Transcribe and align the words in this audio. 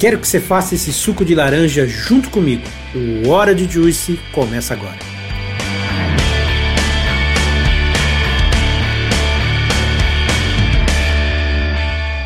Quero 0.00 0.18
que 0.18 0.26
você 0.26 0.40
faça 0.40 0.74
esse 0.74 0.94
suco 0.94 1.26
de 1.26 1.34
laranja 1.34 1.86
junto 1.86 2.30
comigo. 2.30 2.62
O 2.94 3.28
Hora 3.28 3.54
de 3.54 3.70
Juice 3.70 4.18
começa 4.32 4.72
agora. 4.72 5.19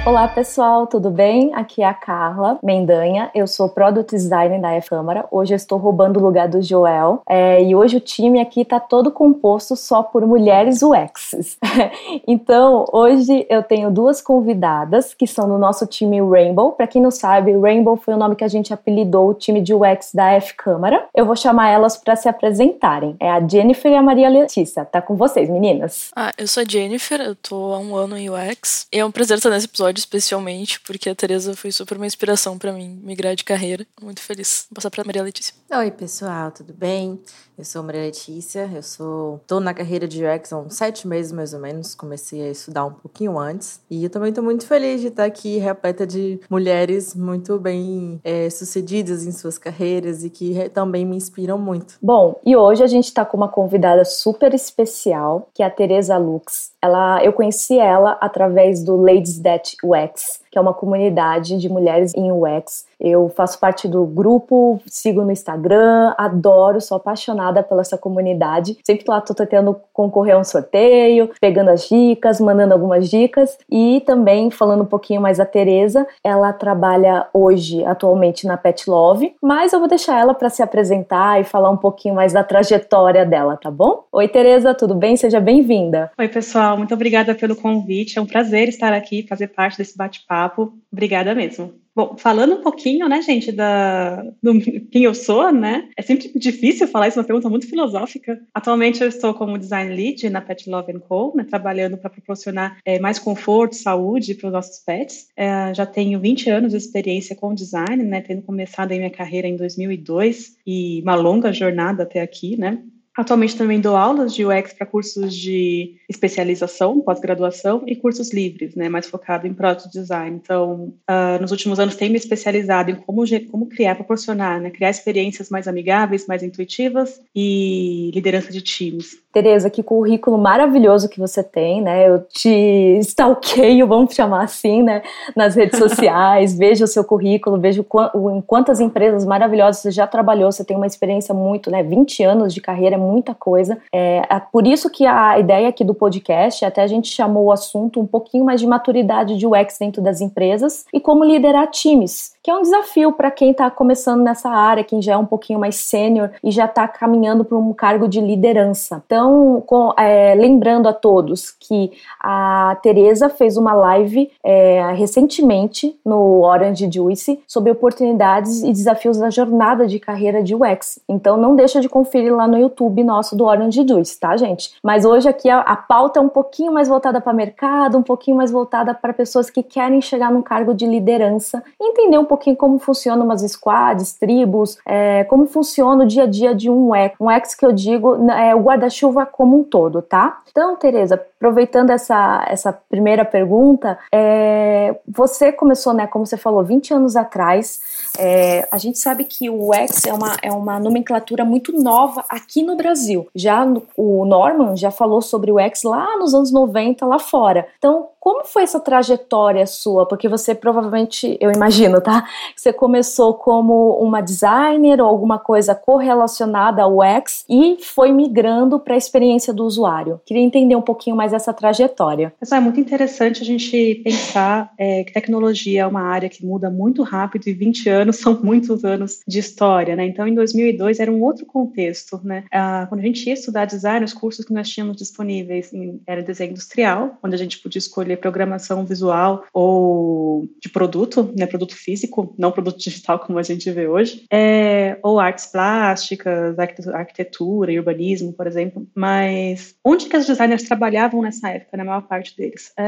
Olá 0.07 0.29
pessoal, 0.29 0.87
tudo 0.87 1.09
bem? 1.09 1.55
Aqui 1.55 1.81
é 1.81 1.87
a 1.87 1.95
Carla 1.95 2.59
Mendanha, 2.63 3.31
eu 3.35 3.47
sou 3.47 3.71
Product 3.71 4.15
Designer 4.15 4.61
da 4.61 4.77
Efâmara. 4.77 5.27
Hoje 5.31 5.55
eu 5.55 5.57
estou 5.57 5.79
roubando 5.79 6.21
o 6.21 6.23
lugar 6.23 6.47
do 6.47 6.61
Joel 6.61 7.23
é, 7.27 7.65
e 7.65 7.75
hoje 7.75 7.97
o 7.97 8.01
time 8.01 8.39
aqui 8.39 8.61
está 8.61 8.79
todo 8.79 9.11
composto 9.11 9.75
só 9.75 10.03
por 10.03 10.27
mulheres 10.27 10.83
UX. 10.83 11.57
então 12.29 12.85
hoje 12.93 13.47
eu 13.49 13.63
tenho 13.63 13.91
duas 13.91 14.21
convidadas 14.21 15.15
que 15.15 15.27
são 15.27 15.49
do 15.49 15.57
nosso 15.57 15.87
time 15.87 16.21
Rainbow. 16.21 16.73
Para 16.73 16.87
quem 16.87 17.01
não 17.01 17.11
sabe, 17.11 17.59
Rainbow 17.59 17.97
foi 17.97 18.13
o 18.13 18.19
nome 18.19 18.37
que 18.37 18.45
a 18.45 18.49
gente 18.49 18.75
apelidou 18.75 19.31
o 19.31 19.35
time 19.35 19.63
de 19.63 19.73
UX 19.73 20.11
da 20.13 20.33
F 20.33 20.53
Câmara. 20.53 21.07
Eu 21.15 21.25
vou 21.25 21.35
chamar 21.35 21.71
elas 21.71 21.97
para 21.97 22.15
se 22.15 22.29
apresentarem. 22.29 23.17
É 23.19 23.31
a 23.31 23.41
Jennifer 23.41 23.91
e 23.91 23.97
a 23.97 24.03
Maria 24.03 24.29
Letícia. 24.29 24.85
Tá 24.85 25.01
com 25.01 25.17
vocês, 25.17 25.49
meninas? 25.49 26.11
Ah, 26.15 26.31
eu 26.37 26.47
sou 26.47 26.63
a 26.63 26.67
Jennifer, 26.69 27.23
eu 27.23 27.35
tô 27.35 27.73
há 27.73 27.79
um 27.79 27.97
ano 27.97 28.19
em 28.19 28.29
UX 28.29 28.87
e 28.93 28.99
é 28.99 29.05
um 29.05 29.11
prazer 29.11 29.39
estar 29.39 29.49
nesse 29.49 29.65
episódio 29.65 29.94
episódio 29.95 30.01
especialmente, 30.01 30.81
porque 30.81 31.09
a 31.09 31.15
Teresa 31.15 31.55
foi 31.55 31.71
super 31.71 31.97
uma 31.97 32.07
inspiração 32.07 32.59
para 32.59 32.73
mim 32.73 33.01
migrar 33.03 33.35
de 33.35 33.45
carreira. 33.45 33.87
Muito 34.03 34.21
feliz. 34.21 34.67
Vou 34.69 34.75
passar 34.75 34.91
para 34.91 35.05
Maria 35.05 35.23
Letícia. 35.23 35.55
Oi, 35.71 35.91
pessoal, 35.91 36.51
tudo 36.51 36.73
bem? 36.73 37.21
Eu 37.57 37.65
sou 37.65 37.85
Maria 37.85 38.03
Letícia, 38.03 38.69
eu 38.75 38.83
sou 38.83 39.41
tô 39.47 39.61
na 39.61 39.73
carreira 39.73 40.09
de 40.09 40.25
UX 40.25 40.53
há 40.53 40.59
uns 40.59 40.75
sete 40.75 41.07
meses 41.07 41.31
mais 41.31 41.55
ou 41.55 41.61
menos, 41.61 41.95
comecei 41.95 42.43
a 42.43 42.51
estudar 42.51 42.85
um 42.85 42.93
pouquinho 42.93 43.39
antes 43.39 43.81
e 43.89 44.03
eu 44.03 44.11
também 44.11 44.31
estou 44.31 44.43
muito 44.43 44.67
feliz 44.67 45.01
de 45.01 45.07
estar 45.07 45.25
aqui 45.25 45.59
repleta 45.59 46.05
de 46.05 46.41
mulheres 46.51 47.15
muito 47.15 47.57
bem 47.59 48.21
é, 48.25 48.51
sucedidas 48.51 49.25
em 49.25 49.31
suas 49.31 49.57
carreiras 49.57 50.25
e 50.25 50.31
que 50.31 50.69
também 50.71 51.07
me 51.07 51.17
inspiram 51.17 51.57
muito. 51.57 51.95
Bom, 52.03 52.41
e 52.45 52.57
hoje 52.57 52.83
a 52.83 52.89
gente 52.89 53.05
está 53.05 53.25
com 53.25 53.37
uma 53.37 53.49
convidada 53.49 54.05
super 54.05 54.53
especial, 54.53 55.49
que 55.55 55.63
é 55.63 55.67
a 55.67 55.71
Teresa 55.71 56.17
Lux. 56.17 56.73
Ela, 56.83 57.25
eu 57.25 57.33
conheci 57.33 57.79
ela 57.79 58.19
através 58.21 58.83
do 58.83 58.97
Ladies 58.97 59.39
That 59.39 59.77
UX, 59.83 60.41
que 60.55 60.59
é 60.59 60.61
uma 60.61 60.73
comunidade 60.73 61.59
de 61.59 61.69
mulheres 61.69 62.15
em 62.15 62.31
UX. 62.31 62.87
Eu 63.01 63.29
faço 63.29 63.59
parte 63.59 63.89
do 63.89 64.07
grupo, 64.07 64.81
sigo 64.87 65.23
no 65.23 65.33
Instagram, 65.33 66.15
adoro, 66.17 66.81
sou 66.81 66.97
apaixonada 66.97 67.61
pela 67.61 67.81
essa 67.81 67.99
comunidade. 67.99 68.79
Sempre 68.87 69.05
lá 69.09 69.21
tô 69.21 69.35
tentando 69.35 69.77
concorrer 69.93 70.37
a 70.37 70.39
um 70.39 70.45
sorteio, 70.45 71.29
pegando 71.41 71.71
as 71.71 71.89
dicas, 71.89 72.41
mandando 72.41 72.73
algumas 72.73 73.11
dicas 73.11 73.59
e 73.69 74.01
também 74.07 74.49
falando 74.49 74.83
um 74.83 74.87
pouquinho 74.87 75.21
mais 75.21 75.39
da 75.39 75.45
Teresa. 75.45 76.07
Ela 76.23 76.53
trabalha 76.53 77.27
hoje, 77.35 77.85
atualmente 77.85 78.47
na 78.47 78.57
Pet 78.57 78.89
Love, 78.89 79.35
mas 79.43 79.73
eu 79.73 79.81
vou 79.81 79.89
deixar 79.89 80.21
ela 80.21 80.35
para 80.35 80.51
se 80.51 80.63
apresentar 80.63 81.41
e 81.41 81.45
falar 81.45 81.71
um 81.71 81.77
pouquinho 81.77 82.15
mais 82.15 82.33
da 82.33 82.45
trajetória 82.45 83.27
dela, 83.27 83.57
tá 83.57 83.73
bom? 83.73 84.05
Oi, 84.13 84.29
Teresa, 84.29 84.73
tudo 84.73 84.95
bem? 84.95 85.17
Seja 85.17 85.41
bem-vinda. 85.41 86.13
Oi, 86.17 86.29
pessoal, 86.29 86.79
muito 86.79 86.95
obrigada 86.95 87.35
pelo 87.35 87.57
convite. 87.57 88.21
É 88.21 88.23
um 88.23 88.27
prazer 88.27 88.69
estar 88.69 88.93
aqui, 88.93 89.27
fazer 89.29 89.49
parte 89.49 89.77
desse 89.77 89.99
bate-papo 89.99 90.44
papo. 90.45 90.79
Obrigada 90.93 91.35
mesmo. 91.35 91.75
Bom, 91.97 92.17
falando 92.19 92.57
um 92.57 92.61
pouquinho, 92.61 93.09
né, 93.09 93.23
gente, 93.23 93.53
da, 93.53 94.21
do 94.43 94.59
quem 94.91 95.05
eu 95.05 95.15
sou, 95.15 95.53
né? 95.53 95.89
É 95.97 96.03
sempre 96.03 96.33
difícil 96.35 96.89
falar 96.89 97.07
isso, 97.07 97.19
é 97.19 97.21
uma 97.21 97.27
pergunta 97.27 97.49
muito 97.49 97.69
filosófica. 97.69 98.41
Atualmente 98.53 99.01
eu 99.01 99.09
estou 99.09 99.33
como 99.33 99.57
design 99.57 99.95
lead 99.95 100.29
na 100.29 100.41
Pet 100.41 100.69
Love 100.69 100.99
Co, 101.01 101.33
né, 101.37 101.45
trabalhando 101.45 101.97
para 101.97 102.11
proporcionar 102.11 102.79
é, 102.85 102.99
mais 102.99 103.21
conforto, 103.21 103.77
saúde 103.77 104.35
para 104.35 104.49
os 104.49 104.53
nossos 104.53 104.79
pets. 104.81 105.29
É, 105.37 105.73
já 105.73 105.87
tenho 105.87 106.19
20 106.19 106.51
anos 106.51 106.73
de 106.73 106.79
experiência 106.79 107.37
com 107.37 107.55
design, 107.55 108.03
né, 108.03 108.21
tendo 108.21 108.43
começado 108.43 108.91
a 108.91 108.97
minha 108.97 109.11
carreira 109.11 109.47
em 109.47 109.57
2002 109.57 110.57
e 110.67 111.01
uma 111.03 111.15
longa 111.15 111.53
jornada 111.53 112.03
até 112.03 112.21
aqui, 112.21 112.57
né? 112.57 112.83
Atualmente 113.17 113.57
também 113.57 113.81
dou 113.81 113.97
aulas 113.97 114.35
de 114.35 114.45
UX 114.45 114.73
para 114.73 114.87
cursos 114.87 115.35
de 115.35 115.95
especialização, 116.09 117.01
pós-graduação 117.01 117.83
e 117.87 117.95
cursos 117.95 118.33
livres, 118.33 118.75
né, 118.75 118.89
mais 118.89 119.07
focado 119.07 119.47
em 119.47 119.55
product 119.55 119.89
design. 119.91 120.41
Então, 120.43 120.93
uh, 121.09 121.41
nos 121.41 121.53
últimos 121.53 121.79
anos 121.79 121.95
tenho 121.95 122.11
me 122.11 122.19
especializado 122.19 122.91
em 122.91 122.97
como, 122.97 123.23
como 123.51 123.67
criar, 123.67 123.95
proporcionar, 123.95 124.61
né, 124.61 124.71
criar 124.71 124.91
experiências 124.91 125.49
mais 125.49 125.69
amigáveis, 125.69 126.27
mais 126.27 126.43
intuitivas 126.43 127.21
e 127.35 128.11
liderança 128.13 128.51
de 128.51 128.61
times. 128.61 129.23
Tereza, 129.35 129.69
que 129.69 129.83
currículo 129.83 130.39
maravilhoso 130.39 131.09
que 131.09 131.19
você 131.19 131.43
tem, 131.43 131.83
né? 131.83 132.09
Eu 132.09 132.21
te 132.21 132.99
stalkeio, 133.01 133.85
vamos 133.85 134.15
chamar 134.15 134.45
assim, 134.45 134.81
né? 134.81 135.03
Nas 135.35 135.57
redes 135.57 135.77
sociais, 135.77 136.55
vejo 136.57 136.85
o 136.85 136.87
seu 136.87 137.03
currículo, 137.03 137.59
vejo 137.59 137.85
em 138.33 138.41
quantas 138.41 138.79
empresas 138.79 139.25
maravilhosas 139.25 139.83
você 139.83 139.91
já 139.91 140.07
trabalhou, 140.07 140.53
você 140.53 140.65
tem 140.65 140.77
uma 140.77 140.87
experiência 140.87 141.35
muito, 141.35 141.69
né? 141.69 141.83
20 141.83 142.23
anos 142.23 142.55
de 142.55 142.61
carreira 142.61 142.97
muita 143.05 143.35
coisa. 143.35 143.79
É, 143.93 144.23
é 144.29 144.41
por 144.41 144.67
isso 144.67 144.91
que 144.91 145.07
a 145.07 145.39
ideia 145.39 145.69
aqui 145.69 145.85
do 145.85 145.95
podcast, 145.95 146.65
até 146.65 146.83
a 146.83 146.87
gente 146.87 147.09
chamou 147.09 147.47
o 147.47 147.53
assunto 147.53 148.01
um 148.01 148.07
pouquinho 148.07 148.45
mais 148.45 148.61
de 148.61 148.67
maturidade 148.67 149.37
de 149.37 149.47
UX 149.47 149.79
dentro 149.79 150.03
das 150.03 150.21
empresas 150.21 150.85
e 150.93 151.01
como 151.01 151.25
liderar 151.25 151.71
times 151.71 152.34
que 152.45 152.51
é 152.51 152.55
um 152.55 152.61
desafio 152.61 153.11
para 153.11 153.31
quem 153.31 153.53
está 153.53 153.71
começando 153.71 154.23
nessa 154.23 154.51
área, 154.51 154.85
quem 154.85 155.01
já 155.01 155.15
é 155.15 155.17
um 155.17 155.25
pouquinho 155.25 155.59
mais 155.59 155.77
sênior 155.77 156.31
e 156.45 156.51
já 156.51 156.67
está 156.67 156.87
caminhando 156.87 157.43
para 157.43 157.57
um 157.57 157.73
cargo 157.73 158.07
de 158.07 158.21
liderança. 158.21 159.03
Então, 159.07 159.63
com, 159.67 159.95
é, 159.97 160.35
lembrando 160.35 160.87
a 160.87 160.93
todos 160.93 161.51
que 161.51 161.93
a 162.21 162.77
Teresa 162.83 163.31
fez 163.31 163.57
uma 163.57 163.73
live 163.73 164.31
é, 164.43 164.93
recentemente 164.93 165.99
no 166.05 166.43
Orange 166.43 166.87
Juice 166.93 167.41
sobre 167.49 167.73
oportunidades 167.73 168.63
e 168.63 168.71
desafios 168.71 169.17
da 169.17 169.31
jornada 169.31 169.87
de 169.87 169.99
carreira 169.99 170.43
de 170.43 170.55
UX. 170.55 170.99
Então, 171.09 171.39
não 171.39 171.57
deixa 171.57 171.81
de 171.81 171.89
conferir 171.89 172.35
lá 172.35 172.47
no 172.47 172.59
YouTube 172.59 173.03
nosso 173.05 173.35
do 173.35 173.45
Orange 173.45 173.87
Juice, 173.89 174.21
tá, 174.21 174.37
gente? 174.37 174.75
Mas 174.83 175.07
hoje 175.07 175.27
aqui 175.27 175.49
a, 175.49 175.61
a 175.61 175.77
pauta 175.77 176.21
é 176.21 176.23
um 176.23 176.29
pouquinho 176.29 176.75
mais 176.75 176.89
voltada 176.89 177.23
para 177.23 177.33
mercado, 177.33 177.97
um 177.97 178.03
pouquinho 178.03 178.37
mais 178.37 178.51
voltada 178.51 178.93
para 178.93 179.15
pessoas 179.15 179.49
que 179.49 179.63
querem 179.63 180.03
chegar 180.03 180.31
num 180.31 180.43
cargo 180.43 180.75
de 180.75 180.85
liderança, 180.85 181.65
entender 181.81 182.19
um 182.19 182.34
pouquinho 182.35 182.57
como 182.57 182.79
funcionam 182.79 183.25
umas 183.25 183.43
squads, 183.43 184.15
tribos, 184.15 184.79
é, 184.87 185.25
como 185.25 185.47
funciona 185.47 186.05
o 186.05 186.07
dia 186.07 186.25
a 186.25 186.27
dia 186.27 186.55
de 186.55 186.69
um 186.69 186.95
ex. 186.95 187.13
Um 187.21 187.31
ex 187.31 187.55
que 187.55 187.65
eu 187.65 187.73
digo 187.73 188.31
é 188.31 188.55
o 188.55 188.61
guarda-chuva 188.61 189.25
como 189.25 189.61
um 189.61 189.65
todo, 189.65 190.03
tá? 190.03 190.41
Então, 190.51 190.77
Tereza, 190.77 191.15
aproveitando 191.15 191.91
essa, 191.91 192.45
essa 192.49 192.73
primeira 192.73 193.25
pergunta, 193.25 193.99
é, 194.13 194.97
você 195.07 195.53
começou, 195.53 195.93
né, 195.93 196.07
como 196.07 196.27
você 196.27 196.37
falou, 196.37 196.65
20 196.65 196.95
anos 196.95 197.17
atrás. 197.17 197.81
É, 198.19 198.67
a 198.71 198.79
gente 198.79 198.99
sabe 198.99 199.25
que 199.25 199.51
o 199.51 199.71
UX 199.71 200.05
é 200.07 200.13
uma, 200.13 200.37
é 200.43 200.53
uma 200.53 200.79
nomenclatura 200.79 201.45
muito 201.45 201.73
nova 201.73 202.25
aqui 202.29 202.63
no 202.63 202.77
Brasil. 202.77 203.27
Já 203.35 203.65
no, 203.65 203.83
o 203.97 204.25
Norman 204.25 204.77
já 204.77 204.91
falou 204.91 205.21
sobre 205.21 205.51
o 205.51 205.57
UX 205.57 205.83
lá 205.83 206.17
nos 206.17 206.35
anos 206.35 206.53
90, 206.53 207.05
lá 207.05 207.19
fora. 207.19 207.67
Então, 207.79 208.09
como 208.25 208.43
foi 208.47 208.63
essa 208.63 208.81
trajetória 208.81 209.67
sua? 209.67 210.09
Porque 210.09 210.31
você 210.31 210.55
provavelmente, 210.55 211.37
eu 211.39 211.53
imagino, 211.53 212.01
tá? 212.01 212.27
Você 212.57 212.73
começou 212.73 213.35
como 213.35 213.99
uma 214.01 214.23
designer 214.23 214.99
ou 214.99 215.07
alguma 215.07 215.39
coisa 215.39 215.75
correlacionada 215.75 216.83
ao 216.83 217.01
UX 217.01 217.45
e 217.51 217.77
foi 217.83 218.13
migrando 218.13 218.81
para 218.81 218.95
a 218.95 218.97
experiência 218.97 219.53
do 219.53 219.67
usuário. 219.67 220.23
Queria 220.25 220.43
entender 220.43 220.75
um 220.75 220.81
pouquinho 220.81 221.15
mais 221.15 221.35
essa 221.35 221.53
trajetória. 221.53 222.33
É 222.51 222.61
muito 222.61 222.81
interessante 222.81 223.43
a 223.43 223.45
gente 223.45 224.01
pensar 224.03 224.73
é, 224.79 225.05
que 225.05 225.13
tecnologia 225.13 225.83
é 225.83 225.87
uma 225.87 226.01
área 226.01 226.31
que 226.31 226.47
muda 226.47 226.71
muito 226.71 227.03
rápido 227.03 227.47
e 227.49 227.53
20 227.53 227.91
anos 227.91 228.17
são 228.25 228.41
muitos 228.43 228.87
anos 228.87 229.21
de 229.29 229.39
história, 229.39 229.95
né? 229.95 230.07
Então, 230.07 230.27
em 230.27 230.35
2002 230.35 230.99
era 230.99 231.13
um 231.13 231.23
outro 231.23 231.45
contexto, 231.45 232.19
né? 232.25 232.45
Ah, 232.51 232.87
quando 232.89 233.03
a 233.03 233.05
gente 233.05 233.27
ia 233.27 233.35
estudar 233.35 233.67
design, 233.67 234.03
os 234.03 234.15
cursos 234.15 234.47
que 234.47 234.55
nós 234.55 234.67
tínhamos 234.67 234.97
disponíveis 234.97 235.75
em, 235.75 236.01
era 236.07 236.23
desenho 236.23 236.53
industrial, 236.53 237.19
onde 237.23 237.35
a 237.35 237.39
gente 237.39 237.59
podia 237.59 237.79
escolher 237.79 238.14
programação 238.17 238.85
visual 238.85 239.45
ou 239.53 240.49
de 240.61 240.69
produto, 240.69 241.33
né, 241.37 241.47
produto 241.47 241.75
físico, 241.75 242.35
não 242.39 242.53
produto 242.53 242.79
digital 242.79 243.19
como 243.25 243.39
a 243.39 243.43
gente 243.43 243.71
vê 243.71 243.87
hoje, 243.87 244.25
é, 244.31 244.99
ou 245.03 245.19
artes 245.19 245.47
plásticas, 245.47 246.59
arquitetura 246.93 247.73
e 247.73 247.79
urbanismo, 247.79 248.33
por 248.33 248.47
exemplo. 248.47 248.87
Mas 248.95 249.75
onde 249.85 250.07
que 250.07 250.17
os 250.17 250.27
designers 250.27 250.63
trabalhavam 250.63 251.23
nessa 251.23 251.51
época, 251.51 251.77
na 251.77 251.85
maior 251.85 252.03
parte 252.03 252.37
deles? 252.37 252.73
É, 252.77 252.85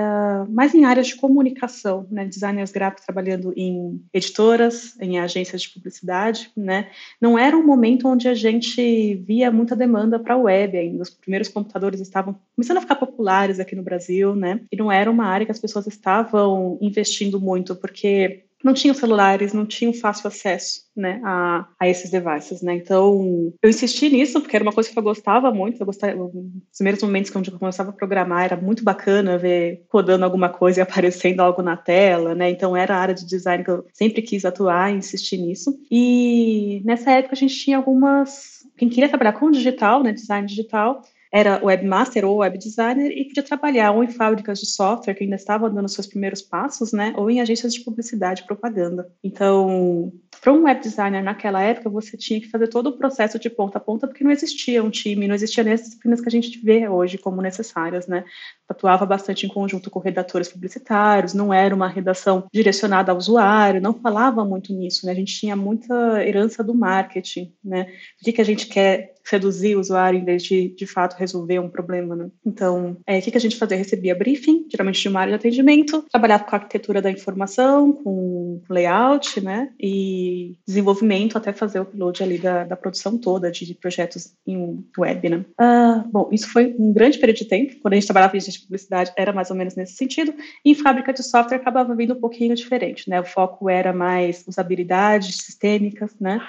mais 0.49 0.75
em 0.75 0.85
áreas 0.85 1.09
de 1.09 1.17
comunicação, 1.17 2.07
né, 2.11 2.25
designers 2.25 2.73
gráficos 2.73 3.05
trabalhando 3.05 3.53
em 3.57 4.01
editoras, 4.13 4.99
em 5.01 5.19
agências 5.19 5.63
de 5.63 5.71
publicidade, 5.71 6.51
né. 6.57 6.89
Não 7.21 7.39
era 7.39 7.57
um 7.57 7.65
momento 7.65 8.09
onde 8.09 8.29
a 8.29 8.35
gente 8.35 9.15
via 9.27 9.51
muita 9.51 9.77
demanda 9.77 10.19
para 10.19 10.35
a 10.35 10.39
web 10.39 10.77
ainda. 10.77 11.03
Os 11.03 11.11
primeiros 11.11 11.49
computadores 11.49 12.01
estavam 12.01 12.37
começando 12.55 12.79
a 12.79 12.81
ficar 12.81 12.97
populares 12.97 13.61
aqui 13.61 13.75
no 13.75 13.83
Brasil, 13.83 14.35
né? 14.35 14.61
E 14.71 14.77
não 14.77 14.91
era 14.91 15.11
uma 15.17 15.27
área 15.27 15.45
que 15.45 15.53
as 15.53 15.59
pessoas 15.59 15.87
estavam 15.87 16.79
investindo 16.81 17.41
muito, 17.41 17.75
porque 17.75 18.45
não 18.65 18.75
tinham 18.75 18.95
celulares, 18.95 19.53
não 19.53 19.67
tinham 19.67 19.93
fácil 19.93 20.29
acesso, 20.29 20.81
né, 20.97 21.21
a, 21.25 21.69
a 21.79 21.89
esses 21.89 22.11
devices, 22.11 22.63
né? 22.63 22.75
Então, 22.75 23.53
eu 23.63 23.71
insisti 23.71 24.09
nisso 24.09 24.41
porque 24.41 24.57
era 24.57 24.63
uma 24.63 24.73
coisa 24.73 24.91
que 24.91 24.99
eu 24.99 25.03
gostava 25.03 25.53
muito. 25.53 25.81
Eu 25.81 25.87
gostava, 25.87 26.17
os 26.21 26.33
primeiros 26.77 27.03
momentos 27.03 27.31
que 27.31 27.37
eu 27.37 27.59
começava 27.59 27.91
a 27.91 27.93
programar 27.93 28.45
era 28.45 28.57
muito 28.57 28.83
bacana 28.83 29.39
ver 29.39 29.85
rodando 29.89 30.25
alguma 30.25 30.49
coisa 30.49 30.81
e 30.81 30.83
aparecendo 30.83 31.41
algo 31.41 31.63
na 31.63 31.77
tela, 31.77 32.35
né? 32.35 32.51
Então, 32.51 32.77
era 32.77 32.97
a 32.97 33.01
área 33.01 33.15
de 33.15 33.27
design 33.27 33.63
que 33.63 33.71
eu 33.71 33.87
sempre 33.93 34.23
quis 34.23 34.45
atuar 34.45 34.93
e 34.93 34.97
insistir 34.97 35.37
nisso. 35.37 35.79
E 35.91 36.83
nessa 36.85 37.13
época 37.13 37.35
a 37.35 37.39
gente 37.39 37.55
tinha 37.55 37.77
algumas 37.77 38.57
quem 38.77 38.89
queria 38.89 39.09
trabalhar 39.09 39.33
com 39.33 39.51
digital, 39.51 40.03
né, 40.03 40.13
design 40.13 40.47
digital, 40.47 41.03
era 41.33 41.61
webmaster 41.65 42.25
ou 42.25 42.39
web 42.39 42.59
designer 42.59 43.11
e 43.11 43.25
podia 43.25 43.43
trabalhar 43.43 43.93
ou 43.93 44.03
em 44.03 44.09
fábricas 44.09 44.61
de 44.61 44.67
software 44.67 45.15
que 45.15 45.25
ainda 45.25 45.37
estavam 45.37 45.73
dando 45.73 45.89
seus 45.89 46.07
primeiros 46.07 46.43
passos, 46.43 46.93
né, 46.93 47.13
ou 47.17 47.31
em 47.31 47.41
agências 47.41 47.75
de 47.75 47.81
publicidade 47.81 48.43
e 48.43 48.47
propaganda. 48.47 49.11
Então, 49.23 50.13
para 50.41 50.53
um 50.53 50.65
web 50.65 50.81
designer 50.81 51.23
naquela 51.23 51.61
época, 51.63 51.91
você 51.91 52.17
tinha 52.17 52.41
que 52.41 52.49
fazer 52.49 52.69
todo 52.69 52.89
o 52.89 52.97
processo 52.97 53.39
de 53.39 53.51
ponta 53.51 53.79
a 53.79 53.81
ponta, 53.81 54.07
porque 54.07 54.25
não 54.25 54.31
existia 54.31 54.83
um 54.83 54.91
time, 54.91 55.27
não 55.27 55.35
existia 55.35 55.65
nem 55.65 55.73
as 55.73 55.83
disciplinas 55.83 56.21
que 56.21 56.29
a 56.29 56.31
gente 56.31 56.59
vê 56.63 56.89
hoje 56.89 57.19
como 57.19 57.43
necessárias, 57.43 58.07
né? 58.07 58.25
Atuava 58.69 59.05
bastante 59.05 59.47
em 59.47 59.49
conjunto 59.49 59.91
com 59.91 59.99
redatores 59.99 60.49
publicitários, 60.49 61.35
não 61.35 61.53
era 61.53 61.75
uma 61.75 61.89
redação 61.89 62.47
direcionada 62.53 63.13
ao 63.13 63.19
usuário, 63.19 63.81
não 63.81 63.95
falava 63.95 64.45
muito 64.45 64.73
nisso, 64.73 65.07
né? 65.07 65.13
A 65.13 65.15
gente 65.17 65.39
tinha 65.39 65.57
muita 65.57 66.25
herança 66.25 66.63
do 66.63 66.75
marketing, 66.75 67.53
né? 67.65 67.87
O 68.21 68.25
que, 68.25 68.33
que 68.33 68.41
a 68.41 68.45
gente 68.45 68.67
quer 68.67 69.16
reduzir 69.31 69.77
o 69.77 69.81
usuário 69.81 70.19
em 70.19 70.25
vez 70.25 70.43
de, 70.43 70.69
de 70.69 70.87
fato, 70.87 71.17
resolver 71.17 71.59
um 71.59 71.69
problema, 71.69 72.15
né? 72.15 72.31
Então, 72.45 72.97
é, 73.07 73.19
o 73.19 73.23
que, 73.23 73.37
a 73.37 73.41
gente 73.41 73.57
fazia? 73.57 73.77
Recebia 73.77 74.15
briefing, 74.15 74.67
geralmente 74.71 75.01
de 75.01 75.09
uma 75.09 75.21
área 75.21 75.33
de 75.33 75.37
atendimento, 75.37 76.05
trabalhava 76.11 76.45
com 76.45 76.55
a 76.55 76.59
arquitetura 76.59 77.03
da 77.03 77.11
informação, 77.11 77.93
com 77.93 78.61
layout, 78.71 79.41
né? 79.41 79.71
E 79.79 80.57
desenvolvimento 80.67 81.37
até 81.37 81.53
fazer 81.53 81.81
o 81.81 81.83
upload 81.83 82.23
ali 82.23 82.39
da, 82.39 82.65
da 82.65 82.77
produção 82.77 83.19
toda 83.19 83.51
de, 83.51 83.75
projetos 83.75 84.33
em 84.47 84.85
web, 84.97 85.29
né? 85.29 85.45
Uh, 85.61 86.09
bom, 86.11 86.29
isso 86.33 86.51
foi 86.51 86.75
um 86.79 86.93
grande 86.93 87.19
período 87.19 87.39
de 87.39 87.45
tempo. 87.47 87.75
Quando 87.81 87.95
a 87.95 87.97
gente 87.97 88.07
trabalhava 88.07 88.37
em 88.37 88.39
agência 88.39 88.61
de 88.61 88.67
publicidade, 88.67 89.13
era 89.17 89.33
mais 89.33 89.51
ou 89.51 89.57
menos 89.57 89.75
nesse 89.75 89.95
sentido. 89.95 90.33
E 90.65 90.71
em 90.71 90.75
fábrica 90.75 91.13
de 91.13 91.23
software 91.23 91.57
acabava 91.57 91.95
vindo 91.95 92.15
um 92.15 92.21
pouquinho 92.21 92.55
diferente, 92.55 93.09
né? 93.11 93.21
O 93.21 93.25
foco 93.25 93.69
era 93.69 93.93
mais 93.93 94.45
usabilidade 94.47 95.33
sistêmicas, 95.33 96.15
né? 96.21 96.41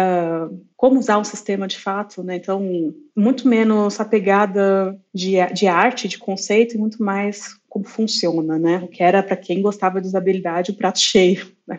Uh, 0.00 0.64
como 0.76 0.98
usar 0.98 1.18
o 1.18 1.24
sistema 1.24 1.68
de 1.68 1.78
fato, 1.78 2.22
né? 2.22 2.36
Então, 2.36 2.94
muito 3.16 3.46
menos 3.46 4.00
a 4.00 4.04
pegada 4.04 4.98
de, 5.12 5.32
de 5.52 5.66
arte, 5.66 6.08
de 6.08 6.18
conceito, 6.18 6.74
e 6.74 6.78
muito 6.78 7.02
mais 7.02 7.54
como 7.68 7.84
funciona, 7.84 8.58
né? 8.58 8.78
O 8.78 8.88
que 8.88 9.02
era 9.02 9.22
para 9.22 9.36
quem 9.36 9.60
gostava 9.60 10.00
de 10.00 10.08
usabilidade, 10.08 10.70
o 10.70 10.74
prato 10.74 10.98
cheio. 11.00 11.50
Né? 11.66 11.78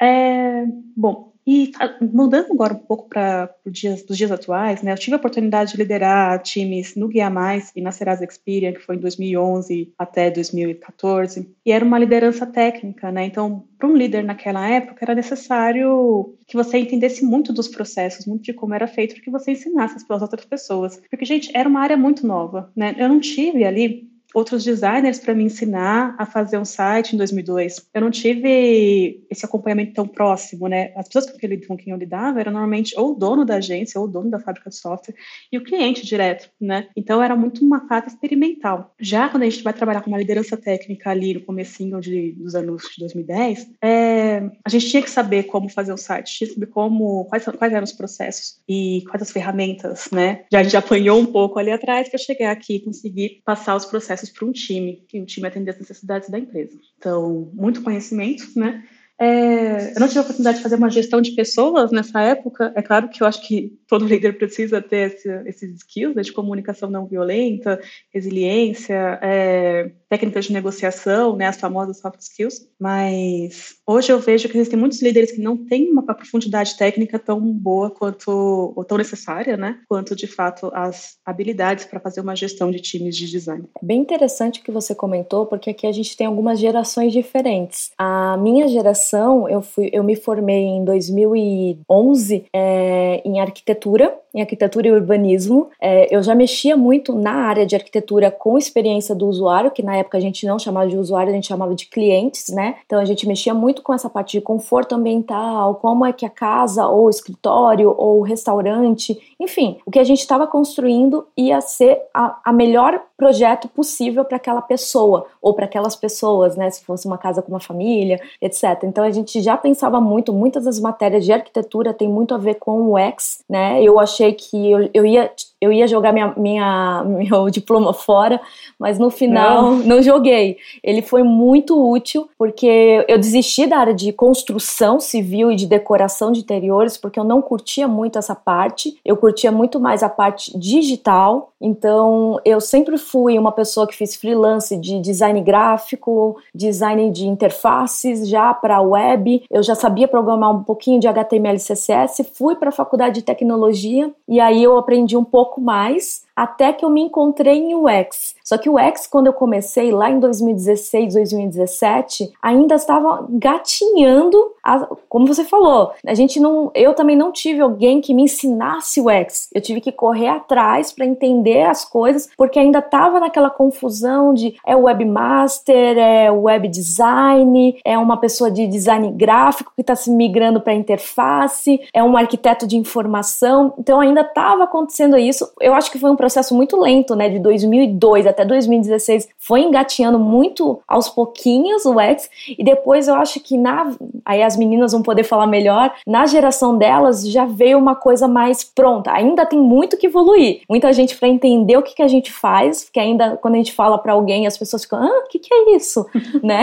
É, 0.00 0.64
bom, 0.96 1.29
e 1.46 1.72
mudando 2.00 2.52
agora 2.52 2.74
um 2.74 2.78
pouco 2.78 3.08
para 3.08 3.52
os 3.64 3.72
dias, 3.72 4.04
dias 4.08 4.30
atuais, 4.30 4.82
né, 4.82 4.92
eu 4.92 4.98
tive 4.98 5.14
a 5.14 5.16
oportunidade 5.18 5.72
de 5.72 5.78
liderar 5.78 6.40
times 6.42 6.94
no 6.94 7.08
Guia 7.08 7.30
Mais 7.30 7.72
e 7.74 7.80
na 7.80 7.90
Serasa 7.92 8.24
Experian, 8.24 8.72
que 8.72 8.80
foi 8.80 8.96
em 8.96 9.00
2011 9.00 9.92
até 9.98 10.30
2014, 10.30 11.50
e 11.64 11.72
era 11.72 11.84
uma 11.84 11.98
liderança 11.98 12.46
técnica, 12.46 13.10
né, 13.10 13.24
então 13.24 13.64
para 13.78 13.88
um 13.88 13.96
líder 13.96 14.22
naquela 14.22 14.68
época 14.68 14.98
era 15.02 15.14
necessário 15.14 16.34
que 16.46 16.56
você 16.56 16.78
entendesse 16.78 17.24
muito 17.24 17.52
dos 17.52 17.68
processos, 17.68 18.26
muito 18.26 18.42
de 18.42 18.52
como 18.52 18.74
era 18.74 18.86
feito, 18.86 19.14
para 19.14 19.24
que 19.24 19.30
você 19.30 19.52
ensinasse 19.52 20.06
para 20.06 20.16
as 20.16 20.22
outras 20.22 20.44
pessoas, 20.44 21.00
porque, 21.10 21.24
gente, 21.24 21.50
era 21.54 21.68
uma 21.68 21.80
área 21.80 21.96
muito 21.96 22.26
nova, 22.26 22.70
né, 22.76 22.94
eu 22.98 23.08
não 23.08 23.20
tive 23.20 23.64
ali 23.64 24.10
outros 24.34 24.64
designers 24.64 25.18
para 25.18 25.34
me 25.34 25.44
ensinar 25.44 26.14
a 26.18 26.26
fazer 26.26 26.58
um 26.58 26.64
site 26.64 27.14
em 27.14 27.18
2002. 27.18 27.88
Eu 27.92 28.00
não 28.00 28.10
tive 28.10 29.24
esse 29.30 29.44
acompanhamento 29.44 29.94
tão 29.94 30.06
próximo, 30.06 30.68
né? 30.68 30.92
As 30.96 31.08
pessoas 31.08 31.26
com 31.66 31.76
quem 31.76 31.92
eu 31.92 31.98
lidava 31.98 32.40
eram 32.40 32.52
normalmente 32.52 32.94
ou 32.96 33.12
o 33.12 33.14
dono 33.14 33.44
da 33.44 33.56
agência 33.56 34.00
ou 34.00 34.06
o 34.06 34.10
dono 34.10 34.30
da 34.30 34.38
fábrica 34.38 34.70
de 34.70 34.76
software 34.76 35.14
e 35.50 35.58
o 35.58 35.64
cliente 35.64 36.06
direto, 36.06 36.48
né? 36.60 36.88
Então 36.96 37.22
era 37.22 37.34
muito 37.34 37.64
uma 37.64 37.86
fase 37.88 38.08
experimental. 38.08 38.94
Já 39.00 39.28
quando 39.28 39.42
a 39.42 39.50
gente 39.50 39.62
vai 39.62 39.72
trabalhar 39.72 40.02
com 40.02 40.10
uma 40.10 40.18
liderança 40.18 40.56
técnica 40.56 41.10
ali 41.10 41.34
no 41.34 41.40
comecinho 41.40 42.00
de, 42.00 42.32
dos 42.32 42.54
anos 42.54 42.82
de 42.94 43.00
2010, 43.00 43.70
é, 43.82 44.50
a 44.64 44.68
gente 44.68 44.88
tinha 44.88 45.02
que 45.02 45.10
saber 45.10 45.44
como 45.44 45.68
fazer 45.68 45.92
um 45.92 45.96
site, 45.96 46.36
tinha 46.36 46.48
que 46.48 46.54
saber 46.54 46.66
como, 46.66 47.24
quais, 47.26 47.44
quais 47.44 47.72
eram 47.72 47.84
os 47.84 47.92
processos 47.92 48.60
e 48.68 49.02
quais 49.08 49.22
as 49.22 49.30
ferramentas, 49.30 50.08
né? 50.12 50.44
Já, 50.52 50.60
a 50.60 50.62
gente 50.62 50.76
apanhou 50.76 51.18
um 51.18 51.26
pouco 51.26 51.58
ali 51.58 51.70
atrás 51.70 52.08
para 52.08 52.18
chegar 52.18 52.50
aqui 52.50 52.76
e 52.76 52.80
conseguir 52.80 53.42
passar 53.44 53.76
os 53.76 53.84
processos 53.84 54.19
processos 54.20 54.30
para 54.30 54.46
um 54.46 54.52
time, 54.52 55.02
e 55.12 55.20
o 55.20 55.26
time 55.26 55.46
atender 55.46 55.70
as 55.70 55.78
necessidades 55.78 56.28
da 56.28 56.38
empresa. 56.38 56.78
Então, 56.98 57.50
muito 57.54 57.82
conhecimento, 57.82 58.46
né? 58.56 58.86
É, 59.20 59.92
eu 59.94 60.00
não 60.00 60.08
tive 60.08 60.20
a 60.20 60.22
oportunidade 60.22 60.56
de 60.56 60.62
fazer 60.62 60.76
uma 60.76 60.88
gestão 60.88 61.20
de 61.20 61.32
pessoas 61.32 61.92
nessa 61.92 62.22
época. 62.22 62.72
É 62.74 62.80
claro 62.80 63.10
que 63.10 63.22
eu 63.22 63.26
acho 63.26 63.46
que 63.46 63.78
todo 63.86 64.06
líder 64.06 64.38
precisa 64.38 64.80
ter 64.80 65.12
esse, 65.12 65.28
esses 65.46 65.76
skills 65.76 66.14
né, 66.14 66.22
de 66.22 66.32
comunicação 66.32 66.88
não 66.88 67.06
violenta, 67.06 67.78
resiliência, 68.14 69.18
é, 69.20 69.90
técnicas 70.08 70.46
de 70.46 70.54
negociação, 70.54 71.36
né, 71.36 71.48
as 71.48 71.60
famosas 71.60 71.98
soft 71.98 72.20
skills. 72.20 72.66
Mas 72.78 73.74
hoje 73.86 74.10
eu 74.10 74.18
vejo 74.18 74.48
que 74.48 74.56
existem 74.56 74.78
muitos 74.78 75.02
líderes 75.02 75.32
que 75.32 75.40
não 75.42 75.66
têm 75.66 75.90
uma 75.90 76.02
profundidade 76.14 76.78
técnica 76.78 77.18
tão 77.18 77.40
boa 77.52 77.90
quanto, 77.90 78.72
ou 78.74 78.84
tão 78.86 78.96
necessária, 78.96 79.54
né, 79.54 79.80
quanto 79.86 80.16
de 80.16 80.26
fato 80.26 80.70
as 80.72 81.18
habilidades 81.26 81.84
para 81.84 82.00
fazer 82.00 82.22
uma 82.22 82.34
gestão 82.34 82.70
de 82.70 82.80
times 82.80 83.14
de 83.16 83.30
design. 83.30 83.68
É 83.82 83.84
bem 83.84 84.00
interessante 84.00 84.60
o 84.60 84.62
que 84.62 84.72
você 84.72 84.94
comentou, 84.94 85.44
porque 85.44 85.68
aqui 85.68 85.86
a 85.86 85.92
gente 85.92 86.16
tem 86.16 86.26
algumas 86.26 86.58
gerações 86.58 87.12
diferentes. 87.12 87.90
A 87.98 88.38
minha 88.38 88.66
geração 88.66 89.09
eu, 89.16 89.62
fui, 89.62 89.90
eu 89.92 90.02
me 90.02 90.16
formei 90.16 90.64
em 90.64 90.84
2011 90.84 92.46
é, 92.52 93.22
em 93.24 93.40
arquitetura, 93.40 94.14
em 94.34 94.40
arquitetura 94.40 94.88
e 94.88 94.92
urbanismo. 94.92 95.68
É, 95.80 96.14
eu 96.14 96.22
já 96.22 96.34
mexia 96.34 96.76
muito 96.76 97.14
na 97.14 97.32
área 97.32 97.66
de 97.66 97.74
arquitetura 97.74 98.30
com 98.30 98.56
experiência 98.56 99.14
do 99.14 99.26
usuário, 99.26 99.70
que 99.70 99.82
na 99.82 99.96
época 99.96 100.18
a 100.18 100.20
gente 100.20 100.46
não 100.46 100.58
chamava 100.58 100.88
de 100.88 100.96
usuário, 100.96 101.30
a 101.30 101.34
gente 101.34 101.48
chamava 101.48 101.74
de 101.74 101.86
clientes, 101.86 102.48
né? 102.48 102.76
Então 102.86 102.98
a 102.98 103.04
gente 103.04 103.26
mexia 103.26 103.54
muito 103.54 103.82
com 103.82 103.92
essa 103.92 104.08
parte 104.08 104.38
de 104.38 104.40
conforto 104.40 104.94
ambiental, 104.94 105.76
como 105.76 106.04
é 106.04 106.12
que 106.12 106.24
a 106.24 106.30
casa 106.30 106.86
ou 106.86 107.10
escritório 107.10 107.94
ou 107.96 108.22
restaurante, 108.22 109.18
enfim, 109.38 109.78
o 109.84 109.90
que 109.90 109.98
a 109.98 110.04
gente 110.04 110.20
estava 110.20 110.46
construindo 110.46 111.26
ia 111.36 111.60
ser 111.60 112.00
a, 112.14 112.40
a 112.44 112.52
melhor 112.52 113.02
projeto 113.16 113.68
possível 113.68 114.24
para 114.24 114.36
aquela 114.36 114.62
pessoa 114.62 115.26
ou 115.42 115.52
para 115.52 115.66
aquelas 115.66 115.94
pessoas, 115.94 116.56
né? 116.56 116.70
Se 116.70 116.82
fosse 116.84 117.06
uma 117.06 117.18
casa 117.18 117.42
com 117.42 117.50
uma 117.50 117.60
família, 117.60 118.20
etc. 118.40 118.84
Então 118.84 118.99
a 119.02 119.10
gente 119.10 119.40
já 119.40 119.56
pensava 119.56 120.00
muito, 120.00 120.32
muitas 120.32 120.64
das 120.64 120.80
matérias 120.80 121.24
de 121.24 121.32
arquitetura 121.32 121.94
tem 121.94 122.08
muito 122.08 122.34
a 122.34 122.38
ver 122.38 122.54
com 122.54 122.82
o 122.82 122.96
UX, 122.96 123.42
né? 123.48 123.82
Eu 123.82 123.98
achei 123.98 124.32
que 124.32 124.70
eu, 124.70 124.90
eu 124.92 125.06
ia 125.06 125.30
eu 125.60 125.72
ia 125.72 125.86
jogar 125.86 126.12
minha, 126.12 126.32
minha, 126.36 127.04
meu 127.06 127.50
diploma 127.50 127.92
fora, 127.92 128.40
mas 128.78 128.98
no 128.98 129.10
final 129.10 129.62
não. 129.62 129.76
não. 129.76 130.02
joguei. 130.02 130.56
Ele 130.82 131.02
foi 131.02 131.22
muito 131.22 131.78
útil 131.90 132.28
porque 132.38 133.04
eu 133.06 133.18
desisti 133.18 133.66
da 133.66 133.76
área 133.76 133.94
de 133.94 134.12
construção 134.12 134.98
civil 134.98 135.52
e 135.52 135.56
de 135.56 135.66
decoração 135.66 136.32
de 136.32 136.40
interiores 136.40 136.96
porque 136.96 137.20
eu 137.20 137.24
não 137.24 137.42
curtia 137.42 137.86
muito 137.86 138.18
essa 138.18 138.34
parte. 138.34 138.98
Eu 139.04 139.16
curtia 139.16 139.52
muito 139.52 139.78
mais 139.78 140.02
a 140.02 140.08
parte 140.08 140.58
digital. 140.58 141.52
Então 141.60 142.40
eu 142.44 142.60
sempre 142.60 142.96
fui 142.96 143.38
uma 143.38 143.52
pessoa 143.52 143.86
que 143.86 143.94
fiz 143.94 144.16
freelance 144.16 144.74
de 144.76 144.98
design 145.00 145.40
gráfico, 145.42 146.38
design 146.54 147.10
de 147.10 147.26
interfaces 147.26 148.26
já 148.26 148.54
para 148.54 148.80
web. 148.80 149.44
Eu 149.50 149.62
já 149.62 149.74
sabia 149.74 150.08
programar 150.08 150.50
um 150.50 150.64
pouquinho 150.64 150.98
de 150.98 151.06
HTML 151.06 151.56
e 151.56 151.60
CSS. 151.60 152.24
Fui 152.32 152.54
para 152.54 152.70
a 152.70 152.72
faculdade 152.72 153.16
de 153.16 153.22
tecnologia 153.22 154.10
e 154.26 154.40
aí 154.40 154.62
eu 154.62 154.78
aprendi 154.78 155.16
um 155.16 155.24
pouco 155.24 155.49
pouco 155.50 155.60
mais 155.60 156.24
até 156.40 156.72
que 156.72 156.82
eu 156.82 156.88
me 156.88 157.02
encontrei 157.02 157.58
em 157.58 157.74
UX. 157.74 158.34
Só 158.42 158.56
que 158.56 158.70
o 158.70 158.76
UX, 158.76 159.06
quando 159.06 159.26
eu 159.26 159.32
comecei 159.34 159.92
lá 159.92 160.10
em 160.10 160.18
2016, 160.18 161.12
2017, 161.12 162.32
ainda 162.40 162.76
estava 162.76 163.26
gatinhando, 163.28 164.52
a, 164.64 164.88
como 165.06 165.26
você 165.26 165.44
falou. 165.44 165.92
A 166.06 166.14
gente 166.14 166.40
não, 166.40 166.70
eu 166.74 166.94
também 166.94 167.14
não 167.14 167.30
tive 167.30 167.60
alguém 167.60 168.00
que 168.00 168.14
me 168.14 168.22
ensinasse 168.22 169.02
UX. 169.02 169.50
Eu 169.54 169.60
tive 169.60 169.82
que 169.82 169.92
correr 169.92 170.28
atrás 170.28 170.90
para 170.92 171.04
entender 171.04 171.64
as 171.64 171.84
coisas, 171.84 172.30
porque 172.38 172.58
ainda 172.58 172.78
estava 172.78 173.20
naquela 173.20 173.50
confusão 173.50 174.32
de 174.32 174.56
é 174.66 174.74
webmaster, 174.74 175.98
é 175.98 176.30
web 176.30 176.68
design, 176.68 177.78
é 177.84 177.98
uma 177.98 178.16
pessoa 178.16 178.50
de 178.50 178.66
design 178.66 179.10
gráfico 179.12 179.72
que 179.76 179.82
está 179.82 179.94
se 179.94 180.10
migrando 180.10 180.58
para 180.58 180.72
interface, 180.72 181.80
é 181.92 182.02
um 182.02 182.16
arquiteto 182.16 182.66
de 182.66 182.78
informação. 182.78 183.74
Então 183.78 184.00
ainda 184.00 184.22
estava 184.22 184.64
acontecendo 184.64 185.18
isso. 185.18 185.46
Eu 185.60 185.74
acho 185.74 185.90
que 185.90 185.98
foi 185.98 186.10
um 186.10 186.16
processo 186.16 186.29
muito 186.54 186.78
lento, 186.78 187.14
né, 187.14 187.28
de 187.28 187.38
2002 187.38 188.26
até 188.26 188.44
2016, 188.44 189.28
foi 189.38 189.62
engatinhando 189.62 190.18
muito 190.18 190.80
aos 190.86 191.08
pouquinhos 191.08 191.84
o 191.84 191.98
X 191.98 192.30
e 192.58 192.64
depois 192.64 193.08
eu 193.08 193.14
acho 193.14 193.40
que 193.40 193.56
na 193.56 193.92
aí 194.24 194.42
as 194.42 194.56
meninas 194.56 194.92
vão 194.92 195.02
poder 195.02 195.24
falar 195.24 195.46
melhor, 195.46 195.92
na 196.06 196.26
geração 196.26 196.76
delas 196.76 197.28
já 197.28 197.44
veio 197.44 197.78
uma 197.78 197.94
coisa 197.94 198.28
mais 198.28 198.62
pronta. 198.62 199.12
Ainda 199.12 199.46
tem 199.46 199.58
muito 199.58 199.96
que 199.96 200.06
evoluir. 200.06 200.62
Muita 200.68 200.92
gente 200.92 201.16
para 201.16 201.28
entender 201.28 201.76
o 201.76 201.82
que, 201.82 201.94
que 201.94 202.02
a 202.02 202.08
gente 202.08 202.32
faz, 202.32 202.84
porque 202.84 203.00
ainda 203.00 203.36
quando 203.36 203.54
a 203.54 203.58
gente 203.58 203.72
fala 203.72 203.98
para 203.98 204.12
alguém, 204.12 204.46
as 204.46 204.56
pessoas 204.56 204.82
ficam: 204.82 205.02
"Ah, 205.02 205.22
o 205.24 205.28
que 205.28 205.38
que 205.38 205.52
é 205.52 205.76
isso?", 205.76 206.06
né? 206.42 206.62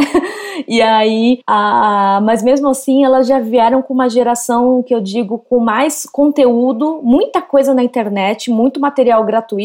E 0.67 0.81
aí, 0.81 1.39
a, 1.45 2.21
mas 2.23 2.43
mesmo 2.43 2.67
assim, 2.69 3.03
elas 3.03 3.27
já 3.27 3.39
vieram 3.39 3.81
com 3.81 3.93
uma 3.93 4.09
geração 4.09 4.81
que 4.83 4.93
eu 4.93 5.01
digo 5.01 5.39
com 5.49 5.59
mais 5.59 6.05
conteúdo, 6.05 7.01
muita 7.03 7.41
coisa 7.41 7.73
na 7.73 7.83
internet, 7.83 8.49
muito 8.49 8.79
material 8.79 9.23
gratuito, 9.23 9.56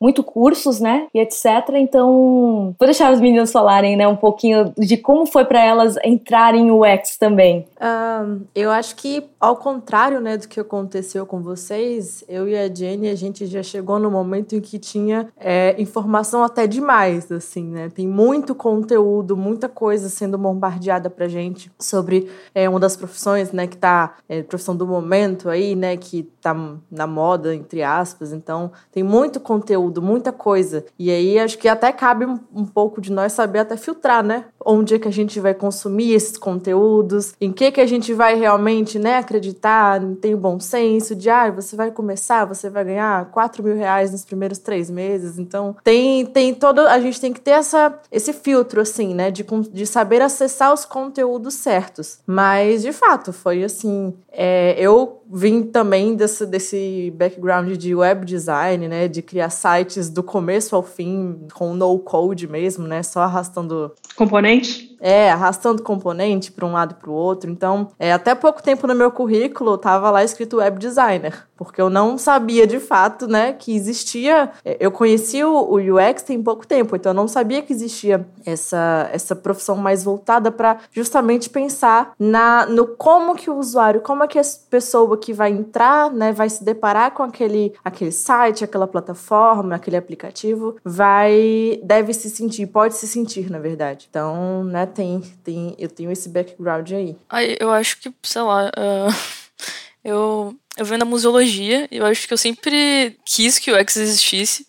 muito 0.00 0.22
cursos, 0.22 0.80
né? 0.80 1.06
E 1.14 1.20
etc. 1.20 1.44
Então, 1.74 2.74
vou 2.78 2.86
deixar 2.86 3.08
as 3.08 3.20
meninas 3.20 3.52
falarem, 3.52 3.96
né, 3.96 4.06
um 4.06 4.16
pouquinho 4.16 4.72
de 4.76 4.96
como 4.96 5.26
foi 5.26 5.44
para 5.44 5.64
elas 5.64 5.96
entrarem 6.04 6.66
no 6.66 6.82
UX 6.82 7.16
também. 7.16 7.66
Um, 7.80 8.40
eu 8.54 8.70
acho 8.70 8.96
que, 8.96 9.24
ao 9.38 9.56
contrário, 9.56 10.20
né, 10.20 10.36
do 10.36 10.48
que 10.48 10.60
aconteceu 10.60 11.26
com 11.26 11.40
vocês, 11.40 12.24
eu 12.28 12.48
e 12.48 12.56
a 12.56 12.72
Jenny, 12.72 13.08
a 13.08 13.14
gente 13.14 13.46
já 13.46 13.62
chegou 13.62 13.98
no 13.98 14.10
momento 14.10 14.54
em 14.54 14.60
que 14.60 14.78
tinha 14.78 15.28
é, 15.38 15.74
informação 15.80 16.42
até 16.42 16.66
demais, 16.66 17.30
assim, 17.30 17.64
né? 17.64 17.90
Tem 17.94 18.06
muito 18.06 18.54
conteúdo, 18.54 19.36
muita 19.36 19.68
coisa 19.68 20.08
sendo 20.08 20.38
bombardeada 20.38 21.10
pra 21.10 21.28
gente 21.28 21.70
sobre 21.78 22.30
é, 22.54 22.68
uma 22.68 22.80
das 22.80 22.96
profissões, 22.96 23.52
né, 23.52 23.66
que 23.66 23.76
tá, 23.76 24.16
é, 24.28 24.42
profissão 24.42 24.76
do 24.76 24.86
momento 24.86 25.48
aí, 25.48 25.74
né, 25.74 25.96
que 25.96 26.22
tá 26.40 26.54
na 26.90 27.06
moda, 27.06 27.54
entre 27.54 27.82
aspas. 27.82 28.32
Então, 28.32 28.70
tem 28.92 29.02
muito 29.02 29.27
conteúdo, 29.40 30.00
muita 30.00 30.32
coisa. 30.32 30.84
E 30.98 31.10
aí, 31.10 31.38
acho 31.38 31.58
que 31.58 31.68
até 31.68 31.92
cabe 31.92 32.24
um, 32.24 32.38
um 32.54 32.64
pouco 32.64 33.00
de 33.00 33.12
nós 33.12 33.32
saber 33.32 33.60
até 33.60 33.76
filtrar, 33.76 34.22
né? 34.22 34.44
Onde 34.64 34.94
é 34.94 34.98
que 34.98 35.08
a 35.08 35.12
gente 35.12 35.40
vai 35.40 35.54
consumir 35.54 36.12
esses 36.12 36.36
conteúdos, 36.36 37.34
em 37.40 37.52
que 37.52 37.70
que 37.70 37.80
a 37.80 37.86
gente 37.86 38.12
vai 38.12 38.34
realmente, 38.34 38.98
né, 38.98 39.18
acreditar, 39.18 40.00
tem 40.20 40.34
o 40.34 40.38
bom 40.38 40.60
senso 40.60 41.14
de, 41.14 41.30
ah, 41.30 41.50
você 41.50 41.76
vai 41.76 41.90
começar, 41.90 42.44
você 42.44 42.68
vai 42.68 42.84
ganhar 42.84 43.30
4 43.30 43.62
mil 43.62 43.76
reais 43.76 44.12
nos 44.12 44.24
primeiros 44.24 44.58
três 44.58 44.90
meses. 44.90 45.38
Então, 45.38 45.76
tem, 45.82 46.26
tem 46.26 46.54
todo, 46.54 46.80
a 46.80 46.98
gente 47.00 47.20
tem 47.20 47.32
que 47.32 47.40
ter 47.40 47.52
essa, 47.52 47.98
esse 48.10 48.32
filtro, 48.32 48.80
assim, 48.80 49.14
né, 49.14 49.30
de, 49.30 49.44
de 49.72 49.86
saber 49.86 50.22
acessar 50.22 50.72
os 50.72 50.84
conteúdos 50.84 51.54
certos. 51.54 52.18
Mas, 52.26 52.82
de 52.82 52.92
fato, 52.92 53.32
foi 53.32 53.64
assim, 53.64 54.14
é, 54.30 54.74
eu 54.78 55.17
vim 55.30 55.62
também 55.62 56.16
desse, 56.16 56.46
desse 56.46 57.12
background 57.16 57.76
de 57.76 57.94
web 57.94 58.24
design, 58.24 58.88
né, 58.88 59.08
de 59.08 59.20
criar 59.20 59.50
sites 59.50 60.08
do 60.08 60.22
começo 60.22 60.74
ao 60.74 60.82
fim, 60.82 61.46
com 61.52 61.74
no 61.74 61.98
code 61.98 62.48
mesmo, 62.48 62.86
né, 62.86 63.02
só 63.02 63.20
arrastando... 63.20 63.92
Componente? 64.16 64.87
É, 65.00 65.30
arrastando 65.30 65.82
componente 65.82 66.50
para 66.50 66.66
um 66.66 66.72
lado 66.72 66.94
para 66.94 67.10
o 67.10 67.14
outro. 67.14 67.50
Então, 67.50 67.88
é, 67.98 68.12
até 68.12 68.34
pouco 68.34 68.62
tempo 68.62 68.86
no 68.86 68.94
meu 68.94 69.10
currículo 69.10 69.74
estava 69.74 70.10
lá 70.10 70.24
escrito 70.24 70.56
web 70.56 70.78
designer, 70.78 71.46
porque 71.56 71.80
eu 71.80 71.88
não 71.88 72.18
sabia 72.18 72.66
de 72.66 72.80
fato, 72.80 73.26
né, 73.26 73.52
que 73.52 73.74
existia. 73.74 74.50
É, 74.64 74.76
eu 74.80 74.90
conheci 74.90 75.42
o, 75.44 75.52
o 75.52 75.76
UX 75.76 76.22
tem 76.22 76.42
pouco 76.42 76.66
tempo, 76.66 76.96
então 76.96 77.10
eu 77.10 77.14
não 77.14 77.28
sabia 77.28 77.62
que 77.62 77.72
existia 77.72 78.26
essa, 78.44 79.08
essa 79.12 79.36
profissão 79.36 79.76
mais 79.76 80.02
voltada 80.04 80.50
para 80.50 80.78
justamente 80.92 81.48
pensar 81.50 82.12
na 82.18 82.66
no 82.66 82.86
como 82.86 83.34
que 83.34 83.50
o 83.50 83.56
usuário, 83.56 84.00
como 84.00 84.24
é 84.24 84.28
que 84.28 84.38
a 84.38 84.42
pessoa 84.68 85.16
que 85.16 85.32
vai 85.32 85.50
entrar, 85.50 86.10
né, 86.10 86.32
vai 86.32 86.48
se 86.48 86.64
deparar 86.64 87.12
com 87.12 87.22
aquele 87.22 87.72
aquele 87.84 88.12
site, 88.12 88.64
aquela 88.64 88.86
plataforma, 88.86 89.74
aquele 89.74 89.96
aplicativo, 89.96 90.76
vai 90.84 91.80
deve 91.82 92.12
se 92.12 92.30
sentir, 92.30 92.66
pode 92.66 92.94
se 92.94 93.06
sentir, 93.06 93.50
na 93.50 93.58
verdade. 93.58 94.06
Então, 94.08 94.64
né, 94.64 94.86
tem, 94.88 95.20
tem, 95.44 95.74
eu 95.78 95.88
tenho 95.88 96.10
esse 96.10 96.28
background 96.28 96.90
aí. 96.92 97.16
Ai, 97.28 97.56
eu 97.60 97.70
acho 97.70 97.98
que, 97.98 98.12
sei 98.22 98.42
lá, 98.42 98.68
uh, 98.68 99.14
eu, 100.04 100.56
eu 100.76 100.84
venho 100.84 101.00
da 101.00 101.04
museologia 101.04 101.88
e 101.90 101.98
eu 101.98 102.06
acho 102.06 102.26
que 102.26 102.32
eu 102.32 102.38
sempre 102.38 103.16
quis 103.24 103.58
que 103.58 103.70
o 103.70 103.76
X 103.76 103.96
existisse, 103.96 104.66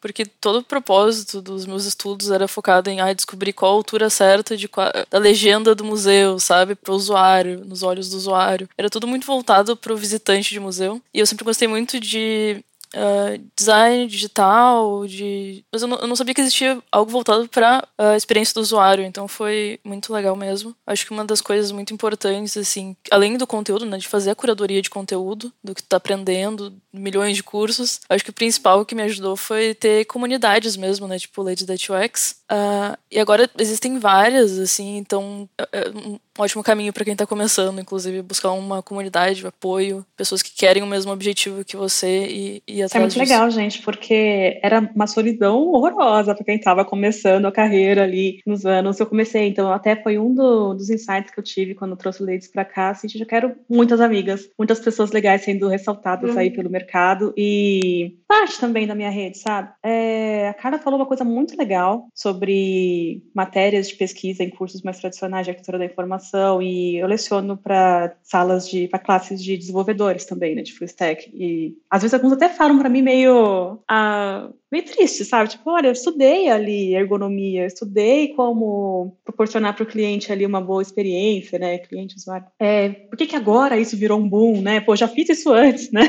porque 0.00 0.24
todo 0.24 0.60
o 0.60 0.64
propósito 0.64 1.42
dos 1.42 1.66
meus 1.66 1.84
estudos 1.84 2.30
era 2.30 2.48
focado 2.48 2.88
em 2.88 3.00
ah, 3.00 3.12
descobrir 3.12 3.52
qual 3.52 3.72
a 3.72 3.74
altura 3.74 4.08
certa 4.08 4.56
de 4.56 4.68
da 5.10 5.18
legenda 5.18 5.74
do 5.74 5.84
museu, 5.84 6.38
sabe, 6.38 6.74
para 6.74 6.92
o 6.92 6.96
usuário, 6.96 7.62
nos 7.64 7.82
olhos 7.82 8.08
do 8.08 8.16
usuário. 8.16 8.68
Era 8.78 8.88
tudo 8.88 9.06
muito 9.06 9.26
voltado 9.26 9.76
para 9.76 9.92
o 9.92 9.96
visitante 9.96 10.50
de 10.50 10.58
museu. 10.58 11.02
E 11.12 11.20
eu 11.20 11.26
sempre 11.26 11.44
gostei 11.44 11.68
muito 11.68 12.00
de 12.00 12.64
uh, 12.94 13.50
design 13.56 14.06
digital, 14.06 15.06
de. 15.06 15.64
Mas 15.72 15.82
eu 15.82 15.88
não, 15.88 15.98
eu 15.98 16.06
não, 16.06 16.16
sabia 16.16 16.34
que 16.34 16.40
existia 16.40 16.82
algo 16.90 17.10
voltado 17.10 17.48
para 17.48 17.86
a 17.96 18.16
experiência 18.16 18.54
do 18.54 18.60
usuário, 18.60 19.04
então 19.04 19.28
foi 19.28 19.78
muito 19.84 20.12
legal 20.12 20.36
mesmo. 20.36 20.74
Acho 20.86 21.06
que 21.06 21.12
uma 21.12 21.24
das 21.24 21.40
coisas 21.40 21.70
muito 21.70 21.94
importantes, 21.94 22.56
assim, 22.56 22.96
além 23.10 23.36
do 23.36 23.46
conteúdo, 23.46 23.86
né, 23.86 23.98
de 23.98 24.08
fazer 24.08 24.30
a 24.30 24.34
curadoria 24.34 24.82
de 24.82 24.90
conteúdo, 24.90 25.52
do 25.62 25.74
que 25.74 25.82
tu 25.82 25.88
tá 25.88 25.96
aprendendo, 25.96 26.72
milhões 26.92 27.36
de 27.36 27.42
cursos, 27.42 28.00
acho 28.08 28.24
que 28.24 28.30
o 28.30 28.34
principal 28.34 28.84
que 28.84 28.94
me 28.94 29.02
ajudou 29.02 29.36
foi 29.36 29.74
ter 29.74 30.04
comunidades 30.06 30.76
mesmo, 30.76 31.06
né, 31.06 31.18
tipo 31.18 31.42
Ladies 31.42 31.66
That 31.66 31.92
UX. 31.92 32.40
Uh, 32.50 32.98
e 33.10 33.18
agora 33.18 33.48
existem 33.58 33.98
várias, 33.98 34.58
assim, 34.58 34.96
então 34.96 35.48
é, 35.58 35.68
é 35.72 35.90
um 35.90 36.18
ótimo 36.38 36.62
caminho 36.62 36.92
para 36.92 37.04
quem 37.04 37.14
tá 37.14 37.26
começando, 37.26 37.80
inclusive, 37.80 38.22
buscar 38.22 38.50
uma 38.52 38.82
comunidade 38.82 39.40
de 39.40 39.46
apoio, 39.46 40.04
pessoas 40.16 40.42
que 40.42 40.52
querem 40.52 40.82
o 40.82 40.86
mesmo 40.86 41.12
objetivo 41.12 41.64
que 41.64 41.76
você 41.76 42.26
e, 42.26 42.62
e 42.66 42.79
é 42.92 42.98
muito 42.98 43.18
legal, 43.18 43.50
gente, 43.50 43.82
porque 43.82 44.60
era 44.62 44.80
uma 44.94 45.06
solidão 45.06 45.68
horrorosa 45.68 46.34
para 46.34 46.44
quem 46.44 46.56
estava 46.56 46.84
começando 46.84 47.46
a 47.46 47.52
carreira 47.52 48.02
ali 48.02 48.40
nos 48.46 48.64
anos 48.64 48.96
que 48.96 49.02
eu 49.02 49.06
comecei. 49.06 49.48
Então, 49.48 49.72
até 49.72 49.96
foi 49.96 50.18
um 50.18 50.34
do, 50.34 50.74
dos 50.74 50.90
insights 50.90 51.32
que 51.32 51.38
eu 51.38 51.44
tive 51.44 51.74
quando 51.74 51.92
eu 51.92 51.96
trouxe 51.96 52.22
o 52.22 52.26
Ladies 52.26 52.48
para 52.48 52.64
cá. 52.64 52.90
Assim, 52.90 53.08
já 53.08 53.24
quero 53.24 53.54
muitas 53.68 54.00
amigas, 54.00 54.48
muitas 54.58 54.80
pessoas 54.80 55.10
legais 55.10 55.42
sendo 55.42 55.68
ressaltadas 55.68 56.32
uhum. 56.32 56.38
aí 56.38 56.50
pelo 56.50 56.70
mercado 56.70 57.32
e 57.36 58.16
parte 58.28 58.60
também 58.60 58.86
da 58.86 58.94
minha 58.94 59.10
rede, 59.10 59.38
sabe? 59.38 59.70
É, 59.82 60.48
a 60.48 60.54
Carla 60.54 60.78
falou 60.78 60.98
uma 60.98 61.06
coisa 61.06 61.24
muito 61.24 61.56
legal 61.56 62.06
sobre 62.14 63.22
matérias 63.34 63.88
de 63.88 63.96
pesquisa 63.96 64.42
em 64.42 64.50
cursos 64.50 64.82
mais 64.82 64.98
tradicionais 64.98 65.44
de 65.44 65.50
arquitetura 65.50 65.78
da 65.78 65.84
informação 65.84 66.62
e 66.62 66.96
eu 66.96 67.06
leciono 67.06 67.56
para 67.56 68.14
salas 68.22 68.68
de 68.68 68.88
para 68.88 68.98
classes 68.98 69.42
de 69.42 69.56
desenvolvedores 69.56 70.24
também, 70.24 70.54
né, 70.54 70.62
de 70.62 70.72
full 70.72 70.86
stack. 70.86 71.30
E 71.34 71.76
às 71.90 72.02
vezes 72.02 72.14
alguns 72.14 72.32
até 72.32 72.48
falam 72.48 72.69
para 72.78 72.88
mim 72.88 73.02
meio, 73.02 73.78
ah, 73.88 74.50
meio 74.70 74.84
triste, 74.84 75.24
sabe? 75.24 75.50
Tipo, 75.50 75.70
olha, 75.70 75.88
eu 75.88 75.92
estudei 75.92 76.48
ali 76.48 76.94
ergonomia, 76.94 77.66
estudei 77.66 78.28
como 78.34 79.16
proporcionar 79.24 79.74
para 79.74 79.84
o 79.84 79.86
cliente 79.86 80.32
ali 80.32 80.46
uma 80.46 80.60
boa 80.60 80.82
experiência, 80.82 81.58
né? 81.58 81.78
Cliente, 81.78 82.16
usuário. 82.16 82.46
É, 82.58 82.88
por 82.90 83.16
que, 83.16 83.26
que 83.26 83.36
agora 83.36 83.78
isso 83.78 83.96
virou 83.96 84.18
um 84.18 84.28
boom, 84.28 84.60
né? 84.60 84.80
Pô, 84.80 84.94
já 84.94 85.08
fiz 85.08 85.28
isso 85.28 85.52
antes, 85.52 85.90
né? 85.90 86.08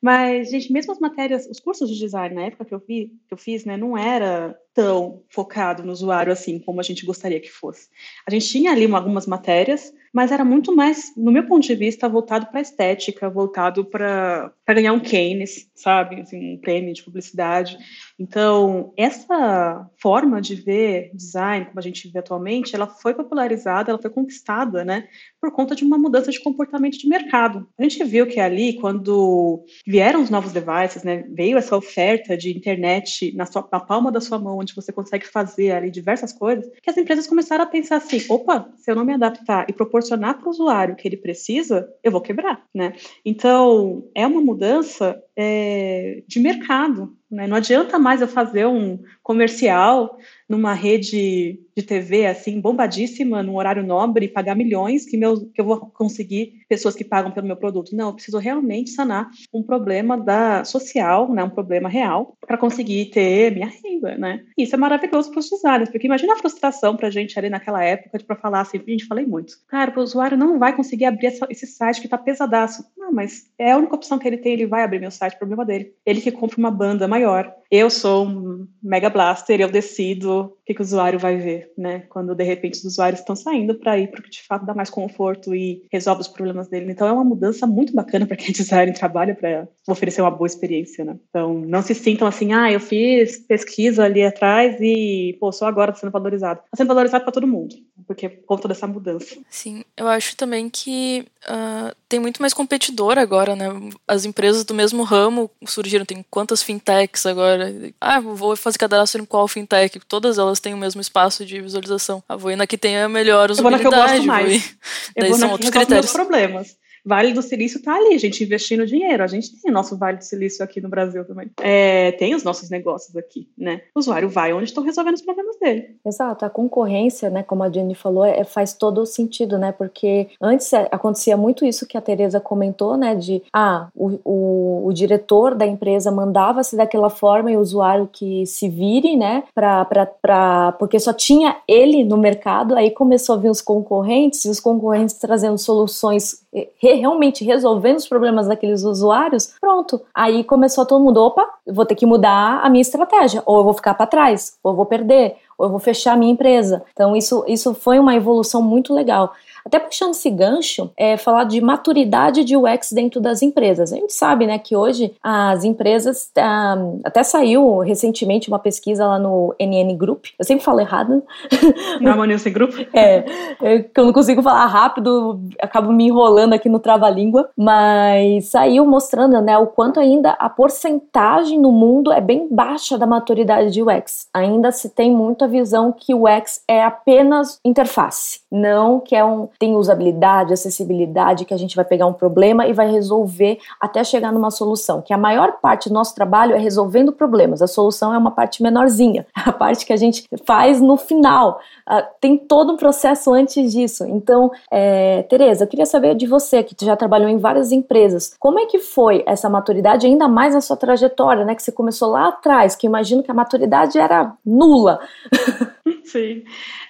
Mas, 0.00 0.50
gente, 0.50 0.72
mesmo 0.72 0.92
as 0.92 1.00
matérias, 1.00 1.46
os 1.46 1.58
cursos 1.58 1.88
de 1.90 1.98
design 1.98 2.34
na 2.34 2.42
época 2.42 2.64
que 2.64 2.74
eu, 2.74 2.82
vi, 2.86 3.12
que 3.26 3.34
eu 3.34 3.38
fiz, 3.38 3.64
né, 3.64 3.76
não 3.76 3.96
era 3.96 4.56
tão 4.74 5.22
focado 5.28 5.82
no 5.82 5.90
usuário 5.90 6.32
assim 6.32 6.58
como 6.58 6.80
a 6.80 6.82
gente 6.82 7.04
gostaria 7.06 7.40
que 7.40 7.50
fosse. 7.50 7.88
A 8.26 8.30
gente 8.30 8.46
tinha 8.46 8.72
ali 8.72 8.84
algumas 8.92 9.26
matérias, 9.26 9.92
mas 10.16 10.32
era 10.32 10.46
muito 10.46 10.74
mais, 10.74 11.12
no 11.14 11.30
meu 11.30 11.46
ponto 11.46 11.66
de 11.66 11.74
vista, 11.74 12.08
voltado 12.08 12.46
para 12.46 12.62
estética, 12.62 13.28
voltado 13.28 13.84
para 13.84 14.50
ganhar 14.66 14.94
um 14.94 14.98
Keynes, 14.98 15.70
sabe, 15.74 16.22
assim, 16.22 16.54
um 16.54 16.58
prêmio 16.58 16.94
de 16.94 17.02
publicidade. 17.02 17.76
Então, 18.18 18.92
essa 18.96 19.88
forma 20.00 20.40
de 20.40 20.54
ver 20.54 21.10
design, 21.14 21.66
como 21.66 21.78
a 21.78 21.82
gente 21.82 22.08
vê 22.08 22.18
atualmente, 22.18 22.74
ela 22.74 22.86
foi 22.86 23.12
popularizada, 23.14 23.90
ela 23.90 24.00
foi 24.00 24.10
conquistada, 24.10 24.84
né, 24.84 25.08
por 25.40 25.52
conta 25.52 25.74
de 25.74 25.84
uma 25.84 25.98
mudança 25.98 26.30
de 26.30 26.42
comportamento 26.42 26.98
de 26.98 27.08
mercado. 27.08 27.68
A 27.78 27.82
gente 27.82 28.02
viu 28.04 28.26
que 28.26 28.40
ali, 28.40 28.74
quando 28.80 29.64
vieram 29.86 30.22
os 30.22 30.30
novos 30.30 30.52
devices, 30.52 31.02
né, 31.02 31.24
veio 31.28 31.58
essa 31.58 31.76
oferta 31.76 32.36
de 32.36 32.56
internet 32.56 33.34
na, 33.36 33.44
sua, 33.44 33.68
na 33.70 33.80
palma 33.80 34.10
da 34.10 34.20
sua 34.20 34.38
mão, 34.38 34.58
onde 34.58 34.74
você 34.74 34.92
consegue 34.92 35.26
fazer 35.26 35.72
ali 35.72 35.90
diversas 35.90 36.32
coisas, 36.32 36.66
que 36.82 36.90
as 36.90 36.96
empresas 36.96 37.26
começaram 37.26 37.64
a 37.64 37.68
pensar 37.68 37.96
assim, 37.96 38.20
opa, 38.28 38.70
se 38.76 38.90
eu 38.90 38.96
não 38.96 39.04
me 39.04 39.12
adaptar 39.12 39.66
e 39.68 39.72
proporcionar 39.72 40.38
para 40.38 40.46
o 40.46 40.50
usuário 40.50 40.94
o 40.94 40.96
que 40.96 41.06
ele 41.06 41.16
precisa, 41.16 41.88
eu 42.02 42.10
vou 42.10 42.20
quebrar, 42.20 42.64
né? 42.74 42.94
Então, 43.24 44.08
é 44.14 44.26
uma 44.26 44.40
mudança 44.40 45.22
é, 45.36 46.22
de 46.26 46.40
mercado. 46.40 47.16
Né? 47.30 47.46
Não 47.46 47.56
adianta 47.56 47.98
mais 47.98 48.20
eu 48.20 48.28
fazer 48.28 48.66
um 48.66 49.02
comercial 49.22 50.18
numa 50.48 50.72
rede 50.72 51.60
de 51.76 51.82
TV 51.82 52.26
assim 52.26 52.60
bombadíssima, 52.60 53.42
num 53.42 53.56
horário 53.56 53.84
nobre, 53.84 54.28
pagar 54.28 54.54
milhões 54.54 55.04
que, 55.04 55.16
meu, 55.16 55.46
que 55.50 55.60
eu 55.60 55.64
vou 55.64 55.78
conseguir 55.78 56.60
pessoas 56.68 56.94
que 56.94 57.04
pagam 57.04 57.30
pelo 57.30 57.46
meu 57.46 57.56
produto. 57.56 57.94
Não, 57.94 58.08
eu 58.08 58.14
preciso 58.14 58.38
realmente 58.38 58.90
sanar 58.90 59.28
um 59.52 59.62
problema 59.62 60.16
da 60.16 60.64
social, 60.64 61.32
né, 61.32 61.44
um 61.44 61.50
problema 61.50 61.88
real, 61.88 62.36
para 62.46 62.56
conseguir 62.56 63.06
ter 63.06 63.52
minha 63.52 63.68
renda, 63.68 64.16
né? 64.16 64.44
Isso 64.56 64.74
é 64.74 64.78
maravilhoso 64.78 65.30
para 65.30 65.40
os 65.40 65.50
designers, 65.50 65.90
porque 65.90 66.06
imagina 66.06 66.32
a 66.32 66.38
frustração 66.38 66.96
para 66.96 67.08
a 67.08 67.10
gente 67.10 67.38
ali 67.38 67.50
naquela 67.50 67.84
época 67.84 68.18
para 68.26 68.36
falar 68.36 68.60
assim, 68.60 68.78
a 68.78 68.90
gente 68.90 69.06
falei 69.06 69.26
muito, 69.26 69.54
cara, 69.68 69.92
o 69.96 70.02
usuário 70.02 70.36
não 70.36 70.58
vai 70.58 70.74
conseguir 70.74 71.04
abrir 71.04 71.26
essa, 71.26 71.46
esse 71.50 71.66
site 71.66 72.00
que 72.00 72.06
está 72.06 72.16
pesadaço. 72.16 72.84
Não, 72.96 73.12
mas 73.12 73.50
é 73.58 73.72
a 73.72 73.76
única 73.76 73.94
opção 73.94 74.18
que 74.18 74.26
ele 74.26 74.38
tem, 74.38 74.54
ele 74.54 74.66
vai 74.66 74.82
abrir 74.82 74.98
meu 74.98 75.10
site, 75.10 75.38
problema 75.38 75.64
dele. 75.64 75.92
Ele 76.04 76.20
que 76.20 76.32
compra 76.32 76.58
uma 76.58 76.70
banda 76.70 77.06
maior. 77.06 77.54
Eu 77.70 77.90
sou 77.90 78.26
um 78.26 78.66
mega 78.82 79.10
blaster, 79.10 79.60
eu 79.60 79.68
decido 79.68 80.35
o 80.36 80.55
que, 80.66 80.74
que 80.74 80.80
o 80.80 80.84
usuário 80.84 81.18
vai 81.18 81.36
ver, 81.36 81.72
né? 81.78 82.00
Quando 82.08 82.34
de 82.34 82.42
repente 82.42 82.78
os 82.78 82.84
usuários 82.84 83.20
estão 83.20 83.36
saindo 83.36 83.76
para 83.76 83.96
ir 83.96 84.08
para 84.08 84.18
o 84.18 84.22
que 84.22 84.30
de 84.30 84.42
fato 84.42 84.66
dá 84.66 84.74
mais 84.74 84.90
conforto 84.90 85.54
e 85.54 85.86
resolve 85.92 86.22
os 86.22 86.28
problemas 86.28 86.66
dele. 86.66 86.90
Então 86.90 87.06
é 87.06 87.12
uma 87.12 87.22
mudança 87.22 87.66
muito 87.66 87.94
bacana 87.94 88.26
para 88.26 88.36
quem 88.36 88.48
é 88.48 88.52
design 88.52 88.92
trabalha 88.92 89.34
para 89.34 89.68
oferecer 89.86 90.22
uma 90.22 90.30
boa 90.30 90.46
experiência, 90.46 91.04
né? 91.04 91.16
Então 91.28 91.54
não 91.54 91.82
se 91.82 91.94
sintam 91.94 92.26
assim, 92.26 92.52
ah, 92.52 92.70
eu 92.70 92.80
fiz 92.80 93.38
pesquisa 93.38 94.04
ali 94.04 94.24
atrás 94.24 94.76
e 94.80 95.36
pô, 95.38 95.52
só 95.52 95.66
agora 95.66 95.92
está 95.92 96.00
sendo 96.00 96.10
valorizado. 96.10 96.60
Está 96.64 96.78
sendo 96.78 96.88
valorizado 96.88 97.22
para 97.22 97.32
todo 97.32 97.46
mundo, 97.46 97.76
porque 98.04 98.28
por 98.28 98.44
conta 98.44 98.66
dessa 98.66 98.88
mudança. 98.88 99.36
Sim, 99.48 99.84
eu 99.96 100.08
acho 100.08 100.36
também 100.36 100.68
que 100.68 101.24
uh, 101.44 101.94
tem 102.08 102.18
muito 102.18 102.40
mais 102.40 102.52
competidor 102.52 103.18
agora, 103.18 103.54
né? 103.54 103.66
As 104.06 104.24
empresas 104.24 104.64
do 104.64 104.74
mesmo 104.74 105.04
ramo 105.04 105.48
surgiram, 105.64 106.04
tem 106.04 106.24
quantas 106.28 106.62
fintechs 106.62 107.24
agora? 107.24 107.72
Ah, 108.00 108.18
vou 108.18 108.56
fazer 108.56 108.78
cadastro 108.78 109.22
em 109.22 109.24
qual 109.24 109.46
fintech? 109.46 110.00
Todas 110.08 110.38
elas 110.38 110.55
têm 110.60 110.74
o 110.74 110.78
mesmo 110.78 111.00
espaço 111.00 111.44
de 111.44 111.60
visualização. 111.60 112.22
Ah, 112.28 112.36
vou 112.36 112.50
ir 112.50 112.56
na 112.56 112.66
que 112.66 112.78
tem 112.78 112.98
a 112.98 113.08
melhor 113.08 113.50
usabilidade. 113.50 113.84
Eu 113.84 113.90
vou 113.90 113.98
na 114.00 114.08
que 114.08 114.12
eu 114.12 114.18
gosto 114.18 114.26
mais. 114.26 114.46
Vou 114.46 114.54
ir... 114.56 114.78
Daí 115.16 115.34
são 115.34 115.50
outros 115.50 115.70
critérios. 115.70 116.12
problemas. 116.12 116.76
Vale 117.06 117.32
do 117.32 117.40
Silício 117.40 117.78
está 117.78 117.94
ali, 117.94 118.14
a 118.14 118.18
gente 118.18 118.42
investindo 118.42 118.84
dinheiro. 118.84 119.22
A 119.22 119.28
gente 119.28 119.52
tem 119.60 119.70
o 119.70 119.74
nosso 119.74 119.96
Vale 119.96 120.18
do 120.18 120.24
Silício 120.24 120.64
aqui 120.64 120.80
no 120.80 120.88
Brasil 120.88 121.24
também. 121.24 121.48
É, 121.62 122.10
tem 122.12 122.34
os 122.34 122.42
nossos 122.42 122.68
negócios 122.68 123.16
aqui, 123.16 123.48
né? 123.56 123.82
O 123.94 124.00
usuário 124.00 124.28
vai 124.28 124.52
onde 124.52 124.64
estão 124.64 124.82
resolvendo 124.82 125.14
os 125.14 125.22
problemas 125.22 125.56
dele. 125.58 125.96
Exato. 126.04 126.44
A 126.44 126.50
concorrência, 126.50 127.30
né, 127.30 127.44
como 127.44 127.62
a 127.62 127.70
Jenny 127.70 127.94
falou, 127.94 128.24
é, 128.24 128.42
faz 128.42 128.72
todo 128.72 129.02
o 129.02 129.06
sentido, 129.06 129.56
né? 129.56 129.70
Porque 129.70 130.28
antes 130.40 130.72
é, 130.72 130.88
acontecia 130.90 131.36
muito 131.36 131.64
isso 131.64 131.86
que 131.86 131.96
a 131.96 132.00
Tereza 132.00 132.40
comentou, 132.40 132.96
né? 132.96 133.14
De, 133.14 133.40
ah, 133.52 133.88
o, 133.94 134.18
o, 134.24 134.86
o 134.88 134.92
diretor 134.92 135.54
da 135.54 135.66
empresa 135.66 136.10
mandava-se 136.10 136.76
daquela 136.76 137.08
forma 137.08 137.52
e 137.52 137.56
o 137.56 137.60
usuário 137.60 138.08
que 138.12 138.44
se 138.46 138.68
vire, 138.68 139.16
né? 139.16 139.44
Pra, 139.54 139.84
pra, 139.84 140.06
pra, 140.06 140.72
porque 140.72 140.98
só 140.98 141.12
tinha 141.12 141.56
ele 141.68 142.04
no 142.04 142.16
mercado, 142.16 142.74
aí 142.74 142.90
começou 142.90 143.36
a 143.36 143.38
vir 143.38 143.50
os 143.50 143.60
concorrentes 143.60 144.44
e 144.44 144.50
os 144.50 144.58
concorrentes 144.58 145.14
trazendo 145.14 145.58
soluções 145.58 146.45
realmente 146.78 147.44
resolvendo 147.44 147.96
os 147.96 148.08
problemas 148.08 148.46
daqueles 148.46 148.82
usuários, 148.82 149.54
pronto. 149.60 150.00
Aí 150.14 150.44
começou 150.44 150.86
todo 150.86 151.04
mundo, 151.04 151.20
opa, 151.20 151.48
vou 151.66 151.84
ter 151.84 151.94
que 151.94 152.06
mudar 152.06 152.60
a 152.62 152.70
minha 152.70 152.82
estratégia, 152.82 153.42
ou 153.44 153.58
eu 153.58 153.64
vou 153.64 153.74
ficar 153.74 153.94
para 153.94 154.06
trás, 154.06 154.56
ou 154.62 154.72
eu 154.72 154.76
vou 154.76 154.86
perder, 154.86 155.36
ou 155.58 155.66
eu 155.66 155.70
vou 155.70 155.78
fechar 155.80 156.12
a 156.12 156.16
minha 156.16 156.32
empresa. 156.32 156.82
Então 156.92 157.16
isso, 157.16 157.44
isso 157.46 157.74
foi 157.74 157.98
uma 157.98 158.14
evolução 158.14 158.62
muito 158.62 158.94
legal. 158.94 159.32
Até 159.66 159.80
puxando 159.80 160.12
esse 160.12 160.30
gancho, 160.30 160.90
é 160.96 161.16
falar 161.16 161.42
de 161.44 161.60
maturidade 161.60 162.44
de 162.44 162.56
UX 162.56 162.92
dentro 162.92 163.20
das 163.20 163.42
empresas. 163.42 163.92
A 163.92 163.96
gente 163.96 164.12
sabe, 164.12 164.46
né, 164.46 164.58
que 164.58 164.76
hoje 164.76 165.12
as 165.20 165.64
empresas 165.64 166.30
ah, 166.38 166.76
até 167.04 167.24
saiu 167.24 167.78
recentemente 167.78 168.48
uma 168.48 168.60
pesquisa 168.60 169.04
lá 169.04 169.18
no 169.18 169.54
NN 169.60 169.96
Group. 169.96 170.26
Eu 170.38 170.44
sempre 170.44 170.64
falo 170.64 170.80
errado. 170.80 171.22
Não, 172.00 172.24
Nielsen 172.24 172.52
Group? 172.52 172.74
é, 172.92 173.24
é, 173.60 173.84
eu 173.96 174.04
não 174.04 174.12
consigo 174.12 174.42
falar 174.42 174.66
rápido, 174.66 175.40
acabo 175.60 175.92
me 175.92 176.06
enrolando 176.06 176.52
aqui 176.52 176.68
no 176.68 176.78
trava-língua, 176.78 177.48
mas 177.56 178.50
saiu 178.50 178.86
mostrando, 178.86 179.40
né, 179.40 179.58
o 179.58 179.66
quanto 179.66 179.98
ainda 179.98 180.30
a 180.32 180.48
porcentagem 180.48 181.58
no 181.58 181.72
mundo 181.72 182.12
é 182.12 182.20
bem 182.20 182.46
baixa 182.50 182.96
da 182.96 183.06
maturidade 183.06 183.70
de 183.70 183.82
UX. 183.82 184.28
Ainda 184.32 184.70
se 184.70 184.90
tem 184.90 185.10
muito 185.10 185.44
a 185.44 185.48
visão 185.48 185.92
que 185.92 186.14
o 186.14 186.24
UX 186.24 186.62
é 186.68 186.82
apenas 186.82 187.58
interface, 187.64 188.40
não 188.56 188.98
que 188.98 189.14
é 189.14 189.24
um 189.24 189.48
tem 189.58 189.76
usabilidade, 189.76 190.52
acessibilidade, 190.52 191.44
que 191.44 191.54
a 191.54 191.56
gente 191.56 191.76
vai 191.76 191.84
pegar 191.84 192.06
um 192.06 192.12
problema 192.12 192.66
e 192.66 192.72
vai 192.72 192.90
resolver 192.90 193.58
até 193.80 194.02
chegar 194.02 194.32
numa 194.32 194.50
solução. 194.50 195.02
Que 195.02 195.12
a 195.12 195.18
maior 195.18 195.58
parte 195.60 195.88
do 195.88 195.94
nosso 195.94 196.14
trabalho 196.14 196.54
é 196.54 196.58
resolvendo 196.58 197.12
problemas, 197.12 197.62
a 197.62 197.66
solução 197.66 198.14
é 198.14 198.18
uma 198.18 198.30
parte 198.30 198.62
menorzinha, 198.62 199.26
a 199.34 199.52
parte 199.52 199.84
que 199.84 199.92
a 199.92 199.96
gente 199.96 200.24
faz 200.44 200.80
no 200.80 200.96
final. 200.96 201.60
Uh, 201.88 202.02
tem 202.20 202.36
todo 202.36 202.72
um 202.72 202.76
processo 202.76 203.32
antes 203.32 203.72
disso. 203.72 204.04
Então, 204.06 204.50
é, 204.70 205.22
Tereza, 205.24 205.64
eu 205.64 205.68
queria 205.68 205.86
saber 205.86 206.14
de 206.14 206.26
você, 206.26 206.62
que 206.62 206.74
já 206.84 206.96
trabalhou 206.96 207.28
em 207.28 207.38
várias 207.38 207.72
empresas, 207.72 208.34
como 208.38 208.58
é 208.58 208.66
que 208.66 208.78
foi 208.78 209.22
essa 209.26 209.48
maturidade, 209.48 210.06
ainda 210.06 210.26
mais 210.28 210.54
na 210.54 210.60
sua 210.60 210.76
trajetória, 210.76 211.44
né? 211.44 211.54
Que 211.54 211.62
você 211.62 211.72
começou 211.72 212.10
lá 212.10 212.28
atrás, 212.28 212.74
que 212.74 212.86
imagino 212.86 213.22
que 213.22 213.30
a 213.30 213.34
maturidade 213.34 213.98
era 213.98 214.32
nula. 214.44 214.98
Sim. 216.06 216.44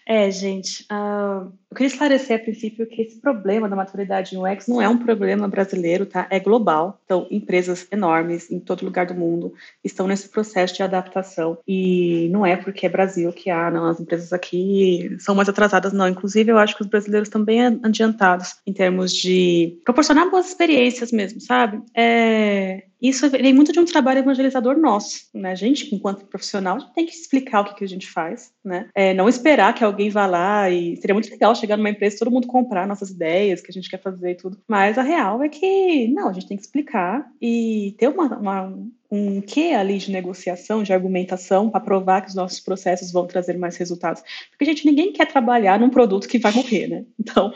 É, 0.06 0.30
gente, 0.30 0.86
uh, 0.92 1.50
eu 1.70 1.76
queria 1.76 1.86
esclarecer 1.88 2.36
a 2.36 2.42
princípio 2.42 2.86
que 2.86 3.02
esse 3.02 3.20
problema 3.20 3.68
da 3.68 3.74
maturidade 3.74 4.36
em 4.36 4.38
UX 4.38 4.68
não 4.68 4.80
é 4.80 4.88
um 4.88 4.98
problema 4.98 5.48
brasileiro, 5.48 6.06
tá? 6.06 6.26
É 6.30 6.38
global. 6.38 7.00
Então, 7.04 7.26
empresas 7.30 7.86
enormes 7.90 8.50
em 8.50 8.60
todo 8.60 8.84
lugar 8.84 9.06
do 9.06 9.14
mundo 9.14 9.54
estão 9.82 10.06
nesse 10.06 10.28
processo 10.28 10.74
de 10.74 10.82
adaptação. 10.82 11.58
E 11.66 12.28
não 12.30 12.44
é 12.44 12.56
porque 12.56 12.86
é 12.86 12.88
Brasil 12.88 13.32
que 13.32 13.50
há, 13.50 13.70
não, 13.70 13.86
as 13.86 13.98
empresas 13.98 14.32
aqui 14.32 15.16
são 15.18 15.34
mais 15.34 15.48
atrasadas, 15.48 15.92
não. 15.92 16.08
Inclusive, 16.08 16.52
eu 16.52 16.58
acho 16.58 16.76
que 16.76 16.82
os 16.82 16.88
brasileiros 16.88 17.28
bem 17.44 17.80
adiantados 17.82 18.56
em 18.66 18.72
termos 18.72 19.12
de 19.12 19.78
proporcionar 19.84 20.30
boas 20.30 20.48
experiências 20.48 21.10
mesmo, 21.10 21.40
sabe? 21.40 21.82
É, 21.94 22.84
isso 23.00 23.28
vem 23.28 23.52
muito 23.52 23.72
de 23.72 23.78
um 23.78 23.84
trabalho 23.84 24.20
evangelizador 24.20 24.78
nosso, 24.78 25.28
né? 25.34 25.52
A 25.52 25.54
gente, 25.54 25.94
enquanto 25.94 26.26
profissional, 26.26 26.78
tem 26.94 27.04
que 27.04 27.12
explicar 27.12 27.60
o 27.60 27.64
que, 27.64 27.74
que 27.74 27.84
a 27.84 27.88
gente 27.88 28.08
faz, 28.08 28.52
né? 28.64 28.88
É, 28.94 29.12
não 29.12 29.28
esperar 29.28 29.74
que 29.74 29.84
alguém 29.84 30.08
vá 30.08 30.26
lá 30.26 30.70
e 30.70 30.96
seria 30.96 31.14
muito 31.14 31.30
legal 31.30 31.54
chegar 31.54 31.76
numa 31.76 31.90
empresa 31.90 32.16
e 32.16 32.18
todo 32.18 32.30
mundo 32.30 32.46
comprar 32.46 32.86
nossas 32.86 33.10
ideias, 33.10 33.60
que 33.60 33.70
a 33.70 33.74
gente 33.74 33.90
quer 33.90 34.00
fazer 34.00 34.30
e 34.30 34.36
tudo. 34.36 34.58
Mas 34.66 34.96
a 34.98 35.02
real 35.02 35.42
é 35.42 35.48
que, 35.48 36.08
não, 36.08 36.28
a 36.28 36.32
gente 36.32 36.48
tem 36.48 36.56
que 36.56 36.62
explicar 36.62 37.26
e 37.40 37.94
ter 37.98 38.08
uma, 38.08 38.38
uma 38.38 38.86
um 39.10 39.40
quê 39.40 39.72
ali 39.76 39.98
de 39.98 40.10
negociação, 40.10 40.82
de 40.82 40.92
argumentação, 40.92 41.70
para 41.70 41.80
provar 41.80 42.22
que 42.22 42.28
os 42.28 42.34
nossos 42.34 42.60
processos 42.60 43.12
vão 43.12 43.26
trazer 43.26 43.56
mais 43.58 43.76
resultados. 43.76 44.22
Porque, 44.50 44.64
gente, 44.64 44.86
ninguém 44.86 45.12
quer 45.12 45.26
trabalhar 45.26 45.78
num 45.78 45.90
produto 45.90 46.28
que 46.28 46.38
vai 46.38 46.52
morrer, 46.52 46.88
né? 46.88 47.04
Então, 47.18 47.52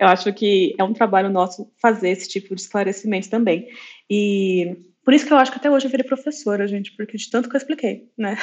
eu 0.00 0.08
acho 0.08 0.32
que 0.32 0.74
é 0.78 0.84
um 0.84 0.92
trabalho 0.92 1.30
nosso 1.30 1.70
fazer 1.80 2.10
esse 2.10 2.28
tipo 2.28 2.54
de 2.54 2.60
esclarecimento 2.60 3.30
também. 3.30 3.68
E 4.10 4.76
por 5.04 5.14
isso 5.14 5.26
que 5.26 5.32
eu 5.32 5.36
acho 5.36 5.50
que 5.50 5.58
até 5.58 5.70
hoje 5.70 5.86
eu 5.86 5.90
virei 5.90 6.06
professora, 6.06 6.66
gente, 6.66 6.92
porque 6.96 7.16
de 7.16 7.30
tanto 7.30 7.48
que 7.48 7.56
eu 7.56 7.58
expliquei, 7.58 8.08
né? 8.16 8.36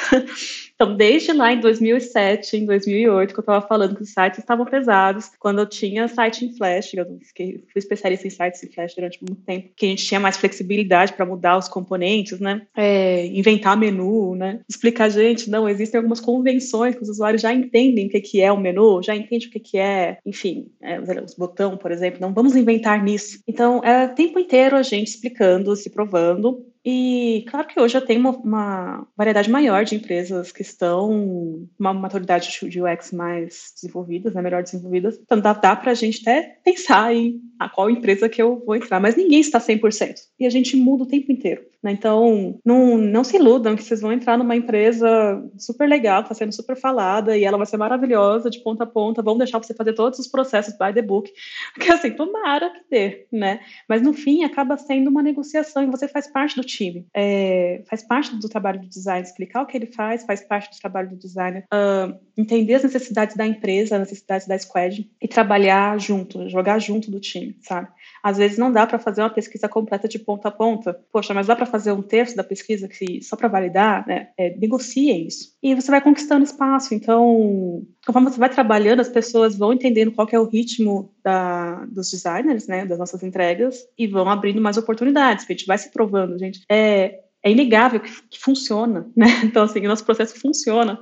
Então, 0.80 0.96
desde 0.96 1.34
lá 1.34 1.52
em 1.52 1.60
2007, 1.60 2.56
em 2.56 2.64
2008, 2.64 3.34
que 3.34 3.38
eu 3.38 3.42
estava 3.42 3.60
falando 3.66 3.94
que 3.94 4.02
os 4.02 4.14
sites 4.14 4.38
estavam 4.38 4.64
pesados, 4.64 5.30
quando 5.38 5.58
eu 5.58 5.66
tinha 5.66 6.08
site 6.08 6.46
em 6.46 6.56
Flash, 6.56 6.94
eu 6.94 7.18
fiquei, 7.20 7.62
fui 7.70 7.78
especialista 7.78 8.26
em 8.26 8.30
sites 8.30 8.64
em 8.64 8.72
Flash 8.72 8.94
durante 8.94 9.22
muito 9.22 9.42
tempo, 9.42 9.68
que 9.76 9.84
a 9.84 9.88
gente 9.90 10.06
tinha 10.06 10.18
mais 10.18 10.38
flexibilidade 10.38 11.12
para 11.12 11.26
mudar 11.26 11.58
os 11.58 11.68
componentes, 11.68 12.40
né? 12.40 12.62
É, 12.74 13.26
inventar 13.26 13.76
menu, 13.76 14.34
né? 14.34 14.60
Explicar, 14.66 15.10
gente, 15.10 15.50
não, 15.50 15.68
existem 15.68 15.98
algumas 15.98 16.18
convenções 16.18 16.94
que 16.94 17.02
os 17.02 17.10
usuários 17.10 17.42
já 17.42 17.52
entendem 17.52 18.06
o 18.06 18.08
que, 18.08 18.40
é 18.40 18.50
o 18.50 18.58
menu, 18.58 19.02
já 19.02 19.14
entendem 19.14 19.48
o 19.48 19.50
que 19.50 19.76
é, 19.76 20.16
enfim, 20.24 20.72
é, 20.80 20.98
os 20.98 21.34
botão, 21.34 21.76
por 21.76 21.92
exemplo, 21.92 22.22
não 22.22 22.32
vamos 22.32 22.56
inventar 22.56 23.04
nisso. 23.04 23.42
Então, 23.46 23.82
é 23.84 24.06
o 24.06 24.14
tempo 24.14 24.38
inteiro 24.38 24.76
a 24.76 24.82
gente 24.82 25.08
explicando, 25.08 25.76
se 25.76 25.90
provando, 25.90 26.64
e 26.84 27.44
claro 27.48 27.66
que 27.66 27.78
hoje 27.78 27.96
eu 27.96 28.04
tenho 28.04 28.20
uma, 28.20 28.30
uma, 28.30 29.06
variedade 29.16 29.50
maior 29.50 29.84
de 29.84 29.94
empresas 29.94 30.50
que 30.50 30.62
estão 30.62 31.66
uma 31.78 31.92
maturidade 31.92 32.58
de 32.68 32.82
UX 32.82 33.12
mais 33.12 33.72
desenvolvidas, 33.74 34.34
né, 34.34 34.40
melhor 34.40 34.62
desenvolvidas. 34.62 35.18
Então 35.22 35.38
dá, 35.40 35.52
dá 35.52 35.76
para 35.76 35.90
a 35.90 35.94
gente 35.94 36.20
até 36.22 36.58
pensar 36.64 37.14
em 37.14 37.40
a 37.58 37.68
qual 37.68 37.90
empresa 37.90 38.28
que 38.28 38.40
eu 38.40 38.62
vou 38.64 38.74
entrar, 38.74 38.98
mas 38.98 39.16
ninguém 39.16 39.40
está 39.40 39.60
100%. 39.60 40.14
E 40.38 40.46
a 40.46 40.50
gente 40.50 40.76
muda 40.76 41.02
o 41.02 41.06
tempo 41.06 41.30
inteiro. 41.30 41.62
Né? 41.82 41.92
Então, 41.92 42.58
não, 42.64 42.98
não 42.98 43.24
se 43.24 43.36
iludam 43.36 43.74
que 43.74 43.82
vocês 43.82 44.00
vão 44.00 44.12
entrar 44.12 44.36
numa 44.36 44.56
empresa 44.56 45.42
super 45.58 45.88
legal, 45.88 46.22
está 46.22 46.34
sendo 46.34 46.52
super 46.52 46.76
falada, 46.76 47.36
e 47.36 47.44
ela 47.44 47.56
vai 47.56 47.66
ser 47.66 47.76
maravilhosa 47.76 48.50
de 48.50 48.62
ponta 48.62 48.84
a 48.84 48.86
ponta, 48.86 49.22
vão 49.22 49.38
deixar 49.38 49.58
você 49.58 49.74
fazer 49.74 49.94
todos 49.94 50.18
os 50.18 50.26
processos 50.26 50.74
by 50.74 50.92
the 50.94 51.02
book. 51.02 51.30
Porque 51.74 51.90
assim, 51.90 52.10
tomara 52.10 52.70
que 52.70 52.80
dê, 52.90 53.26
né? 53.32 53.60
Mas 53.88 54.02
no 54.02 54.12
fim 54.12 54.44
acaba 54.44 54.76
sendo 54.76 55.08
uma 55.08 55.22
negociação 55.22 55.82
e 55.82 55.86
você 55.86 56.06
faz 56.06 56.26
parte 56.26 56.56
do 56.56 56.64
time. 56.70 57.06
É, 57.14 57.82
faz 57.88 58.02
parte 58.02 58.34
do 58.36 58.48
trabalho 58.48 58.80
do 58.80 58.88
design, 58.88 59.22
explicar 59.22 59.62
o 59.62 59.66
que 59.66 59.76
ele 59.76 59.86
faz, 59.86 60.24
faz 60.24 60.42
parte 60.42 60.70
do 60.70 60.80
trabalho 60.80 61.10
do 61.10 61.16
designer, 61.16 61.64
uh, 61.72 62.18
entender 62.36 62.74
as 62.74 62.82
necessidades 62.82 63.36
da 63.36 63.46
empresa, 63.46 63.96
as 63.96 64.00
necessidades 64.00 64.46
da 64.46 64.58
squad 64.58 65.08
e 65.20 65.28
trabalhar 65.28 65.98
junto, 65.98 66.48
jogar 66.48 66.78
junto 66.78 67.10
do 67.10 67.20
time, 67.20 67.56
sabe? 67.60 67.88
Às 68.22 68.38
vezes 68.38 68.58
não 68.58 68.70
dá 68.70 68.86
para 68.86 68.98
fazer 68.98 69.22
uma 69.22 69.30
pesquisa 69.30 69.68
completa 69.68 70.06
de 70.06 70.18
ponta 70.18 70.48
a 70.48 70.50
ponta. 70.50 70.98
Poxa, 71.12 71.32
mas 71.32 71.46
dá 71.46 71.56
para 71.56 71.66
fazer 71.66 71.92
um 71.92 72.02
terço 72.02 72.36
da 72.36 72.44
pesquisa 72.44 72.86
que 72.86 73.22
só 73.22 73.36
para 73.36 73.48
validar, 73.48 74.06
né? 74.06 74.28
É, 74.36 74.56
negocie 74.56 75.26
isso. 75.26 75.54
E 75.62 75.74
você 75.74 75.90
vai 75.90 76.00
conquistando 76.00 76.44
espaço. 76.44 76.94
Então, 76.94 77.82
conforme 78.06 78.30
você 78.30 78.38
vai 78.38 78.50
trabalhando, 78.50 79.00
as 79.00 79.08
pessoas 79.08 79.56
vão 79.56 79.72
entendendo 79.72 80.12
qual 80.12 80.28
é 80.30 80.38
o 80.38 80.48
ritmo 80.48 81.14
da, 81.24 81.84
dos 81.86 82.10
designers, 82.10 82.66
né? 82.66 82.84
Das 82.84 82.98
nossas 82.98 83.22
entregas 83.22 83.86
e 83.98 84.06
vão 84.06 84.28
abrindo 84.28 84.60
mais 84.60 84.76
oportunidades. 84.76 85.46
A 85.48 85.52
gente 85.52 85.66
vai 85.66 85.78
se 85.78 85.90
provando, 85.90 86.38
gente. 86.38 86.60
É, 86.70 87.20
é 87.42 87.50
inegável 87.50 88.00
que, 88.00 88.10
que 88.28 88.38
funciona, 88.38 89.08
né? 89.16 89.26
Então, 89.44 89.62
assim, 89.62 89.80
o 89.80 89.88
nosso 89.88 90.04
processo 90.04 90.38
funciona. 90.38 91.00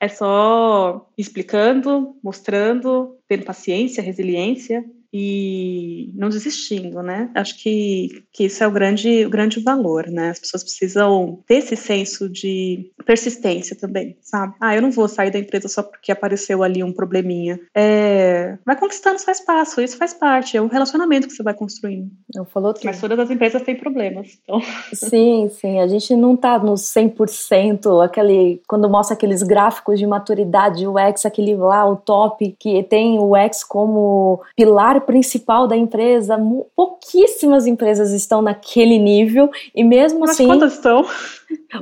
É 0.00 0.08
só 0.08 1.08
explicando, 1.16 2.16
mostrando, 2.22 3.16
tendo 3.28 3.44
paciência, 3.44 4.02
resiliência 4.02 4.84
e 5.18 6.10
não 6.14 6.28
desistindo, 6.28 7.02
né? 7.02 7.30
Acho 7.34 7.56
que, 7.58 8.22
que 8.30 8.44
isso 8.44 8.62
é 8.62 8.66
o 8.66 8.70
grande, 8.70 9.24
o 9.24 9.30
grande 9.30 9.60
valor, 9.60 10.08
né? 10.08 10.30
As 10.30 10.38
pessoas 10.38 10.62
precisam 10.62 11.40
ter 11.46 11.56
esse 11.56 11.74
senso 11.74 12.28
de 12.28 12.90
persistência 13.06 13.74
também, 13.74 14.16
sabe? 14.20 14.54
Ah, 14.60 14.74
eu 14.76 14.82
não 14.82 14.90
vou 14.90 15.08
sair 15.08 15.30
da 15.30 15.38
empresa 15.38 15.68
só 15.68 15.82
porque 15.82 16.12
apareceu 16.12 16.62
ali 16.62 16.84
um 16.84 16.92
probleminha. 16.92 17.58
É, 17.74 18.58
vai 18.64 18.76
conquistando 18.76 19.18
seu 19.18 19.32
espaço, 19.32 19.80
isso 19.80 19.96
faz 19.96 20.12
parte, 20.12 20.56
é 20.56 20.62
um 20.62 20.66
relacionamento 20.66 21.26
que 21.26 21.32
você 21.32 21.42
vai 21.42 21.54
construindo. 21.54 22.10
Não 22.34 22.44
falou 22.44 22.74
tudo. 22.74 22.84
Mas 22.84 23.00
todas 23.00 23.18
as 23.18 23.30
empresas 23.30 23.62
têm 23.62 23.76
problemas, 23.76 24.38
então... 24.42 24.60
Sim, 24.92 25.48
sim, 25.50 25.78
a 25.78 25.86
gente 25.86 26.14
não 26.14 26.36
tá 26.36 26.58
no 26.58 26.74
100%, 26.74 28.04
aquele, 28.04 28.60
quando 28.66 28.88
mostra 28.88 29.14
aqueles 29.14 29.42
gráficos 29.42 29.98
de 29.98 30.06
maturidade, 30.06 30.86
o 30.86 30.98
X, 30.98 31.24
aquele 31.24 31.54
lá, 31.54 31.88
o 31.88 31.96
top, 31.96 32.54
que 32.58 32.82
tem 32.84 33.18
o 33.18 33.36
X 33.36 33.62
como 33.62 34.42
pilar 34.56 35.05
principal 35.06 35.66
da 35.66 35.76
empresa, 35.76 36.36
pouquíssimas 36.74 37.66
empresas 37.66 38.12
estão 38.12 38.42
naquele 38.42 38.98
nível 38.98 39.50
e 39.74 39.82
mesmo 39.82 40.20
Mas 40.20 40.30
assim. 40.30 40.46
quantas 40.46 40.74
estão? 40.74 41.06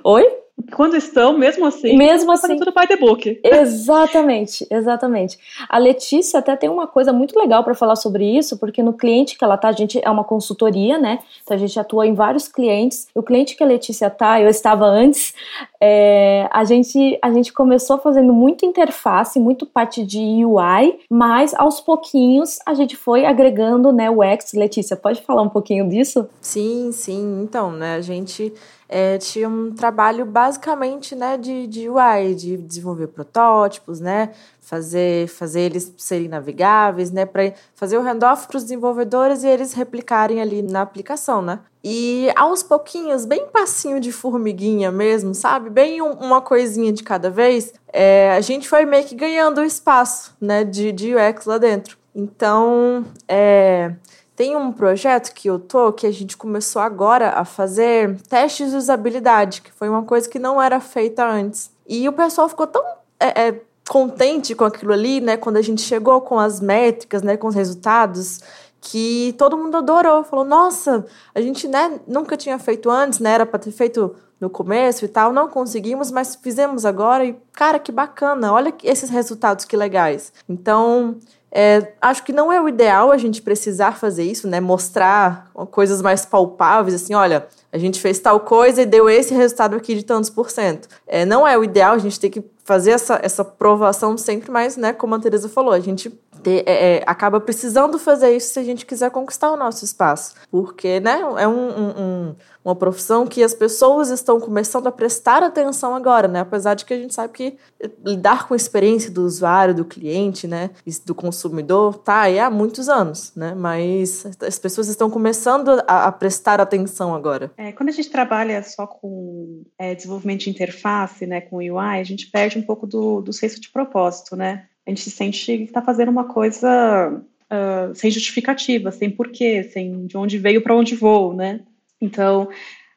Oi? 0.05 0.44
Quando 0.73 0.97
estão, 0.97 1.37
mesmo 1.37 1.67
assim, 1.67 1.97
mesmo 1.97 2.33
assim, 2.33 2.57
tudo 2.57 2.73
by 2.73 2.87
the 2.87 2.97
book. 2.97 3.41
Exatamente, 3.45 4.67
exatamente. 4.71 5.39
A 5.69 5.79
Letícia 5.79 6.39
até 6.39 6.57
tem 6.57 6.69
uma 6.69 6.87
coisa 6.87 7.13
muito 7.13 7.39
legal 7.39 7.63
para 7.63 7.75
falar 7.75 7.97
sobre 7.97 8.25
isso, 8.25 8.59
porque 8.59 8.83
no 8.83 8.93
cliente 8.93 9.37
que 9.37 9.45
ela 9.45 9.57
tá, 9.57 9.69
a 9.69 9.73
gente 9.73 10.01
é 10.03 10.11
uma 10.11 10.25
consultoria, 10.25 10.99
né? 10.99 11.21
Então 11.43 11.55
a 11.55 11.59
gente 11.59 11.79
atua 11.79 12.07
em 12.07 12.15
vários 12.15 12.49
clientes. 12.49 13.09
O 13.15 13.23
cliente 13.23 13.57
que 13.57 13.63
a 13.63 13.67
Letícia 13.67 14.09
tá, 14.11 14.41
eu 14.41 14.49
estava 14.49 14.87
antes, 14.87 15.35
é, 15.81 16.49
a 16.51 16.65
gente 16.65 17.19
a 17.23 17.31
gente 17.33 17.53
começou 17.53 17.99
fazendo 17.99 18.33
muito 18.33 18.65
interface, 18.65 19.39
muito 19.39 19.67
parte 19.67 20.05
de 20.05 20.45
UI, 20.45 21.01
mas 21.11 21.55
aos 21.55 21.81
pouquinhos 21.81 22.59
a 22.67 22.75
gente 22.75 22.97
foi 22.97 23.25
agregando, 23.25 23.93
né, 23.93 24.11
o 24.11 24.23
X. 24.23 24.53
Letícia, 24.55 24.97
pode 24.97 25.23
falar 25.23 25.43
um 25.43 25.49
pouquinho 25.49 25.89
disso? 25.89 26.29
Sim, 26.41 26.91
sim. 26.93 27.43
Então, 27.43 27.71
né, 27.71 27.97
a 27.97 28.01
gente 28.01 28.53
é, 28.97 29.19
tinha 29.19 29.49
um 29.49 29.73
trabalho 29.73 30.25
basicamente 30.25 31.17
né, 31.17 31.37
de, 31.37 31.67
de 31.67 31.89
UI, 31.89 32.33
de 32.37 32.57
desenvolver 32.57 33.09
protótipos, 33.09 33.99
né, 33.99 34.31
fazer, 34.61 35.27
fazer 35.27 35.63
eles 35.63 35.93
serem 35.99 36.29
navegáveis, 36.29 37.11
né, 37.11 37.27
para 37.27 37.53
fazer 37.75 37.99
o 37.99 38.03
handoff 38.03 38.47
para 38.47 38.57
os 38.57 38.63
desenvolvedores 38.63 39.43
e 39.43 39.49
eles 39.49 39.73
replicarem 39.73 40.41
ali 40.41 40.63
na 40.63 40.83
aplicação, 40.83 41.43
né. 41.43 41.59
E 41.83 42.29
aos 42.37 42.63
pouquinhos, 42.63 43.25
bem 43.25 43.49
passinho 43.49 43.99
de 43.99 44.13
formiguinha 44.13 44.93
mesmo, 44.93 45.35
sabe? 45.35 45.71
Bem 45.71 46.01
um, 46.01 46.13
uma 46.13 46.41
coisinha 46.41 46.93
de 46.93 47.03
cada 47.03 47.29
vez, 47.29 47.75
é, 47.93 48.31
a 48.31 48.41
gente 48.41 48.69
foi 48.69 48.87
meio 48.87 49.05
que 49.05 49.17
ganhando 49.17 49.65
espaço 49.65 50.37
né, 50.41 50.63
de, 50.63 50.93
de 50.93 51.17
UX 51.17 51.47
lá 51.47 51.59
dentro. 51.59 51.99
Então, 52.15 53.05
é, 53.27 53.93
tem 54.37 54.57
um 54.57 54.73
projeto 54.73 55.33
que 55.33 55.49
eu 55.49 55.59
tô 55.59 55.93
que 55.93 56.07
a 56.07 56.13
gente 56.13 56.37
começou 56.37 56.83
agora 56.83 57.31
a 57.31 57.45
fazer 57.45 58.21
testes 58.23 58.71
de 58.71 58.77
usabilidade, 58.77 59.63
que 59.63 59.73
foi 59.73 59.89
uma 59.89 60.03
coisa 60.03 60.29
que 60.29 60.39
não 60.39 60.61
era 60.61 60.81
feita 60.81 61.27
antes. 61.27 61.71
E 61.87 62.09
o 62.09 62.13
pessoal 62.13 62.49
ficou 62.49 62.67
tão 62.67 62.83
é, 63.21 63.49
é, 63.49 63.61
contente 63.89 64.55
com 64.55 64.65
aquilo 64.65 64.93
ali, 64.93 65.21
né? 65.21 65.37
Quando 65.37 65.57
a 65.57 65.63
gente 65.63 65.83
chegou 65.83 66.21
com 66.21 66.39
as 66.39 66.61
métricas, 66.61 67.23
né? 67.23 67.37
Com 67.37 67.47
os 67.47 67.55
resultados, 67.55 68.41
que 68.81 69.35
todo 69.39 69.57
mundo 69.57 69.77
adorou. 69.77 70.25
Falou, 70.25 70.45
nossa, 70.45 71.07
a 71.35 71.41
gente 71.41 71.69
né, 71.69 72.01
nunca 72.07 72.37
tinha 72.37 72.59
feito 72.59 72.91
antes, 72.91 73.21
né? 73.21 73.33
Era 73.33 73.47
para 73.47 73.59
ter 73.59 73.71
feito 73.71 74.17
no 74.41 74.51
começo 74.51 75.05
e 75.05 75.09
tal, 75.09 75.33
não 75.33 75.49
conseguimos, 75.49 76.11
mas 76.11 76.35
fizemos 76.35 76.85
agora 76.85 77.25
e, 77.25 77.37
cara, 77.53 77.79
que 77.79 77.91
bacana, 77.91 78.53
olha 78.53 78.75
esses 78.83 79.09
resultados 79.09 79.65
que 79.65 79.77
legais. 79.77 80.33
Então, 80.49 81.17
é, 81.57 81.93
acho 82.01 82.25
que 82.25 82.33
não 82.33 82.53
é 82.53 82.61
o 82.61 82.69
ideal 82.69 83.13
a 83.13 83.17
gente 83.17 83.41
precisar 83.41 83.93
fazer 83.93 84.25
isso, 84.25 84.49
né? 84.49 84.59
Mostrar 84.59 85.53
coisas 85.71 86.03
mais 86.03 86.27
palpáveis, 86.27 87.01
assim, 87.01 87.15
olha, 87.15 87.47
a 87.73 87.79
gente 87.79 88.01
fez 88.01 88.19
tal 88.19 88.41
coisa 88.41 88.83
e 88.83 88.87
deu 88.87 89.09
esse 89.09 89.33
resultado 89.33 89.77
aqui 89.77 89.95
de 89.95 90.05
tantos 90.05 90.29
por 90.29 90.51
cento. 90.51 90.89
É, 91.07 91.25
não 91.25 91.47
é 91.47 91.57
o 91.57 91.63
ideal, 91.63 91.95
a 91.95 91.99
gente 91.99 92.19
tem 92.19 92.29
que 92.29 92.43
fazer 92.65 92.91
essa, 92.91 93.21
essa 93.23 93.45
provação 93.45 94.19
sempre, 94.19 94.51
mas, 94.51 94.77
né, 94.77 94.93
como 94.93 95.15
a 95.15 95.19
Teresa 95.21 95.49
falou, 95.49 95.73
a 95.73 95.79
gente 95.79 96.11
ter, 96.45 96.63
é, 96.67 96.97
é, 96.97 97.03
acaba 97.07 97.41
precisando 97.41 97.99
fazer 97.99 98.37
isso 98.37 98.53
se 98.53 98.61
a 98.61 98.63
gente 98.63 98.85
quiser 98.85 99.11
conquistar 99.11 99.51
o 99.51 99.57
nosso 99.57 99.85
espaço. 99.85 100.35
Porque 100.51 101.01
né, 101.01 101.21
é 101.39 101.49
um, 101.49 101.69
um, 101.71 102.35
uma 102.63 102.77
profissão 102.77 103.27
que 103.27 103.43
as 103.43 103.55
pessoas 103.55 104.11
estão 104.11 104.39
começando 104.39 104.87
a 104.87 104.93
prestar 104.93 105.43
atenção 105.43 105.95
agora, 105.95 106.29
né? 106.29 106.41
Apesar 106.41 106.75
de 106.75 106.85
que 106.85 106.93
a 106.93 106.99
gente 106.99 107.15
sabe 107.15 107.33
que 107.33 107.57
lidar 108.05 108.47
com 108.47 108.55
a 108.55 108.57
experiência 108.57 109.11
do 109.11 109.25
usuário, 109.25 109.75
do 109.75 109.85
cliente, 109.85 110.47
né, 110.47 110.71
do 111.05 111.15
consumidor, 111.15 111.99
tá 111.99 112.23
aí 112.23 112.39
há 112.39 112.51
muitos 112.51 112.89
anos, 112.89 113.33
né? 113.35 113.55
Mas 113.55 114.27
as 114.41 114.59
pessoas 114.59 114.89
estão 114.89 115.11
começando 115.11 115.83
a, 115.87 116.07
a 116.07 116.13
prestar 116.13 116.61
atenção 116.61 117.15
agora. 117.15 117.51
É, 117.57 117.73
quando 117.73 117.89
a 117.89 117.93
gente 117.93 118.11
trabalha 118.11 118.63
só 118.63 118.87
com 118.87 119.63
é, 119.79 119.95
desenvolvimento 119.95 120.41
de 120.41 120.51
interface, 120.51 121.27
né, 121.27 121.41
com 121.41 121.57
UI, 121.57 122.01
a 122.01 122.05
gente 122.05 122.31
perde 122.31 122.59
um 122.59 122.63
pouco 122.63 122.87
do, 122.87 123.21
do 123.21 123.33
senso 123.33 123.61
de 123.61 123.71
propósito, 123.71 124.37
né? 124.37 124.67
A 124.87 124.91
gente 124.91 125.03
se 125.03 125.11
sente 125.11 125.45
que 125.45 125.65
está 125.65 125.81
fazendo 125.81 126.11
uma 126.11 126.25
coisa 126.25 127.21
uh, 127.45 127.95
sem 127.95 128.11
justificativa, 128.11 128.91
sem 128.91 129.11
porquê, 129.11 129.65
sem 129.65 130.07
de 130.07 130.17
onde 130.17 130.39
veio 130.39 130.63
para 130.63 130.77
onde 130.77 130.95
vou, 130.95 131.35
né? 131.35 131.61
Então, 132.01 132.49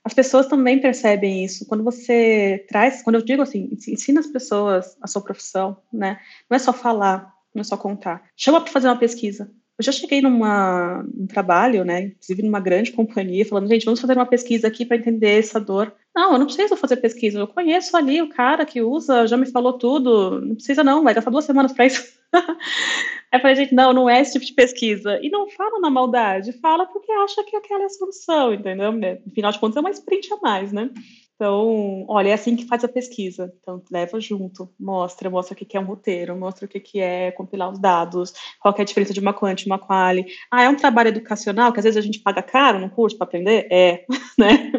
as 0.03 0.13
pessoas 0.13 0.47
também 0.47 0.79
percebem 0.79 1.43
isso. 1.43 1.65
Quando 1.65 1.83
você 1.83 2.65
traz, 2.67 3.01
quando 3.01 3.17
eu 3.17 3.21
digo 3.21 3.41
assim, 3.41 3.69
ensina 3.87 4.19
as 4.19 4.27
pessoas 4.27 4.97
a 5.01 5.07
sua 5.07 5.21
profissão, 5.21 5.77
né? 5.91 6.19
Não 6.49 6.55
é 6.55 6.59
só 6.59 6.73
falar, 6.73 7.33
não 7.53 7.61
é 7.61 7.63
só 7.63 7.77
contar. 7.77 8.23
Chama 8.35 8.61
para 8.61 8.71
fazer 8.71 8.87
uma 8.87 8.97
pesquisa. 8.99 9.51
Eu 9.77 9.83
já 9.83 9.91
cheguei 9.91 10.21
numa, 10.21 11.03
num 11.13 11.27
trabalho, 11.27 11.85
né, 11.85 12.01
inclusive 12.01 12.41
numa 12.41 12.59
grande 12.59 12.91
companhia, 12.93 13.45
falando, 13.45 13.67
gente, 13.67 13.85
vamos 13.85 13.99
fazer 13.99 14.13
uma 14.13 14.25
pesquisa 14.25 14.67
aqui 14.67 14.85
para 14.85 14.97
entender 14.97 15.39
essa 15.39 15.59
dor. 15.59 15.93
Não, 16.17 16.33
eu 16.33 16.39
não 16.39 16.47
preciso 16.47 16.75
fazer 16.75 16.97
pesquisa, 16.97 17.37
eu 17.37 17.47
conheço 17.47 17.95
ali 17.95 18.23
o 18.23 18.29
cara 18.29 18.65
que 18.65 18.81
usa, 18.81 19.27
já 19.27 19.37
me 19.37 19.45
falou 19.45 19.73
tudo, 19.73 20.41
não 20.41 20.55
precisa 20.55 20.83
não, 20.83 21.03
vai 21.03 21.13
gastar 21.13 21.29
duas 21.29 21.45
semanas 21.45 21.73
para 21.73 21.85
isso. 21.85 22.03
Aí 23.31 23.39
falei, 23.39 23.55
gente, 23.55 23.75
não, 23.75 23.93
não 23.93 24.09
é 24.09 24.19
esse 24.19 24.33
tipo 24.33 24.43
de 24.43 24.53
pesquisa. 24.53 25.19
E 25.21 25.29
não 25.29 25.47
fala 25.47 25.79
na 25.79 25.91
maldade, 25.91 26.53
fala 26.53 26.87
porque 26.87 27.11
acha 27.11 27.43
que 27.43 27.55
aquela 27.55 27.83
é 27.83 27.85
a 27.85 27.89
solução, 27.89 28.51
entendeu? 28.51 28.91
No 28.91 29.31
final 29.31 29.51
de 29.51 29.59
contas 29.59 29.77
é 29.77 29.79
uma 29.79 29.91
sprint 29.91 30.33
a 30.33 30.37
mais, 30.37 30.73
né? 30.73 30.89
Então, 31.37 32.03
olha, 32.07 32.29
é 32.29 32.33
assim 32.33 32.55
que 32.55 32.65
faz 32.65 32.83
a 32.83 32.87
pesquisa. 32.87 33.53
Então, 33.61 33.83
leva 33.91 34.19
junto, 34.19 34.67
mostra, 34.79 35.29
mostra 35.29 35.53
o 35.53 35.57
que 35.57 35.77
é 35.77 35.79
um 35.79 35.85
roteiro, 35.85 36.35
mostra 36.35 36.65
o 36.65 36.67
que 36.67 36.99
é 36.99 37.29
compilar 37.31 37.71
os 37.71 37.77
dados, 37.77 38.33
qual 38.59 38.73
é 38.75 38.81
a 38.81 38.83
diferença 38.83 39.13
de 39.13 39.19
uma 39.19 39.33
quant 39.33 39.63
uma 39.67 39.77
quali. 39.77 40.25
Ah, 40.51 40.63
é 40.63 40.69
um 40.69 40.75
trabalho 40.75 41.09
educacional 41.09 41.71
que 41.71 41.79
às 41.79 41.83
vezes 41.83 41.97
a 41.97 42.01
gente 42.01 42.21
paga 42.21 42.41
caro 42.41 42.79
no 42.79 42.89
curso 42.89 43.15
para 43.15 43.27
aprender? 43.27 43.67
É, 43.71 44.03
né? 44.35 44.71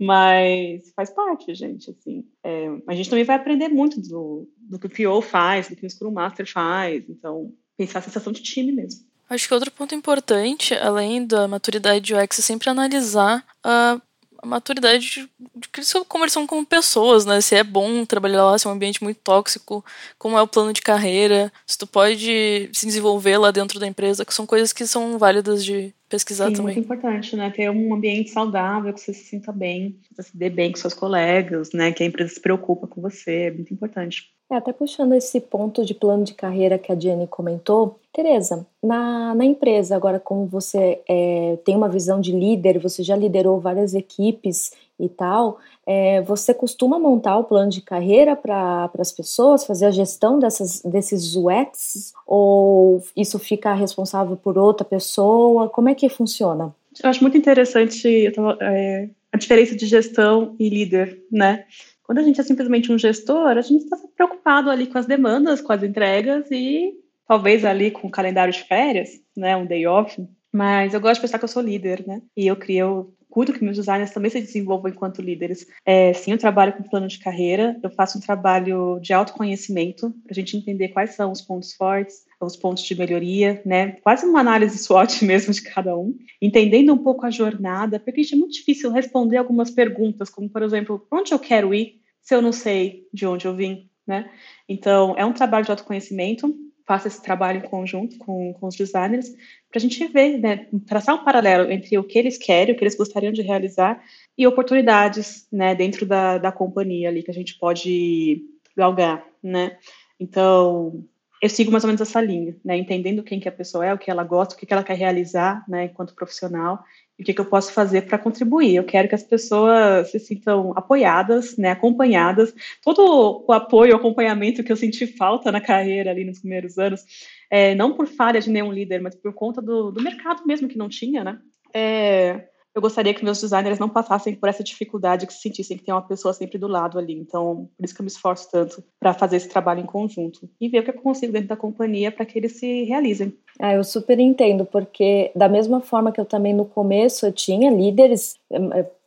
Mas 0.00 0.92
faz 0.96 1.10
parte, 1.10 1.54
gente, 1.54 1.88
assim. 1.88 2.24
É, 2.42 2.66
a 2.88 2.94
gente 2.96 3.08
também 3.08 3.24
vai 3.24 3.36
aprender 3.36 3.68
muito 3.68 4.00
do, 4.00 4.48
do 4.58 4.80
que 4.80 4.86
o 4.86 4.90
PO 4.90 5.22
faz, 5.22 5.68
do 5.68 5.76
que 5.76 5.86
o 5.86 5.90
Scrum 5.90 6.10
Master 6.10 6.50
faz. 6.50 7.08
Então, 7.08 7.52
pensar 7.76 8.00
a 8.00 8.02
sensação 8.02 8.32
de 8.32 8.42
time 8.42 8.72
mesmo. 8.72 9.04
Acho 9.30 9.46
que 9.46 9.54
outro 9.54 9.70
ponto 9.70 9.94
importante, 9.94 10.74
além 10.74 11.24
da 11.24 11.46
maturidade 11.46 12.00
de 12.00 12.14
UX, 12.14 12.40
é 12.40 12.42
sempre 12.42 12.68
analisar 12.68 13.44
a 13.62 14.00
a 14.44 14.46
maturidade 14.46 15.10
de, 15.10 15.30
de 15.56 15.68
que 15.68 15.80
eles 15.80 15.92
conversam 16.06 16.46
com 16.46 16.62
pessoas, 16.64 17.24
né? 17.24 17.40
Se 17.40 17.56
é 17.56 17.64
bom 17.64 18.04
trabalhar 18.04 18.44
lá, 18.44 18.58
se 18.58 18.66
é 18.66 18.70
um 18.70 18.74
ambiente 18.74 19.02
muito 19.02 19.18
tóxico, 19.24 19.82
como 20.18 20.38
é 20.38 20.42
o 20.42 20.46
plano 20.46 20.72
de 20.72 20.82
carreira, 20.82 21.50
se 21.66 21.78
tu 21.78 21.86
pode 21.86 22.68
se 22.72 22.86
desenvolver 22.86 23.38
lá 23.38 23.50
dentro 23.50 23.80
da 23.80 23.86
empresa, 23.86 24.24
que 24.24 24.34
são 24.34 24.46
coisas 24.46 24.72
que 24.72 24.86
são 24.86 25.18
válidas 25.18 25.64
de 25.64 25.94
pesquisar 26.10 26.48
Sim, 26.48 26.56
também. 26.56 26.74
muito 26.74 26.84
importante, 26.84 27.34
né? 27.34 27.50
Ter 27.50 27.70
um 27.70 27.94
ambiente 27.94 28.30
saudável, 28.30 28.92
que 28.92 29.00
você 29.00 29.14
se 29.14 29.24
sinta 29.24 29.50
bem, 29.50 29.98
que 30.02 30.14
você 30.14 30.30
se 30.30 30.36
dê 30.36 30.50
bem 30.50 30.70
com 30.70 30.78
seus 30.78 30.94
colegas, 30.94 31.72
né? 31.72 31.90
Que 31.90 32.02
a 32.02 32.06
empresa 32.06 32.34
se 32.34 32.40
preocupa 32.40 32.86
com 32.86 33.00
você, 33.00 33.46
é 33.46 33.50
muito 33.50 33.72
importante. 33.72 34.30
É, 34.52 34.56
até 34.56 34.74
puxando 34.74 35.14
esse 35.14 35.40
ponto 35.40 35.84
de 35.86 35.94
plano 35.94 36.22
de 36.22 36.34
carreira 36.34 36.78
que 36.78 36.92
a 36.92 37.00
Jenny 37.00 37.26
comentou, 37.26 37.98
Tereza, 38.14 38.64
na, 38.80 39.34
na 39.34 39.44
empresa, 39.44 39.96
agora 39.96 40.20
como 40.20 40.46
você 40.46 41.00
é, 41.08 41.58
tem 41.64 41.74
uma 41.74 41.88
visão 41.88 42.20
de 42.20 42.30
líder, 42.30 42.78
você 42.78 43.02
já 43.02 43.16
liderou 43.16 43.58
várias 43.58 43.92
equipes 43.92 44.70
e 45.00 45.08
tal, 45.08 45.58
é, 45.84 46.22
você 46.22 46.54
costuma 46.54 46.96
montar 46.96 47.36
o 47.36 47.42
plano 47.42 47.68
de 47.68 47.82
carreira 47.82 48.36
para 48.36 48.88
as 49.00 49.10
pessoas, 49.10 49.66
fazer 49.66 49.86
a 49.86 49.90
gestão 49.90 50.38
dessas, 50.38 50.80
desses 50.82 51.34
UX, 51.34 52.12
ou 52.24 53.02
isso 53.16 53.36
fica 53.40 53.74
responsável 53.74 54.36
por 54.36 54.56
outra 54.56 54.84
pessoa? 54.84 55.68
Como 55.68 55.88
é 55.88 55.94
que 55.96 56.08
funciona? 56.08 56.72
Eu 57.02 57.10
acho 57.10 57.20
muito 57.20 57.36
interessante 57.36 58.32
é, 58.60 59.08
a 59.32 59.36
diferença 59.36 59.74
de 59.74 59.86
gestão 59.86 60.54
e 60.56 60.68
líder, 60.68 61.20
né? 61.32 61.64
Quando 62.04 62.18
a 62.18 62.22
gente 62.22 62.40
é 62.40 62.44
simplesmente 62.44 62.92
um 62.92 62.98
gestor, 62.98 63.48
a 63.48 63.60
gente 63.60 63.82
está 63.82 63.96
preocupado 64.14 64.70
ali 64.70 64.86
com 64.86 64.98
as 64.98 65.06
demandas, 65.06 65.60
com 65.60 65.72
as 65.72 65.82
entregas 65.82 66.48
e 66.52 66.94
talvez 67.26 67.64
ali 67.64 67.90
com 67.90 68.08
o 68.08 68.10
calendário 68.10 68.52
de 68.52 68.62
férias, 68.62 69.10
né, 69.36 69.56
um 69.56 69.66
day 69.66 69.86
off, 69.86 70.26
mas 70.52 70.94
eu 70.94 71.00
gosto 71.00 71.16
de 71.16 71.20
pensar 71.22 71.38
que 71.38 71.44
eu 71.44 71.48
sou 71.48 71.62
líder, 71.62 72.06
né, 72.06 72.22
e 72.36 72.46
eu 72.46 72.56
crio, 72.56 73.14
cuido 73.28 73.52
que 73.52 73.64
meus 73.64 73.76
designers 73.76 74.12
também 74.12 74.30
se 74.30 74.40
desenvolvam 74.40 74.88
enquanto 74.88 75.20
líderes. 75.20 75.66
É, 75.84 76.12
sim, 76.12 76.30
eu 76.30 76.38
trabalho 76.38 76.72
com 76.74 76.84
plano 76.84 77.08
de 77.08 77.18
carreira, 77.18 77.76
eu 77.82 77.90
faço 77.90 78.18
um 78.18 78.20
trabalho 78.20 79.00
de 79.00 79.12
autoconhecimento, 79.12 80.10
para 80.22 80.30
a 80.30 80.34
gente 80.34 80.56
entender 80.56 80.90
quais 80.90 81.16
são 81.16 81.32
os 81.32 81.40
pontos 81.40 81.72
fortes, 81.72 82.24
os 82.40 82.56
pontos 82.56 82.84
de 82.84 82.94
melhoria, 82.94 83.60
né? 83.66 83.96
Quase 84.02 84.24
uma 84.24 84.38
análise 84.38 84.78
SWOT 84.78 85.24
mesmo 85.26 85.52
de 85.52 85.62
cada 85.62 85.98
um, 85.98 86.16
entendendo 86.40 86.92
um 86.92 86.98
pouco 86.98 87.26
a 87.26 87.30
jornada, 87.30 87.98
porque 87.98 88.22
é 88.32 88.36
muito 88.36 88.52
difícil 88.52 88.92
responder 88.92 89.38
algumas 89.38 89.70
perguntas, 89.70 90.30
como 90.30 90.48
por 90.48 90.62
exemplo, 90.62 91.04
onde 91.10 91.32
eu 91.32 91.38
quero 91.40 91.74
ir 91.74 92.00
se 92.20 92.34
eu 92.34 92.40
não 92.40 92.52
sei 92.52 93.06
de 93.12 93.26
onde 93.26 93.46
eu 93.46 93.54
vim, 93.54 93.90
né? 94.06 94.30
Então, 94.68 95.14
é 95.18 95.24
um 95.24 95.32
trabalho 95.32 95.64
de 95.64 95.70
autoconhecimento, 95.70 96.54
faça 96.86 97.08
esse 97.08 97.22
trabalho 97.22 97.58
em 97.58 97.68
conjunto 97.68 98.18
com, 98.18 98.52
com 98.54 98.66
os 98.66 98.76
designers, 98.76 99.30
para 99.70 99.78
a 99.78 99.80
gente 99.80 100.06
ver, 100.08 100.38
né, 100.38 100.66
traçar 100.86 101.14
um 101.14 101.24
paralelo 101.24 101.70
entre 101.70 101.96
o 101.98 102.04
que 102.04 102.18
eles 102.18 102.36
querem, 102.36 102.74
o 102.74 102.78
que 102.78 102.84
eles 102.84 102.96
gostariam 102.96 103.32
de 103.32 103.42
realizar, 103.42 104.02
e 104.36 104.46
oportunidades, 104.46 105.46
né, 105.50 105.74
dentro 105.74 106.04
da, 106.04 106.38
da 106.38 106.52
companhia 106.52 107.08
ali, 107.08 107.22
que 107.22 107.30
a 107.30 107.34
gente 107.34 107.58
pode 107.58 108.44
galgar, 108.76 109.26
né. 109.42 109.78
Então, 110.20 111.04
eu 111.44 111.50
sigo 111.50 111.70
mais 111.70 111.84
ou 111.84 111.88
menos 111.88 112.00
essa 112.00 112.22
linha, 112.22 112.56
né, 112.64 112.74
entendendo 112.74 113.22
quem 113.22 113.38
que 113.38 113.46
a 113.46 113.52
pessoa 113.52 113.84
é, 113.84 113.92
o 113.92 113.98
que 113.98 114.10
ela 114.10 114.24
gosta, 114.24 114.54
o 114.54 114.58
que, 114.58 114.64
que 114.64 114.72
ela 114.72 114.82
quer 114.82 114.96
realizar, 114.96 115.62
né, 115.68 115.84
enquanto 115.84 116.14
profissional, 116.14 116.82
e 117.18 117.22
o 117.22 117.26
que, 117.26 117.34
que 117.34 117.40
eu 117.40 117.44
posso 117.44 117.70
fazer 117.70 118.06
para 118.06 118.16
contribuir. 118.16 118.76
Eu 118.76 118.84
quero 118.84 119.10
que 119.10 119.14
as 119.14 119.22
pessoas 119.22 120.10
se 120.10 120.18
sintam 120.18 120.72
apoiadas, 120.74 121.58
né, 121.58 121.72
acompanhadas. 121.72 122.54
Todo 122.82 123.44
o 123.46 123.52
apoio, 123.52 123.92
o 123.92 123.96
acompanhamento 123.96 124.64
que 124.64 124.72
eu 124.72 124.76
senti 124.76 125.06
falta 125.06 125.52
na 125.52 125.60
carreira 125.60 126.10
ali 126.10 126.24
nos 126.24 126.38
primeiros 126.38 126.78
anos, 126.78 127.04
é, 127.50 127.74
não 127.74 127.92
por 127.92 128.06
falha 128.06 128.40
de 128.40 128.48
nenhum 128.48 128.72
líder, 128.72 129.02
mas 129.02 129.14
por 129.14 129.34
conta 129.34 129.60
do, 129.60 129.90
do 129.90 130.02
mercado 130.02 130.46
mesmo 130.46 130.66
que 130.66 130.78
não 130.78 130.88
tinha, 130.88 131.22
né? 131.22 131.38
É, 131.74 132.48
eu 132.74 132.82
gostaria 132.82 133.14
que 133.14 133.24
meus 133.24 133.40
designers 133.40 133.78
não 133.78 133.88
passassem 133.88 134.34
por 134.34 134.48
essa 134.48 134.64
dificuldade, 134.64 135.26
que 135.26 135.32
se 135.32 135.40
sentissem 135.40 135.76
que 135.76 135.84
tem 135.84 135.94
uma 135.94 136.02
pessoa 136.02 136.34
sempre 136.34 136.58
do 136.58 136.66
lado 136.66 136.98
ali. 136.98 137.14
Então, 137.14 137.68
por 137.76 137.84
isso 137.84 137.94
que 137.94 138.00
eu 138.00 138.04
me 138.04 138.10
esforço 138.10 138.48
tanto 138.50 138.82
para 138.98 139.14
fazer 139.14 139.36
esse 139.36 139.48
trabalho 139.48 139.80
em 139.80 139.86
conjunto 139.86 140.48
e 140.60 140.68
ver 140.68 140.80
o 140.80 140.82
que 140.82 140.90
eu 140.90 140.94
consigo 140.94 141.32
dentro 141.32 141.48
da 141.48 141.56
companhia 141.56 142.10
para 142.10 142.26
que 142.26 142.38
eles 142.38 142.58
se 142.58 142.82
realizem. 142.84 143.32
Ah, 143.60 143.74
eu 143.74 143.84
super 143.84 144.18
entendo, 144.18 144.64
porque 144.64 145.30
da 145.36 145.48
mesma 145.48 145.80
forma 145.80 146.10
que 146.10 146.20
eu 146.20 146.24
também 146.24 146.52
no 146.52 146.64
começo 146.64 147.24
eu 147.24 147.32
tinha 147.32 147.70
líderes, 147.70 148.34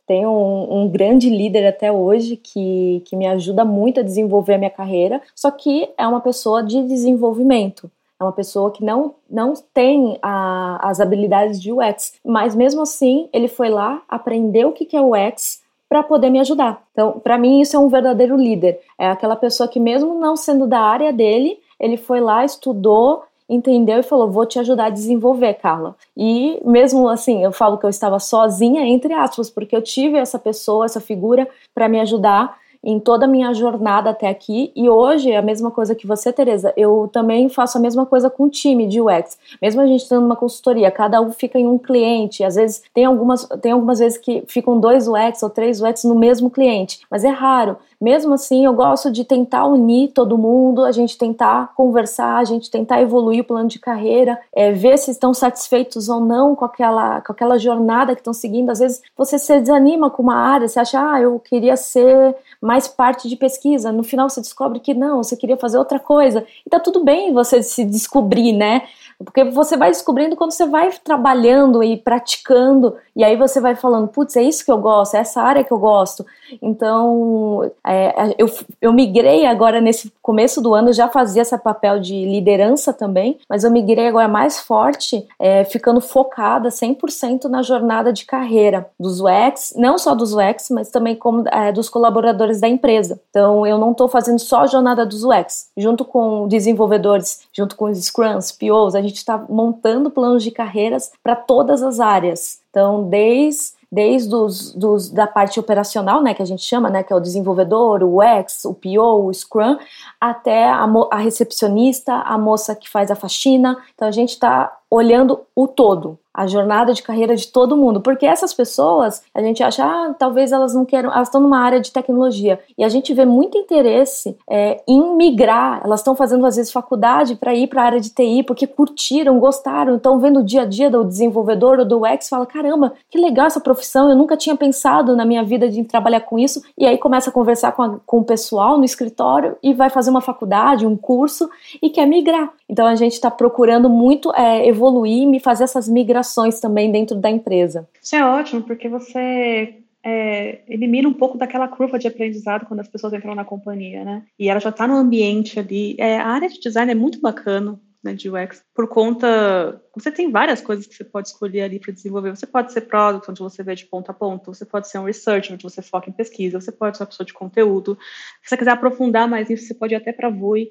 tenho 0.06 0.30
um, 0.30 0.84
um, 0.84 0.88
grande 0.88 1.28
líder 1.28 1.66
até 1.66 1.92
hoje 1.92 2.36
que, 2.36 3.02
que 3.04 3.14
me 3.14 3.26
ajuda 3.26 3.62
muito 3.62 4.00
a 4.00 4.02
desenvolver 4.02 4.54
a 4.54 4.58
minha 4.58 4.70
carreira, 4.70 5.20
só 5.36 5.50
que 5.50 5.90
é 5.98 6.06
uma 6.08 6.22
pessoa 6.22 6.62
de 6.62 6.82
desenvolvimento. 6.84 7.90
É 8.20 8.24
uma 8.24 8.32
pessoa 8.32 8.72
que 8.72 8.84
não, 8.84 9.14
não 9.30 9.54
tem 9.72 10.18
a, 10.20 10.88
as 10.88 11.00
habilidades 11.00 11.60
de 11.60 11.72
UX, 11.72 12.14
mas 12.24 12.54
mesmo 12.54 12.82
assim 12.82 13.28
ele 13.32 13.46
foi 13.46 13.68
lá, 13.68 14.02
aprendeu 14.08 14.70
o 14.70 14.72
que, 14.72 14.84
que 14.84 14.96
é 14.96 15.00
UX 15.00 15.62
para 15.88 16.02
poder 16.02 16.28
me 16.28 16.40
ajudar. 16.40 16.82
Então, 16.92 17.18
para 17.20 17.38
mim, 17.38 17.60
isso 17.60 17.76
é 17.76 17.78
um 17.78 17.88
verdadeiro 17.88 18.36
líder. 18.36 18.80
É 18.98 19.08
aquela 19.08 19.36
pessoa 19.36 19.68
que, 19.68 19.80
mesmo 19.80 20.18
não 20.18 20.36
sendo 20.36 20.66
da 20.66 20.80
área 20.80 21.12
dele, 21.12 21.58
ele 21.80 21.96
foi 21.96 22.20
lá, 22.20 22.44
estudou, 22.44 23.22
entendeu 23.48 23.98
e 23.98 24.02
falou: 24.02 24.30
Vou 24.30 24.44
te 24.44 24.58
ajudar 24.58 24.86
a 24.86 24.90
desenvolver, 24.90 25.54
Carla. 25.54 25.96
E 26.16 26.60
mesmo 26.64 27.08
assim, 27.08 27.42
eu 27.42 27.52
falo 27.52 27.78
que 27.78 27.86
eu 27.86 27.90
estava 27.90 28.18
sozinha, 28.18 28.82
entre 28.82 29.14
aspas, 29.14 29.48
porque 29.48 29.74
eu 29.74 29.80
tive 29.80 30.18
essa 30.18 30.38
pessoa, 30.38 30.84
essa 30.84 31.00
figura 31.00 31.48
para 31.74 31.88
me 31.88 32.00
ajudar 32.00 32.58
em 32.88 32.98
toda 32.98 33.26
a 33.26 33.28
minha 33.28 33.52
jornada 33.52 34.08
até 34.08 34.28
aqui. 34.28 34.72
E 34.74 34.88
hoje, 34.88 35.34
a 35.34 35.42
mesma 35.42 35.70
coisa 35.70 35.94
que 35.94 36.06
você, 36.06 36.32
Tereza, 36.32 36.72
eu 36.74 37.10
também 37.12 37.46
faço 37.50 37.76
a 37.76 37.80
mesma 37.80 38.06
coisa 38.06 38.30
com 38.30 38.44
o 38.44 38.48
time 38.48 38.86
de 38.86 38.98
UX. 38.98 39.38
Mesmo 39.60 39.82
a 39.82 39.86
gente 39.86 40.08
tendo 40.08 40.24
uma 40.24 40.34
consultoria, 40.34 40.90
cada 40.90 41.20
um 41.20 41.30
fica 41.30 41.58
em 41.58 41.66
um 41.66 41.76
cliente. 41.76 42.42
Às 42.42 42.54
vezes, 42.54 42.82
tem 42.94 43.04
algumas, 43.04 43.44
tem 43.60 43.72
algumas 43.72 43.98
vezes 43.98 44.16
que 44.16 44.42
ficam 44.48 44.80
dois 44.80 45.06
UX 45.06 45.42
ou 45.42 45.50
três 45.50 45.82
UX 45.82 46.04
no 46.04 46.14
mesmo 46.14 46.48
cliente, 46.48 47.00
mas 47.10 47.24
é 47.24 47.28
raro. 47.28 47.76
Mesmo 48.00 48.34
assim, 48.34 48.64
eu 48.64 48.72
gosto 48.72 49.10
de 49.10 49.24
tentar 49.24 49.66
unir 49.66 50.12
todo 50.12 50.38
mundo, 50.38 50.84
a 50.84 50.92
gente 50.92 51.18
tentar 51.18 51.74
conversar, 51.74 52.36
a 52.36 52.44
gente 52.44 52.70
tentar 52.70 53.02
evoluir 53.02 53.40
o 53.40 53.44
plano 53.44 53.68
de 53.68 53.80
carreira, 53.80 54.38
é, 54.54 54.70
ver 54.70 54.96
se 54.98 55.10
estão 55.10 55.34
satisfeitos 55.34 56.08
ou 56.08 56.20
não 56.20 56.54
com 56.54 56.64
aquela, 56.64 57.20
com 57.22 57.32
aquela 57.32 57.58
jornada 57.58 58.14
que 58.14 58.20
estão 58.20 58.32
seguindo. 58.32 58.70
Às 58.70 58.78
vezes 58.78 59.02
você 59.16 59.36
se 59.38 59.60
desanima 59.60 60.10
com 60.10 60.22
uma 60.22 60.36
área, 60.36 60.68
você 60.68 60.78
acha, 60.78 61.12
ah, 61.12 61.20
eu 61.20 61.40
queria 61.40 61.76
ser 61.76 62.36
mais 62.60 62.86
parte 62.86 63.28
de 63.28 63.34
pesquisa. 63.34 63.90
No 63.90 64.04
final 64.04 64.28
você 64.28 64.40
descobre 64.40 64.78
que 64.78 64.94
não, 64.94 65.22
você 65.22 65.36
queria 65.36 65.56
fazer 65.56 65.78
outra 65.78 65.98
coisa. 65.98 66.46
E 66.64 66.70
tá 66.70 66.78
tudo 66.78 67.02
bem 67.02 67.32
você 67.32 67.62
se 67.62 67.84
descobrir, 67.84 68.52
né? 68.52 68.82
Porque 69.24 69.44
você 69.44 69.76
vai 69.76 69.90
descobrindo 69.90 70.36
quando 70.36 70.52
você 70.52 70.66
vai 70.66 70.90
trabalhando 71.02 71.82
e 71.82 71.96
praticando, 71.96 72.96
e 73.16 73.24
aí 73.24 73.36
você 73.36 73.60
vai 73.60 73.74
falando, 73.74 74.06
putz, 74.06 74.36
é 74.36 74.42
isso 74.42 74.64
que 74.64 74.70
eu 74.70 74.78
gosto, 74.78 75.16
é 75.16 75.20
essa 75.20 75.42
área 75.42 75.64
que 75.64 75.72
eu 75.72 75.78
gosto. 75.78 76.24
Então, 76.62 77.68
é, 77.84 78.34
eu, 78.38 78.48
eu 78.80 78.92
migrei 78.92 79.44
agora 79.44 79.80
nesse 79.80 80.12
começo 80.22 80.60
do 80.60 80.72
ano, 80.72 80.92
já 80.92 81.08
fazia 81.08 81.42
esse 81.42 81.58
papel 81.58 81.98
de 81.98 82.14
liderança 82.24 82.92
também, 82.92 83.38
mas 83.48 83.64
eu 83.64 83.70
migrei 83.70 84.06
agora 84.06 84.28
mais 84.28 84.60
forte, 84.60 85.26
é, 85.38 85.64
ficando 85.64 86.00
focada 86.00 86.68
100% 86.68 87.44
na 87.44 87.62
jornada 87.62 88.12
de 88.12 88.24
carreira 88.24 88.88
dos 88.98 89.20
UX, 89.20 89.74
não 89.76 89.98
só 89.98 90.14
dos 90.14 90.32
UX, 90.32 90.70
mas 90.70 90.90
também 90.90 91.16
como 91.16 91.44
é, 91.48 91.72
dos 91.72 91.88
colaboradores 91.88 92.60
da 92.60 92.68
empresa. 92.68 93.20
Então, 93.30 93.66
eu 93.66 93.78
não 93.78 93.90
estou 93.90 94.08
fazendo 94.08 94.38
só 94.38 94.60
a 94.60 94.66
jornada 94.66 95.04
dos 95.04 95.24
UX, 95.24 95.70
junto 95.76 96.04
com 96.04 96.46
desenvolvedores, 96.46 97.40
junto 97.52 97.74
com 97.74 97.86
os 97.86 97.98
Scrums, 97.98 98.52
POs, 98.52 98.94
a 98.94 99.07
gente 99.08 99.18
está 99.18 99.38
montando 99.48 100.10
planos 100.10 100.42
de 100.42 100.50
carreiras 100.50 101.10
para 101.22 101.34
todas 101.34 101.82
as 101.82 102.00
áreas. 102.00 102.60
Então, 102.70 103.08
desde 103.08 103.78
desde 103.90 104.34
os, 104.34 104.74
dos, 104.74 105.10
da 105.10 105.26
parte 105.26 105.58
operacional, 105.58 106.22
né, 106.22 106.34
que 106.34 106.42
a 106.42 106.46
gente 106.46 106.62
chama, 106.62 106.90
né, 106.90 107.02
que 107.02 107.12
é 107.12 107.16
o 107.16 107.20
desenvolvedor, 107.20 108.02
o 108.02 108.18
UX, 108.20 108.64
o 108.66 108.74
PO, 108.74 109.26
o 109.26 109.32
Scrum, 109.32 109.78
até 110.20 110.66
a, 110.66 110.86
a 111.10 111.16
recepcionista, 111.16 112.12
a 112.14 112.36
moça 112.36 112.76
que 112.76 112.88
faz 112.88 113.10
a 113.10 113.16
faxina. 113.16 113.78
Então 113.94 114.06
a 114.06 114.12
gente 114.12 114.30
está 114.30 114.76
olhando 114.90 115.40
o 115.56 115.66
todo 115.66 116.18
a 116.38 116.46
jornada 116.46 116.94
de 116.94 117.02
carreira 117.02 117.34
de 117.34 117.48
todo 117.48 117.76
mundo, 117.76 118.00
porque 118.00 118.24
essas 118.24 118.54
pessoas, 118.54 119.24
a 119.34 119.42
gente 119.42 119.60
acha, 119.60 119.84
ah, 119.84 120.14
talvez 120.16 120.52
elas 120.52 120.72
não 120.72 120.84
queiram, 120.84 121.12
elas 121.12 121.26
estão 121.26 121.40
numa 121.40 121.58
área 121.58 121.80
de 121.80 121.90
tecnologia, 121.90 122.60
e 122.78 122.84
a 122.84 122.88
gente 122.88 123.12
vê 123.12 123.24
muito 123.24 123.58
interesse 123.58 124.38
é, 124.48 124.80
em 124.86 125.16
migrar, 125.16 125.80
elas 125.84 125.98
estão 125.98 126.14
fazendo 126.14 126.46
às 126.46 126.54
vezes 126.54 126.70
faculdade 126.70 127.34
para 127.34 127.52
ir 127.52 127.66
para 127.66 127.82
a 127.82 127.86
área 127.86 128.00
de 128.00 128.10
TI, 128.10 128.44
porque 128.44 128.68
curtiram, 128.68 129.40
gostaram, 129.40 129.96
estão 129.96 130.20
vendo 130.20 130.38
o 130.38 130.44
dia 130.44 130.62
a 130.62 130.64
dia 130.64 130.88
do 130.88 131.02
desenvolvedor 131.02 131.80
ou 131.80 131.84
do 131.84 132.02
UX, 132.04 132.28
fala, 132.28 132.46
caramba, 132.46 132.92
que 133.10 133.18
legal 133.18 133.48
essa 133.48 133.58
profissão, 133.58 134.08
eu 134.08 134.14
nunca 134.14 134.36
tinha 134.36 134.54
pensado 134.54 135.16
na 135.16 135.24
minha 135.24 135.42
vida 135.42 135.68
de 135.68 135.82
trabalhar 135.82 136.20
com 136.20 136.38
isso, 136.38 136.62
e 136.78 136.86
aí 136.86 136.98
começa 136.98 137.30
a 137.30 137.32
conversar 137.32 137.72
com, 137.72 137.82
a, 137.82 137.96
com 138.06 138.18
o 138.18 138.24
pessoal 138.24 138.78
no 138.78 138.84
escritório 138.84 139.56
e 139.60 139.74
vai 139.74 139.90
fazer 139.90 140.10
uma 140.10 140.20
faculdade, 140.20 140.86
um 140.86 140.96
curso, 140.96 141.50
e 141.82 141.90
quer 141.90 142.06
migrar. 142.06 142.52
Então 142.68 142.86
a 142.86 142.94
gente 142.94 143.14
está 143.14 143.28
procurando 143.28 143.90
muito 143.90 144.32
é, 144.36 144.68
evoluir 144.68 145.28
e 145.34 145.40
fazer 145.40 145.64
essas 145.64 145.88
migrações 145.88 146.27
também 146.60 146.90
dentro 146.90 147.16
da 147.16 147.30
empresa. 147.30 147.88
Isso 148.02 148.16
é 148.16 148.24
ótimo, 148.24 148.62
porque 148.62 148.88
você 148.88 149.74
é, 150.04 150.60
elimina 150.68 151.08
um 151.08 151.14
pouco 151.14 151.36
daquela 151.36 151.68
curva 151.68 151.98
de 151.98 152.08
aprendizado 152.08 152.66
quando 152.66 152.80
as 152.80 152.88
pessoas 152.88 153.12
entram 153.12 153.34
na 153.34 153.44
companhia, 153.44 154.04
né? 154.04 154.22
E 154.38 154.48
ela 154.48 154.60
já 154.60 154.70
está 154.70 154.86
no 154.86 154.96
ambiente 154.96 155.58
ali. 155.58 155.96
É, 155.98 156.18
a 156.18 156.28
área 156.28 156.48
de 156.48 156.60
design 156.60 156.90
é 156.90 156.94
muito 156.94 157.20
bacana, 157.20 157.78
né, 158.02 158.14
de 158.14 158.30
UX, 158.30 158.62
por 158.74 158.88
conta. 158.88 159.82
Você 159.94 160.10
tem 160.10 160.30
várias 160.30 160.60
coisas 160.60 160.86
que 160.86 160.94
você 160.94 161.04
pode 161.04 161.28
escolher 161.28 161.62
ali 161.62 161.78
para 161.78 161.92
desenvolver. 161.92 162.30
Você 162.30 162.46
pode 162.46 162.72
ser 162.72 162.82
product, 162.82 163.30
onde 163.30 163.40
você 163.40 163.62
vê 163.62 163.74
de 163.74 163.86
ponta 163.86 164.12
a 164.12 164.14
ponta, 164.14 164.52
você 164.52 164.64
pode 164.64 164.88
ser 164.88 164.98
um 164.98 165.04
research, 165.04 165.52
onde 165.52 165.62
você 165.62 165.82
foca 165.82 166.08
em 166.08 166.12
pesquisa, 166.12 166.60
você 166.60 166.72
pode 166.72 166.96
ser 166.96 167.02
uma 167.02 167.08
pessoa 167.08 167.26
de 167.26 167.32
conteúdo. 167.32 167.98
Se 168.42 168.50
você 168.50 168.56
quiser 168.56 168.70
aprofundar 168.70 169.28
mais 169.28 169.48
nisso, 169.48 169.66
você 169.66 169.74
pode 169.74 169.94
ir 169.94 169.96
até 169.96 170.12
para 170.12 170.30
VUI. 170.30 170.70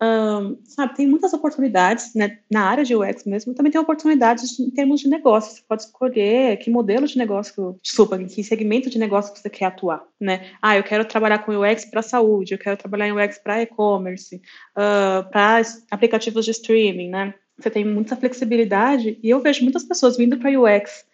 Um, 0.00 0.56
sabe, 0.64 0.94
tem 0.94 1.08
muitas 1.08 1.32
oportunidades 1.32 2.14
né, 2.14 2.38
na 2.48 2.62
área 2.62 2.84
de 2.84 2.94
UX 2.94 3.24
mesmo, 3.24 3.52
também 3.52 3.72
tem 3.72 3.80
oportunidades 3.80 4.58
em 4.60 4.70
termos 4.70 5.00
de 5.00 5.08
negócio. 5.08 5.56
Você 5.56 5.62
pode 5.66 5.82
escolher 5.82 6.56
que 6.58 6.70
modelo 6.70 7.06
de 7.06 7.18
negócio, 7.18 7.76
desculpa, 7.82 8.16
em 8.16 8.26
que 8.26 8.44
segmento 8.44 8.88
de 8.88 8.98
negócio 8.98 9.36
você 9.36 9.50
quer 9.50 9.66
atuar, 9.66 10.04
né? 10.20 10.52
Ah, 10.62 10.76
eu 10.76 10.84
quero 10.84 11.04
trabalhar 11.04 11.40
com 11.40 11.52
UX 11.52 11.84
para 11.84 12.02
saúde, 12.02 12.54
eu 12.54 12.58
quero 12.58 12.76
trabalhar 12.76 13.08
em 13.08 13.12
UX 13.12 13.38
para 13.38 13.62
e-commerce, 13.62 14.36
uh, 14.76 15.28
para 15.30 15.62
aplicativos 15.90 16.44
de 16.44 16.52
streaming, 16.52 17.08
né? 17.08 17.34
você 17.58 17.70
tem 17.70 17.84
muita 17.84 18.16
flexibilidade, 18.16 19.18
e 19.22 19.28
eu 19.28 19.40
vejo 19.40 19.62
muitas 19.64 19.84
pessoas 19.84 20.16
vindo 20.16 20.38
para 20.38 20.50
UX, 20.50 21.04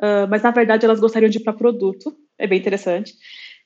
uh, 0.00 0.28
mas 0.28 0.42
na 0.42 0.50
verdade 0.50 0.84
elas 0.84 0.98
gostariam 0.98 1.30
de 1.30 1.38
ir 1.38 1.44
para 1.44 1.52
produto, 1.52 2.14
é 2.36 2.46
bem 2.46 2.58
interessante. 2.58 3.14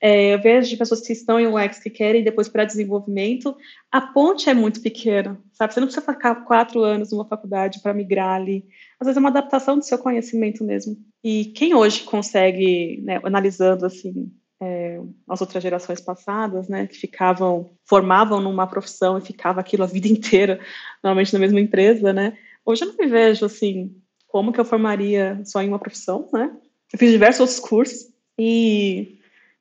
É, 0.00 0.34
eu 0.34 0.40
vejo 0.40 0.68
de 0.68 0.76
pessoas 0.76 1.00
que 1.00 1.12
estão 1.12 1.40
em 1.40 1.46
UX 1.46 1.78
que 1.78 1.90
querem 1.90 2.22
depois 2.22 2.48
para 2.48 2.64
desenvolvimento, 2.64 3.56
a 3.90 4.00
ponte 4.00 4.50
é 4.50 4.54
muito 4.54 4.80
pequena, 4.80 5.40
sabe? 5.52 5.72
Você 5.72 5.80
não 5.80 5.86
precisa 5.86 6.12
ficar 6.12 6.34
quatro 6.44 6.82
anos 6.82 7.10
numa 7.10 7.24
faculdade 7.26 7.80
para 7.80 7.94
migrar 7.94 8.34
ali. 8.34 8.66
Às 9.00 9.06
vezes 9.06 9.16
é 9.16 9.20
uma 9.20 9.30
adaptação 9.30 9.78
do 9.78 9.84
seu 9.84 9.98
conhecimento 9.98 10.62
mesmo. 10.64 10.96
E 11.24 11.46
quem 11.46 11.74
hoje 11.74 12.02
consegue, 12.02 13.00
né, 13.02 13.20
analisando 13.24 13.86
assim, 13.86 14.30
é, 14.60 15.00
as 15.28 15.40
outras 15.40 15.62
gerações 15.62 16.00
passadas, 16.00 16.68
né, 16.68 16.86
que 16.86 16.96
ficavam, 16.96 17.70
formavam 17.84 18.40
numa 18.40 18.66
profissão 18.66 19.18
e 19.18 19.22
ficava 19.22 19.60
aquilo 19.60 19.82
a 19.82 19.86
vida 19.86 20.08
inteira, 20.08 20.60
normalmente 21.02 21.32
na 21.32 21.38
mesma 21.38 21.60
empresa, 21.60 22.12
né? 22.12 22.36
Hoje 22.64 22.84
eu 22.84 22.88
não 22.88 22.96
me 22.96 23.06
vejo 23.06 23.46
assim, 23.46 23.94
como 24.26 24.52
que 24.52 24.60
eu 24.60 24.64
formaria 24.64 25.40
só 25.44 25.62
em 25.62 25.68
uma 25.68 25.78
profissão, 25.78 26.28
né? 26.32 26.54
Eu 26.92 26.98
fiz 26.98 27.10
diversos 27.10 27.40
outros 27.40 27.60
cursos 27.60 28.08
e 28.38 29.15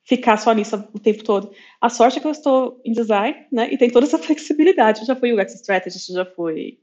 ficar 0.06 0.36
só 0.36 0.52
nisso 0.52 0.76
o 0.94 0.98
tempo 0.98 1.24
todo. 1.24 1.50
A 1.80 1.88
sorte 1.88 2.18
é 2.18 2.20
que 2.20 2.26
eu 2.26 2.32
estou 2.32 2.80
em 2.84 2.92
design, 2.92 3.36
né, 3.52 3.68
e 3.70 3.76
tem 3.76 3.90
toda 3.90 4.06
essa 4.06 4.18
flexibilidade. 4.18 5.00
Eu 5.00 5.06
já 5.06 5.16
fui 5.16 5.32
UX 5.32 5.54
Strategist, 5.54 6.12
já 6.12 6.24
fui 6.24 6.78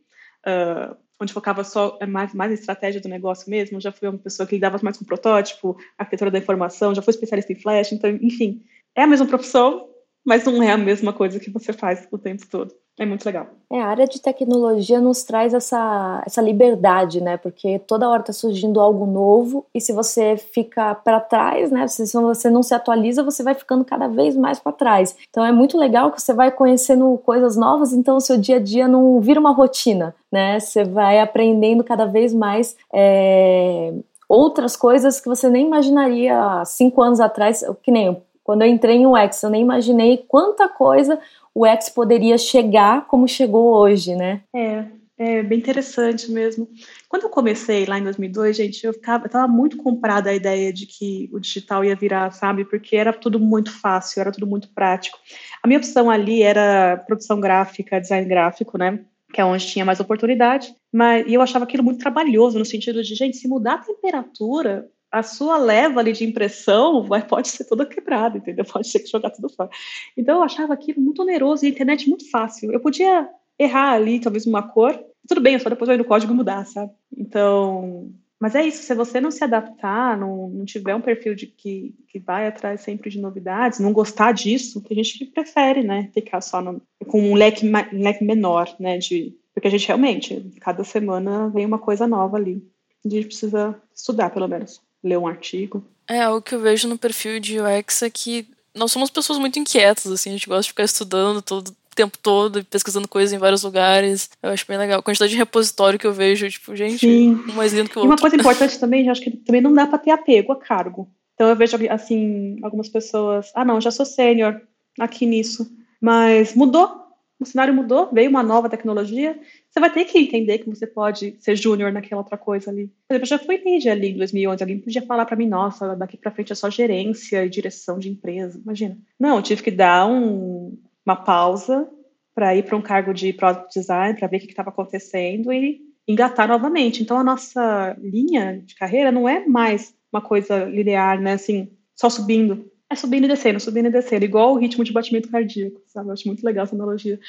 uh, 0.46 0.96
onde 1.20 1.34
focava 1.34 1.64
só 1.64 1.98
é 2.02 2.06
mais, 2.06 2.34
mais 2.34 2.52
estratégia 2.52 3.00
do 3.00 3.08
negócio 3.08 3.50
mesmo, 3.50 3.80
já 3.80 3.92
fui 3.92 4.10
uma 4.10 4.18
pessoa 4.18 4.46
que 4.46 4.56
lidava 4.56 4.78
mais 4.84 4.98
com 4.98 5.06
protótipo, 5.06 5.78
arquitetura 5.98 6.30
da 6.30 6.38
informação, 6.38 6.94
já 6.94 7.02
fui 7.02 7.12
especialista 7.12 7.54
em 7.54 7.56
Flash, 7.56 7.94
então, 7.94 8.10
enfim, 8.22 8.62
é 8.94 9.04
a 9.04 9.08
mesma 9.08 9.26
profissão, 9.26 9.90
mas 10.26 10.46
não 10.46 10.62
é 10.62 10.72
a 10.72 10.78
mesma 10.78 11.12
coisa 11.12 11.40
que 11.40 11.50
você 11.50 11.74
faz 11.74 12.08
o 12.12 12.18
tempo 12.18 12.46
todo. 12.50 12.74
É 12.98 13.08
muito 13.08 13.26
legal. 13.26 13.48
É, 13.72 13.82
a 13.82 13.88
área 13.88 14.06
de 14.06 14.22
tecnologia 14.22 15.02
nos 15.02 15.24
traz 15.24 15.52
essa, 15.52 16.22
essa 16.28 16.40
liberdade, 16.40 17.22
né? 17.22 17.38
Porque 17.38 17.80
toda 17.80 18.08
hora 18.08 18.22
está 18.22 18.32
surgindo 18.32 18.80
algo 18.80 19.08
novo 19.08 19.66
e 19.74 19.82
se 19.82 19.92
você 19.92 20.38
fica 20.38 20.94
para 20.94 21.20
trás, 21.20 21.72
né? 21.72 21.88
Se 21.88 22.06
você 22.14 22.52
não 22.52 22.62
se 22.62 22.76
atualiza, 22.76 23.24
você 23.24 23.42
vai 23.42 23.56
ficando 23.56 23.84
cada 23.84 24.08
vez 24.08 24.36
mais 24.36 24.60
para 24.60 24.72
trás. 24.72 25.16
Então 25.28 25.44
é 25.44 25.52
muito 25.52 25.76
legal 25.76 26.12
que 26.12 26.22
você 26.22 26.34
vai 26.34 26.52
conhecendo 26.52 27.20
coisas 27.26 27.58
novas, 27.58 27.94
então 27.94 28.18
o 28.18 28.22
seu 28.22 28.38
dia 28.38 28.58
a 28.58 28.60
dia 28.60 28.88
não 28.88 29.20
vira 29.20 29.40
uma 29.40 29.52
rotina, 29.52 30.16
né? 30.32 30.60
Você 30.60 30.84
vai 30.84 31.20
aprendendo 31.20 31.84
cada 31.84 32.06
vez 32.06 32.32
mais. 32.32 32.78
É, 32.94 33.92
outras 34.30 34.76
coisas 34.76 35.20
que 35.20 35.28
você 35.28 35.48
nem 35.48 35.68
imaginaria 35.68 36.64
cinco 36.66 37.02
anos 37.02 37.20
atrás, 37.20 37.64
que 37.84 37.92
nem 37.92 38.22
quando 38.44 38.64
eu 38.64 38.68
entrei 38.68 38.98
em 38.98 39.08
UX, 39.08 39.42
eu 39.42 39.50
nem 39.50 39.62
imaginei 39.62 40.26
quanta 40.28 40.68
coisa 40.68 41.20
o 41.56 41.66
X 41.66 41.90
poderia 41.90 42.38
chegar 42.38 43.06
como 43.08 43.28
chegou 43.28 43.76
hoje, 43.76 44.16
né? 44.16 44.42
É, 44.54 44.86
é 45.18 45.44
bem 45.44 45.60
interessante 45.60 46.32
mesmo. 46.32 46.68
Quando 47.08 47.24
eu 47.24 47.30
comecei 47.30 47.86
lá 47.86 48.00
em 48.00 48.04
2002, 48.04 48.58
gente, 48.58 48.84
eu 48.84 48.92
estava 48.92 49.48
muito 49.48 49.78
comprada 49.78 50.32
a 50.32 50.34
ideia 50.34 50.74
de 50.74 50.88
que 50.88 51.30
o 51.32 51.40
digital 51.40 51.86
ia 51.86 51.96
virar, 51.96 52.32
sabe? 52.32 52.66
Porque 52.66 52.96
era 52.96 53.14
tudo 53.14 53.40
muito 53.40 53.72
fácil, 53.72 54.20
era 54.20 54.32
tudo 54.32 54.48
muito 54.48 54.70
prático. 54.74 55.18
A 55.62 55.68
minha 55.68 55.78
opção 55.78 56.10
ali 56.10 56.42
era 56.42 56.98
produção 57.06 57.40
gráfica, 57.40 58.02
design 58.02 58.28
gráfico, 58.28 58.78
né? 58.78 59.00
Que 59.32 59.42
é 59.42 59.46
onde 59.46 59.68
tinha 59.68 59.86
mais 59.86 60.00
oportunidade. 60.00 60.76
Mas, 60.92 61.26
eu 61.32 61.42
achava 61.42 61.66
aquilo 61.66 61.84
muito 61.84 62.00
trabalhoso, 62.00 62.58
no 62.58 62.66
sentido 62.66 63.04
de, 63.04 63.14
gente, 63.14 63.38
se 63.38 63.48
mudar 63.48 63.76
a 63.76 63.84
temperatura, 63.84 64.88
a 65.14 65.22
sua 65.22 65.58
leva 65.60 66.00
ali 66.00 66.12
de 66.12 66.26
impressão 66.26 67.04
vai, 67.04 67.26
pode 67.26 67.48
ser 67.50 67.66
toda 67.66 67.86
quebrada, 67.86 68.40
entendeu? 68.40 68.66
Pode 68.74 68.92
ter 68.92 68.98
que 68.98 69.12
jogar 69.12 69.30
tudo 69.30 69.48
fora. 69.48 69.70
Então 70.18 70.38
eu 70.38 70.44
achava 70.44 70.74
aquilo 70.74 71.00
muito 71.00 71.22
oneroso 71.22 71.64
e 71.64 71.68
a 71.68 71.70
internet 71.70 72.10
muito 72.10 72.28
fácil. 72.32 72.74
Eu 72.74 72.80
podia 72.80 73.30
errar 73.60 73.92
ali, 73.92 74.20
talvez 74.20 74.48
uma 74.48 74.64
cor, 74.64 75.00
tudo 75.28 75.40
bem, 75.40 75.54
eu 75.54 75.60
só 75.60 75.70
depois 75.70 75.88
vai 75.88 75.98
no 75.98 76.04
código 76.04 76.34
mudar, 76.34 76.66
sabe? 76.66 76.92
Então, 77.16 78.12
mas 78.40 78.56
é 78.56 78.66
isso, 78.66 78.82
se 78.82 78.96
você 78.96 79.22
não 79.22 79.30
se 79.30 79.44
adaptar, 79.44 80.18
não, 80.18 80.50
não 80.50 80.66
tiver 80.66 80.96
um 80.96 81.02
perfil 81.02 81.36
de 81.36 81.46
que, 81.46 81.94
que 82.08 82.18
vai 82.18 82.48
atrás 82.48 82.82
sempre 82.82 83.12
de 83.12 83.22
novidades, 83.22 83.80
não 83.80 83.94
gostar 83.94 84.32
disso, 84.32 84.82
tem 84.82 84.98
gente 84.98 85.20
que 85.20 85.26
prefere, 85.28 85.84
né, 85.84 86.10
ficar 86.12 86.42
só 86.42 86.60
no, 86.60 86.82
com 87.08 87.22
um 87.22 87.36
leque, 87.36 87.68
um 87.68 88.02
leque 88.02 88.26
menor, 88.26 88.76
né, 88.80 88.98
de, 88.98 89.38
porque 89.54 89.68
a 89.68 89.72
gente 89.72 89.88
realmente, 89.88 90.50
cada 90.60 90.84
semana 90.84 91.50
vem 91.50 91.68
uma 91.68 91.78
coisa 91.78 92.08
nova 92.08 92.36
ali. 92.36 92.68
A 93.06 93.10
gente 93.10 93.28
precisa 93.28 93.80
estudar, 93.94 94.32
pelo 94.32 94.48
menos 94.48 94.82
ler 95.04 95.18
um 95.18 95.28
artigo. 95.28 95.84
É, 96.08 96.28
o 96.30 96.42
que 96.42 96.56
eu 96.56 96.60
vejo 96.60 96.88
no 96.88 96.98
perfil 96.98 97.40
de 97.40 97.60
UX 97.60 98.02
é 98.02 98.10
que 98.10 98.48
nós 98.76 98.92
somos 98.92 99.10
pessoas 99.10 99.38
muito 99.38 99.60
inquietas, 99.60 100.12
assim, 100.12 100.30
a 100.30 100.34
gente 100.34 100.48
gosta 100.48 100.64
de 100.64 100.70
ficar 100.70 100.84
estudando 100.84 101.42
todo 101.42 101.70
o 101.70 101.96
tempo 101.96 102.18
todo 102.18 102.60
e 102.60 102.64
pesquisando 102.64 103.08
coisas 103.08 103.32
em 103.32 103.38
vários 103.38 103.64
lugares. 103.64 104.30
Eu 104.42 104.50
acho 104.50 104.66
bem 104.68 104.78
legal. 104.78 105.00
A 105.00 105.04
quantidade 105.04 105.32
de 105.32 105.38
repositório 105.38 106.00
que 106.00 106.08
eu 106.08 106.14
vejo, 106.14 106.50
tipo, 106.50 106.76
gente, 106.76 107.00
Sim. 107.00 107.36
um 107.48 107.54
mais 107.54 107.72
lindo 107.72 107.90
que 107.90 107.98
o 107.98 108.02
outro. 108.02 108.10
E 108.10 108.14
uma 108.14 108.18
coisa 108.18 108.36
importante 108.38 108.80
também, 108.80 109.06
eu 109.06 109.12
acho 109.12 109.22
que 109.22 109.32
também 109.32 109.62
não 109.62 109.74
dá 109.74 109.86
para 109.86 110.00
ter 110.00 110.12
apego 110.12 110.52
a 110.52 110.60
cargo. 110.60 111.08
Então 111.36 111.48
eu 111.48 111.56
vejo, 111.56 111.78
assim, 111.90 112.58
algumas 112.64 112.90
pessoas, 112.90 113.52
ah, 113.56 113.66
não, 113.66 113.80
já 113.80 113.92
sou 113.92 114.06
sênior 114.06 114.60
aqui 115.00 115.26
nisso. 115.26 115.70
Mas 116.02 116.56
mudou, 116.56 117.04
o 117.40 117.46
cenário 117.46 117.74
mudou, 117.74 118.10
veio 118.12 118.30
uma 118.30 118.44
nova 118.44 118.70
tecnologia, 118.70 119.40
você 119.74 119.80
vai 119.80 119.92
ter 119.92 120.06
que 120.06 120.20
entender 120.20 120.60
que 120.60 120.70
você 120.70 120.86
pode 120.86 121.36
ser 121.40 121.56
júnior 121.56 121.92
naquela 121.92 122.22
outra 122.22 122.38
coisa 122.38 122.70
ali. 122.70 122.92
Por 123.08 123.16
exemplo, 123.16 123.24
eu 123.24 123.26
já 123.26 123.40
fui 123.40 123.58
lead 123.58 123.90
ali 123.90 124.10
em 124.12 124.18
2011, 124.18 124.62
alguém 124.62 124.80
podia 124.80 125.02
falar 125.02 125.26
para 125.26 125.36
mim, 125.36 125.48
nossa, 125.48 125.96
daqui 125.96 126.16
para 126.16 126.30
frente 126.30 126.52
é 126.52 126.56
só 126.56 126.70
gerência 126.70 127.44
e 127.44 127.50
direção 127.50 127.98
de 127.98 128.08
empresa, 128.08 128.62
imagina. 128.64 128.96
Não, 129.20 129.38
eu 129.38 129.42
tive 129.42 129.64
que 129.64 129.72
dar 129.72 130.06
um, 130.06 130.78
uma 131.04 131.16
pausa 131.16 131.90
para 132.36 132.56
ir 132.56 132.64
para 132.64 132.78
um 132.78 132.84
cargo 132.84 133.16
de 133.16 133.34
product 133.34 133.74
design, 133.74 134.20
para 134.20 134.28
ver 134.28 134.38
o 134.38 134.40
que 134.42 134.46
estava 134.46 134.70
acontecendo 134.70 135.52
e 135.52 135.82
engatar 136.08 136.48
novamente. 136.48 137.02
Então, 137.02 137.18
a 137.18 137.24
nossa 137.24 137.98
linha 138.00 138.62
de 138.64 138.76
carreira 138.76 139.12
não 139.12 139.28
é 139.28 139.44
mais 139.48 139.96
uma 140.12 140.22
coisa 140.22 140.66
linear, 140.66 141.20
né, 141.20 141.34
assim, 141.34 141.72
só 141.96 142.12
subindo 142.12 142.72
é 142.94 142.96
subindo 142.96 143.26
e 143.26 143.28
descendo, 143.28 143.60
subindo 143.60 143.88
e 143.88 143.92
descendo, 143.92 144.24
igual 144.24 144.54
o 144.54 144.58
ritmo 144.58 144.84
de 144.84 144.94
batimento 144.94 145.30
cardíaco, 145.30 145.82
sabe? 145.88 146.10
Eu 146.10 146.14
acho 146.14 146.28
muito 146.28 146.44
legal 146.44 146.64
essa 146.64 146.76
analogia. 146.76 147.20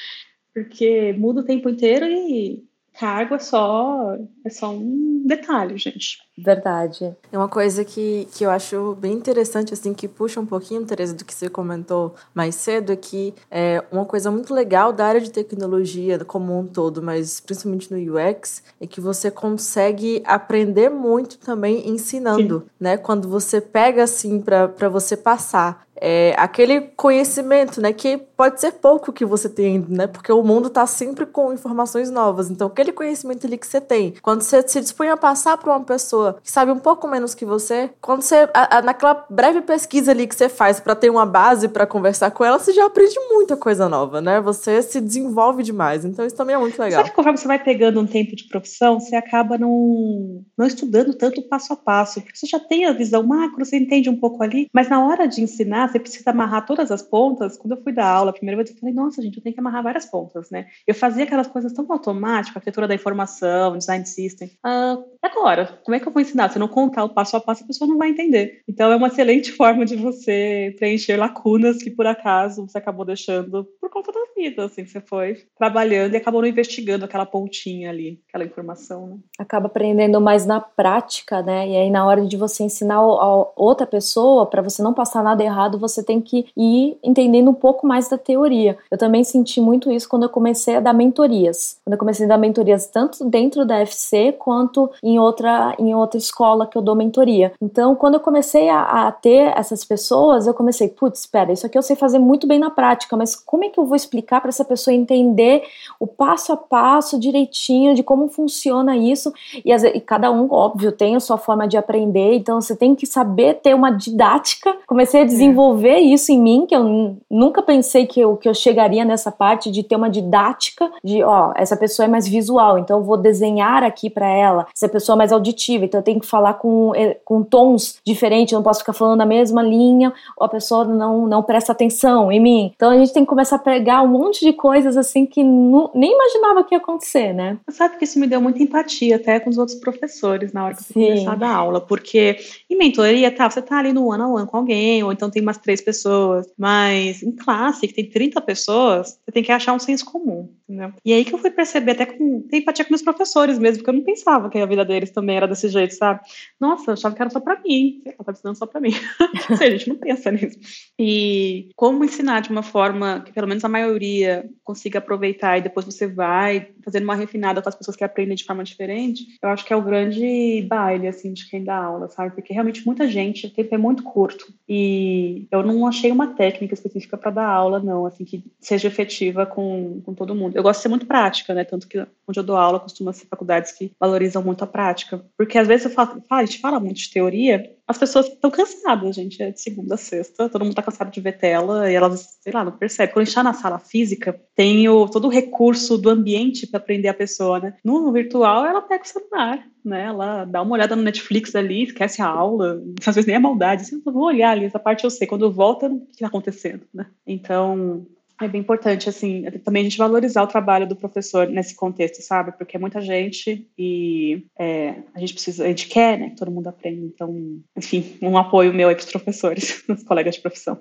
Porque 0.55 1.11
muda 1.11 1.41
o 1.41 1.45
tempo 1.45 1.69
inteiro 1.69 2.05
e 2.05 2.65
cargo 2.93 3.35
é 3.35 3.39
só, 3.39 4.17
é 4.45 4.49
só 4.49 4.71
um 4.71 5.21
detalhe, 5.27 5.77
gente. 5.77 6.17
Verdade. 6.37 7.15
É 7.31 7.37
uma 7.37 7.47
coisa 7.47 7.85
que, 7.85 8.27
que 8.33 8.45
eu 8.45 8.49
acho 8.49 8.95
bem 8.95 9.13
interessante, 9.13 9.73
assim, 9.73 9.93
que 9.93 10.07
puxa 10.07 10.39
um 10.39 10.45
pouquinho, 10.45 10.85
Teresa, 10.85 11.13
do 11.13 11.23
que 11.23 11.33
você 11.33 11.49
comentou 11.49 12.13
mais 12.33 12.55
cedo, 12.55 12.91
é 12.91 12.95
que 12.95 13.33
é 13.49 13.81
uma 13.89 14.03
coisa 14.03 14.29
muito 14.29 14.53
legal 14.53 14.91
da 14.91 15.05
área 15.05 15.21
de 15.21 15.31
tecnologia 15.31 16.19
como 16.25 16.57
um 16.59 16.67
todo, 16.67 17.01
mas 17.01 17.39
principalmente 17.39 17.93
no 17.93 18.15
UX, 18.15 18.63
é 18.81 18.85
que 18.85 18.99
você 18.99 19.31
consegue 19.31 20.21
aprender 20.25 20.89
muito 20.89 21.37
também 21.37 21.87
ensinando, 21.89 22.59
Sim. 22.59 22.71
né? 22.79 22.97
Quando 22.97 23.29
você 23.29 23.61
pega, 23.61 24.03
assim, 24.03 24.41
para 24.41 24.89
você 24.89 25.15
passar 25.15 25.85
é, 25.95 26.35
aquele 26.37 26.81
conhecimento, 26.81 27.81
né, 27.81 27.93
que 27.93 28.17
pode 28.17 28.59
ser 28.59 28.73
pouco 28.73 29.13
que 29.13 29.25
você 29.25 29.47
tem, 29.47 29.83
né, 29.87 30.07
porque 30.07 30.31
o 30.31 30.43
mundo 30.43 30.67
está 30.67 30.85
sempre 30.85 31.25
com 31.25 31.53
informações 31.53 32.11
novas. 32.11 32.49
Então, 32.49 32.67
aquele 32.67 32.91
conhecimento 32.91 33.47
ali 33.47 33.57
que 33.57 33.67
você 33.67 33.79
tem, 33.79 34.13
quando 34.21 34.41
você 34.41 34.67
se 34.67 34.81
dispõe 34.81 35.09
a 35.09 35.17
passar 35.17 35.57
para 35.57 35.71
uma 35.71 35.83
pessoa 35.83 36.24
que 36.33 36.51
sabe 36.51 36.71
um 36.71 36.79
pouco 36.79 37.07
menos 37.07 37.33
que 37.33 37.45
você, 37.45 37.89
quando 38.01 38.21
você, 38.21 38.49
a, 38.53 38.77
a, 38.77 38.81
naquela 38.81 39.25
breve 39.29 39.61
pesquisa 39.61 40.11
ali 40.11 40.27
que 40.27 40.35
você 40.35 40.49
faz 40.49 40.79
para 40.79 40.95
ter 40.95 41.09
uma 41.09 41.25
base 41.25 41.67
para 41.69 41.85
conversar 41.85 42.31
com 42.31 42.43
ela, 42.43 42.59
você 42.59 42.73
já 42.73 42.85
aprende 42.85 43.15
muita 43.29 43.55
coisa 43.57 43.87
nova, 43.89 44.21
né? 44.21 44.39
Você 44.41 44.81
se 44.81 44.99
desenvolve 45.01 45.63
demais. 45.63 46.05
Então, 46.05 46.25
isso 46.25 46.35
também 46.35 46.55
é 46.55 46.59
muito 46.59 46.79
legal. 46.79 47.03
Só 47.03 47.09
que 47.09 47.15
conforme 47.15 47.37
você 47.37 47.47
vai 47.47 47.63
pegando 47.63 47.99
um 47.99 48.07
tempo 48.07 48.35
de 48.35 48.47
profissão, 48.47 48.99
você 48.99 49.15
acaba 49.15 49.57
não, 49.57 50.43
não 50.57 50.65
estudando 50.65 51.13
tanto 51.13 51.41
passo 51.43 51.73
a 51.73 51.75
passo, 51.75 52.21
porque 52.21 52.37
você 52.37 52.47
já 52.47 52.59
tem 52.59 52.85
a 52.85 52.93
visão 52.93 53.23
macro, 53.23 53.65
você 53.65 53.77
entende 53.77 54.09
um 54.09 54.19
pouco 54.19 54.43
ali, 54.43 54.67
mas 54.73 54.89
na 54.89 55.05
hora 55.05 55.27
de 55.27 55.41
ensinar, 55.41 55.89
você 55.89 55.99
precisa 55.99 56.29
amarrar 56.29 56.65
todas 56.65 56.91
as 56.91 57.01
pontas. 57.01 57.57
Quando 57.57 57.73
eu 57.75 57.83
fui 57.83 57.93
dar 57.93 58.07
aula 58.07 58.31
a 58.31 58.33
primeira 58.33 58.57
vez, 58.57 58.69
eu 58.69 58.79
falei, 58.79 58.93
nossa, 58.93 59.21
gente, 59.21 59.37
eu 59.37 59.43
tenho 59.43 59.53
que 59.53 59.59
amarrar 59.59 59.83
várias 59.83 60.05
pontas, 60.05 60.49
né? 60.49 60.67
Eu 60.85 60.95
fazia 60.95 61.23
aquelas 61.23 61.47
coisas 61.47 61.71
tão 61.73 61.85
automáticas, 61.89 62.55
arquitetura 62.55 62.87
da 62.87 62.95
informação, 62.95 63.77
design 63.77 64.05
system. 64.05 64.51
Ah, 64.63 64.97
agora, 65.21 65.79
como 65.83 65.95
é 65.95 65.99
que 65.99 66.07
eu 66.07 66.11
vou 66.15 66.21
ensinar? 66.21 66.49
Se 66.49 66.57
não 66.57 66.67
contar 66.67 67.03
o 67.03 67.09
passo 67.09 67.37
a 67.37 67.41
passo, 67.41 67.63
a 67.63 67.67
pessoa 67.67 67.87
não 67.87 67.97
vai 67.97 68.09
entender. 68.09 68.61
Então, 68.67 68.91
é 68.91 68.95
uma 68.95 69.07
excelente 69.07 69.51
forma 69.53 69.85
de 69.85 69.95
você 69.95 70.73
preencher 70.77 71.17
lacunas 71.17 71.77
que, 71.83 71.91
por 71.91 72.07
acaso, 72.07 72.67
você 72.67 72.77
acabou 72.77 73.05
deixando 73.05 73.67
por 73.79 73.89
conta 73.89 74.11
da 74.11 74.19
vida, 74.35 74.65
assim, 74.65 74.85
você 74.85 75.01
foi 75.01 75.43
trabalhando 75.57 76.13
e 76.13 76.17
acabou 76.17 76.41
não 76.41 76.47
investigando 76.47 77.05
aquela 77.05 77.25
pontinha 77.25 77.89
ali, 77.89 78.19
aquela 78.27 78.45
informação, 78.45 79.07
né? 79.07 79.17
Acaba 79.37 79.67
aprendendo 79.67 80.19
mais 80.19 80.45
na 80.45 80.59
prática, 80.59 81.41
né? 81.41 81.67
E 81.67 81.75
aí, 81.75 81.89
na 81.89 82.05
hora 82.05 82.25
de 82.25 82.37
você 82.37 82.63
ensinar 82.63 82.95
a 82.95 83.51
outra 83.55 83.85
pessoa, 83.85 84.45
para 84.45 84.61
você 84.61 84.81
não 84.81 84.93
passar 84.93 85.23
nada 85.23 85.43
errado, 85.43 85.77
você 85.77 86.03
tem 86.03 86.21
que 86.21 86.45
ir 86.55 86.97
entendendo 87.03 87.49
um 87.49 87.53
pouco 87.53 87.85
mais 87.85 88.09
da 88.09 88.17
teoria. 88.17 88.77
Eu 88.89 88.97
também 88.97 89.23
senti 89.23 89.59
muito 89.59 89.91
isso 89.91 90.07
quando 90.07 90.23
eu 90.23 90.29
comecei 90.29 90.75
a 90.75 90.79
dar 90.79 90.93
mentorias. 90.93 91.79
Quando 91.83 91.93
eu 91.93 91.99
comecei 91.99 92.25
a 92.25 92.29
dar 92.29 92.37
mentorias 92.37 92.87
tanto 92.87 93.25
dentro 93.29 93.65
da 93.65 93.79
FC 93.79 94.33
quanto 94.33 94.89
em, 95.03 95.19
outra, 95.19 95.75
em, 95.79 95.93
outra 95.93 96.04
escola 96.13 96.67
que 96.67 96.77
eu 96.77 96.81
dou 96.81 96.95
mentoria. 96.95 97.51
Então, 97.61 97.95
quando 97.95 98.15
eu 98.15 98.19
comecei 98.19 98.69
a, 98.69 99.07
a 99.07 99.11
ter 99.11 99.53
essas 99.57 99.83
pessoas, 99.83 100.47
eu 100.47 100.53
comecei, 100.53 100.87
putz, 100.87 101.21
espera, 101.21 101.51
isso 101.51 101.65
aqui 101.65 101.77
eu 101.77 101.81
sei 101.81 101.95
fazer 101.95 102.19
muito 102.19 102.47
bem 102.47 102.59
na 102.59 102.69
prática, 102.69 103.17
mas 103.17 103.35
como 103.35 103.63
é 103.63 103.69
que 103.69 103.79
eu 103.79 103.85
vou 103.85 103.95
explicar 103.95 104.41
para 104.41 104.49
essa 104.49 104.65
pessoa 104.65 104.93
entender 104.93 105.63
o 105.99 106.07
passo 106.07 106.53
a 106.53 106.57
passo 106.57 107.19
direitinho 107.19 107.95
de 107.95 108.03
como 108.03 108.27
funciona 108.27 108.95
isso? 108.95 109.33
E, 109.63 109.71
as, 109.71 109.83
e 109.83 109.99
cada 109.99 110.31
um, 110.31 110.51
óbvio, 110.51 110.91
tem 110.91 111.15
a 111.15 111.19
sua 111.19 111.37
forma 111.37 111.67
de 111.67 111.77
aprender, 111.77 112.35
então 112.35 112.61
você 112.61 112.75
tem 112.75 112.95
que 112.95 113.05
saber 113.05 113.55
ter 113.55 113.73
uma 113.73 113.91
didática. 113.91 114.75
Comecei 114.87 115.21
a 115.21 115.25
desenvolver 115.25 115.95
é. 115.95 116.01
isso 116.01 116.31
em 116.31 116.39
mim, 116.39 116.65
que 116.67 116.75
eu 116.75 117.17
nunca 117.29 117.61
pensei 117.61 118.05
que 118.05 118.19
eu, 118.19 118.35
que 118.37 118.47
eu 118.47 118.53
chegaria 118.53 119.05
nessa 119.05 119.31
parte 119.31 119.71
de 119.71 119.83
ter 119.83 119.95
uma 119.95 120.09
didática 120.09 120.91
de, 121.03 121.23
ó, 121.23 121.51
essa 121.55 121.77
pessoa 121.77 122.05
é 122.05 122.09
mais 122.09 122.27
visual, 122.27 122.77
então 122.77 122.99
eu 122.99 123.03
vou 123.03 123.17
desenhar 123.17 123.83
aqui 123.83 124.09
para 124.09 124.27
ela. 124.27 124.67
Essa 124.75 124.89
pessoa 124.89 125.15
é 125.15 125.17
mais 125.17 125.31
auditiva, 125.31 125.85
então 125.85 125.94
eu 125.95 126.03
tenho 126.03 126.19
que 126.19 126.27
falar 126.27 126.55
com, 126.55 126.93
eh, 126.95 127.17
com 127.25 127.43
tons 127.43 127.99
diferentes, 128.05 128.53
eu 128.53 128.59
não 128.59 128.63
posso 128.63 128.79
ficar 128.79 128.93
falando 128.93 129.17
na 129.17 129.25
mesma 129.25 129.61
linha, 129.61 130.13
ou 130.37 130.45
a 130.45 130.49
pessoa 130.49 130.85
não, 130.85 131.27
não 131.27 131.43
presta 131.43 131.71
atenção 131.71 132.31
em 132.31 132.39
mim. 132.39 132.71
Então 132.75 132.91
a 132.91 132.97
gente 132.97 133.13
tem 133.13 133.23
que 133.23 133.29
começar 133.29 133.55
a 133.57 133.59
pegar 133.59 134.01
um 134.01 134.07
monte 134.07 134.45
de 134.45 134.53
coisas 134.53 134.97
assim 134.97 135.25
que 135.25 135.43
nem 135.43 136.13
imaginava 136.13 136.63
que 136.63 136.75
ia 136.75 136.79
acontecer, 136.79 137.33
né? 137.33 137.57
Sabe 137.69 137.97
que 137.97 138.03
isso 138.03 138.19
me 138.19 138.27
deu 138.27 138.41
muita 138.41 138.61
empatia 138.61 139.15
até 139.15 139.39
com 139.39 139.49
os 139.49 139.57
outros 139.57 139.77
professores 139.77 140.53
na 140.53 140.65
hora 140.65 140.75
que 140.75 140.81
eu 140.81 141.07
começar 141.07 141.31
a 141.31 141.35
dar 141.35 141.55
aula, 141.55 141.81
porque 141.81 142.37
em 142.69 142.77
mentoria, 142.77 143.31
tá, 143.31 143.49
você 143.49 143.61
tá 143.61 143.79
ali 143.79 143.93
no 143.93 144.07
one 144.07 144.21
on 144.21 144.35
one 144.35 144.47
com 144.47 144.57
alguém, 144.57 145.03
ou 145.03 145.11
então 145.11 145.29
tem 145.29 145.41
umas 145.41 145.57
três 145.57 145.81
pessoas, 145.81 146.47
mas 146.57 147.21
em 147.23 147.31
classe, 147.31 147.87
que 147.87 147.93
tem 147.93 148.09
30 148.09 148.41
pessoas, 148.41 149.19
você 149.25 149.31
tem 149.31 149.43
que 149.43 149.51
achar 149.51 149.73
um 149.73 149.79
senso 149.79 150.05
comum, 150.05 150.49
entendeu? 150.67 150.91
E 151.03 151.13
aí 151.13 151.23
que 151.23 151.33
eu 151.33 151.39
fui 151.39 151.51
perceber 151.51 151.91
até 151.91 152.05
com 152.05 152.41
ter 152.41 152.57
empatia 152.57 152.85
com 152.85 152.91
meus 152.91 153.01
professores 153.01 153.57
mesmo, 153.57 153.77
porque 153.77 153.89
eu 153.89 153.99
não 153.99 154.03
pensava 154.03 154.49
que 154.49 154.57
a 154.57 154.65
vida 154.65 154.85
deles 154.85 155.11
também 155.11 155.37
era 155.37 155.47
desse 155.47 155.69
jeito, 155.69 155.84
sabe? 155.93 156.21
Nossa, 156.59 156.91
eu 156.91 156.93
achava 156.93 157.15
que 157.15 157.21
era 157.21 157.29
só 157.29 157.39
pra 157.39 157.59
mim, 157.61 158.01
ela 158.05 158.15
tá 158.23 158.31
ensinando 158.31 158.57
só 158.57 158.65
pra 158.65 158.81
mim. 158.81 158.91
a 159.61 159.69
gente 159.69 159.89
não 159.89 159.95
pensa 159.97 160.31
nisso. 160.31 160.57
E 160.99 161.69
como 161.75 162.03
ensinar 162.03 162.41
de 162.41 162.49
uma 162.49 162.63
forma 162.63 163.21
que 163.21 163.31
pelo 163.31 163.47
menos 163.47 163.63
a 163.63 163.69
maioria 163.69 164.49
consiga 164.63 164.99
aproveitar 164.99 165.57
e 165.57 165.61
depois 165.61 165.85
você 165.85 166.07
vai 166.07 166.69
fazendo 166.83 167.03
uma 167.03 167.15
refinada 167.15 167.61
com 167.61 167.69
as 167.69 167.75
pessoas 167.75 167.97
que 167.97 168.03
aprendem 168.03 168.35
de 168.35 168.43
forma 168.43 168.63
diferente, 168.63 169.25
eu 169.41 169.49
acho 169.49 169.65
que 169.65 169.73
é 169.73 169.75
o 169.75 169.81
grande 169.81 170.65
baile, 170.67 171.07
assim, 171.07 171.33
de 171.33 171.49
quem 171.49 171.63
dá 171.63 171.75
aula, 171.75 172.07
sabe? 172.09 172.33
Porque 172.33 172.53
realmente 172.53 172.85
muita 172.85 173.07
gente, 173.07 173.47
o 173.47 173.49
tempo 173.49 173.73
é 173.73 173.77
muito 173.77 174.03
curto 174.03 174.53
e 174.67 175.47
eu 175.51 175.63
não 175.63 175.85
achei 175.87 176.11
uma 176.11 176.33
técnica 176.35 176.73
específica 176.73 177.17
para 177.17 177.31
dar 177.31 177.47
aula, 177.47 177.79
não, 177.79 178.05
assim, 178.05 178.23
que 178.23 178.43
seja 178.59 178.87
efetiva 178.87 179.45
com, 179.45 180.01
com 180.03 180.13
todo 180.13 180.35
mundo. 180.35 180.55
Eu 180.55 180.63
gosto 180.63 180.79
de 180.79 180.83
ser 180.83 180.89
muito 180.89 181.05
prática, 181.05 181.53
né? 181.53 181.63
Tanto 181.63 181.87
que 181.87 182.05
onde 182.27 182.39
eu 182.39 182.43
dou 182.43 182.55
aula 182.55 182.79
costuma 182.79 183.13
ser 183.13 183.27
faculdades 183.27 183.71
que 183.71 183.91
valorizam 183.99 184.43
muito 184.43 184.63
a 184.63 184.67
prática. 184.67 185.23
Porque 185.37 185.57
às 185.57 185.67
vezes 185.67 185.74
eu 185.83 185.91
falo, 185.91 186.23
a 186.29 186.45
gente 186.45 186.59
fala 186.59 186.79
muito 186.79 186.97
de 186.97 187.09
teoria, 187.09 187.75
as 187.87 187.97
pessoas 187.97 188.27
estão 188.27 188.49
cansadas, 188.49 189.15
gente. 189.15 189.41
É 189.41 189.51
de 189.51 189.61
segunda 189.61 189.95
a 189.95 189.97
sexta, 189.97 190.49
todo 190.49 190.61
mundo 190.61 190.71
está 190.71 190.81
cansado 190.81 191.11
de 191.11 191.21
ver 191.21 191.37
tela 191.37 191.91
e 191.91 191.95
elas, 191.95 192.37
sei 192.41 192.51
lá, 192.53 192.63
não 192.63 192.71
percebem. 192.71 193.13
Quando 193.13 193.21
a 193.21 193.25
gente 193.25 193.29
está 193.29 193.43
na 193.43 193.53
sala 193.53 193.79
física, 193.79 194.39
tem 194.55 194.87
o, 194.89 195.07
todo 195.07 195.25
o 195.25 195.31
recurso 195.31 195.97
do 195.97 196.09
ambiente 196.09 196.65
para 196.65 196.79
aprender 196.79 197.09
a 197.09 197.13
pessoa, 197.13 197.59
né? 197.59 197.75
No 197.83 198.11
virtual, 198.11 198.65
ela 198.65 198.81
pega 198.81 199.03
o 199.03 199.07
celular, 199.07 199.67
né? 199.83 200.05
Ela 200.05 200.45
dá 200.45 200.61
uma 200.61 200.73
olhada 200.73 200.95
no 200.95 201.03
Netflix 201.03 201.55
ali, 201.55 201.83
esquece 201.83 202.21
a 202.21 202.27
aula, 202.27 202.81
às 203.05 203.15
vezes 203.15 203.27
nem 203.27 203.35
é 203.35 203.39
maldade. 203.39 203.83
Assim, 203.83 204.01
eu 204.03 204.11
vou 204.11 204.23
olhar 204.25 204.51
ali, 204.51 204.65
essa 204.65 204.79
parte 204.79 205.03
eu 205.03 205.09
sei. 205.09 205.27
Quando 205.27 205.51
volta, 205.51 205.87
o 205.87 205.99
que 205.99 206.13
está 206.13 206.27
acontecendo, 206.27 206.87
né? 206.93 207.05
Então, 207.27 208.05
é 208.41 208.47
bem 208.47 208.61
importante, 208.61 209.07
assim, 209.07 209.43
também 209.63 209.81
a 209.81 209.83
gente 209.83 209.97
valorizar 209.97 210.43
o 210.43 210.47
trabalho 210.47 210.87
do 210.87 210.95
professor 210.95 211.47
nesse 211.47 211.75
contexto, 211.75 212.21
sabe? 212.21 212.51
Porque 212.51 212.75
é 212.75 212.79
muita 212.79 212.99
gente 212.99 213.65
e 213.77 214.45
é, 214.57 214.95
a 215.13 215.19
gente 215.19 215.33
precisa, 215.33 215.63
a 215.63 215.67
gente 215.67 215.87
quer, 215.87 216.19
né, 216.19 216.29
que 216.31 216.35
todo 216.35 216.51
mundo 216.51 216.67
aprenda. 216.67 217.05
Então, 217.05 217.61
enfim, 217.75 218.17
um 218.21 218.37
apoio 218.37 218.73
meu 218.73 218.89
aí 218.89 218.95
para 218.95 219.05
os 219.05 219.11
professores, 219.11 219.83
os 219.87 220.03
colegas 220.03 220.35
de 220.35 220.41
profissão. 220.41 220.77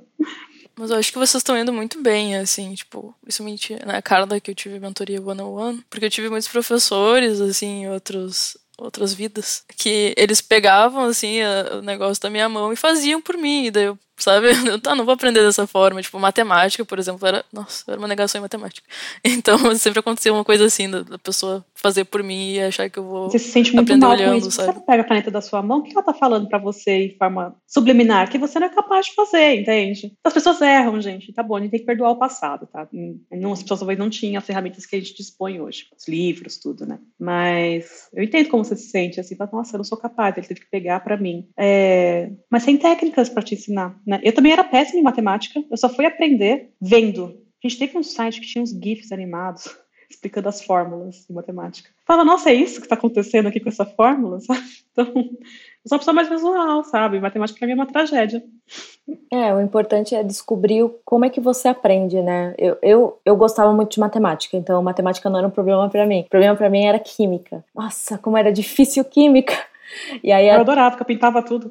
Mas 0.76 0.90
eu 0.90 0.96
acho 0.96 1.12
que 1.12 1.18
vocês 1.18 1.40
estão 1.40 1.56
indo 1.56 1.72
muito 1.72 2.02
bem, 2.02 2.36
assim, 2.36 2.74
tipo, 2.74 3.14
principalmente 3.22 3.76
na 3.86 4.02
Carla, 4.02 4.40
que 4.40 4.50
eu 4.50 4.54
tive 4.54 4.80
mentoria 4.80 5.22
one-on-one, 5.22 5.84
porque 5.88 6.06
eu 6.06 6.10
tive 6.10 6.28
muitos 6.28 6.48
professores, 6.48 7.40
assim, 7.40 7.86
outros 7.88 8.56
outras 8.76 9.14
vidas, 9.14 9.64
que 9.76 10.12
eles 10.16 10.40
pegavam, 10.40 11.04
assim, 11.04 11.38
o 11.78 11.82
negócio 11.82 12.20
da 12.20 12.28
minha 12.28 12.48
mão 12.48 12.72
e 12.72 12.76
faziam 12.76 13.22
por 13.22 13.36
mim, 13.36 13.66
e 13.66 13.70
daí 13.70 13.84
eu 13.84 13.98
sabe? 14.16 14.48
Eu 14.66 14.80
tá, 14.80 14.94
não 14.94 15.04
vou 15.04 15.14
aprender 15.14 15.42
dessa 15.42 15.66
forma. 15.66 16.02
Tipo, 16.02 16.18
matemática, 16.18 16.84
por 16.84 16.98
exemplo, 16.98 17.26
era, 17.26 17.44
nossa, 17.52 17.84
era 17.90 17.98
uma 17.98 18.08
negação 18.08 18.38
em 18.38 18.42
matemática. 18.42 18.86
Então, 19.24 19.74
sempre 19.76 20.00
acontecia 20.00 20.32
uma 20.32 20.44
coisa 20.44 20.64
assim, 20.64 20.88
da, 20.88 21.02
da 21.02 21.18
pessoa 21.18 21.64
fazer 21.74 22.04
por 22.04 22.22
mim 22.22 22.52
e 22.52 22.60
achar 22.60 22.88
que 22.88 22.98
eu 22.98 23.04
vou 23.04 23.30
você 23.30 23.38
se 23.38 23.50
sente 23.50 23.74
muito 23.74 23.90
aprender 23.90 24.06
mal 24.06 24.16
olhando, 24.16 24.42
com 24.42 24.48
isso. 24.48 24.52
sabe? 24.52 24.78
Você 24.78 24.86
pega 24.86 25.02
a 25.02 25.04
caneta 25.04 25.30
da 25.30 25.40
sua 25.40 25.62
mão, 25.62 25.78
o 25.78 25.82
que 25.82 25.92
ela 25.92 26.02
tá 26.02 26.14
falando 26.14 26.48
para 26.48 26.58
você 26.58 27.08
de 27.08 27.16
forma 27.16 27.54
subliminar 27.66 28.30
que 28.30 28.38
você 28.38 28.58
não 28.58 28.68
é 28.68 28.70
capaz 28.70 29.06
de 29.06 29.14
fazer, 29.14 29.60
entende? 29.60 30.12
As 30.24 30.32
pessoas 30.32 30.60
erram, 30.62 31.00
gente. 31.00 31.32
Tá 31.32 31.42
bom, 31.42 31.56
a 31.56 31.60
gente 31.60 31.70
tem 31.70 31.80
que 31.80 31.86
perdoar 31.86 32.10
o 32.10 32.18
passado, 32.18 32.66
tá? 32.66 32.88
Não, 33.30 33.52
as 33.52 33.62
pessoas 33.62 33.80
talvez 33.80 33.98
não 33.98 34.08
tinham 34.08 34.38
as 34.38 34.46
ferramentas 34.46 34.86
que 34.86 34.96
a 34.96 34.98
gente 34.98 35.14
dispõe 35.14 35.60
hoje, 35.60 35.86
os 35.96 36.08
livros, 36.08 36.58
tudo, 36.58 36.86
né? 36.86 36.98
Mas 37.18 38.08
eu 38.14 38.22
entendo 38.22 38.48
como 38.48 38.64
você 38.64 38.76
se 38.76 38.88
sente, 38.88 39.20
assim, 39.20 39.36
nossa, 39.52 39.74
eu 39.74 39.78
não 39.78 39.84
sou 39.84 39.98
capaz, 39.98 40.36
ele 40.36 40.46
teve 40.46 40.60
que 40.60 40.70
pegar 40.70 41.00
para 41.00 41.16
mim. 41.16 41.48
É... 41.58 42.30
Mas 42.50 42.64
tem 42.64 42.76
técnicas 42.76 43.28
para 43.28 43.42
te 43.42 43.54
ensinar. 43.54 43.96
Né? 44.06 44.20
Eu 44.22 44.32
também 44.32 44.52
era 44.52 44.64
péssima 44.64 45.00
em 45.00 45.02
matemática, 45.02 45.62
eu 45.70 45.76
só 45.76 45.88
fui 45.88 46.06
aprender 46.06 46.70
vendo. 46.80 47.38
A 47.62 47.68
gente 47.68 47.78
teve 47.78 47.96
um 47.96 48.02
site 48.02 48.40
que 48.40 48.46
tinha 48.46 48.62
uns 48.62 48.70
GIFs 48.70 49.12
animados 49.12 49.76
explicando 50.10 50.48
as 50.48 50.62
fórmulas 50.62 51.24
de 51.26 51.32
matemática. 51.34 51.90
Fala, 52.06 52.24
nossa, 52.24 52.50
é 52.50 52.54
isso 52.54 52.80
que 52.80 52.86
está 52.86 52.94
acontecendo 52.94 53.48
aqui 53.48 53.58
com 53.58 53.68
essa 53.68 53.84
fórmula? 53.84 54.40
Sabe? 54.40 54.60
Então, 54.94 55.06
eu 55.06 55.88
sou 55.88 55.96
uma 55.96 55.98
pessoa 55.98 56.14
mais 56.14 56.28
visual, 56.28 56.84
sabe? 56.84 57.18
Matemática 57.18 57.58
para 57.58 57.66
mim 57.66 57.72
é 57.72 57.74
uma 57.74 57.86
tragédia. 57.86 58.44
É, 59.30 59.52
o 59.52 59.60
importante 59.60 60.14
é 60.14 60.22
descobrir 60.22 60.88
como 61.04 61.24
é 61.24 61.28
que 61.28 61.40
você 61.40 61.66
aprende, 61.66 62.22
né? 62.22 62.54
Eu, 62.56 62.78
eu, 62.80 63.20
eu 63.24 63.36
gostava 63.36 63.72
muito 63.72 63.94
de 63.94 64.00
matemática, 64.00 64.56
então 64.56 64.80
matemática 64.82 65.28
não 65.28 65.38
era 65.40 65.48
um 65.48 65.50
problema 65.50 65.90
para 65.90 66.06
mim. 66.06 66.20
O 66.20 66.30
problema 66.30 66.54
para 66.54 66.70
mim 66.70 66.84
era 66.84 67.00
química. 67.00 67.64
Nossa, 67.74 68.16
como 68.16 68.36
era 68.36 68.52
difícil 68.52 69.04
química. 69.04 69.54
E 70.24 70.32
aí 70.32 70.48
eu 70.48 70.54
adorava, 70.54 70.90
porque 70.92 71.02
eu 71.02 71.06
pintava 71.06 71.42
tudo. 71.42 71.70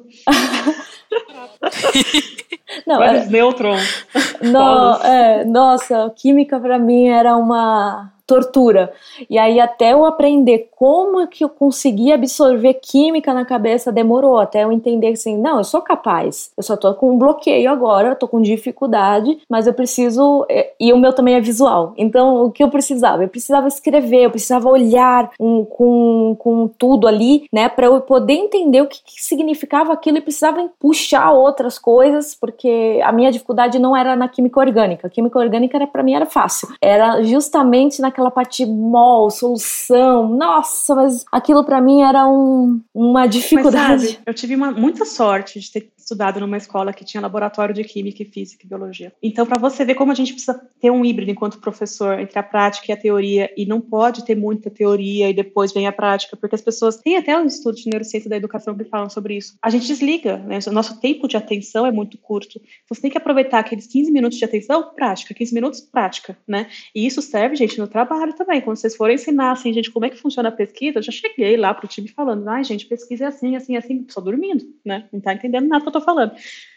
Não, 2.86 2.98
Vários 2.98 3.22
era... 3.22 3.30
nêutrons. 3.30 4.06
No, 4.42 4.96
é, 5.02 5.44
nossa, 5.44 6.10
química 6.16 6.58
para 6.58 6.78
mim 6.78 7.08
era 7.08 7.36
uma 7.36 8.13
tortura. 8.26 8.92
E 9.28 9.38
aí 9.38 9.60
até 9.60 9.92
eu 9.92 10.04
aprender 10.04 10.68
como 10.76 11.26
que 11.26 11.44
eu 11.44 11.48
consegui 11.48 12.12
absorver 12.12 12.74
química 12.74 13.34
na 13.34 13.44
cabeça 13.44 13.92
demorou, 13.92 14.38
até 14.38 14.64
eu 14.64 14.72
entender 14.72 15.08
assim, 15.08 15.38
não, 15.38 15.58
eu 15.58 15.64
sou 15.64 15.80
capaz. 15.82 16.50
Eu 16.56 16.62
só 16.62 16.76
tô 16.76 16.92
com 16.94 17.12
um 17.12 17.18
bloqueio 17.18 17.70
agora, 17.70 18.14
tô 18.14 18.26
com 18.26 18.40
dificuldade, 18.40 19.38
mas 19.48 19.66
eu 19.66 19.74
preciso 19.74 20.46
é, 20.48 20.72
e 20.78 20.92
o 20.92 20.98
meu 20.98 21.12
também 21.12 21.34
é 21.34 21.40
visual. 21.40 21.94
Então, 21.96 22.44
o 22.44 22.50
que 22.50 22.62
eu 22.62 22.68
precisava? 22.68 23.24
Eu 23.24 23.28
precisava 23.28 23.68
escrever, 23.68 24.24
eu 24.24 24.30
precisava 24.30 24.68
olhar 24.68 25.30
um, 25.38 25.64
com, 25.64 26.36
com 26.38 26.68
tudo 26.68 27.06
ali, 27.06 27.46
né, 27.52 27.68
para 27.68 27.86
eu 27.86 28.00
poder 28.00 28.34
entender 28.34 28.80
o 28.80 28.86
que, 28.86 29.02
que 29.02 29.22
significava 29.22 29.92
aquilo 29.92 30.18
e 30.18 30.20
precisava 30.20 30.68
puxar 30.78 31.32
outras 31.32 31.78
coisas, 31.78 32.34
porque 32.34 33.00
a 33.02 33.12
minha 33.12 33.30
dificuldade 33.30 33.78
não 33.78 33.96
era 33.96 34.16
na 34.16 34.28
química 34.28 34.60
orgânica. 34.60 35.06
A 35.06 35.10
química 35.10 35.38
orgânica 35.38 35.76
era 35.76 35.86
para 35.86 36.02
mim 36.02 36.14
era 36.14 36.26
fácil. 36.26 36.68
Era 36.80 37.22
justamente 37.22 38.00
na 38.00 38.10
aquela 38.14 38.30
parte 38.30 38.64
mol, 38.64 39.28
solução. 39.30 40.28
Nossa, 40.28 40.94
mas 40.94 41.24
aquilo 41.30 41.64
para 41.64 41.80
mim 41.80 42.00
era 42.00 42.26
um, 42.26 42.80
uma 42.94 43.26
dificuldade. 43.26 44.02
Mas, 44.02 44.10
sabe, 44.12 44.22
eu 44.24 44.34
tive 44.34 44.54
uma, 44.54 44.70
muita 44.70 45.04
sorte 45.04 45.58
de 45.58 45.70
ter 45.70 45.92
estudado 46.04 46.38
numa 46.38 46.56
escola 46.56 46.92
que 46.92 47.04
tinha 47.04 47.20
laboratório 47.20 47.74
de 47.74 47.82
química 47.82 48.22
e 48.22 48.26
física 48.26 48.64
e 48.64 48.68
biologia. 48.68 49.12
Então, 49.22 49.46
para 49.46 49.58
você 49.58 49.84
ver 49.84 49.94
como 49.94 50.12
a 50.12 50.14
gente 50.14 50.32
precisa 50.32 50.54
ter 50.80 50.90
um 50.90 51.04
híbrido 51.04 51.30
enquanto 51.30 51.58
professor 51.58 52.18
entre 52.20 52.38
a 52.38 52.42
prática 52.42 52.86
e 52.88 52.92
a 52.92 52.96
teoria, 52.96 53.50
e 53.56 53.66
não 53.66 53.80
pode 53.80 54.24
ter 54.24 54.36
muita 54.36 54.70
teoria 54.70 55.30
e 55.30 55.34
depois 55.34 55.72
vem 55.72 55.86
a 55.86 55.92
prática, 55.92 56.36
porque 56.36 56.54
as 56.54 56.60
pessoas 56.60 56.98
têm 56.98 57.16
até 57.16 57.36
um 57.36 57.46
estudo 57.46 57.76
de 57.76 57.88
neurociência 57.88 58.28
da 58.28 58.36
educação 58.36 58.76
que 58.76 58.84
falam 58.84 59.08
sobre 59.08 59.36
isso. 59.36 59.56
A 59.62 59.70
gente 59.70 59.86
desliga, 59.86 60.36
né? 60.38 60.58
O 60.66 60.72
nosso 60.72 61.00
tempo 61.00 61.26
de 61.26 61.36
atenção 61.36 61.86
é 61.86 61.90
muito 61.90 62.18
curto. 62.18 62.60
Você 62.88 63.00
tem 63.00 63.10
que 63.10 63.18
aproveitar 63.18 63.58
aqueles 63.60 63.86
15 63.86 64.12
minutos 64.12 64.38
de 64.38 64.44
atenção, 64.44 64.94
prática, 64.94 65.32
15 65.32 65.54
minutos, 65.54 65.80
prática, 65.80 66.36
né? 66.46 66.68
E 66.94 67.06
isso 67.06 67.22
serve, 67.22 67.56
gente, 67.56 67.78
no 67.78 67.88
trabalho 67.88 68.34
também. 68.34 68.60
Quando 68.60 68.76
vocês 68.76 68.94
forem 68.94 69.14
ensinar, 69.14 69.52
assim, 69.52 69.72
gente, 69.72 69.90
como 69.90 70.04
é 70.04 70.10
que 70.10 70.16
funciona 70.16 70.48
a 70.50 70.52
pesquisa, 70.52 70.98
eu 70.98 71.02
já 71.02 71.12
cheguei 71.12 71.56
lá 71.56 71.72
pro 71.72 71.88
time 71.88 72.08
falando, 72.08 72.46
ai, 72.48 72.62
gente, 72.62 72.86
pesquisa 72.86 73.24
é 73.24 73.28
assim, 73.28 73.56
assim, 73.56 73.76
assim, 73.76 74.06
só 74.08 74.20
dormindo, 74.20 74.64
né? 74.84 75.08
Não 75.12 75.20
tá 75.20 75.32
entendendo 75.32 75.68
nada 75.68 75.93
tô 75.94 76.00
falando. 76.00 76.32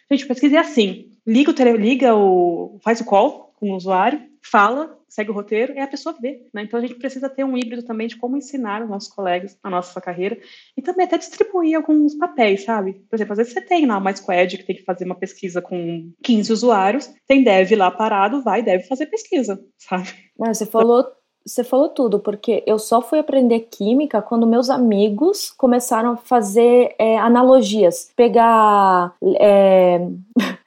Gente, 0.10 0.26
pesquise 0.26 0.56
assim. 0.56 1.12
Liga 1.26 1.52
o, 1.52 1.54
tele, 1.54 1.78
liga 1.78 2.16
o. 2.16 2.80
faz 2.82 3.02
o 3.02 3.06
call 3.06 3.54
com 3.60 3.72
o 3.72 3.76
usuário, 3.76 4.22
fala, 4.42 4.98
segue 5.10 5.32
o 5.32 5.34
roteiro 5.34 5.74
e 5.74 5.80
a 5.80 5.88
pessoa 5.88 6.16
vê. 6.22 6.48
Né? 6.54 6.64
Então 6.64 6.80
a 6.80 6.82
gente 6.82 6.96
precisa 6.96 7.28
ter 7.28 7.44
um 7.44 7.58
híbrido 7.58 7.84
também 7.84 8.08
de 8.08 8.16
como 8.16 8.38
ensinar 8.38 8.84
os 8.84 8.90
nossos 8.90 9.10
colegas 9.10 9.58
a 9.64 9.70
nossa 9.70 10.00
carreira 10.00 10.38
e 10.78 10.82
também 10.82 11.06
até 11.06 11.18
distribuir 11.18 11.76
alguns 11.76 12.16
papéis, 12.16 12.64
sabe? 12.64 12.94
Por 13.10 13.16
exemplo, 13.16 13.34
às 13.34 13.40
vezes 13.40 13.54
você 13.54 13.62
tem 13.62 13.86
lá 13.86 13.98
uma 13.98 14.16
squad 14.16 14.58
que 14.58 14.64
tem 14.64 14.76
que 14.76 14.84
fazer 14.84 15.06
uma 15.06 15.16
pesquisa 15.16 15.62
com 15.62 16.12
15 16.24 16.54
usuários, 16.54 17.10
tem 17.28 17.44
dev 17.44 17.72
lá 17.72 17.90
parado, 17.90 18.44
vai, 18.44 18.62
deve 18.62 18.84
fazer 18.84 19.08
pesquisa, 19.08 19.60
sabe? 19.78 20.08
Você 20.38 20.68
falou 20.68 21.04
Você 21.48 21.64
falou 21.64 21.88
tudo, 21.88 22.20
porque 22.20 22.62
eu 22.68 22.78
só 22.78 23.02
fui 23.02 23.20
aprender 23.20 23.70
química 23.72 24.22
quando 24.22 24.46
meus 24.46 24.70
amigos 24.70 25.50
começaram 25.58 26.12
a 26.12 26.18
fazer 26.18 26.94
é, 27.00 27.18
analogias. 27.18 28.12
Pegar. 28.16 29.14
É... 29.40 30.02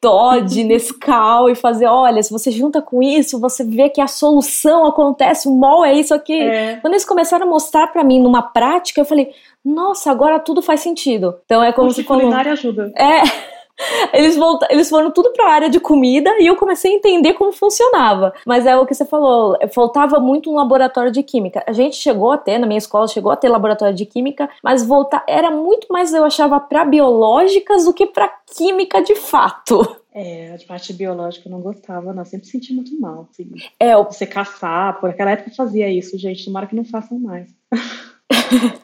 Todd, 0.00 0.64
Nescau 0.64 1.50
e 1.50 1.54
fazer, 1.54 1.84
olha, 1.84 2.22
se 2.22 2.32
você 2.32 2.50
junta 2.50 2.80
com 2.80 3.02
isso, 3.02 3.38
você 3.38 3.62
vê 3.62 3.90
que 3.90 4.00
a 4.00 4.06
solução 4.06 4.86
acontece, 4.86 5.46
o 5.46 5.50
mol 5.50 5.84
é 5.84 5.92
isso 5.92 6.14
aqui. 6.14 6.40
É. 6.40 6.76
Quando 6.76 6.94
eles 6.94 7.04
começaram 7.04 7.46
a 7.46 7.50
mostrar 7.50 7.88
para 7.88 8.02
mim 8.02 8.18
numa 8.18 8.40
prática, 8.40 8.98
eu 8.98 9.04
falei, 9.04 9.30
nossa, 9.62 10.10
agora 10.10 10.40
tudo 10.40 10.62
faz 10.62 10.80
sentido. 10.80 11.34
Então 11.44 11.62
é 11.62 11.70
como 11.70 11.90
se 11.90 12.02
falou. 12.02 12.32
ajuda. 12.32 12.90
É. 12.96 13.59
Eles, 14.12 14.36
volta, 14.36 14.66
eles 14.70 14.88
foram 14.88 15.10
tudo 15.10 15.32
para 15.32 15.46
a 15.46 15.52
área 15.52 15.70
de 15.70 15.80
comida 15.80 16.30
e 16.38 16.46
eu 16.46 16.56
comecei 16.56 16.92
a 16.92 16.96
entender 16.96 17.34
como 17.34 17.52
funcionava. 17.52 18.32
Mas 18.46 18.66
é 18.66 18.76
o 18.76 18.86
que 18.86 18.94
você 18.94 19.04
falou, 19.04 19.56
faltava 19.72 20.18
muito 20.20 20.50
um 20.50 20.54
laboratório 20.54 21.10
de 21.10 21.22
química. 21.22 21.62
A 21.66 21.72
gente 21.72 21.96
chegou 21.96 22.32
a 22.32 22.38
ter, 22.38 22.58
na 22.58 22.66
minha 22.66 22.78
escola, 22.78 23.08
chegou 23.08 23.32
a 23.32 23.36
ter 23.36 23.48
laboratório 23.48 23.94
de 23.94 24.06
química, 24.06 24.48
mas 24.62 24.84
voltar 24.84 25.24
era 25.28 25.50
muito 25.50 25.86
mais, 25.90 26.12
eu 26.12 26.24
achava, 26.24 26.60
para 26.60 26.84
biológicas 26.84 27.84
do 27.84 27.94
que 27.94 28.06
para 28.06 28.28
química 28.54 29.02
de 29.02 29.14
fato. 29.14 30.00
É, 30.12 30.54
a 30.54 30.66
parte 30.66 30.92
biológica 30.92 31.48
eu 31.48 31.52
não 31.52 31.60
gostava, 31.60 32.12
não. 32.12 32.22
Eu 32.22 32.26
sempre 32.26 32.46
senti 32.48 32.74
muito 32.74 32.98
mal. 33.00 33.28
Assim. 33.30 33.50
É, 33.78 33.94
eu... 33.94 34.04
Você 34.04 34.26
caçar, 34.26 34.98
por 35.00 35.10
aquela 35.10 35.30
época 35.30 35.50
fazia 35.56 35.88
isso, 35.88 36.18
gente. 36.18 36.44
Tomara 36.44 36.66
que 36.66 36.74
não 36.74 36.84
façam 36.84 37.18
mais. 37.18 37.48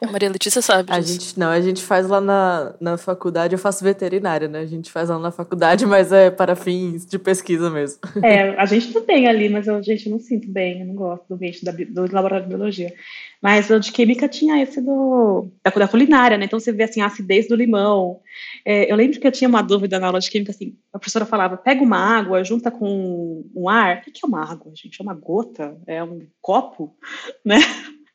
A 0.01 0.11
Maria 0.11 0.29
Letícia 0.29 0.61
sabe 0.61 0.83
disso. 0.83 0.97
A 0.97 1.01
gente, 1.01 1.39
não, 1.39 1.49
a 1.49 1.61
gente 1.61 1.81
faz 1.81 2.07
lá 2.07 2.19
na, 2.19 2.75
na 2.79 2.97
faculdade, 2.97 3.53
eu 3.53 3.59
faço 3.59 3.83
veterinária, 3.83 4.47
né? 4.47 4.59
A 4.59 4.65
gente 4.65 4.91
faz 4.91 5.09
lá 5.09 5.17
na 5.17 5.31
faculdade, 5.31 5.85
mas 5.85 6.11
é 6.11 6.29
para 6.29 6.55
fins 6.55 7.05
de 7.05 7.17
pesquisa 7.17 7.69
mesmo. 7.69 7.99
É, 8.23 8.49
a 8.59 8.65
gente 8.65 8.91
também 8.91 9.27
ali, 9.27 9.47
mas 9.47 9.67
eu, 9.67 9.81
gente, 9.81 10.09
não 10.09 10.19
sinto 10.19 10.49
bem, 10.49 10.81
eu 10.81 10.87
não 10.87 10.95
gosto 10.95 11.25
do 11.27 11.35
ambiente 11.35 11.63
da, 11.63 11.71
do 11.71 12.01
laboratório 12.01 12.43
de 12.43 12.49
biologia. 12.49 12.93
Mas 13.41 13.69
o 13.69 13.79
de 13.79 13.91
química 13.91 14.27
tinha 14.27 14.61
esse 14.61 14.81
do, 14.81 15.47
da, 15.63 15.71
da 15.71 15.87
culinária, 15.87 16.37
né? 16.37 16.45
Então 16.45 16.59
você 16.59 16.71
vê 16.71 16.83
assim, 16.83 17.01
a 17.01 17.05
acidez 17.05 17.47
do 17.47 17.55
limão. 17.55 18.19
É, 18.65 18.91
eu 18.91 18.95
lembro 18.95 19.19
que 19.19 19.27
eu 19.27 19.31
tinha 19.31 19.47
uma 19.47 19.61
dúvida 19.61 19.99
na 19.99 20.07
aula 20.07 20.19
de 20.19 20.29
química, 20.29 20.51
assim, 20.51 20.75
a 20.91 20.99
professora 20.99 21.25
falava, 21.25 21.55
pega 21.55 21.83
uma 21.83 21.97
água, 21.97 22.43
junta 22.43 22.71
com 22.71 23.45
um 23.55 23.69
ar. 23.69 23.99
O 24.07 24.11
que 24.11 24.19
é 24.23 24.27
uma 24.27 24.43
água, 24.43 24.71
gente? 24.75 24.99
É 24.99 25.03
uma 25.03 25.13
gota? 25.13 25.77
É 25.85 26.03
um 26.03 26.25
copo? 26.41 26.95
Né? 27.45 27.57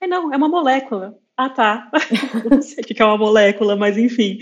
É 0.03 0.07
não, 0.07 0.33
é 0.33 0.37
uma 0.37 0.49
molécula. 0.49 1.17
Ah, 1.37 1.49
tá. 1.49 1.91
não 2.51 2.61
sei 2.61 2.83
o 2.83 2.87
que 2.87 3.01
é 3.01 3.05
uma 3.05 3.17
molécula, 3.17 3.77
mas 3.77 3.97
enfim 3.97 4.39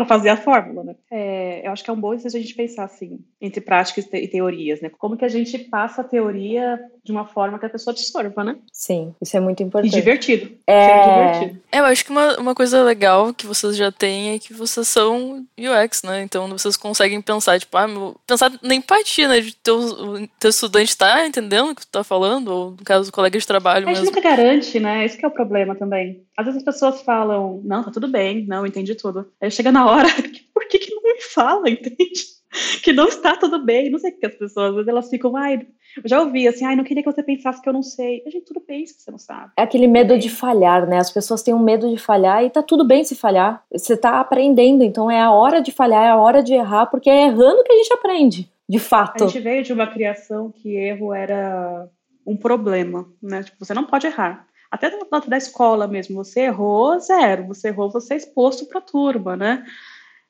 para 0.00 0.16
fazer 0.16 0.30
a 0.30 0.36
fórmula, 0.36 0.84
né? 0.84 0.94
É, 1.10 1.66
eu 1.66 1.72
acho 1.72 1.84
que 1.84 1.90
é 1.90 1.92
um 1.92 2.00
bom 2.00 2.14
exercício 2.14 2.38
a 2.38 2.42
gente 2.42 2.54
pensar 2.54 2.84
assim 2.84 3.18
entre 3.40 3.60
práticas 3.60 4.06
e 4.12 4.28
teorias, 4.28 4.80
né? 4.80 4.90
Como 4.98 5.16
que 5.16 5.24
a 5.24 5.28
gente 5.28 5.58
passa 5.58 6.00
a 6.00 6.04
teoria 6.04 6.78
de 7.02 7.12
uma 7.12 7.26
forma 7.26 7.58
que 7.58 7.66
a 7.66 7.70
pessoa 7.70 7.92
absorva, 7.92 8.44
né? 8.44 8.56
Sim, 8.72 9.14
isso 9.20 9.36
é 9.36 9.40
muito 9.40 9.62
importante. 9.62 9.92
E 9.92 9.94
divertido. 9.94 10.52
É... 10.66 11.32
divertido. 11.32 11.60
É, 11.72 11.80
eu 11.80 11.84
acho 11.84 12.04
que 12.04 12.10
uma, 12.10 12.38
uma 12.38 12.54
coisa 12.54 12.82
legal 12.82 13.32
que 13.32 13.46
vocês 13.46 13.76
já 13.76 13.90
têm 13.90 14.34
é 14.34 14.38
que 14.38 14.52
vocês 14.52 14.86
são 14.88 15.44
UX, 15.58 16.02
né? 16.02 16.22
Então 16.22 16.48
vocês 16.48 16.76
conseguem 16.76 17.20
pensar, 17.20 17.58
tipo, 17.58 17.76
ah, 17.76 17.88
meu, 17.88 18.16
pensar 18.26 18.52
na 18.62 18.74
empatia, 18.74 19.28
né? 19.28 19.40
De 19.40 19.54
teu, 19.54 20.28
teu 20.38 20.50
estudante 20.50 20.96
tá 20.96 21.26
entendendo 21.26 21.70
o 21.70 21.74
que 21.74 21.82
tu 21.82 21.90
tá 21.90 22.04
falando, 22.04 22.48
ou 22.48 22.70
no 22.72 22.84
caso, 22.84 23.08
o 23.08 23.12
colega 23.12 23.38
de 23.38 23.46
trabalho. 23.46 23.88
A 23.88 23.94
gente 23.94 24.06
nunca 24.06 24.20
garante, 24.20 24.78
né? 24.78 25.04
Esse 25.04 25.24
é 25.24 25.28
o 25.28 25.30
problema 25.30 25.74
também. 25.74 26.22
Às 26.40 26.46
vezes 26.46 26.58
as 26.58 26.64
pessoas 26.64 27.02
falam, 27.02 27.60
não, 27.64 27.84
tá 27.84 27.90
tudo 27.90 28.08
bem, 28.08 28.46
não, 28.46 28.66
entendi 28.66 28.94
tudo. 28.94 29.30
Aí 29.40 29.50
chega 29.50 29.70
na 29.70 29.86
hora, 29.86 30.08
por 30.54 30.66
que, 30.66 30.78
que 30.78 30.94
não 30.94 31.02
me 31.02 31.20
fala, 31.20 31.68
entende? 31.68 32.40
Que 32.82 32.92
não 32.92 33.06
está 33.06 33.36
tudo 33.36 33.64
bem. 33.64 33.90
Não 33.90 33.98
sei 34.00 34.10
o 34.10 34.18
que 34.18 34.26
as 34.26 34.34
pessoas, 34.34 34.70
às 34.70 34.74
vezes 34.74 34.88
elas 34.88 35.08
ficam, 35.08 35.36
ai, 35.36 35.68
eu 35.96 36.02
já 36.04 36.20
ouvi 36.20 36.48
assim, 36.48 36.64
ai, 36.64 36.74
não 36.74 36.82
queria 36.82 37.00
que 37.00 37.08
você 37.08 37.22
pensasse 37.22 37.62
que 37.62 37.68
eu 37.68 37.72
não 37.72 37.82
sei. 37.82 38.24
A 38.26 38.30
gente, 38.30 38.44
tudo 38.44 38.60
bem 38.66 38.84
se 38.84 39.00
você 39.00 39.08
não 39.08 39.18
sabe. 39.18 39.52
É 39.56 39.62
aquele 39.62 39.86
medo 39.86 40.18
de 40.18 40.28
falhar, 40.28 40.84
né? 40.84 40.98
As 40.98 41.12
pessoas 41.12 41.44
têm 41.44 41.54
um 41.54 41.62
medo 41.62 41.88
de 41.88 41.96
falhar 41.96 42.42
e 42.42 42.50
tá 42.50 42.60
tudo 42.60 42.84
bem 42.84 43.04
se 43.04 43.14
falhar. 43.14 43.64
Você 43.70 43.96
tá 43.96 44.18
aprendendo, 44.18 44.82
então 44.82 45.08
é 45.08 45.20
a 45.20 45.30
hora 45.30 45.60
de 45.60 45.70
falhar, 45.70 46.04
é 46.04 46.08
a 46.08 46.16
hora 46.16 46.42
de 46.42 46.52
errar, 46.54 46.86
porque 46.86 47.08
é 47.08 47.26
errando 47.26 47.62
que 47.62 47.72
a 47.72 47.76
gente 47.76 47.92
aprende, 47.92 48.50
de 48.68 48.78
fato. 48.80 49.22
A 49.22 49.26
gente 49.28 49.40
veio 49.40 49.62
de 49.62 49.72
uma 49.72 49.86
criação 49.86 50.50
que 50.50 50.74
erro 50.74 51.14
era 51.14 51.88
um 52.26 52.36
problema, 52.36 53.06
né? 53.22 53.44
Tipo, 53.44 53.64
você 53.64 53.72
não 53.72 53.84
pode 53.84 54.08
errar 54.08 54.49
até 54.70 54.90
da, 54.90 55.18
da 55.18 55.36
escola 55.36 55.88
mesmo, 55.88 56.14
você 56.14 56.42
errou, 56.42 56.98
zero, 57.00 57.46
você 57.46 57.68
errou, 57.68 57.90
você 57.90 58.14
é 58.14 58.16
exposto 58.16 58.66
para 58.66 58.78
a 58.78 58.82
turma, 58.82 59.36
né? 59.36 59.64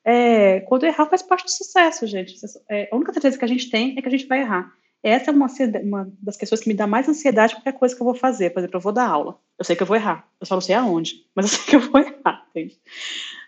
É, 0.05 0.61
quando 0.61 0.85
errar 0.85 1.07
faz 1.07 1.23
parte 1.23 1.45
do 1.45 1.51
sucesso, 1.51 2.07
gente. 2.07 2.35
É, 2.69 2.89
a 2.91 2.97
única 2.97 3.13
certeza 3.13 3.39
que 3.39 3.45
a 3.45 3.49
gente 3.49 3.69
tem 3.71 3.95
é 3.99 4.03
que 4.03 4.09
a 4.09 4.11
gente 4.11 4.27
vai 4.27 4.41
errar. 4.41 4.73
Essa 5.03 5.31
é 5.31 5.35
uma, 5.35 5.47
uma, 5.83 6.13
das 6.21 6.37
questões 6.37 6.61
que 6.61 6.69
me 6.69 6.75
dá 6.75 6.87
mais 6.87 7.09
ansiedade 7.09 7.55
qualquer 7.55 7.73
coisa 7.73 7.95
que 7.95 8.01
eu 8.01 8.05
vou 8.05 8.15
fazer. 8.15 8.51
Por 8.51 8.61
exemplo, 8.61 8.77
eu 8.77 8.83
vou 8.83 8.93
dar 8.93 9.09
aula. 9.09 9.39
Eu 9.59 9.65
sei 9.65 9.77
que 9.77 9.83
eu 9.83 9.87
vou 9.87 9.97
errar. 9.97 10.27
Eu 10.41 10.47
só 10.47 10.55
não 10.55 10.61
sei 10.61 10.75
aonde, 10.75 11.27
mas 11.35 11.47
eu 11.47 11.51
sei 11.59 11.65
que 11.67 11.77
eu 11.77 11.91
vou 11.91 12.01
errar, 12.01 12.47
entende? 12.51 12.79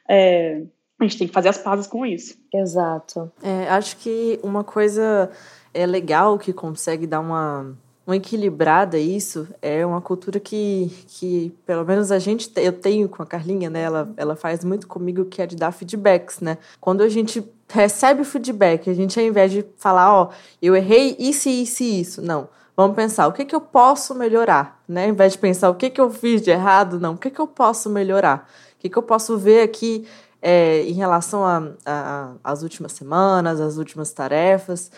É, 0.08 0.62
a 0.98 1.04
gente 1.04 1.18
tem 1.18 1.26
que 1.26 1.32
fazer 1.32 1.48
as 1.48 1.58
pazes 1.58 1.86
com 1.86 2.06
isso. 2.06 2.36
Exato. 2.54 3.30
É, 3.42 3.68
acho 3.68 3.96
que 3.98 4.38
uma 4.42 4.64
coisa 4.64 5.30
é 5.74 5.86
legal 5.86 6.38
que 6.38 6.52
consegue 6.52 7.06
dar 7.06 7.20
uma 7.20 7.76
uma 8.06 8.16
equilibrada 8.16 8.98
isso 8.98 9.46
é 9.60 9.86
uma 9.86 10.00
cultura 10.00 10.40
que, 10.40 10.90
que 11.06 11.54
pelo 11.64 11.84
menos 11.84 12.10
a 12.10 12.18
gente 12.18 12.50
eu 12.56 12.72
tenho 12.72 13.08
com 13.08 13.22
a 13.22 13.26
Carlinha 13.26 13.70
né 13.70 13.82
ela, 13.82 14.12
ela 14.16 14.36
faz 14.36 14.64
muito 14.64 14.88
comigo 14.88 15.24
que 15.24 15.40
é 15.40 15.46
de 15.46 15.54
dar 15.54 15.70
feedbacks 15.72 16.40
né. 16.40 16.58
Quando 16.80 17.02
a 17.02 17.08
gente 17.08 17.44
recebe 17.68 18.22
o 18.22 18.24
feedback 18.24 18.90
a 18.90 18.94
gente 18.94 19.18
ao 19.18 19.24
invés 19.24 19.52
de 19.52 19.64
falar 19.76 20.12
ó 20.12 20.30
eu 20.60 20.74
errei 20.74 21.16
isso 21.18 21.48
isso 21.48 21.82
isso 21.82 22.22
não. 22.22 22.48
Vamos 22.76 22.96
pensar 22.96 23.28
o 23.28 23.32
que 23.32 23.44
que 23.44 23.54
eu 23.54 23.60
posso 23.60 24.14
melhorar 24.14 24.82
né? 24.88 25.04
Ao 25.04 25.10
invés 25.10 25.32
de 25.32 25.38
pensar 25.38 25.70
o 25.70 25.74
que 25.74 25.88
que 25.88 26.00
eu 26.00 26.10
fiz 26.10 26.42
de 26.42 26.50
errado 26.50 26.98
não. 26.98 27.14
O 27.14 27.18
que 27.18 27.30
que 27.30 27.40
eu 27.40 27.46
posso 27.46 27.88
melhorar? 27.88 28.48
O 28.76 28.80
que 28.80 28.88
que 28.88 28.98
eu 28.98 29.02
posso 29.02 29.38
ver 29.38 29.62
aqui 29.62 30.06
é, 30.40 30.82
em 30.82 30.92
relação 30.94 31.42
às 32.42 32.62
últimas 32.62 32.90
semanas 32.92 33.60
as 33.60 33.76
últimas 33.76 34.12
tarefas 34.12 34.90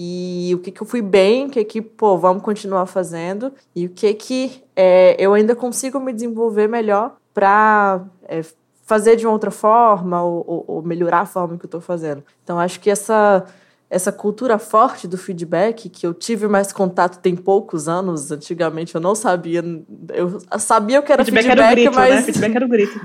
e 0.00 0.52
o 0.54 0.60
que, 0.60 0.70
que 0.70 0.80
eu 0.80 0.86
fui 0.86 1.02
bem, 1.02 1.46
o 1.46 1.50
que 1.50 1.64
que, 1.64 1.82
pô, 1.82 2.16
vamos 2.16 2.40
continuar 2.40 2.86
fazendo 2.86 3.52
e 3.74 3.86
o 3.86 3.88
que 3.88 4.14
que 4.14 4.62
é, 4.76 5.16
eu 5.18 5.34
ainda 5.34 5.56
consigo 5.56 5.98
me 5.98 6.12
desenvolver 6.12 6.68
melhor 6.68 7.16
para 7.34 8.04
é, 8.28 8.42
fazer 8.86 9.16
de 9.16 9.26
uma 9.26 9.32
outra 9.32 9.50
forma 9.50 10.22
ou, 10.22 10.44
ou, 10.46 10.64
ou 10.68 10.82
melhorar 10.82 11.22
a 11.22 11.26
forma 11.26 11.58
que 11.58 11.64
eu 11.64 11.68
estou 11.68 11.80
fazendo. 11.80 12.22
Então, 12.44 12.60
acho 12.60 12.78
que 12.78 12.88
essa 12.88 13.44
essa 13.90 14.12
cultura 14.12 14.58
forte 14.58 15.08
do 15.08 15.16
feedback, 15.16 15.88
que 15.88 16.06
eu 16.06 16.12
tive 16.12 16.46
mais 16.46 16.72
contato 16.72 17.22
tem 17.22 17.34
poucos 17.34 17.88
anos, 17.88 18.30
antigamente 18.30 18.94
eu 18.94 19.00
não 19.00 19.14
sabia, 19.14 19.62
eu 20.12 20.38
sabia 20.58 21.00
o 21.00 21.02
que 21.02 21.10
era 21.10 21.24
feedback, 21.24 21.44
feedback 21.44 21.64
era 21.64 21.74
grito, 21.74 21.94
mas... 21.94 22.14
né? 22.14 22.22
Feedback 22.22 22.56
era 22.56 22.66
o 22.66 22.68
grito. 22.68 23.00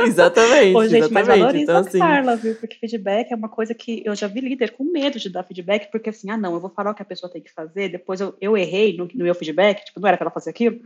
exatamente, 0.08 0.76
Ô, 0.76 0.82
gente, 0.84 0.96
exatamente. 0.96 1.12
mas 1.12 1.26
valoriza 1.26 1.62
então, 1.62 1.76
assim... 1.76 2.00
a 2.00 2.06
Carla, 2.06 2.36
viu? 2.36 2.54
Porque 2.54 2.76
feedback 2.76 3.32
é 3.32 3.36
uma 3.36 3.50
coisa 3.50 3.74
que 3.74 4.02
eu 4.04 4.14
já 4.14 4.26
vi 4.26 4.40
líder 4.40 4.70
com 4.70 4.84
medo 4.84 5.18
de 5.18 5.28
dar 5.28 5.44
feedback, 5.44 5.90
porque 5.90 6.08
assim, 6.08 6.30
ah 6.30 6.38
não, 6.38 6.54
eu 6.54 6.60
vou 6.60 6.70
falar 6.70 6.92
o 6.92 6.94
que 6.94 7.02
a 7.02 7.06
pessoa 7.06 7.30
tem 7.30 7.42
que 7.42 7.52
fazer, 7.52 7.90
depois 7.90 8.22
eu, 8.22 8.34
eu 8.40 8.56
errei 8.56 8.96
no, 8.96 9.06
no 9.14 9.24
meu 9.24 9.34
feedback, 9.34 9.84
tipo, 9.84 10.00
não 10.00 10.08
era 10.08 10.16
para 10.16 10.24
ela 10.24 10.34
fazer 10.34 10.50
aquilo, 10.50 10.80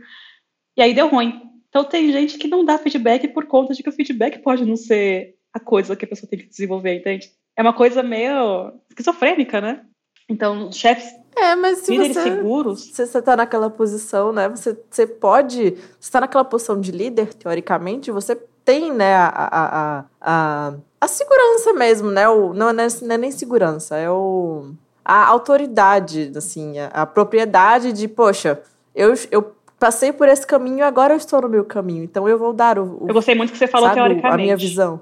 e 0.75 0.81
aí 0.81 0.93
deu 0.93 1.07
ruim. 1.07 1.41
Então 1.69 1.85
tem 1.85 2.11
gente 2.11 2.37
que 2.37 2.47
não 2.47 2.65
dá 2.65 2.77
feedback 2.77 3.27
por 3.29 3.45
conta 3.45 3.73
de 3.73 3.81
que 3.81 3.89
o 3.89 3.93
feedback 3.93 4.39
pode 4.39 4.65
não 4.65 4.75
ser 4.75 5.35
a 5.53 5.59
coisa 5.59 5.95
que 5.95 6.03
a 6.03 6.07
pessoa 6.07 6.29
tem 6.29 6.39
que 6.39 6.47
desenvolver, 6.47 6.95
entende? 6.95 7.31
É 7.59 7.61
uma 7.61 7.73
coisa 7.73 8.01
meio 8.01 8.71
esquizofrênica, 8.89 9.59
né? 9.59 9.81
Então, 10.29 10.71
chefes 10.71 11.13
é, 11.35 11.55
mas 11.55 11.79
se 11.79 11.91
líderes 11.91 12.15
você, 12.15 12.23
seguros. 12.23 12.81
Se 12.93 13.05
você 13.05 13.17
está 13.19 13.35
naquela 13.35 13.69
posição, 13.69 14.31
né? 14.31 14.47
Você, 14.49 14.77
você 14.89 15.05
pode. 15.05 15.71
Você 15.71 15.99
está 15.99 16.21
naquela 16.21 16.45
posição 16.45 16.79
de 16.79 16.91
líder, 16.91 17.33
teoricamente, 17.33 18.11
você 18.11 18.35
tem, 18.65 18.91
né, 18.91 19.15
a, 19.15 19.29
a, 19.33 20.05
a, 20.21 20.73
a, 20.99 21.07
segurança 21.07 21.73
mesmo, 21.73 22.09
né? 22.11 22.27
O, 22.29 22.53
não, 22.53 22.69
é, 22.69 22.73
não 22.73 23.15
é 23.15 23.17
nem 23.17 23.31
segurança, 23.31 23.97
é 23.97 24.09
o. 24.09 24.71
A 25.03 25.25
autoridade, 25.27 26.31
assim, 26.35 26.77
a, 26.77 26.87
a 26.87 27.05
propriedade 27.05 27.91
de, 27.93 28.07
poxa, 28.07 28.61
eu, 28.93 29.13
eu 29.31 29.53
passei 29.79 30.11
por 30.13 30.27
esse 30.27 30.45
caminho 30.45 30.79
e 30.79 30.81
agora 30.81 31.13
eu 31.13 31.17
estou 31.17 31.41
no 31.41 31.49
meu 31.49 31.65
caminho. 31.65 32.03
Então 32.03 32.27
eu 32.27 32.37
vou 32.37 32.53
dar 32.53 32.79
o. 32.79 33.03
o 33.03 33.07
eu 33.07 33.13
gostei 33.13 33.35
muito 33.35 33.51
que 33.51 33.57
você 33.57 33.67
falou 33.67 33.87
sabe, 33.89 34.01
teoricamente. 34.01 34.33
A 34.33 34.37
minha 34.37 34.57
visão. 34.57 35.01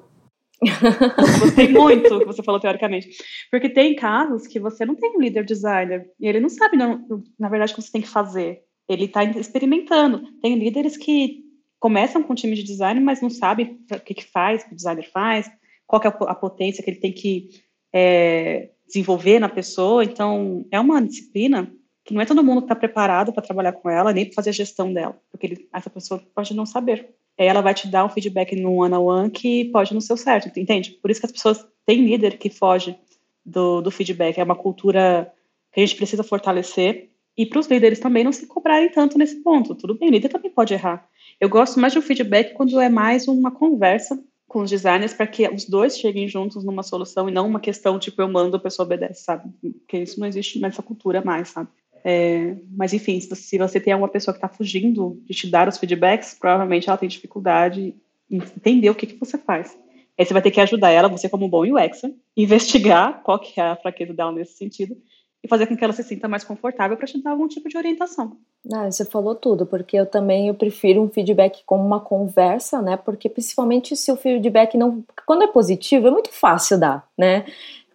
Gostei 1.39 1.67
muito 1.69 2.19
que 2.19 2.25
você 2.25 2.43
falou 2.43 2.59
teoricamente. 2.59 3.09
Porque 3.51 3.69
tem 3.69 3.95
casos 3.95 4.47
que 4.47 4.59
você 4.59 4.85
não 4.85 4.95
tem 4.95 5.15
um 5.15 5.21
líder 5.21 5.45
designer 5.45 6.09
e 6.19 6.27
ele 6.27 6.39
não 6.39 6.49
sabe, 6.49 6.77
não, 6.77 7.05
na 7.39 7.49
verdade, 7.49 7.73
o 7.73 7.75
que 7.75 7.81
você 7.81 7.91
tem 7.91 8.01
que 8.01 8.07
fazer. 8.07 8.63
Ele 8.89 9.05
está 9.05 9.23
experimentando. 9.23 10.23
Tem 10.41 10.55
líderes 10.55 10.97
que 10.97 11.43
começam 11.79 12.23
com 12.23 12.33
um 12.33 12.35
time 12.35 12.55
de 12.55 12.63
design, 12.63 12.99
mas 12.99 13.21
não 13.21 13.29
sabem 13.29 13.79
o 13.91 13.99
que, 13.99 14.13
que 14.13 14.25
faz, 14.25 14.63
o 14.63 14.67
que 14.67 14.73
o 14.73 14.75
designer 14.75 15.09
faz, 15.11 15.49
qual 15.85 16.01
é 16.03 16.07
a 16.07 16.35
potência 16.35 16.83
que 16.83 16.89
ele 16.89 16.99
tem 16.99 17.11
que 17.11 17.49
é, 17.93 18.71
desenvolver 18.87 19.39
na 19.39 19.49
pessoa. 19.49 20.03
Então, 20.03 20.65
é 20.71 20.79
uma 20.79 21.01
disciplina 21.01 21.71
que 22.03 22.13
não 22.13 22.21
é 22.21 22.25
todo 22.25 22.43
mundo 22.43 22.61
que 22.61 22.65
está 22.65 22.75
preparado 22.75 23.33
para 23.33 23.43
trabalhar 23.43 23.73
com 23.73 23.89
ela, 23.89 24.13
nem 24.13 24.25
para 24.25 24.35
fazer 24.35 24.49
a 24.49 24.53
gestão 24.53 24.93
dela, 24.93 25.19
porque 25.29 25.45
ele, 25.45 25.67
essa 25.73 25.89
pessoa 25.89 26.23
pode 26.33 26.55
não 26.55 26.65
saber 26.65 27.13
ela 27.37 27.61
vai 27.61 27.73
te 27.73 27.87
dar 27.87 28.05
um 28.05 28.09
feedback 28.09 28.55
no 28.55 28.73
one-on-one 28.77 28.95
-on 28.95 29.23
-one 29.25 29.31
que 29.31 29.65
pode 29.65 29.93
não 29.93 30.01
ser 30.01 30.17
certo, 30.17 30.59
entende? 30.59 30.91
Por 30.91 31.11
isso 31.11 31.19
que 31.19 31.25
as 31.25 31.31
pessoas 31.31 31.65
têm 31.85 32.03
líder 32.03 32.37
que 32.37 32.49
foge 32.49 32.97
do, 33.45 33.81
do 33.81 33.91
feedback. 33.91 34.39
É 34.39 34.43
uma 34.43 34.55
cultura 34.55 35.31
que 35.71 35.79
a 35.79 35.85
gente 35.85 35.95
precisa 35.95 36.23
fortalecer. 36.23 37.09
E 37.37 37.45
para 37.45 37.59
os 37.59 37.67
líderes 37.67 37.99
também 37.99 38.23
não 38.23 38.31
se 38.31 38.47
cobrarem 38.47 38.89
tanto 38.89 39.17
nesse 39.17 39.43
ponto. 39.43 39.75
Tudo 39.75 39.93
bem, 39.93 40.09
o 40.09 40.11
líder 40.11 40.29
também 40.29 40.49
pode 40.49 40.73
errar. 40.73 41.07
Eu 41.39 41.47
gosto 41.47 41.79
mais 41.79 41.93
de 41.93 41.99
um 41.99 42.01
feedback 42.01 42.53
quando 42.53 42.79
é 42.79 42.89
mais 42.89 43.27
uma 43.27 43.51
conversa 43.51 44.19
com 44.47 44.61
os 44.61 44.69
designers 44.69 45.13
para 45.13 45.27
que 45.27 45.47
os 45.47 45.65
dois 45.65 45.97
cheguem 45.97 46.27
juntos 46.27 46.63
numa 46.63 46.81
solução 46.81 47.27
e 47.27 47.31
não 47.31 47.45
uma 47.45 47.59
questão 47.59 47.99
tipo 47.99 48.21
eu 48.21 48.27
mando, 48.27 48.55
a 48.55 48.59
pessoa 48.59 48.85
obedece, 48.85 49.23
sabe? 49.23 49.51
Porque 49.61 49.99
isso 49.99 50.19
não 50.19 50.25
existe 50.25 50.57
nessa 50.57 50.81
cultura 50.81 51.21
mais, 51.23 51.49
sabe? 51.49 51.69
É, 52.03 52.55
mas 52.75 52.93
enfim, 52.93 53.19
se 53.19 53.57
você 53.57 53.79
tem 53.79 53.93
uma 53.93 54.07
pessoa 54.07 54.33
que 54.33 54.37
está 54.37 54.47
fugindo 54.47 55.21
de 55.25 55.33
te 55.33 55.49
dar 55.49 55.67
os 55.67 55.77
feedbacks, 55.77 56.35
provavelmente 56.39 56.87
ela 56.87 56.97
tem 56.97 57.09
dificuldade 57.09 57.95
em 58.29 58.37
entender 58.37 58.89
o 58.89 58.95
que, 58.95 59.07
que 59.07 59.19
você 59.19 59.37
faz. 59.37 59.77
Aí 60.17 60.25
você 60.25 60.33
vai 60.33 60.41
ter 60.41 60.51
que 60.51 60.59
ajudar 60.59 60.89
ela, 60.89 61.07
você 61.07 61.29
como 61.29 61.45
um 61.45 61.49
bom 61.49 61.63
UX, 61.63 62.01
investigar 62.35 63.21
qual 63.23 63.39
que 63.39 63.59
é 63.59 63.63
a 63.63 63.75
fraqueza 63.75 64.13
dela 64.13 64.31
nesse 64.31 64.53
sentido 64.53 64.97
e 65.43 65.47
fazer 65.47 65.67
com 65.67 65.77
que 65.77 65.83
ela 65.83 65.93
se 65.93 66.03
sinta 66.03 66.27
mais 66.27 66.43
confortável 66.43 66.97
para 66.97 67.05
te 67.05 67.21
dar 67.21 67.31
algum 67.31 67.47
tipo 67.47 67.69
de 67.69 67.77
orientação. 67.77 68.37
Ah, 68.73 68.89
você 68.89 69.05
falou 69.05 69.35
tudo, 69.35 69.65
porque 69.65 69.95
eu 69.95 70.05
também 70.05 70.47
eu 70.47 70.55
prefiro 70.55 71.01
um 71.01 71.09
feedback 71.09 71.61
como 71.65 71.85
uma 71.85 71.99
conversa, 71.99 72.81
né? 72.81 72.97
Porque 72.97 73.29
principalmente 73.29 73.95
se 73.95 74.11
o 74.11 74.15
feedback 74.15 74.75
não, 74.75 75.03
quando 75.25 75.43
é 75.43 75.47
positivo, 75.47 76.07
é 76.07 76.11
muito 76.11 76.31
fácil 76.31 76.79
dar, 76.79 77.07
né? 77.17 77.45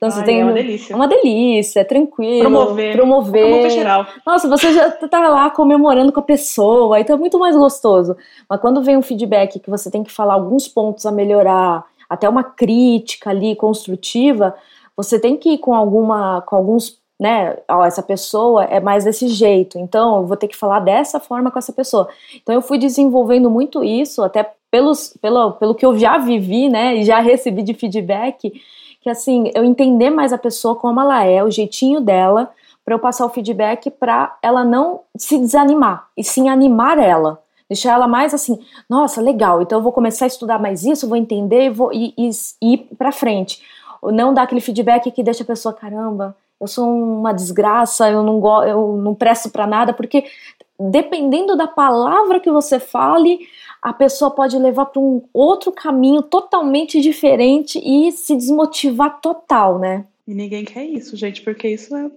Então 0.02 0.10
você 0.10 0.24
tem 0.24 0.40
é 0.40 0.44
uma 0.44 0.52
delícia. 0.52 0.92
É 0.92 0.96
uma 0.96 1.06
delícia, 1.06 1.80
é 1.80 1.84
tranquilo. 1.84 2.50
Promover. 2.50 2.96
Promover. 2.96 3.42
Promover 3.44 3.70
geral. 3.70 4.06
Nossa, 4.26 4.48
você 4.48 4.72
já 4.72 4.90
tá 4.90 5.28
lá 5.28 5.48
comemorando 5.48 6.10
com 6.10 6.18
a 6.18 6.24
pessoa, 6.24 6.98
então 6.98 7.14
é 7.14 7.18
muito 7.18 7.38
mais 7.38 7.54
gostoso. 7.54 8.16
Mas 8.50 8.60
quando 8.60 8.82
vem 8.82 8.96
um 8.96 9.02
feedback 9.02 9.60
que 9.60 9.70
você 9.70 9.92
tem 9.92 10.02
que 10.02 10.10
falar 10.10 10.34
alguns 10.34 10.66
pontos 10.66 11.06
a 11.06 11.12
melhorar, 11.12 11.84
até 12.10 12.28
uma 12.28 12.42
crítica 12.42 13.30
ali 13.30 13.54
construtiva, 13.54 14.56
você 14.96 15.20
tem 15.20 15.36
que 15.36 15.50
ir 15.50 15.58
com 15.58 15.72
alguma 15.72 16.42
com 16.42 16.56
alguns 16.56 17.00
né, 17.20 17.56
ó, 17.70 17.84
essa 17.84 18.02
pessoa 18.02 18.64
é 18.64 18.80
mais 18.80 19.04
desse 19.04 19.28
jeito, 19.28 19.78
então 19.78 20.16
eu 20.16 20.26
vou 20.26 20.36
ter 20.36 20.48
que 20.48 20.56
falar 20.56 20.80
dessa 20.80 21.20
forma 21.20 21.52
com 21.52 21.58
essa 21.60 21.72
pessoa. 21.72 22.08
Então 22.34 22.52
eu 22.52 22.60
fui 22.60 22.76
desenvolvendo 22.76 23.48
muito 23.48 23.84
isso, 23.84 24.24
até 24.24 24.50
pelos, 24.68 25.16
pelo, 25.22 25.52
pelo 25.52 25.76
que 25.76 25.86
eu 25.86 25.96
já 25.96 26.18
vivi, 26.18 26.68
né, 26.68 26.96
e 26.96 27.04
já 27.04 27.20
recebi 27.22 27.62
de 27.62 27.74
feedback, 27.74 28.52
que 29.02 29.10
assim, 29.10 29.50
eu 29.54 29.64
entender 29.64 30.10
mais 30.10 30.32
a 30.32 30.38
pessoa 30.38 30.76
como 30.76 31.00
ela 31.00 31.24
é, 31.24 31.42
o 31.42 31.50
jeitinho 31.50 32.00
dela, 32.00 32.50
para 32.84 32.94
eu 32.94 32.98
passar 32.98 33.26
o 33.26 33.30
feedback 33.30 33.90
para 33.90 34.36
ela 34.42 34.64
não 34.64 35.00
se 35.16 35.38
desanimar, 35.38 36.08
e 36.16 36.22
sim 36.24 36.48
animar 36.48 36.98
ela. 36.98 37.42
Deixar 37.68 37.92
ela 37.92 38.06
mais 38.06 38.34
assim, 38.34 38.60
nossa, 38.88 39.20
legal, 39.20 39.62
então 39.62 39.78
eu 39.78 39.82
vou 39.82 39.92
começar 39.92 40.26
a 40.26 40.28
estudar 40.28 40.58
mais 40.58 40.84
isso, 40.84 41.08
vou 41.08 41.16
entender 41.16 41.70
vou 41.70 41.92
e, 41.92 42.14
e, 42.16 42.30
e 42.60 42.74
ir 42.74 42.78
para 42.96 43.10
frente. 43.10 43.62
Não 44.02 44.34
dar 44.34 44.42
aquele 44.42 44.60
feedback 44.60 45.10
que 45.10 45.22
deixa 45.22 45.42
a 45.42 45.46
pessoa, 45.46 45.72
caramba, 45.72 46.36
eu 46.60 46.68
sou 46.68 46.88
uma 46.88 47.32
desgraça, 47.32 48.08
eu 48.08 48.22
não, 48.22 48.38
go 48.38 48.62
eu 48.62 48.96
não 48.98 49.14
presto 49.14 49.50
para 49.50 49.66
nada, 49.66 49.92
porque 49.92 50.24
dependendo 50.78 51.56
da 51.56 51.66
palavra 51.66 52.40
que 52.40 52.50
você 52.50 52.78
fale, 52.78 53.40
a 53.82 53.92
pessoa 53.92 54.30
pode 54.30 54.56
levar 54.56 54.86
para 54.86 55.02
um 55.02 55.24
outro 55.32 55.72
caminho 55.72 56.22
totalmente 56.22 57.00
diferente 57.00 57.80
e 57.84 58.12
se 58.12 58.36
desmotivar 58.36 59.20
total, 59.20 59.80
né? 59.80 60.06
E 60.26 60.32
ninguém 60.32 60.64
quer 60.64 60.84
isso, 60.84 61.16
gente, 61.16 61.42
porque 61.42 61.68
isso 61.68 61.94
é. 61.96 62.08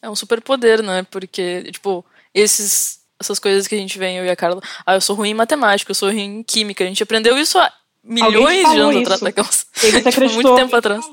É 0.00 0.08
um 0.08 0.16
superpoder, 0.16 0.82
né? 0.82 1.06
Porque, 1.10 1.64
tipo, 1.70 2.02
esses, 2.34 3.00
essas 3.20 3.38
coisas 3.38 3.68
que 3.68 3.74
a 3.74 3.78
gente 3.78 3.98
vê, 3.98 4.18
eu 4.18 4.24
e 4.24 4.30
a 4.30 4.36
Carla, 4.36 4.62
ah, 4.86 4.94
eu 4.94 5.00
sou 5.02 5.14
ruim 5.14 5.30
em 5.30 5.34
matemática, 5.34 5.90
eu 5.90 5.94
sou 5.94 6.08
ruim 6.08 6.38
em 6.38 6.42
química. 6.42 6.84
A 6.84 6.86
gente 6.86 7.02
aprendeu 7.02 7.36
isso 7.36 7.58
há 7.58 7.70
milhões 8.02 8.70
de 8.70 8.78
anos 8.78 9.02
atrás. 9.02 9.20
Daquelas, 9.20 9.66
tipo, 9.74 10.30
muito 10.32 10.54
tempo 10.54 10.74
atrás. 10.74 11.04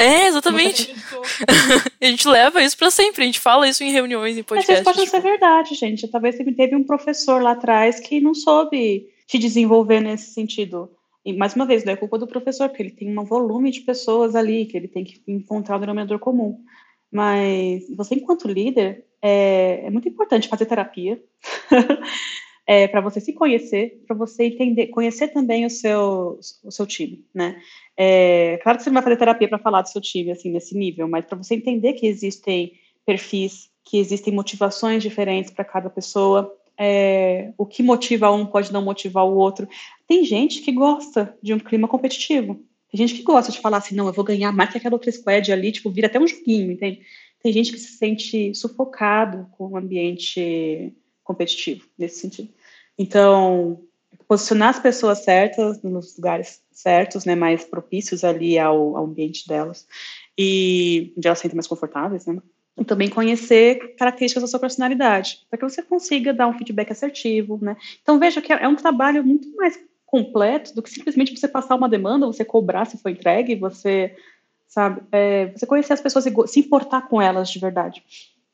É, 0.00 0.26
exatamente. 0.26 0.92
a 2.02 2.06
gente 2.06 2.26
leva 2.26 2.60
isso 2.60 2.76
para 2.76 2.90
sempre, 2.90 3.22
a 3.22 3.26
gente 3.26 3.38
fala 3.38 3.68
isso 3.68 3.84
em 3.84 3.92
reuniões, 3.92 4.36
em 4.36 4.42
podcasts. 4.42 4.68
Mas 4.68 4.78
isso 4.78 4.84
pode 4.84 4.98
tipo... 5.04 5.10
ser 5.12 5.22
verdade, 5.22 5.74
gente. 5.76 6.08
Talvez 6.08 6.36
teve 6.36 6.74
um 6.74 6.82
professor 6.82 7.40
lá 7.40 7.52
atrás 7.52 8.00
que 8.00 8.20
não 8.20 8.34
soube 8.34 9.13
te 9.26 9.38
desenvolver 9.38 10.00
nesse 10.00 10.32
sentido. 10.32 10.90
E, 11.24 11.32
mais 11.32 11.54
uma 11.54 11.66
vez, 11.66 11.84
não 11.84 11.92
é 11.92 11.96
culpa 11.96 12.18
do 12.18 12.26
professor, 12.26 12.68
porque 12.68 12.82
ele 12.82 12.90
tem 12.90 13.18
um 13.18 13.24
volume 13.24 13.70
de 13.70 13.80
pessoas 13.80 14.34
ali 14.34 14.66
que 14.66 14.76
ele 14.76 14.88
tem 14.88 15.04
que 15.04 15.22
encontrar 15.26 15.76
o 15.76 15.80
denominador 15.80 16.18
comum. 16.18 16.62
Mas 17.10 17.88
você, 17.96 18.16
enquanto 18.16 18.48
líder, 18.48 19.04
é, 19.22 19.86
é 19.86 19.90
muito 19.90 20.08
importante 20.08 20.48
fazer 20.48 20.66
terapia. 20.66 21.22
é, 22.66 22.88
para 22.88 23.00
você 23.00 23.20
se 23.20 23.32
conhecer, 23.32 24.02
para 24.06 24.16
você 24.16 24.44
entender, 24.44 24.88
conhecer 24.88 25.28
também 25.28 25.64
o 25.64 25.70
seu, 25.70 26.38
o 26.62 26.70
seu 26.70 26.86
time, 26.86 27.24
né? 27.34 27.60
É, 27.96 28.58
claro 28.62 28.78
que 28.78 28.84
você 28.84 28.90
não 28.90 28.94
vai 28.94 29.04
fazer 29.04 29.16
terapia 29.16 29.48
para 29.48 29.58
falar 29.58 29.82
do 29.82 29.88
seu 29.88 30.00
time, 30.00 30.30
assim, 30.30 30.50
nesse 30.50 30.76
nível, 30.76 31.08
mas 31.08 31.24
para 31.24 31.38
você 31.38 31.54
entender 31.54 31.92
que 31.94 32.06
existem 32.06 32.72
perfis, 33.06 33.70
que 33.84 33.98
existem 33.98 34.32
motivações 34.34 35.02
diferentes 35.02 35.50
para 35.50 35.64
cada 35.64 35.90
pessoa, 35.90 36.54
é, 36.78 37.52
o 37.56 37.66
que 37.66 37.82
motiva 37.82 38.30
um 38.30 38.46
pode 38.46 38.72
não 38.72 38.82
motivar 38.82 39.24
o 39.24 39.36
outro. 39.36 39.68
Tem 40.06 40.24
gente 40.24 40.60
que 40.60 40.72
gosta 40.72 41.36
de 41.42 41.54
um 41.54 41.58
clima 41.58 41.88
competitivo. 41.88 42.60
Tem 42.90 42.98
gente 42.98 43.14
que 43.14 43.22
gosta 43.22 43.50
de 43.50 43.60
falar 43.60 43.78
assim, 43.78 43.94
não, 43.94 44.06
eu 44.06 44.12
vou 44.12 44.24
ganhar 44.24 44.52
mais 44.52 44.70
que 44.70 44.78
aquela 44.78 44.94
outra 44.94 45.10
squad 45.10 45.52
ali, 45.52 45.72
tipo, 45.72 45.90
vira 45.90 46.06
até 46.06 46.18
um 46.18 46.26
joguinho, 46.26 46.72
entende? 46.72 47.00
Tem 47.42 47.52
gente 47.52 47.72
que 47.72 47.78
se 47.78 47.98
sente 47.98 48.54
sufocado 48.54 49.48
com 49.52 49.68
o 49.68 49.76
ambiente 49.76 50.94
competitivo 51.22 51.86
nesse 51.98 52.20
sentido. 52.20 52.48
Então, 52.96 53.82
posicionar 54.28 54.70
as 54.70 54.78
pessoas 54.78 55.18
certas 55.18 55.82
nos 55.82 56.16
lugares 56.16 56.62
certos, 56.70 57.24
né, 57.24 57.34
mais 57.34 57.64
propícios 57.64 58.24
ali 58.24 58.58
ao, 58.58 58.96
ao 58.96 59.04
ambiente 59.04 59.46
delas 59.46 59.86
e 60.36 61.12
onde 61.16 61.26
elas 61.26 61.38
se 61.38 61.42
sentem 61.42 61.56
mais 61.56 61.66
confortáveis, 61.66 62.26
né? 62.26 62.40
E 62.76 62.84
também 62.84 63.08
conhecer 63.08 63.94
características 63.96 64.42
da 64.42 64.48
sua 64.48 64.58
personalidade, 64.58 65.46
para 65.48 65.58
que 65.58 65.64
você 65.64 65.82
consiga 65.82 66.34
dar 66.34 66.48
um 66.48 66.58
feedback 66.58 66.90
assertivo, 66.90 67.58
né? 67.62 67.76
Então 68.02 68.18
veja 68.18 68.42
que 68.42 68.52
é 68.52 68.66
um 68.66 68.74
trabalho 68.74 69.24
muito 69.24 69.54
mais 69.56 69.78
completo 70.04 70.74
do 70.74 70.82
que 70.82 70.90
simplesmente 70.90 71.36
você 71.36 71.48
passar 71.48 71.74
uma 71.74 71.88
demanda, 71.88 72.26
você 72.26 72.44
cobrar 72.44 72.84
se 72.84 72.98
foi 72.98 73.12
entregue, 73.12 73.54
você 73.54 74.14
sabe, 74.66 75.02
é, 75.12 75.46
você 75.46 75.66
conhecer 75.66 75.92
as 75.92 76.00
pessoas 76.00 76.26
e 76.26 76.32
se 76.48 76.60
importar 76.60 77.02
com 77.02 77.22
elas 77.22 77.48
de 77.48 77.58
verdade, 77.60 78.02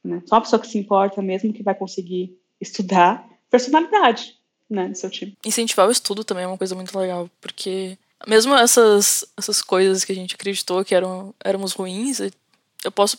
né? 0.04 0.22
Só 0.26 0.36
uma 0.36 0.42
pessoa 0.42 0.60
que 0.60 0.66
se 0.66 0.78
importa 0.78 1.22
mesmo 1.22 1.52
que 1.52 1.62
vai 1.62 1.74
conseguir 1.74 2.38
estudar 2.60 3.26
personalidade, 3.50 4.36
né, 4.68 4.88
do 4.88 4.96
seu 4.96 5.10
time. 5.10 5.36
Incentivar 5.44 5.88
o 5.88 5.90
estudo 5.90 6.22
também 6.22 6.44
é 6.44 6.46
uma 6.46 6.58
coisa 6.58 6.74
muito 6.74 6.96
legal, 6.96 7.28
porque 7.40 7.98
mesmo 8.26 8.54
essas, 8.54 9.24
essas 9.36 9.62
coisas 9.62 10.04
que 10.04 10.12
a 10.12 10.14
gente 10.14 10.34
acreditou 10.34 10.84
que 10.84 10.94
eram 10.94 11.34
éramos 11.44 11.72
ruins, 11.72 12.20
eu 12.84 12.90
posso 12.90 13.18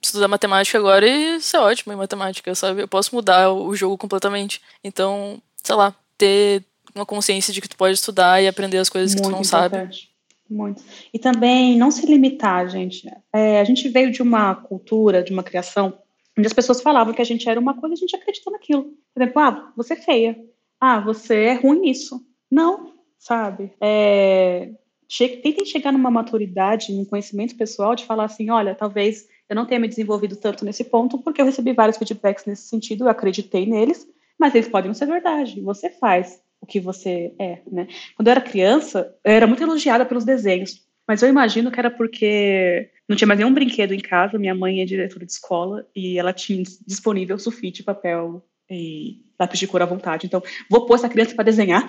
estudar 0.00 0.28
matemática 0.28 0.78
agora 0.78 1.06
e 1.06 1.40
ser 1.40 1.58
ótimo 1.58 1.92
em 1.92 1.96
matemática, 1.96 2.54
sabe? 2.54 2.82
Eu 2.82 2.88
posso 2.88 3.14
mudar 3.14 3.52
o 3.52 3.74
jogo 3.74 3.98
completamente. 3.98 4.60
Então, 4.82 5.40
sei 5.62 5.74
lá, 5.74 5.94
ter 6.16 6.64
uma 6.94 7.04
consciência 7.04 7.52
de 7.52 7.60
que 7.60 7.68
tu 7.68 7.76
pode 7.76 7.94
estudar 7.94 8.42
e 8.42 8.48
aprender 8.48 8.78
as 8.78 8.88
coisas 8.88 9.14
muito 9.14 9.22
que 9.22 9.28
tu 9.28 9.32
não 9.32 9.42
importante. 9.42 10.00
sabe. 10.00 10.12
Muito. 10.48 10.82
E 11.12 11.18
também 11.18 11.78
não 11.78 11.90
se 11.90 12.04
limitar, 12.06 12.68
gente. 12.68 13.10
É, 13.32 13.60
a 13.60 13.64
gente 13.64 13.88
veio 13.88 14.10
de 14.10 14.22
uma 14.22 14.54
cultura, 14.54 15.22
de 15.22 15.32
uma 15.32 15.42
criação 15.42 15.98
onde 16.36 16.46
as 16.46 16.52
pessoas 16.52 16.80
falavam 16.80 17.14
que 17.14 17.22
a 17.22 17.24
gente 17.24 17.48
era 17.48 17.60
uma 17.60 17.74
coisa, 17.74 17.94
a 17.94 17.98
gente 17.98 18.16
acreditou 18.16 18.52
naquilo. 18.52 18.84
Por 19.14 19.22
exemplo, 19.22 19.42
ah, 19.42 19.72
você 19.76 19.94
é 19.94 19.96
feia. 19.96 20.38
Ah, 20.80 21.00
você 21.00 21.44
é 21.44 21.54
ruim 21.54 21.80
nisso. 21.80 22.24
Não, 22.50 22.92
sabe? 23.18 23.72
É, 23.80 24.70
che 25.12 25.28
tentem 25.28 25.66
chegar 25.66 25.92
numa 25.92 26.10
maturidade, 26.10 26.90
num 26.90 27.04
conhecimento 27.04 27.54
pessoal 27.54 27.94
de 27.94 28.06
falar 28.06 28.24
assim, 28.24 28.48
olha, 28.48 28.74
talvez 28.74 29.28
eu 29.46 29.54
não 29.54 29.66
tenha 29.66 29.78
me 29.78 29.86
desenvolvido 29.86 30.36
tanto 30.36 30.64
nesse 30.64 30.84
ponto, 30.84 31.18
porque 31.18 31.38
eu 31.38 31.44
recebi 31.44 31.74
vários 31.74 31.98
feedbacks 31.98 32.46
nesse 32.46 32.66
sentido, 32.66 33.04
eu 33.04 33.08
acreditei 33.10 33.66
neles, 33.66 34.08
mas 34.40 34.54
eles 34.54 34.68
podem 34.68 34.88
não 34.88 34.94
ser 34.94 35.04
verdade. 35.04 35.60
Você 35.60 35.90
faz 35.90 36.40
o 36.62 36.66
que 36.66 36.80
você 36.80 37.34
é, 37.38 37.58
né? 37.70 37.88
Quando 38.16 38.28
eu 38.28 38.30
era 38.30 38.40
criança, 38.40 39.14
eu 39.22 39.32
era 39.32 39.46
muito 39.46 39.62
elogiada 39.62 40.06
pelos 40.06 40.24
desenhos, 40.24 40.80
mas 41.06 41.20
eu 41.20 41.28
imagino 41.28 41.70
que 41.70 41.78
era 41.78 41.90
porque 41.90 42.88
não 43.06 43.14
tinha 43.14 43.28
mais 43.28 43.38
nenhum 43.38 43.52
brinquedo 43.52 43.92
em 43.92 44.00
casa. 44.00 44.38
Minha 44.38 44.54
mãe 44.54 44.80
é 44.80 44.86
diretora 44.86 45.26
de 45.26 45.32
escola 45.32 45.86
e 45.94 46.18
ela 46.18 46.32
tinha 46.32 46.62
disponível 46.86 47.38
sulfite, 47.38 47.82
papel 47.82 48.42
e 48.70 49.20
lápis 49.38 49.58
de 49.58 49.66
cor 49.66 49.82
à 49.82 49.84
vontade. 49.84 50.26
Então, 50.26 50.42
vou 50.70 50.86
pôr 50.86 50.94
essa 50.94 51.08
criança 51.10 51.34
para 51.34 51.44
desenhar 51.44 51.86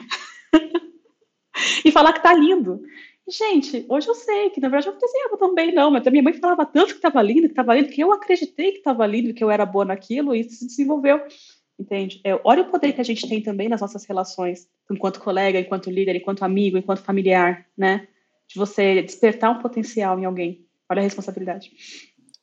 e 1.85 1.89
falar 1.89 2.11
que 2.11 2.21
tá 2.21 2.33
lindo. 2.33 2.81
Gente, 3.27 3.85
hoje 3.87 4.07
eu 4.07 4.15
sei 4.15 4.49
que 4.49 4.59
na 4.59 4.67
verdade 4.67 4.87
eu 4.87 4.93
não 4.93 4.99
desenhava 4.99 5.37
tão 5.37 5.55
bem, 5.55 5.73
não, 5.73 5.89
mas 5.89 6.05
a 6.05 6.11
minha 6.11 6.21
mãe 6.21 6.33
falava 6.33 6.65
tanto 6.65 6.89
que 6.89 6.95
estava 6.95 7.21
lindo, 7.21 7.43
que 7.43 7.53
estava 7.53 7.73
lindo, 7.73 7.87
que 7.89 8.01
eu 8.01 8.11
acreditei 8.11 8.71
que 8.71 8.79
estava 8.79 9.07
lindo, 9.07 9.33
que 9.33 9.43
eu 9.43 9.49
era 9.49 9.65
boa 9.65 9.85
naquilo 9.85 10.35
e 10.35 10.43
se 10.43 10.67
desenvolveu. 10.67 11.21
Entende? 11.79 12.21
É, 12.23 12.39
olha 12.43 12.63
o 12.63 12.69
poder 12.69 12.93
que 12.93 13.01
a 13.01 13.03
gente 13.03 13.27
tem 13.27 13.41
também 13.41 13.69
nas 13.69 13.81
nossas 13.81 14.05
relações, 14.05 14.69
enquanto 14.91 15.21
colega, 15.21 15.59
enquanto 15.59 15.89
líder, 15.89 16.17
enquanto 16.17 16.43
amigo, 16.43 16.77
enquanto 16.77 16.99
familiar, 16.99 17.65
né? 17.77 18.07
De 18.47 18.55
você 18.59 19.01
despertar 19.01 19.51
um 19.51 19.59
potencial 19.59 20.19
em 20.19 20.25
alguém. 20.25 20.67
Olha 20.89 20.99
a 20.99 21.03
responsabilidade. 21.03 21.71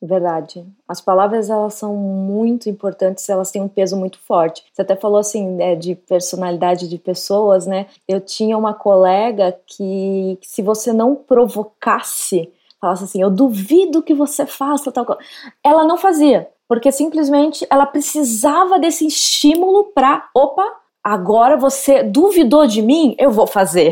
Verdade. 0.03 0.65
As 0.87 0.99
palavras 0.99 1.47
elas 1.49 1.75
são 1.75 1.95
muito 1.95 2.67
importantes, 2.67 3.29
elas 3.29 3.51
têm 3.51 3.61
um 3.61 3.67
peso 3.67 3.95
muito 3.95 4.17
forte. 4.19 4.63
Você 4.73 4.81
até 4.81 4.95
falou 4.95 5.19
assim 5.19 5.47
né, 5.47 5.75
de 5.75 5.93
personalidade 5.93 6.89
de 6.89 6.97
pessoas, 6.97 7.67
né? 7.67 7.85
Eu 8.07 8.19
tinha 8.19 8.57
uma 8.57 8.73
colega 8.73 9.55
que, 9.67 10.39
se 10.41 10.63
você 10.63 10.91
não 10.91 11.15
provocasse, 11.15 12.51
falasse 12.79 13.03
assim, 13.03 13.21
eu 13.21 13.29
duvido 13.29 14.01
que 14.01 14.13
você 14.15 14.43
faça 14.45 14.91
tal 14.91 15.05
coisa, 15.05 15.21
ela 15.63 15.85
não 15.85 15.97
fazia. 15.97 16.49
porque 16.71 16.89
simplesmente 16.89 17.67
ela 17.69 17.85
precisava 17.85 18.79
desse 18.79 19.05
estímulo 19.05 19.91
para, 19.93 20.29
opa, 20.33 20.63
agora 21.03 21.57
você 21.57 22.03
duvidou 22.03 22.67
de 22.67 22.81
mim, 22.81 23.15
eu 23.19 23.31
vou 23.31 23.47
fazer. 23.47 23.91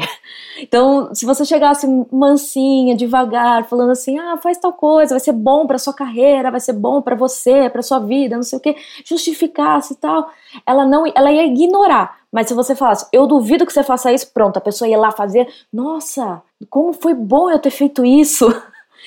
Então, 0.61 1.13
se 1.15 1.25
você 1.25 1.45
chegasse 1.45 1.87
mansinha, 2.11 2.95
devagar, 2.95 3.65
falando 3.69 3.91
assim: 3.91 4.19
"Ah, 4.19 4.37
faz 4.37 4.57
tal 4.57 4.73
coisa, 4.73 5.13
vai 5.15 5.19
ser 5.19 5.31
bom 5.33 5.65
para 5.65 5.77
sua 5.77 5.93
carreira, 5.93 6.51
vai 6.51 6.59
ser 6.59 6.73
bom 6.73 7.01
para 7.01 7.15
você, 7.15 7.69
para 7.69 7.81
sua 7.81 7.99
vida, 7.99 8.35
não 8.35 8.43
sei 8.43 8.57
o 8.59 8.61
quê", 8.61 8.75
justificasse 9.05 9.93
e 9.93 9.95
tal, 9.97 10.29
ela 10.65 10.85
não 10.85 11.05
ela 11.15 11.31
ia 11.31 11.45
ignorar. 11.45 12.17
Mas 12.31 12.47
se 12.47 12.53
você 12.53 12.75
falasse: 12.75 13.07
"Eu 13.13 13.25
duvido 13.27 13.65
que 13.65 13.73
você 13.73 13.83
faça 13.83 14.11
isso", 14.13 14.31
pronto, 14.33 14.57
a 14.57 14.61
pessoa 14.61 14.87
ia 14.89 14.97
lá 14.99 15.11
fazer: 15.11 15.47
"Nossa, 15.73 16.41
como 16.69 16.93
foi 16.93 17.13
bom 17.13 17.49
eu 17.49 17.59
ter 17.59 17.71
feito 17.71 18.05
isso". 18.05 18.45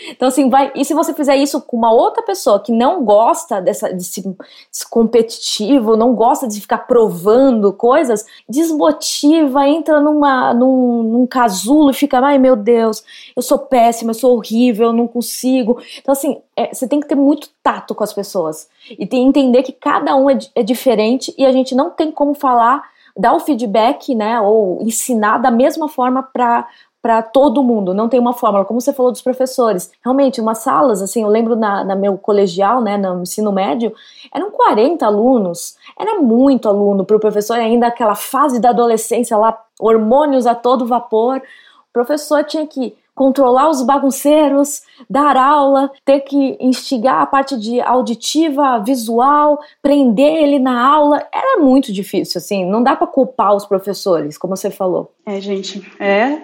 Então, 0.08 0.28
assim, 0.28 0.48
vai. 0.48 0.72
E 0.74 0.84
se 0.84 0.94
você 0.94 1.12
fizer 1.14 1.36
isso 1.36 1.60
com 1.60 1.76
uma 1.76 1.92
outra 1.92 2.22
pessoa 2.22 2.60
que 2.60 2.72
não 2.72 3.04
gosta 3.04 3.60
dessa, 3.60 3.92
desse, 3.92 4.22
desse 4.22 4.88
competitivo, 4.88 5.96
não 5.96 6.14
gosta 6.14 6.48
de 6.48 6.60
ficar 6.60 6.78
provando 6.78 7.72
coisas, 7.72 8.26
desmotiva, 8.48 9.66
entra 9.66 10.00
numa, 10.00 10.52
num, 10.54 11.02
num 11.02 11.26
casulo 11.26 11.90
e 11.90 11.94
fica, 11.94 12.18
ai 12.20 12.38
meu 12.38 12.56
Deus, 12.56 13.02
eu 13.36 13.42
sou 13.42 13.58
péssima, 13.58 14.10
eu 14.10 14.14
sou 14.14 14.36
horrível, 14.36 14.88
eu 14.88 14.92
não 14.92 15.06
consigo. 15.06 15.80
Então, 15.98 16.12
assim, 16.12 16.40
é, 16.56 16.72
você 16.72 16.86
tem 16.86 17.00
que 17.00 17.08
ter 17.08 17.14
muito 17.14 17.48
tato 17.62 17.94
com 17.94 18.04
as 18.04 18.12
pessoas 18.12 18.68
e 18.90 19.06
tem, 19.06 19.26
entender 19.26 19.62
que 19.62 19.72
cada 19.72 20.14
um 20.16 20.28
é, 20.28 20.38
é 20.54 20.62
diferente 20.62 21.34
e 21.38 21.44
a 21.44 21.52
gente 21.52 21.74
não 21.74 21.90
tem 21.90 22.10
como 22.10 22.34
falar 22.34 22.90
dar 23.16 23.34
o 23.34 23.40
feedback, 23.40 24.14
né, 24.14 24.40
ou 24.40 24.80
ensinar 24.82 25.38
da 25.38 25.50
mesma 25.50 25.88
forma 25.88 26.22
para 26.22 26.66
para 27.02 27.20
todo 27.20 27.64
mundo, 27.64 27.92
não 27.92 28.08
tem 28.08 28.20
uma 28.20 28.32
fórmula, 28.32 28.64
como 28.64 28.80
você 28.80 28.92
falou 28.92 29.10
dos 29.10 29.20
professores. 29.20 29.90
Realmente, 30.04 30.40
umas 30.40 30.58
salas, 30.58 31.02
assim, 31.02 31.22
eu 31.22 31.28
lembro 31.28 31.56
na, 31.56 31.82
na 31.82 31.96
meu 31.96 32.16
colegial, 32.16 32.80
né, 32.80 32.96
no 32.96 33.22
ensino 33.22 33.50
médio, 33.50 33.92
eram 34.32 34.52
40 34.52 35.04
alunos, 35.04 35.76
era 35.98 36.20
muito 36.20 36.68
aluno 36.68 37.04
para 37.04 37.16
o 37.16 37.20
professor, 37.20 37.58
ainda 37.58 37.88
aquela 37.88 38.14
fase 38.14 38.60
da 38.60 38.70
adolescência 38.70 39.36
lá, 39.36 39.60
hormônios 39.80 40.46
a 40.46 40.54
todo 40.54 40.86
vapor. 40.86 41.38
O 41.38 41.92
professor 41.92 42.44
tinha 42.44 42.68
que 42.68 42.94
controlar 43.14 43.68
os 43.68 43.82
bagunceiros, 43.82 44.82
dar 45.10 45.36
aula, 45.36 45.90
ter 46.04 46.20
que 46.20 46.56
instigar 46.60 47.20
a 47.20 47.26
parte 47.26 47.58
de 47.58 47.80
auditiva, 47.80 48.78
visual, 48.78 49.60
prender 49.82 50.42
ele 50.42 50.58
na 50.58 50.86
aula, 50.86 51.22
era 51.32 51.60
muito 51.60 51.92
difícil, 51.92 52.38
assim, 52.38 52.64
não 52.64 52.82
dá 52.82 52.96
para 52.96 53.06
culpar 53.06 53.54
os 53.54 53.66
professores, 53.66 54.38
como 54.38 54.56
você 54.56 54.70
falou. 54.70 55.12
É, 55.26 55.40
gente, 55.40 55.86
é 56.00 56.40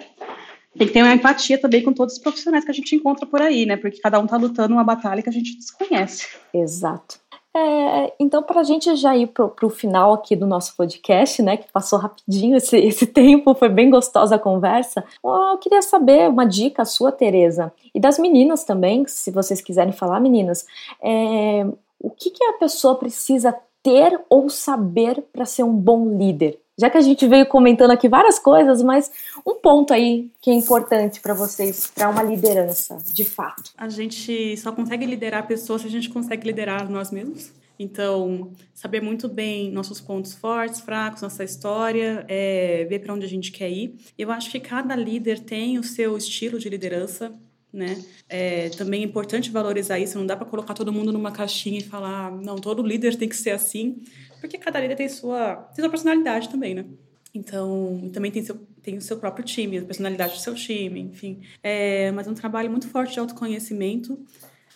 tem 0.79 0.87
que 0.87 0.93
ter 0.93 1.03
uma 1.03 1.13
empatia 1.13 1.59
também 1.59 1.83
com 1.83 1.91
todos 1.91 2.15
os 2.15 2.21
profissionais 2.21 2.63
que 2.63 2.71
a 2.71 2.73
gente 2.73 2.95
encontra 2.95 3.25
por 3.25 3.41
aí, 3.41 3.65
né? 3.65 3.75
Porque 3.75 3.99
cada 3.99 4.17
um 4.17 4.25
tá 4.25 4.37
lutando 4.37 4.73
uma 4.73 4.83
batalha 4.83 5.21
que 5.21 5.27
a 5.27 5.33
gente 5.33 5.57
desconhece. 5.57 6.25
Exato. 6.53 7.19
É, 7.53 8.13
então, 8.19 8.41
para 8.43 8.61
a 8.61 8.63
gente 8.63 8.95
já 8.95 9.17
ir 9.17 9.27
para 9.27 9.65
o 9.65 9.69
final 9.69 10.13
aqui 10.13 10.35
do 10.35 10.47
nosso 10.47 10.77
podcast, 10.77 11.41
né, 11.41 11.57
que 11.57 11.69
passou 11.71 11.99
rapidinho 11.99 12.55
esse, 12.55 12.77
esse 12.77 13.05
tempo, 13.07 13.55
foi 13.55 13.67
bem 13.67 13.89
gostosa 13.89 14.35
a 14.35 14.39
conversa, 14.39 15.03
eu 15.23 15.57
queria 15.57 15.81
saber 15.81 16.29
uma 16.29 16.45
dica 16.45 16.85
sua, 16.85 17.11
Tereza, 17.11 17.73
e 17.93 17.99
das 17.99 18.19
meninas 18.19 18.63
também, 18.63 19.03
se 19.07 19.31
vocês 19.31 19.61
quiserem 19.61 19.91
falar, 19.91 20.19
meninas, 20.19 20.65
é, 21.01 21.65
o 21.99 22.09
que, 22.11 22.29
que 22.29 22.43
a 22.43 22.53
pessoa 22.53 22.95
precisa 22.95 23.53
ter 23.81 24.21
ou 24.29 24.47
saber 24.47 25.21
para 25.33 25.43
ser 25.43 25.63
um 25.63 25.73
bom 25.73 26.17
líder? 26.17 26.59
Já 26.79 26.89
que 26.89 26.97
a 26.97 27.01
gente 27.01 27.27
veio 27.27 27.45
comentando 27.45 27.91
aqui 27.91 28.07
várias 28.07 28.39
coisas, 28.39 28.81
mas 28.81 29.11
um 29.45 29.55
ponto 29.55 29.93
aí 29.93 30.31
que 30.41 30.49
é 30.49 30.53
importante 30.53 31.19
para 31.19 31.33
vocês, 31.33 31.91
para 31.93 32.09
uma 32.09 32.23
liderança, 32.23 32.97
de 33.11 33.25
fato. 33.25 33.71
A 33.77 33.89
gente 33.89 34.55
só 34.55 34.71
consegue 34.71 35.05
liderar 35.05 35.45
pessoas 35.45 35.81
se 35.81 35.87
a 35.87 35.91
gente 35.91 36.09
consegue 36.09 36.47
liderar 36.47 36.89
nós 36.89 37.11
mesmos. 37.11 37.51
Então, 37.77 38.51
saber 38.73 39.01
muito 39.01 39.27
bem 39.27 39.71
nossos 39.71 39.99
pontos 39.99 40.33
fortes, 40.33 40.79
fracos, 40.79 41.21
nossa 41.21 41.43
história, 41.43 42.25
é, 42.29 42.85
ver 42.89 42.99
para 42.99 43.13
onde 43.13 43.25
a 43.25 43.29
gente 43.29 43.51
quer 43.51 43.69
ir. 43.69 43.95
Eu 44.17 44.31
acho 44.31 44.49
que 44.49 44.59
cada 44.59 44.95
líder 44.95 45.39
tem 45.39 45.77
o 45.77 45.83
seu 45.83 46.15
estilo 46.17 46.59
de 46.59 46.69
liderança, 46.69 47.33
né? 47.71 48.03
É 48.27 48.69
também 48.69 49.01
é 49.01 49.05
importante 49.05 49.49
valorizar 49.49 49.99
isso. 49.99 50.17
Não 50.17 50.25
dá 50.25 50.35
para 50.35 50.45
colocar 50.45 50.73
todo 50.73 50.91
mundo 50.91 51.13
numa 51.13 51.31
caixinha 51.31 51.79
e 51.79 51.83
falar, 51.83 52.31
não, 52.31 52.57
todo 52.57 52.85
líder 52.85 53.15
tem 53.15 53.29
que 53.29 53.37
ser 53.37 53.51
assim. 53.51 54.01
Porque 54.39 54.57
cada 54.57 54.79
líder 54.79 54.95
tem 54.95 55.09
sua, 55.09 55.55
tem 55.55 55.83
sua 55.83 55.89
personalidade 55.89 56.49
também, 56.49 56.73
né? 56.73 56.85
Então, 57.33 58.09
também 58.11 58.31
tem, 58.31 58.43
seu, 58.43 58.55
tem 58.81 58.97
o 58.97 59.01
seu 59.01 59.17
próprio 59.17 59.45
time, 59.45 59.77
a 59.77 59.83
personalidade 59.83 60.33
do 60.33 60.39
seu 60.39 60.55
time, 60.55 61.01
enfim. 61.01 61.41
É, 61.61 62.11
mas 62.11 62.27
é 62.27 62.31
um 62.31 62.33
trabalho 62.33 62.71
muito 62.71 62.87
forte 62.87 63.13
de 63.13 63.19
autoconhecimento, 63.19 64.19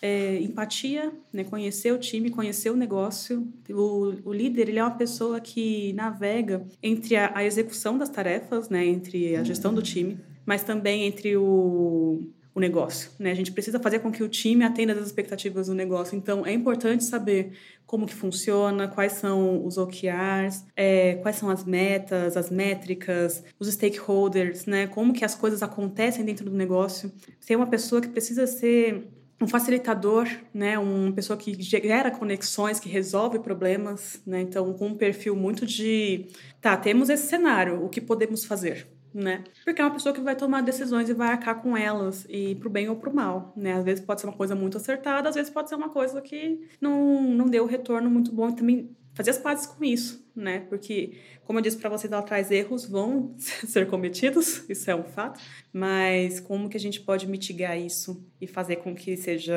é, 0.00 0.38
empatia, 0.40 1.12
né? 1.32 1.44
conhecer 1.44 1.92
o 1.92 1.98
time, 1.98 2.30
conhecer 2.30 2.70
o 2.70 2.76
negócio. 2.76 3.48
O, 3.70 4.14
o 4.24 4.32
líder, 4.32 4.68
ele 4.68 4.78
é 4.78 4.84
uma 4.84 4.90
pessoa 4.90 5.40
que 5.40 5.92
navega 5.94 6.64
entre 6.82 7.16
a, 7.16 7.32
a 7.34 7.44
execução 7.44 7.98
das 7.98 8.08
tarefas, 8.08 8.68
né? 8.68 8.86
entre 8.86 9.34
a 9.34 9.42
gestão 9.42 9.74
do 9.74 9.82
time, 9.82 10.18
mas 10.46 10.62
também 10.62 11.04
entre 11.04 11.36
o 11.36 12.22
o 12.54 12.60
negócio, 12.60 13.10
né? 13.18 13.32
A 13.32 13.34
gente 13.34 13.50
precisa 13.50 13.80
fazer 13.80 13.98
com 13.98 14.12
que 14.12 14.22
o 14.22 14.28
time 14.28 14.64
atenda 14.64 14.92
às 14.92 15.04
expectativas 15.04 15.66
do 15.66 15.74
negócio. 15.74 16.16
Então, 16.16 16.46
é 16.46 16.52
importante 16.52 17.02
saber 17.02 17.52
como 17.84 18.06
que 18.06 18.14
funciona, 18.14 18.86
quais 18.86 19.12
são 19.14 19.66
os 19.66 19.76
OKRs, 19.76 20.64
é, 20.76 21.16
quais 21.16 21.36
são 21.36 21.50
as 21.50 21.64
metas, 21.64 22.36
as 22.36 22.50
métricas, 22.50 23.42
os 23.58 23.66
stakeholders, 23.72 24.66
né? 24.66 24.86
Como 24.86 25.12
que 25.12 25.24
as 25.24 25.34
coisas 25.34 25.62
acontecem 25.62 26.24
dentro 26.24 26.44
do 26.44 26.56
negócio. 26.56 27.12
Ser 27.40 27.56
uma 27.56 27.66
pessoa 27.66 28.00
que 28.00 28.08
precisa 28.08 28.46
ser 28.46 29.10
um 29.40 29.48
facilitador, 29.48 30.28
né, 30.54 30.78
uma 30.78 31.12
pessoa 31.12 31.36
que 31.36 31.60
gera 31.60 32.10
conexões, 32.10 32.78
que 32.78 32.88
resolve 32.88 33.40
problemas, 33.40 34.20
né, 34.24 34.40
então 34.40 34.72
com 34.72 34.88
um 34.88 34.94
perfil 34.94 35.34
muito 35.34 35.66
de, 35.66 36.28
tá, 36.60 36.76
temos 36.76 37.10
esse 37.10 37.26
cenário, 37.26 37.84
o 37.84 37.88
que 37.88 38.00
podemos 38.00 38.44
fazer, 38.44 38.86
né? 39.14 39.44
Porque 39.64 39.80
é 39.80 39.84
uma 39.84 39.92
pessoa 39.92 40.12
que 40.12 40.20
vai 40.20 40.34
tomar 40.34 40.60
decisões 40.60 41.08
e 41.08 41.14
vai 41.14 41.28
arcar 41.28 41.62
com 41.62 41.76
elas, 41.76 42.26
e 42.28 42.56
pro 42.56 42.68
bem 42.68 42.88
ou 42.88 42.96
pro 42.96 43.14
mal, 43.14 43.52
né? 43.56 43.74
Às 43.74 43.84
vezes 43.84 44.04
pode 44.04 44.20
ser 44.20 44.26
uma 44.26 44.36
coisa 44.36 44.56
muito 44.56 44.76
acertada, 44.76 45.28
às 45.28 45.36
vezes 45.36 45.50
pode 45.50 45.68
ser 45.68 45.76
uma 45.76 45.88
coisa 45.88 46.20
que 46.20 46.60
não, 46.80 47.22
não 47.22 47.46
deu 47.46 47.64
retorno 47.64 48.10
muito 48.10 48.32
bom 48.32 48.50
e 48.50 48.56
também 48.56 48.96
fazer 49.14 49.30
as 49.30 49.38
pazes 49.38 49.66
com 49.66 49.84
isso, 49.84 50.28
né? 50.34 50.60
Porque, 50.68 51.18
como 51.44 51.60
eu 51.60 51.62
disse 51.62 51.76
para 51.76 51.88
vocês 51.88 52.10
lá 52.10 52.18
atrás, 52.18 52.50
erros 52.50 52.84
vão 52.86 53.32
ser 53.38 53.86
cometidos, 53.88 54.68
isso 54.68 54.90
é 54.90 54.96
um 54.96 55.04
fato, 55.04 55.40
mas 55.72 56.40
como 56.40 56.68
que 56.68 56.76
a 56.76 56.80
gente 56.80 57.00
pode 57.00 57.28
mitigar 57.28 57.78
isso 57.78 58.26
e 58.40 58.48
fazer 58.48 58.76
com 58.76 58.94
que 58.94 59.16
seja 59.16 59.54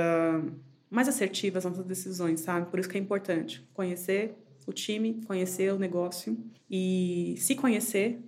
mais 0.90 1.08
assertivas 1.08 1.66
as 1.66 1.72
nossas 1.72 1.88
decisões, 1.88 2.42
sabe? 2.42 2.70
Por 2.70 2.80
isso 2.80 2.88
que 2.88 2.98
é 2.98 3.02
importante 3.02 3.68
conhecer 3.74 4.36
o 4.68 4.72
time, 4.72 5.22
conhecer 5.26 5.74
o 5.74 5.80
negócio 5.80 6.38
e 6.70 7.36
se 7.40 7.56
conhecer 7.56 8.20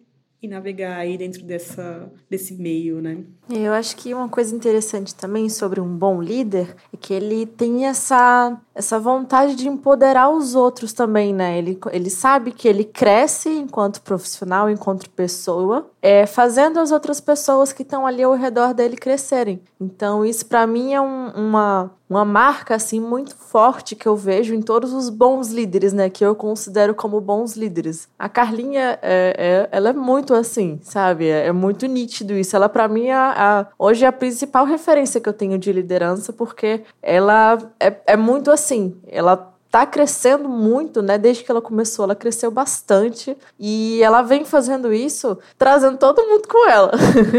e 0.41 0.47
navegar 0.47 0.97
aí 0.97 1.17
dentro 1.17 1.43
dessa, 1.43 2.09
desse 2.29 2.53
meio, 2.53 3.01
né? 3.01 3.23
Eu 3.49 3.73
acho 3.73 3.95
que 3.97 4.13
uma 4.13 4.29
coisa 4.29 4.55
interessante 4.55 5.13
também 5.13 5.49
sobre 5.49 5.81
um 5.81 5.97
bom 5.97 6.21
líder 6.21 6.75
é 6.93 6.97
que 6.97 7.13
ele 7.13 7.45
tem 7.45 7.85
essa, 7.85 8.57
essa 8.79 8.97
vontade 8.97 9.55
de 9.55 9.67
empoderar 9.67 10.29
os 10.29 10.55
outros 10.55 10.93
também, 10.93 11.33
né? 11.33 11.57
Ele, 11.57 11.77
ele 11.91 12.09
sabe 12.09 12.53
que 12.53 12.65
ele 12.65 12.85
cresce 12.85 13.49
enquanto 13.49 14.01
profissional, 14.01 14.69
enquanto 14.69 15.09
pessoa, 15.09 15.89
é, 16.01 16.25
fazendo 16.25 16.79
as 16.79 16.89
outras 16.89 17.19
pessoas 17.19 17.73
que 17.73 17.81
estão 17.81 18.07
ali 18.07 18.23
ao 18.23 18.33
redor 18.33 18.73
dele 18.73 18.95
crescerem. 18.95 19.61
Então, 19.81 20.25
isso 20.25 20.45
para 20.45 20.65
mim 20.65 20.93
é 20.93 21.01
um, 21.01 21.29
uma, 21.31 21.91
uma 22.09 22.23
marca 22.23 22.75
assim 22.75 23.01
muito 23.01 23.35
forte 23.35 23.95
que 23.95 24.07
eu 24.07 24.15
vejo 24.15 24.53
em 24.53 24.61
todos 24.61 24.93
os 24.93 25.09
bons 25.09 25.49
líderes, 25.49 25.91
né? 25.91 26.09
Que 26.09 26.25
eu 26.25 26.33
considero 26.33 26.95
como 26.95 27.19
bons 27.19 27.57
líderes. 27.57 28.07
A 28.17 28.29
Carlinha, 28.29 28.97
é, 29.01 29.35
é 29.37 29.69
ela 29.71 29.89
é 29.89 29.93
muito 29.93 30.33
assim, 30.33 30.79
sabe? 30.81 31.27
É, 31.27 31.47
é 31.47 31.51
muito 31.51 31.85
nítido 31.85 32.33
isso. 32.33 32.55
Ela 32.55 32.69
para 32.69 32.87
mim 32.87 33.09
é 33.09 33.17
hoje 33.77 34.05
é 34.05 34.07
a 34.07 34.11
principal 34.11 34.65
referência 34.65 35.19
que 35.19 35.27
eu 35.27 35.33
tenho 35.33 35.57
de 35.57 35.71
liderança 35.73 36.31
porque 36.31 36.81
ela 37.01 37.57
é, 37.79 37.93
é 38.07 38.17
muito 38.17 38.49
assim. 38.49 38.68
Ela 39.07 39.53
tá 39.69 39.85
crescendo 39.85 40.49
muito, 40.49 41.01
né? 41.01 41.17
Desde 41.17 41.43
que 41.43 41.51
ela 41.51 41.61
começou, 41.61 42.05
ela 42.05 42.15
cresceu 42.15 42.49
bastante 42.49 43.37
e 43.59 44.01
ela 44.01 44.21
vem 44.21 44.43
fazendo 44.43 44.91
isso, 44.91 45.37
trazendo 45.57 45.97
todo 45.97 46.25
mundo 46.25 46.47
com 46.47 46.69
ela. 46.69 46.91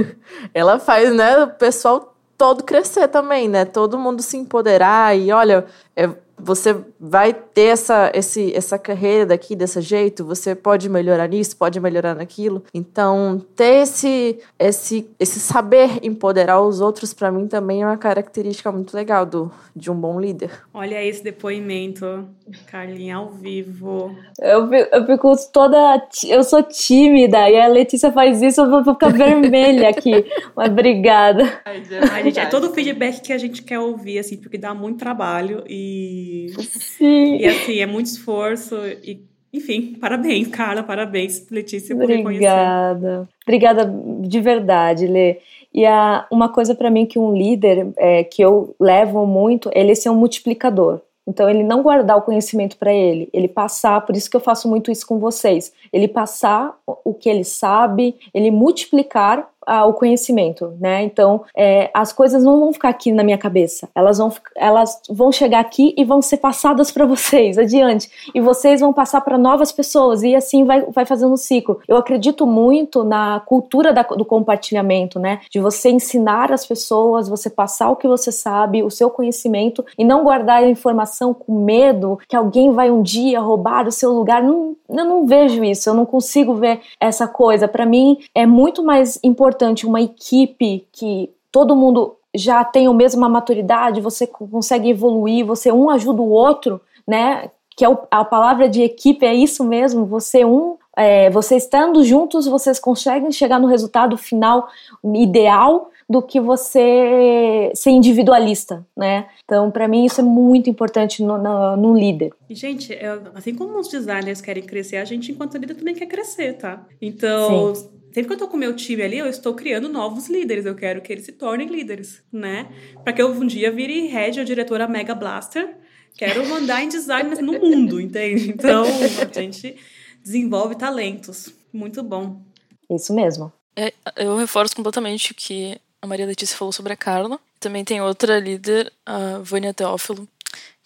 ela 0.55 0.79
faz, 0.79 1.13
né, 1.13 1.45
o 1.45 1.49
pessoal 1.49 2.15
todo 2.39 2.65
crescer 2.65 3.09
também, 3.09 3.49
né? 3.49 3.65
Todo 3.65 3.99
mundo 3.99 4.23
se 4.23 4.37
empoderar 4.37 5.17
e 5.17 5.31
olha, 5.31 5.67
é, 5.95 6.09
você 6.43 6.77
vai 6.99 7.33
ter 7.33 7.67
essa, 7.67 8.11
esse, 8.15 8.55
essa 8.55 8.79
carreira 8.79 9.27
daqui 9.27 9.55
desse 9.55 9.81
jeito, 9.81 10.25
você 10.25 10.55
pode 10.55 10.89
melhorar 10.89 11.29
nisso, 11.29 11.57
pode 11.57 11.79
melhorar 11.81 12.15
naquilo. 12.15 12.65
Então, 12.73 13.45
ter 13.55 13.83
esse, 13.83 14.39
esse, 14.59 15.09
esse 15.19 15.41
saber 15.41 16.01
empoderar 16.03 16.61
os 16.61 16.81
outros, 16.81 17.13
para 17.13 17.31
mim, 17.31 17.47
também 17.47 17.83
é 17.83 17.87
uma 17.87 17.97
característica 17.97 18.71
muito 18.73 18.95
legal 18.95 19.27
do, 19.27 19.51
de 19.75 19.91
um 19.91 19.95
bom 19.95 20.21
líder. 20.21 20.51
Olha 20.73 21.03
esse 21.05 21.23
depoimento, 21.23 22.29
Carlinha, 22.67 23.17
ao 23.17 23.31
vivo. 23.31 24.15
Eu, 24.41 24.73
eu 24.73 25.07
fico 25.07 25.33
toda. 25.53 26.03
Eu 26.27 26.43
sou 26.43 26.63
tímida, 26.63 27.49
e 27.51 27.61
a 27.61 27.69
Letícia 27.69 28.13
faz 28.13 28.41
isso, 28.43 28.61
eu 28.61 28.71
vou 28.71 28.85
ficar 28.85 29.13
vermelha 29.13 29.89
aqui. 29.89 30.25
Mas 30.57 30.71
obrigada. 30.71 31.61
Ai, 31.65 32.25
gente, 32.25 32.39
é 32.39 32.47
todo 32.47 32.69
o 32.69 32.73
feedback 32.73 33.21
que 33.21 33.33
a 33.33 33.39
gente 33.39 33.63
quer 33.63 33.79
ouvir, 33.79 34.19
assim, 34.19 34.37
porque 34.37 34.59
dá 34.59 34.75
muito 34.75 34.99
trabalho 34.99 35.65
e 35.69 36.30
E, 36.31 36.63
Sim. 36.63 37.37
e 37.39 37.47
assim, 37.47 37.79
é 37.81 37.87
muito 37.87 38.07
esforço 38.07 38.77
e 39.03 39.29
enfim, 39.53 39.97
parabéns, 40.01 40.47
Carla, 40.49 40.83
parabéns, 40.83 41.45
Letícia, 41.51 41.97
por 41.97 42.05
Obrigada. 42.05 43.29
Obrigada 43.43 43.93
de 44.21 44.41
verdade, 44.41 45.09
Lê. 45.09 45.39
E 45.75 45.85
a, 45.85 46.27
uma 46.31 46.49
coisa 46.49 46.75
para 46.75 46.91
mim 46.91 47.05
que 47.05 47.19
um 47.19 47.35
líder, 47.35 47.89
é, 47.97 48.23
que 48.23 48.43
eu 48.43 48.75
levo 48.79 49.27
muito, 49.27 49.69
é 49.73 49.81
ele 49.81 49.95
ser 49.97 50.09
um 50.11 50.15
multiplicador. 50.15 51.01
Então, 51.27 51.49
ele 51.49 51.63
não 51.63 51.83
guardar 51.83 52.17
o 52.17 52.23
conhecimento 52.23 52.77
para 52.77 52.93
ele, 52.93 53.29
ele 53.33 53.47
passar, 53.47 54.01
por 54.01 54.17
isso 54.17 54.29
que 54.29 54.37
eu 54.37 54.41
faço 54.41 54.69
muito 54.69 54.91
isso 54.91 55.07
com 55.07 55.19
vocês, 55.19 55.73
ele 55.93 56.09
passar 56.09 56.77
o 56.87 57.15
que 57.15 57.29
ele 57.29 57.45
sabe, 57.45 58.17
ele 58.35 58.51
multiplicar 58.51 59.49
o 59.67 59.93
conhecimento, 59.93 60.75
né? 60.81 61.03
Então, 61.03 61.43
é, 61.57 61.91
as 61.93 62.13
coisas 62.13 62.43
não 62.43 62.61
vão 62.61 62.73
ficar 62.73 62.89
aqui 62.89 63.13
na 63.13 63.23
minha 63.23 63.39
cabeça, 63.39 63.89
elas 63.95 64.19
vão, 64.19 64.33
elas 64.57 65.01
vão 65.09 65.31
chegar 65.31 65.61
aqui 65.61 65.95
e 65.97 66.05
vão 66.05 66.23
ser 66.23 66.39
passadas 66.39 66.91
para 66.91 67.05
vocês 67.07 67.59
adiante, 67.59 68.11
e 68.35 68.41
vocês 68.41 68.81
vão 68.81 68.93
passar 68.93 69.21
para 69.21 69.37
novas 69.37 69.71
pessoas, 69.71 70.23
e 70.23 70.35
assim 70.35 70.65
vai, 70.65 70.83
vai 70.83 71.05
fazendo 71.05 71.33
um 71.33 71.37
ciclo. 71.37 71.81
Eu 71.87 71.97
acredito 71.97 72.47
muito 72.47 73.05
na 73.05 73.41
cultura 73.41 73.93
da, 73.93 74.03
do 74.03 74.25
compartilhamento, 74.25 75.19
né? 75.19 75.41
De 75.51 75.61
você 75.61 75.91
ensinar 75.91 76.53
as 76.53 76.67
pessoas, 76.67 77.29
você 77.29 77.51
passar 77.51 77.91
o 77.91 77.97
que 77.97 78.09
você 78.09 78.33
sabe, 78.33 78.83
o 78.83 78.91
seu 78.91 79.11
conhecimento, 79.11 79.85
e 79.99 80.05
não 80.05 80.25
guardar 80.25 80.63
a 80.63 80.69
informação 80.69 81.35
com 81.35 81.65
medo 81.65 82.19
que 82.29 82.37
alguém 82.37 82.73
vai 82.73 82.91
um 82.91 83.03
dia 83.03 83.41
roubar 83.41 83.87
o 83.87 83.93
seu 83.93 84.13
lugar. 84.13 84.43
Não, 84.43 84.75
eu 84.89 85.05
não 85.05 85.27
vejo 85.27 85.63
isso, 85.63 85.89
eu 85.89 85.95
não 85.95 86.07
consigo 86.07 86.55
ver 86.55 86.81
essa 86.99 87.29
coisa. 87.29 87.69
Para 87.69 87.87
mim, 87.87 88.19
é 88.35 88.47
muito 88.47 88.83
mais 88.83 89.19
importante 89.23 89.50
importante 89.51 89.85
uma 89.85 90.01
equipe 90.01 90.87
que 90.93 91.29
todo 91.51 91.75
mundo 91.75 92.17
já 92.33 92.65
tem 92.65 92.87
a 92.87 92.93
mesma 92.93 93.29
maturidade, 93.29 94.01
você 94.01 94.27
consegue 94.27 94.89
evoluir, 94.89 95.45
você 95.45 95.73
um 95.73 95.91
ajuda 95.91 96.23
o 96.23 96.31
outro, 96.31 96.81
né? 97.07 97.51
Que 97.77 97.85
é 97.85 97.89
a 98.11 98.25
palavra 98.25 98.69
de 98.69 98.83
equipe 98.83 99.27
é 99.27 99.35
isso 99.35 99.65
mesmo. 99.65 100.07
Você 100.07 100.45
um, 100.45 100.77
é, 100.97 101.29
você 101.31 101.57
estando 101.57 102.05
juntos, 102.05 102.47
vocês 102.47 102.79
conseguem 102.79 103.33
chegar 103.33 103.59
no 103.59 103.67
resultado 103.67 104.17
final 104.17 104.69
ideal 105.15 105.91
do 106.09 106.23
que 106.23 106.41
você 106.41 107.73
ser 107.75 107.91
individualista, 107.91 108.87
né? 108.97 109.27
Então, 109.45 109.71
para 109.71 109.89
mim, 109.89 110.05
isso 110.05 110.21
é 110.21 110.25
muito 110.25 110.71
importante 110.71 111.23
no, 111.25 111.37
no, 111.39 111.77
no 111.77 111.97
líder. 111.97 112.33
E, 112.49 112.55
gente, 112.55 112.97
assim 113.35 113.55
como 113.55 113.79
os 113.79 113.89
designers 113.89 114.41
querem 114.41 114.63
crescer, 114.63 114.99
a 114.99 115.05
gente, 115.05 115.33
enquanto 115.33 115.59
líder, 115.59 115.75
também 115.75 115.95
quer 115.95 116.07
crescer, 116.07 116.55
tá? 116.55 116.85
Então, 117.01 117.75
Sim 117.75 118.00
sempre 118.13 118.27
que 118.27 118.33
eu 118.33 118.39
tô 118.39 118.49
com 118.49 118.57
o 118.57 118.61
meu 118.61 118.75
time 118.75 119.03
ali, 119.03 119.19
eu 119.19 119.27
estou 119.27 119.55
criando 119.55 119.89
novos 119.89 120.29
líderes. 120.29 120.67
Eu 120.67 120.75
quero 120.75 121.01
que 121.01 121.13
eles 121.13 121.25
se 121.25 121.33
tornem 121.33 121.69
líderes, 121.69 122.23
né? 122.33 122.69
Para 123.03 123.13
que 123.13 123.23
eu 123.23 123.31
um 123.31 123.47
dia 123.47 123.71
vire 123.71 124.07
head 124.07 124.39
ou 124.39 124.45
diretora 124.45 124.87
Mega 124.87 125.15
Blaster. 125.15 125.77
Quero 126.17 126.47
mandar 126.49 126.83
em 126.83 126.89
design 126.89 127.35
no 127.41 127.53
mundo, 127.53 128.01
entende? 128.01 128.51
Então, 128.51 128.85
a 128.85 129.41
gente 129.41 129.77
desenvolve 130.23 130.75
talentos. 130.75 131.53
Muito 131.73 132.03
bom. 132.03 132.43
Isso 132.91 133.15
mesmo. 133.15 133.53
É, 133.77 133.93
eu 134.17 134.37
reforço 134.37 134.75
completamente 134.75 135.33
o 135.33 135.35
que 135.35 135.81
a 136.03 136.07
Maria 136.07 136.27
Letícia 136.27 136.57
falou 136.57 136.73
sobre 136.73 136.93
a 136.93 136.97
Carla. 136.97 137.39
Também 137.59 137.85
tem 137.85 138.01
outra 138.01 138.39
líder, 138.39 138.93
a 139.07 139.39
Vânia 139.39 139.73
Teófilo, 139.73 140.27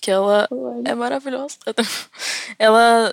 que 0.00 0.10
ela 0.10 0.46
é 0.84 0.94
maravilhosa. 0.94 1.56
Ela 2.58 3.12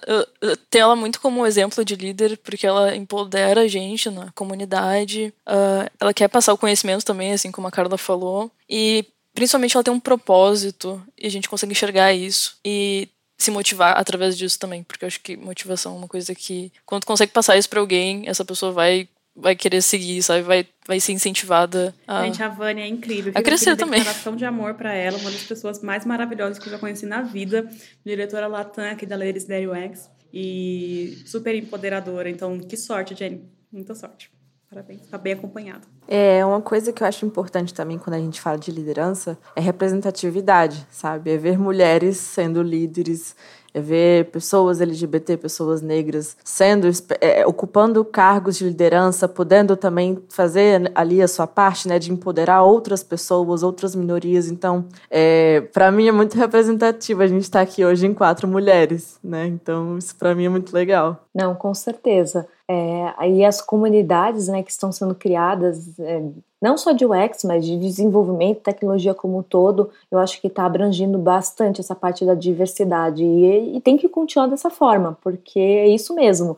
tem 0.70 0.82
ela 0.82 0.96
muito 0.96 1.22
como 1.22 1.46
exemplo 1.46 1.86
de 1.86 1.96
líder 1.96 2.38
porque 2.40 2.68
ela 2.68 2.94
empodera 2.96 3.62
a 3.62 3.68
gente 3.68 4.10
na 4.10 4.30
comunidade. 4.34 5.34
Uh, 5.48 5.90
ela 6.00 6.14
quer 6.14 6.28
passar 6.28 6.54
o 6.54 6.58
conhecimento 6.58 7.06
também, 7.06 7.32
assim 7.32 7.50
como 7.50 7.68
a 7.68 7.72
Carla 7.72 7.98
falou. 7.98 8.52
E 8.70 9.06
principalmente 9.34 9.76
ela 9.76 9.84
tem 9.84 9.94
um 9.94 10.00
propósito 10.02 11.02
e 11.18 11.26
a 11.26 11.32
gente 11.32 11.50
consegue 11.50 11.72
enxergar 11.72 12.14
isso 12.14 12.58
e 12.64 13.08
se 13.38 13.50
motivar 13.50 13.98
através 13.98 14.38
disso 14.38 14.60
também, 14.60 14.84
porque 14.84 15.04
eu 15.04 15.08
acho 15.08 15.20
que 15.22 15.36
motivação 15.36 15.96
é 15.96 15.98
uma 15.98 16.08
coisa 16.08 16.36
que 16.36 16.72
quando 16.86 17.02
tu 17.02 17.08
consegue 17.08 17.32
passar 17.32 17.58
isso 17.58 17.70
para 17.70 17.80
alguém, 17.80 18.24
essa 18.28 18.46
pessoa 18.46 18.72
vai 18.72 19.08
vai 19.36 19.56
querer 19.56 19.82
seguir, 19.82 20.22
sabe? 20.22 20.42
Vai, 20.42 20.68
vai 20.88 21.00
ser 21.00 21.14
incentivada 21.14 21.94
a. 22.08 22.24
Gente, 22.26 22.44
a 22.44 22.50
Vânia 22.50 22.84
é 22.84 22.88
incrível. 22.88 23.32
A 23.36 23.42
crescer 23.42 23.76
também. 23.76 24.00
declaração 24.00 24.36
de 24.36 24.46
amor 24.46 24.74
para 24.76 24.94
ela, 24.94 25.18
uma 25.18 25.32
das 25.32 25.44
pessoas 25.44 25.82
mais 25.82 26.06
maravilhosas 26.06 26.60
que 26.60 26.68
eu 26.68 26.72
já 26.72 26.80
conheci 26.80 27.06
na 27.06 27.22
vida. 27.22 27.70
Diretora 28.06 28.48
Latam 28.48 28.86
aqui 28.86 29.06
da 29.06 29.16
Ladies 29.16 29.46
Dairy 29.46 29.68
Wax. 29.68 30.10
E 30.34 31.24
super 31.26 31.54
empoderadora. 31.56 32.30
Então, 32.30 32.58
que 32.60 32.78
sorte, 32.78 33.16
Jenny. 33.16 33.44
Muita 33.72 33.96
sorte. 33.96 34.32
Parabéns, 34.70 35.06
tá 35.08 35.18
bem 35.18 35.34
acompanhado. 35.34 35.86
É, 36.08 36.46
uma 36.46 36.62
coisa 36.62 36.94
que 36.94 37.04
eu 37.04 37.08
acho 37.08 37.26
importante 37.26 37.74
também 37.74 37.98
quando 37.98 38.14
a 38.14 38.20
gente 38.20 38.40
fala 38.40 38.58
de 38.58 38.72
liderança 38.72 39.38
é 39.54 39.60
representatividade, 39.60 40.88
sabe? 40.90 41.30
É 41.30 41.38
ver 41.38 41.60
mulheres 41.60 42.16
sendo 42.16 42.64
líderes 42.64 43.36
é 43.74 43.82
ver 43.82 44.26
pessoas 44.26 44.82
LGBT, 44.82 45.38
pessoas 45.38 45.82
negras 45.82 46.36
sendo 46.44 46.88
é, 47.20 47.46
ocupando 47.46 48.04
cargos 48.04 48.58
de 48.58 48.66
liderança, 48.66 49.28
podendo 49.28 49.76
também 49.76 50.20
fazer 50.30 50.92
ali 50.94 51.22
a 51.22 51.28
sua 51.28 51.48
parte, 51.48 51.88
né, 51.88 51.98
de 51.98 52.12
empoderar 52.12 52.64
outras 52.64 53.04
pessoas, 53.04 53.64
outras 53.64 53.96
minorias. 53.96 54.50
Então, 54.50 54.86
é, 55.10 55.62
para 55.74 55.92
mim 55.92 56.08
é 56.08 56.12
muito 56.12 56.38
representativo 56.38 57.22
a 57.22 57.28
gente 57.28 57.44
estar 57.44 57.60
tá 57.60 57.64
aqui 57.64 57.84
hoje 57.86 58.06
em 58.06 58.14
quatro 58.14 58.48
mulheres, 58.48 59.18
né? 59.24 59.48
Então, 59.48 59.98
isso 59.98 60.16
para 60.16 60.36
mim 60.36 60.46
é 60.46 60.50
muito 60.50 60.74
legal. 60.74 61.26
Não, 61.34 61.56
com 61.56 61.74
certeza. 61.74 62.48
É, 62.68 63.14
aí 63.18 63.44
as 63.44 63.62
comunidades 63.62 64.48
né, 64.48 64.62
que 64.64 64.72
estão 64.72 64.92
sendo 64.92 65.16
criadas, 65.16 65.98
é, 66.00 66.22
não 66.62 66.78
só 66.78 66.92
de 66.92 67.06
UX, 67.06 67.44
mas 67.44 67.66
de 67.66 67.78
desenvolvimento, 67.78 68.62
tecnologia 68.62 69.14
como 69.14 69.40
um 69.40 69.44
todo, 69.44 69.90
eu 70.12 70.20
acho 70.20 70.40
que 70.40 70.48
está 70.48 70.66
abrangindo 70.66 71.18
bastante 71.18 71.82
essa 71.82 71.96
parte 71.96 72.26
da 72.26 72.36
diversidade 72.36 73.24
e, 73.24 73.78
e, 73.78 73.82
tem 73.82 73.98
que 73.98 74.08
continuar 74.08 74.48
dessa 74.48 74.70
forma, 74.70 75.18
porque 75.22 75.60
é 75.60 75.88
isso 75.88 76.14
mesmo. 76.14 76.58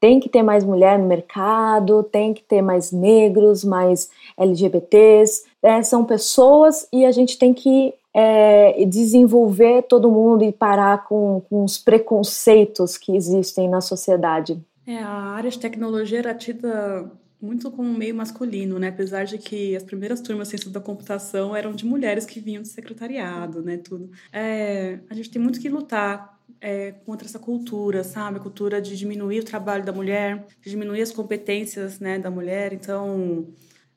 Tem 0.00 0.20
que 0.20 0.28
ter 0.28 0.42
mais 0.42 0.62
mulher 0.62 0.98
no 0.98 1.06
mercado, 1.06 2.02
tem 2.02 2.32
que 2.32 2.42
ter 2.42 2.62
mais 2.62 2.92
negros, 2.92 3.64
mais 3.64 4.10
LGBTs, 4.38 5.44
é, 5.62 5.82
são 5.82 6.04
pessoas 6.04 6.86
e 6.92 7.04
a 7.04 7.10
gente 7.10 7.38
tem 7.38 7.52
que 7.52 7.92
é, 8.18 8.82
desenvolver 8.86 9.82
todo 9.82 10.10
mundo 10.10 10.42
e 10.42 10.50
parar 10.50 11.04
com, 11.04 11.42
com 11.50 11.62
os 11.62 11.76
preconceitos 11.76 12.96
que 12.96 13.14
existem 13.14 13.68
na 13.68 13.82
sociedade. 13.82 14.58
É, 14.86 14.96
a 14.96 15.10
área 15.10 15.50
de 15.50 15.58
tecnologia 15.58 16.20
era 16.20 16.34
tida 16.34 17.12
muito 17.38 17.70
como 17.70 17.92
meio 17.92 18.14
masculino, 18.14 18.78
né? 18.78 18.88
Apesar 18.88 19.24
de 19.24 19.36
que 19.36 19.76
as 19.76 19.82
primeiras 19.82 20.22
turmas 20.22 20.48
de 20.48 20.52
ciência 20.52 20.70
da 20.70 20.80
computação 20.80 21.54
eram 21.54 21.72
de 21.72 21.84
mulheres 21.84 22.24
que 22.24 22.40
vinham 22.40 22.62
do 22.62 22.68
secretariado, 22.68 23.60
né? 23.60 23.76
Tudo. 23.76 24.10
É, 24.32 24.98
a 25.10 25.14
gente 25.14 25.28
tem 25.28 25.42
muito 25.42 25.60
que 25.60 25.68
lutar 25.68 26.40
é, 26.58 26.92
contra 27.04 27.26
essa 27.26 27.38
cultura, 27.38 28.02
sabe? 28.02 28.38
A 28.38 28.40
cultura 28.40 28.80
de 28.80 28.96
diminuir 28.96 29.40
o 29.40 29.44
trabalho 29.44 29.84
da 29.84 29.92
mulher, 29.92 30.46
de 30.62 30.70
diminuir 30.70 31.02
as 31.02 31.12
competências, 31.12 32.00
né, 32.00 32.18
da 32.18 32.30
mulher. 32.30 32.72
Então, 32.72 33.46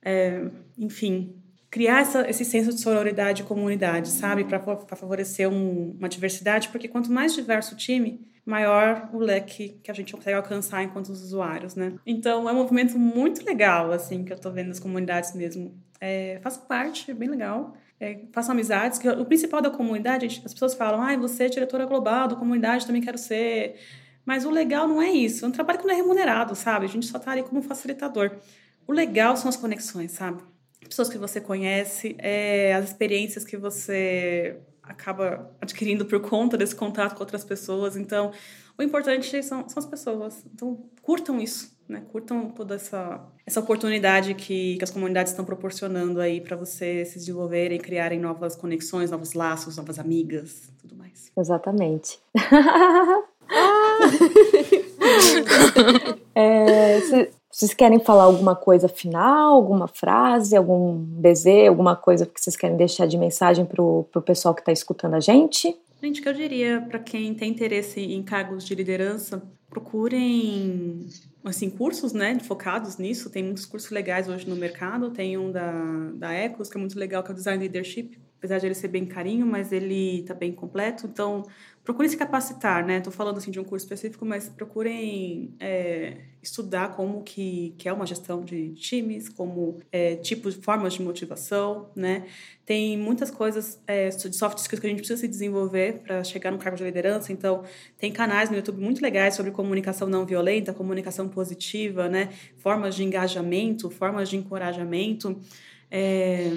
é, 0.03 0.45
enfim, 0.78 1.38
criar 1.70 2.01
essa, 2.01 2.30
esse 2.30 2.43
senso 2.43 2.74
de 2.74 2.82
sororidade 2.82 3.43
e 3.43 3.45
comunidade, 3.45 4.09
sabe? 4.09 4.43
Para 4.43 4.59
favorecer 4.95 5.47
um, 5.47 5.95
uma 5.97 6.09
diversidade, 6.09 6.70
porque 6.70 6.88
quanto 6.88 7.11
mais 7.11 7.34
diverso 7.34 7.76
o 7.76 7.78
time, 7.78 8.28
maior 8.45 9.09
o 9.13 9.20
leque 9.20 9.80
que 9.84 9.91
a 9.91 9.93
gente 9.93 10.11
consegue 10.13 10.36
alcançar 10.36 10.84
enquanto 10.84 11.09
usuários, 11.09 11.76
né? 11.76 11.93
Então 12.05 12.49
é 12.49 12.51
um 12.51 12.55
movimento 12.55 12.97
muito 12.97 13.45
legal, 13.45 13.91
assim, 13.91 14.24
que 14.24 14.34
eu 14.34 14.39
tô 14.39 14.49
vendo 14.51 14.70
nas 14.70 14.80
comunidades 14.80 15.36
mesmo. 15.36 15.78
É, 16.01 16.39
faço 16.41 16.61
parte, 16.61 17.11
é 17.11 17.13
bem 17.13 17.30
legal. 17.30 17.76
É, 17.99 18.22
faço 18.32 18.51
amizades, 18.51 18.97
que 18.97 19.07
o 19.07 19.26
principal 19.26 19.61
da 19.61 19.70
comunidade, 19.70 20.41
as 20.43 20.53
pessoas 20.53 20.74
falam, 20.74 21.01
ah, 21.01 21.15
você 21.17 21.43
é 21.43 21.49
diretora 21.49 21.86
global 21.86 22.28
da 22.30 22.36
comunidade, 22.36 22.88
também 22.88 23.01
quero 23.01 23.17
ser. 23.17 23.76
Mas 24.26 24.45
o 24.45 24.49
legal 24.49 24.88
não 24.88 25.01
é 25.01 25.09
isso, 25.09 25.45
é 25.45 25.47
um 25.47 25.51
trabalho 25.51 25.80
que 25.80 25.86
não 25.86 25.93
é 25.93 25.97
remunerado, 25.97 26.55
sabe? 26.55 26.86
A 26.86 26.89
gente 26.89 27.05
só 27.05 27.20
tá 27.20 27.32
ali 27.32 27.43
como 27.43 27.61
facilitador. 27.61 28.32
O 28.88 28.93
legal 28.93 29.36
são 29.36 29.49
as 29.49 29.57
conexões, 29.57 30.13
sabe? 30.13 30.41
Pessoas 30.88 31.09
que 31.09 31.17
você 31.17 31.39
conhece, 31.39 32.15
é, 32.17 32.73
as 32.73 32.86
experiências 32.86 33.43
que 33.43 33.57
você 33.57 34.59
acaba 34.89 35.51
adquirindo 35.61 36.05
por 36.05 36.19
conta 36.19 36.57
desse 36.57 36.75
contato 36.75 37.13
com 37.13 37.19
outras 37.19 37.43
pessoas. 37.43 37.95
Então, 37.95 38.32
o 38.77 38.82
importante 38.82 39.43
são, 39.43 39.69
são 39.69 39.84
as 39.84 39.86
pessoas. 39.86 40.43
Então, 40.53 40.84
curtam 41.01 41.39
isso, 41.39 41.71
né? 41.88 42.03
Curtam 42.11 42.49
toda 42.49 42.75
essa, 42.75 43.21
essa 43.45 43.59
oportunidade 43.59 44.34
que, 44.34 44.77
que 44.77 44.84
as 44.84 44.89
comunidades 44.89 45.32
estão 45.32 45.45
proporcionando 45.45 46.19
aí 46.19 46.41
para 46.41 46.55
você 46.55 47.05
se 47.05 47.19
desenvolverem, 47.19 47.77
criarem 47.77 48.19
novas 48.19 48.55
conexões, 48.55 49.11
novos 49.11 49.34
laços, 49.34 49.77
novas 49.77 49.99
amigas, 49.99 50.71
tudo 50.82 50.95
mais. 50.95 51.32
Exatamente. 51.38 52.19
é, 56.34 57.01
se, 57.01 57.30
vocês 57.52 57.74
querem 57.74 58.00
falar 58.00 58.24
alguma 58.24 58.56
coisa 58.56 58.88
final, 58.88 59.56
alguma 59.56 59.88
frase, 59.88 60.56
algum 60.56 61.04
desejo, 61.20 61.70
alguma 61.70 61.95
coisa 61.95 62.26
que 62.26 62.39
vocês 62.39 62.56
querem 62.56 62.78
deixar 62.78 63.08
de 63.08 63.18
mensagem 63.18 63.66
para 63.66 63.82
o 63.82 64.04
pessoal 64.24 64.54
que 64.54 64.62
está 64.62 64.72
escutando 64.72 65.16
a 65.16 65.20
gente? 65.20 65.76
Gente, 66.02 66.22
que 66.22 66.30
eu 66.30 66.34
diria 66.34 66.86
para 66.88 67.00
quem 67.00 67.34
tem 67.34 67.52
interesse 67.52 68.00
em 68.00 68.24
cargos 68.24 68.64
de 68.64 68.74
liderança, 68.74 69.41
procurem 69.70 71.08
assim 71.43 71.70
cursos, 71.70 72.14
né, 72.14 72.38
focados 72.39 72.97
nisso. 72.97 73.30
Tem 73.30 73.43
muitos 73.43 73.66
cursos 73.66 73.91
legais 73.91 74.30
hoje 74.30 74.47
no 74.47 74.56
mercado. 74.56 75.10
Tem 75.10 75.38
um 75.38 75.52
da 75.52 75.72
da 76.14 76.32
Ecos 76.34 76.70
que 76.70 76.78
é 76.78 76.80
muito 76.80 76.97
legal, 76.97 77.24
que 77.24 77.30
é 77.30 77.34
o 77.34 77.36
Design 77.36 77.62
Leadership. 77.62 78.18
apesar 78.38 78.58
de 78.58 78.68
ele 78.68 78.76
ser 78.76 78.88
bem 78.88 79.06
carinho, 79.06 79.45
mas 79.45 79.72
ele 79.72 80.22
está 80.22 80.34
bem 80.34 80.54
completo. 80.54 81.06
Então, 81.06 81.43
procurem 81.89 82.07
se 82.07 82.17
capacitar, 82.17 82.85
né? 82.85 82.99
Estou 82.99 83.11
falando 83.11 83.39
assim 83.39 83.49
de 83.49 83.59
um 83.59 83.63
curso 83.63 83.83
específico, 83.83 84.23
mas 84.23 84.47
procurem 84.47 85.55
é, 85.59 86.17
estudar 86.39 86.95
como 86.95 87.23
que, 87.23 87.73
que 87.79 87.89
é 87.89 87.91
uma 87.91 88.05
gestão 88.05 88.43
de 88.45 88.75
times, 88.75 89.27
como 89.27 89.79
é, 89.91 90.15
tipos, 90.17 90.53
formas 90.53 90.93
de 90.93 91.01
motivação, 91.01 91.89
né? 91.95 92.27
Tem 92.63 92.95
muitas 92.95 93.31
coisas 93.31 93.81
é, 93.87 94.09
de 94.09 94.35
soft 94.35 94.59
skills 94.59 94.79
que 94.79 94.85
a 94.85 94.89
gente 94.91 94.99
precisa 94.99 95.19
se 95.19 95.27
desenvolver 95.27 96.03
para 96.03 96.23
chegar 96.23 96.51
no 96.51 96.59
cargo 96.59 96.77
de 96.77 96.83
liderança. 96.83 97.33
Então, 97.33 97.63
tem 97.97 98.11
canais 98.11 98.51
no 98.51 98.55
YouTube 98.55 98.79
muito 98.79 99.01
legais 99.01 99.33
sobre 99.33 99.49
comunicação 99.49 100.07
não 100.07 100.27
violenta, 100.27 100.71
comunicação 100.71 101.27
positiva, 101.27 102.07
né? 102.07 102.29
Formas 102.59 102.93
de 102.93 103.03
engajamento, 103.03 103.89
formas 103.89 104.29
de 104.29 104.37
encorajamento. 104.37 105.41
É, 105.89 106.55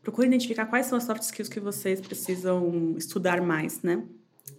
procure 0.00 0.28
identificar 0.28 0.66
quais 0.66 0.86
são 0.86 0.96
as 0.96 1.02
soft 1.02 1.22
skills 1.22 1.48
que 1.48 1.58
vocês 1.58 2.00
precisam 2.00 2.94
estudar 2.96 3.42
mais, 3.42 3.82
né? 3.82 4.00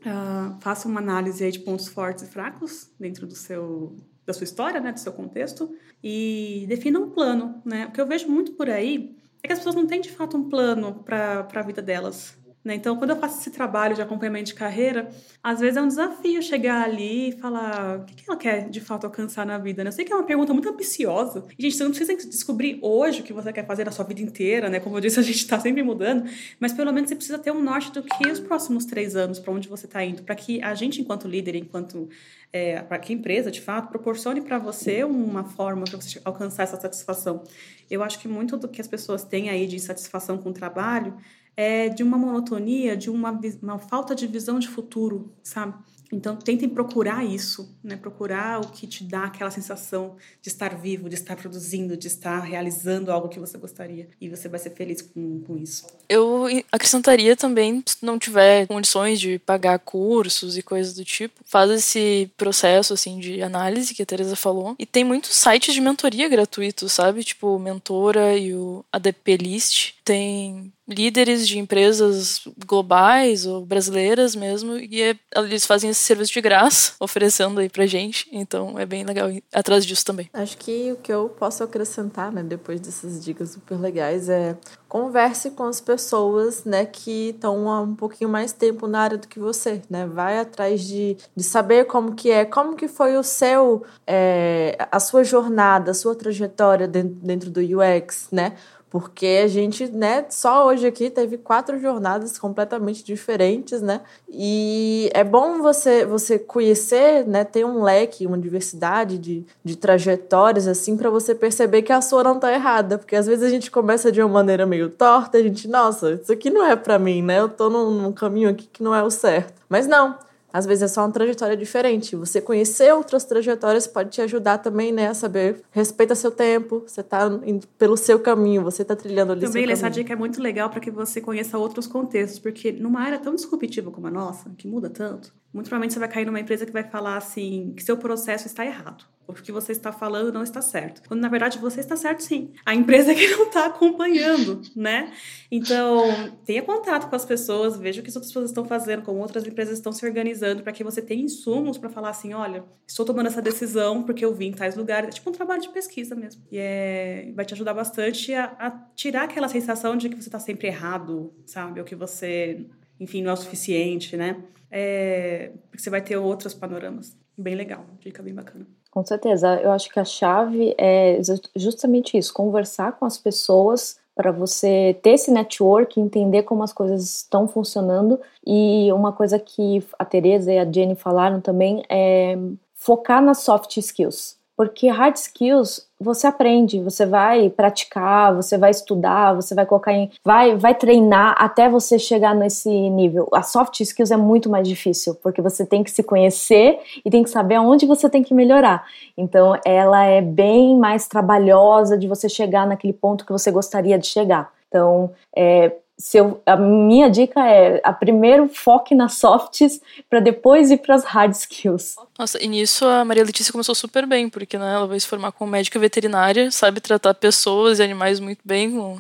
Uh, 0.01 0.59
faça 0.61 0.87
uma 0.87 0.99
análise 0.99 1.43
aí 1.43 1.51
de 1.51 1.59
pontos 1.59 1.87
fortes 1.87 2.23
e 2.23 2.27
fracos 2.27 2.89
dentro 2.99 3.27
do 3.27 3.35
seu 3.35 3.95
da 4.25 4.33
sua 4.33 4.43
história, 4.43 4.79
né, 4.79 4.91
do 4.91 4.99
seu 4.99 5.11
contexto 5.11 5.75
e 6.03 6.65
defina 6.67 6.99
um 6.99 7.09
plano, 7.09 7.61
né? 7.65 7.87
O 7.87 7.91
que 7.91 7.99
eu 7.99 8.07
vejo 8.07 8.29
muito 8.29 8.53
por 8.53 8.69
aí 8.69 9.17
é 9.43 9.47
que 9.47 9.53
as 9.53 9.59
pessoas 9.59 9.75
não 9.75 9.87
têm 9.87 9.99
de 9.99 10.11
fato 10.11 10.37
um 10.37 10.47
plano 10.47 11.03
para 11.03 11.47
a 11.53 11.61
vida 11.61 11.81
delas. 11.81 12.37
Né? 12.63 12.75
Então, 12.75 12.95
quando 12.95 13.09
eu 13.09 13.15
faço 13.15 13.39
esse 13.39 13.49
trabalho 13.49 13.95
de 13.95 14.01
acompanhamento 14.01 14.45
de 14.45 14.53
carreira, 14.53 15.09
às 15.41 15.59
vezes 15.59 15.77
é 15.77 15.81
um 15.81 15.87
desafio 15.87 16.41
chegar 16.43 16.83
ali 16.83 17.29
e 17.29 17.31
falar 17.31 17.99
o 17.99 18.05
que 18.05 18.23
ela 18.27 18.37
quer 18.37 18.69
de 18.69 18.79
fato 18.79 19.05
alcançar 19.05 19.45
na 19.45 19.57
vida. 19.57 19.83
Né? 19.83 19.87
Eu 19.87 19.91
sei 19.91 20.05
que 20.05 20.13
é 20.13 20.15
uma 20.15 20.25
pergunta 20.25 20.53
muito 20.53 20.69
ambiciosa. 20.69 21.43
E, 21.57 21.63
gente, 21.63 21.75
você 21.75 21.83
não 21.83 21.91
precisa 21.91 22.15
descobrir 22.29 22.77
hoje 22.81 23.21
o 23.21 23.23
que 23.23 23.33
você 23.33 23.51
quer 23.51 23.65
fazer 23.65 23.83
na 23.83 23.91
sua 23.91 24.05
vida 24.05 24.21
inteira, 24.21 24.69
né? 24.69 24.79
Como 24.79 24.95
eu 24.95 25.01
disse, 25.01 25.19
a 25.19 25.23
gente 25.23 25.37
está 25.37 25.59
sempre 25.59 25.81
mudando. 25.81 26.29
Mas 26.59 26.71
pelo 26.71 26.93
menos 26.93 27.09
você 27.09 27.15
precisa 27.15 27.39
ter 27.39 27.51
um 27.51 27.61
norte 27.61 27.91
do 27.91 28.03
que 28.03 28.29
os 28.29 28.39
próximos 28.39 28.85
três 28.85 29.15
anos, 29.15 29.39
para 29.39 29.51
onde 29.51 29.67
você 29.67 29.87
está 29.87 30.03
indo, 30.03 30.21
para 30.21 30.35
que 30.35 30.61
a 30.61 30.75
gente, 30.75 31.01
enquanto 31.01 31.27
líder, 31.27 31.55
enquanto 31.55 32.09
é, 32.53 32.81
para 32.81 32.99
que 32.99 33.11
a 33.11 33.15
empresa, 33.15 33.49
de 33.49 33.61
fato, 33.61 33.89
proporcione 33.89 34.41
para 34.41 34.59
você 34.59 35.03
uma 35.03 35.43
forma 35.43 35.85
para 35.85 35.99
você 35.99 36.21
alcançar 36.23 36.63
essa 36.63 36.79
satisfação. 36.79 37.43
Eu 37.89 38.03
acho 38.03 38.19
que 38.19 38.27
muito 38.27 38.55
do 38.55 38.67
que 38.67 38.79
as 38.79 38.87
pessoas 38.87 39.23
têm 39.23 39.49
aí 39.49 39.65
de 39.65 39.77
insatisfação 39.77 40.37
com 40.37 40.49
o 40.49 40.53
trabalho 40.53 41.15
é, 41.55 41.89
de 41.89 42.03
uma 42.03 42.17
monotonia, 42.17 42.95
de 42.95 43.09
uma, 43.09 43.39
uma 43.61 43.79
falta 43.79 44.15
de 44.15 44.27
visão 44.27 44.59
de 44.59 44.67
futuro, 44.67 45.31
sabe? 45.43 45.73
Então, 46.11 46.35
tentem 46.35 46.67
procurar 46.67 47.23
isso, 47.23 47.73
né? 47.81 47.95
Procurar 47.95 48.59
o 48.59 48.67
que 48.67 48.85
te 48.85 49.03
dá 49.03 49.23
aquela 49.23 49.49
sensação 49.49 50.17
de 50.41 50.49
estar 50.49 50.75
vivo, 50.75 51.07
de 51.07 51.15
estar 51.15 51.37
produzindo, 51.37 51.95
de 51.95 52.07
estar 52.07 52.39
realizando 52.39 53.11
algo 53.11 53.29
que 53.29 53.39
você 53.39 53.57
gostaria. 53.57 54.09
E 54.19 54.27
você 54.27 54.49
vai 54.49 54.59
ser 54.59 54.71
feliz 54.71 55.01
com, 55.01 55.41
com 55.41 55.57
isso. 55.57 55.87
Eu 56.09 56.47
acrescentaria 56.71 57.35
também, 57.35 57.81
se 57.85 58.05
não 58.05 58.19
tiver 58.19 58.67
condições 58.67 59.19
de 59.19 59.39
pagar 59.39 59.79
cursos 59.79 60.57
e 60.57 60.61
coisas 60.61 60.93
do 60.93 61.05
tipo, 61.05 61.39
faz 61.45 61.71
esse 61.71 62.29
processo, 62.35 62.93
assim, 62.93 63.17
de 63.17 63.41
análise 63.41 63.93
que 63.93 64.03
a 64.03 64.05
Teresa 64.05 64.35
falou. 64.35 64.75
E 64.77 64.85
tem 64.85 65.05
muitos 65.05 65.33
sites 65.35 65.73
de 65.73 65.79
mentoria 65.79 66.27
gratuitos, 66.27 66.91
sabe? 66.91 67.23
Tipo, 67.23 67.57
Mentora 67.57 68.37
e 68.37 68.53
o 68.53 68.83
ADP 68.91 69.37
List. 69.37 69.93
Tem 70.11 70.73
líderes 70.89 71.47
de 71.47 71.57
empresas 71.57 72.41
globais 72.67 73.45
ou 73.45 73.65
brasileiras 73.65 74.35
mesmo, 74.35 74.75
e 74.75 75.01
é, 75.01 75.15
eles 75.37 75.65
fazem 75.65 75.89
esse 75.89 76.01
serviço 76.01 76.33
de 76.33 76.41
graça, 76.41 76.91
oferecendo 76.99 77.61
aí 77.61 77.69
pra 77.69 77.85
gente, 77.85 78.27
então 78.29 78.77
é 78.77 78.85
bem 78.85 79.05
legal 79.05 79.31
ir 79.31 79.41
atrás 79.53 79.85
disso 79.85 80.03
também. 80.03 80.29
Acho 80.33 80.57
que 80.57 80.91
o 80.91 80.97
que 80.97 81.13
eu 81.13 81.29
posso 81.29 81.63
acrescentar, 81.63 82.29
né, 82.29 82.43
depois 82.43 82.81
dessas 82.81 83.23
dicas 83.23 83.51
super 83.51 83.79
legais 83.79 84.27
é 84.27 84.57
converse 84.89 85.51
com 85.51 85.63
as 85.63 85.79
pessoas, 85.79 86.65
né, 86.65 86.85
que 86.85 87.29
estão 87.29 87.71
há 87.71 87.79
um 87.79 87.95
pouquinho 87.95 88.29
mais 88.29 88.51
tempo 88.51 88.85
na 88.85 88.99
área 88.99 89.17
do 89.17 89.29
que 89.29 89.39
você, 89.39 89.81
né, 89.89 90.05
vai 90.05 90.39
atrás 90.39 90.81
de, 90.81 91.15
de 91.33 91.43
saber 91.45 91.85
como 91.85 92.15
que 92.15 92.29
é, 92.29 92.43
como 92.43 92.75
que 92.75 92.89
foi 92.89 93.15
o 93.15 93.23
seu, 93.23 93.83
é, 94.05 94.77
a 94.91 94.99
sua 94.99 95.23
jornada, 95.23 95.91
a 95.91 95.93
sua 95.93 96.15
trajetória 96.15 96.85
dentro, 96.85 97.15
dentro 97.15 97.49
do 97.49 97.61
UX, 97.61 98.27
né, 98.29 98.57
porque 98.91 99.39
a 99.41 99.47
gente, 99.47 99.87
né, 99.87 100.25
só 100.29 100.67
hoje 100.67 100.85
aqui 100.85 101.09
teve 101.09 101.37
quatro 101.37 101.79
jornadas 101.79 102.37
completamente 102.37 103.05
diferentes, 103.05 103.81
né? 103.81 104.01
E 104.29 105.09
é 105.13 105.23
bom 105.23 105.61
você 105.61 106.05
você 106.05 106.37
conhecer, 106.37 107.25
né, 107.25 107.45
ter 107.45 107.65
um 107.65 107.81
leque, 107.81 108.27
uma 108.27 108.37
diversidade 108.37 109.17
de, 109.17 109.45
de 109.63 109.77
trajetórias 109.77 110.67
assim 110.67 110.97
para 110.97 111.09
você 111.09 111.33
perceber 111.33 111.83
que 111.83 111.93
a 111.93 112.01
sua 112.01 112.21
não 112.21 112.37
tá 112.37 112.51
errada, 112.51 112.97
porque 112.97 113.15
às 113.15 113.25
vezes 113.25 113.45
a 113.45 113.49
gente 113.49 113.71
começa 113.71 114.11
de 114.11 114.21
uma 114.21 114.27
maneira 114.27 114.65
meio 114.65 114.89
torta, 114.89 115.37
a 115.37 115.41
gente, 115.41 115.69
nossa, 115.69 116.19
isso 116.21 116.31
aqui 116.33 116.49
não 116.49 116.65
é 116.65 116.75
para 116.75 116.99
mim, 116.99 117.21
né? 117.21 117.39
Eu 117.39 117.47
tô 117.47 117.69
num, 117.69 117.91
num 117.91 118.11
caminho 118.11 118.49
aqui 118.49 118.67
que 118.67 118.83
não 118.83 118.93
é 118.93 119.01
o 119.01 119.09
certo. 119.09 119.53
Mas 119.69 119.87
não, 119.87 120.17
às 120.53 120.65
vezes 120.65 120.83
é 120.83 120.87
só 120.87 121.01
uma 121.01 121.11
trajetória 121.11 121.55
diferente. 121.55 122.15
Você 122.15 122.41
conhecer 122.41 122.93
outras 122.93 123.23
trajetórias 123.23 123.87
pode 123.87 124.09
te 124.09 124.21
ajudar 124.21 124.57
também, 124.57 124.91
né? 124.91 125.07
A 125.07 125.13
saber, 125.13 125.61
respeita 125.71 126.15
seu 126.15 126.31
tempo, 126.31 126.83
você 126.85 127.01
está 127.01 127.27
indo 127.45 127.67
pelo 127.77 127.97
seu 127.97 128.19
caminho, 128.19 128.63
você 128.63 128.81
está 128.81 128.95
trilhando 128.95 129.31
ali 129.31 129.41
Também 129.41 129.69
essa 129.71 129.89
dica 129.89 130.13
é 130.13 130.15
muito 130.15 130.41
legal 130.41 130.69
para 130.69 130.79
que 130.79 130.91
você 130.91 131.21
conheça 131.21 131.57
outros 131.57 131.87
contextos, 131.87 132.39
porque 132.39 132.71
numa 132.71 133.01
área 133.01 133.19
tão 133.19 133.35
disruptiva 133.35 133.91
como 133.91 134.07
a 134.07 134.11
nossa, 134.11 134.49
que 134.57 134.67
muda 134.67 134.89
tanto, 134.89 135.33
muito 135.53 135.67
provavelmente 135.67 135.93
você 135.93 135.99
vai 135.99 136.09
cair 136.09 136.25
numa 136.25 136.39
empresa 136.39 136.65
que 136.65 136.71
vai 136.71 136.83
falar 136.83 137.17
assim, 137.17 137.73
que 137.75 137.83
seu 137.83 137.97
processo 137.97 138.47
está 138.47 138.65
errado 138.65 139.05
o 139.31 139.33
que 139.33 139.51
você 139.51 139.71
está 139.71 139.91
falando 139.91 140.31
não 140.31 140.43
está 140.43 140.61
certo. 140.61 141.01
Quando 141.07 141.21
na 141.21 141.29
verdade 141.29 141.57
você 141.57 141.79
está 141.79 141.95
certo 141.95 142.21
sim. 142.21 142.51
A 142.65 142.75
empresa 142.75 143.13
que 143.15 143.27
não 143.29 143.47
está 143.47 143.67
acompanhando, 143.67 144.61
né? 144.75 145.11
Então, 145.49 146.37
tenha 146.45 146.61
contato 146.61 147.09
com 147.09 147.15
as 147.15 147.25
pessoas, 147.25 147.77
veja 147.77 148.01
o 148.01 148.03
que 148.03 148.09
as 148.09 148.15
outras 148.15 148.31
pessoas 148.31 148.49
estão 148.49 148.65
fazendo, 148.65 149.03
como 149.03 149.19
outras 149.19 149.45
empresas 149.45 149.77
estão 149.77 149.91
se 149.91 150.05
organizando, 150.05 150.63
para 150.63 150.71
que 150.71 150.83
você 150.83 151.01
tenha 151.01 151.23
insumos 151.23 151.77
para 151.77 151.89
falar 151.89 152.09
assim: 152.09 152.33
olha, 152.33 152.63
estou 152.87 153.05
tomando 153.05 153.27
essa 153.27 153.41
decisão 153.41 154.03
porque 154.03 154.23
eu 154.23 154.33
vim 154.33 154.47
em 154.47 154.53
tais 154.53 154.75
lugares. 154.75 155.09
É 155.09 155.11
tipo 155.11 155.29
um 155.29 155.33
trabalho 155.33 155.61
de 155.61 155.69
pesquisa 155.69 156.15
mesmo. 156.15 156.43
E 156.51 156.57
é, 156.57 157.31
vai 157.35 157.45
te 157.45 157.53
ajudar 157.53 157.73
bastante 157.73 158.33
a, 158.33 158.45
a 158.59 158.71
tirar 158.95 159.23
aquela 159.23 159.47
sensação 159.47 159.95
de 159.95 160.09
que 160.09 160.15
você 160.15 160.27
está 160.27 160.39
sempre 160.39 160.67
errado, 160.67 161.33
sabe? 161.45 161.79
Ou 161.79 161.85
que 161.85 161.95
você, 161.95 162.65
enfim, 163.01 163.23
não 163.23 163.31
é 163.31 163.33
o 163.33 163.37
suficiente, 163.37 164.15
né? 164.15 164.37
É, 164.69 165.51
porque 165.69 165.81
você 165.81 165.89
vai 165.89 166.01
ter 166.01 166.15
outros 166.17 166.53
panoramas. 166.53 167.17
Bem 167.35 167.55
legal, 167.55 167.83
dica 167.99 168.21
bem 168.21 168.33
bacana. 168.33 168.67
Com 168.91 169.03
certeza, 169.03 169.59
eu 169.61 169.71
acho 169.71 169.89
que 169.89 169.99
a 169.99 170.05
chave 170.05 170.75
é 170.77 171.19
justamente 171.55 172.15
isso: 172.15 172.31
conversar 172.31 172.91
com 172.93 173.05
as 173.05 173.17
pessoas 173.17 173.99
para 174.13 174.31
você 174.31 174.95
ter 175.01 175.11
esse 175.11 175.31
network, 175.31 175.99
entender 175.99 176.43
como 176.43 176.61
as 176.61 176.71
coisas 176.71 177.15
estão 177.15 177.47
funcionando. 177.47 178.19
E 178.45 178.91
uma 178.91 179.11
coisa 179.11 179.39
que 179.39 179.83
a 179.97 180.05
Teresa 180.05 180.53
e 180.53 180.59
a 180.59 180.71
Jenny 180.71 180.95
falaram 180.95 181.41
também 181.41 181.83
é 181.89 182.37
focar 182.75 183.23
nas 183.23 183.39
soft 183.39 183.77
skills. 183.77 184.37
Porque 184.61 184.89
hard 184.89 185.15
skills 185.15 185.87
você 185.99 186.27
aprende, 186.27 186.79
você 186.83 187.03
vai 187.03 187.49
praticar, 187.49 188.31
você 188.35 188.59
vai 188.59 188.69
estudar, 188.69 189.33
você 189.33 189.55
vai 189.55 189.65
colocar 189.65 189.91
em. 189.91 190.11
vai, 190.23 190.55
vai 190.55 190.75
treinar 190.75 191.33
até 191.35 191.67
você 191.67 191.97
chegar 191.97 192.35
nesse 192.35 192.69
nível. 192.69 193.27
A 193.33 193.41
soft 193.41 193.79
skills 193.79 194.11
é 194.11 194.17
muito 194.17 194.51
mais 194.51 194.67
difícil, 194.67 195.15
porque 195.15 195.41
você 195.41 195.65
tem 195.65 195.83
que 195.83 195.89
se 195.89 196.03
conhecer 196.03 196.77
e 197.03 197.09
tem 197.09 197.23
que 197.23 197.31
saber 197.31 197.55
aonde 197.55 197.87
você 197.87 198.07
tem 198.07 198.21
que 198.21 198.35
melhorar. 198.35 198.85
Então 199.17 199.59
ela 199.65 200.03
é 200.03 200.21
bem 200.21 200.77
mais 200.77 201.07
trabalhosa 201.07 201.97
de 201.97 202.07
você 202.07 202.29
chegar 202.29 202.67
naquele 202.67 202.93
ponto 202.93 203.25
que 203.25 203.31
você 203.31 203.49
gostaria 203.49 203.97
de 203.97 204.05
chegar. 204.05 204.53
Então, 204.67 205.09
é, 205.35 205.71
se 206.01 206.17
eu, 206.17 206.41
a 206.47 206.57
minha 206.57 207.09
dica 207.09 207.39
é 207.47 207.79
a 207.83 207.93
primeiro 207.93 208.49
foque 208.49 208.95
nas 208.95 209.13
softs 209.13 209.79
para 210.09 210.19
depois 210.19 210.71
ir 210.71 210.77
para 210.77 210.95
as 210.95 211.03
hard 211.03 211.31
skills. 211.33 211.95
Nossa, 212.17 212.43
e 212.43 212.47
nisso 212.47 212.85
a 212.85 213.05
Maria 213.05 213.23
Letícia 213.23 213.51
começou 213.51 213.75
super 213.75 214.07
bem, 214.07 214.27
porque 214.27 214.57
né, 214.57 214.73
ela 214.73 214.87
vai 214.87 214.99
se 214.99 215.07
formar 215.07 215.31
como 215.31 215.51
médica 215.51 215.77
veterinária, 215.77 216.49
sabe 216.49 216.81
tratar 216.81 217.13
pessoas 217.13 217.77
e 217.77 217.83
animais 217.83 218.19
muito 218.19 218.39
bem, 218.43 218.71
com 218.71 218.99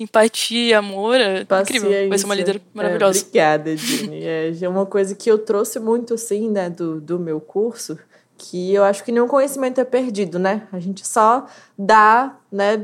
empatia, 0.00 0.78
amor, 0.78 1.20
é 1.20 1.46
incrível, 1.60 2.08
vai 2.08 2.16
ser 2.16 2.24
uma 2.24 2.34
líder 2.34 2.56
é, 2.56 2.60
maravilhosa. 2.72 3.18
É, 3.18 3.22
obrigada, 3.22 3.76
Jenny. 3.76 4.24
É, 4.24 4.52
é 4.62 4.68
uma 4.68 4.86
coisa 4.86 5.14
que 5.14 5.30
eu 5.30 5.38
trouxe 5.38 5.78
muito, 5.78 6.14
assim, 6.14 6.50
né, 6.50 6.70
do, 6.70 6.98
do 6.98 7.18
meu 7.18 7.40
curso, 7.40 7.98
que 8.38 8.72
eu 8.72 8.84
acho 8.84 9.02
que 9.02 9.10
nenhum 9.10 9.26
conhecimento 9.26 9.80
é 9.80 9.84
perdido, 9.84 10.38
né? 10.38 10.68
A 10.72 10.78
gente 10.78 11.04
só 11.04 11.46
dá, 11.76 12.38
né, 12.50 12.76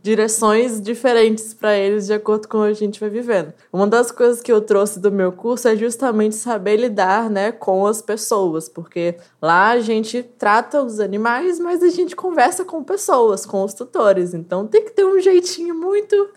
direções 0.00 0.80
diferentes 0.80 1.52
para 1.52 1.76
eles 1.76 2.06
de 2.06 2.12
acordo 2.12 2.46
com 2.46 2.58
o 2.58 2.64
que 2.64 2.70
a 2.70 2.72
gente 2.72 3.00
vai 3.00 3.10
vivendo. 3.10 3.52
Uma 3.72 3.88
das 3.88 4.12
coisas 4.12 4.40
que 4.40 4.52
eu 4.52 4.60
trouxe 4.60 5.00
do 5.00 5.10
meu 5.10 5.32
curso 5.32 5.66
é 5.66 5.74
justamente 5.74 6.36
saber 6.36 6.76
lidar, 6.76 7.28
né, 7.28 7.50
com 7.50 7.86
as 7.86 8.00
pessoas, 8.00 8.68
porque 8.68 9.16
lá 9.42 9.70
a 9.70 9.80
gente 9.80 10.22
trata 10.22 10.80
os 10.80 11.00
animais, 11.00 11.58
mas 11.58 11.82
a 11.82 11.88
gente 11.88 12.14
conversa 12.14 12.64
com 12.64 12.84
pessoas, 12.84 13.44
com 13.44 13.64
os 13.64 13.74
tutores. 13.74 14.32
Então 14.32 14.66
tem 14.66 14.84
que 14.84 14.92
ter 14.92 15.04
um 15.04 15.18
jeitinho 15.18 15.74
muito 15.74 16.30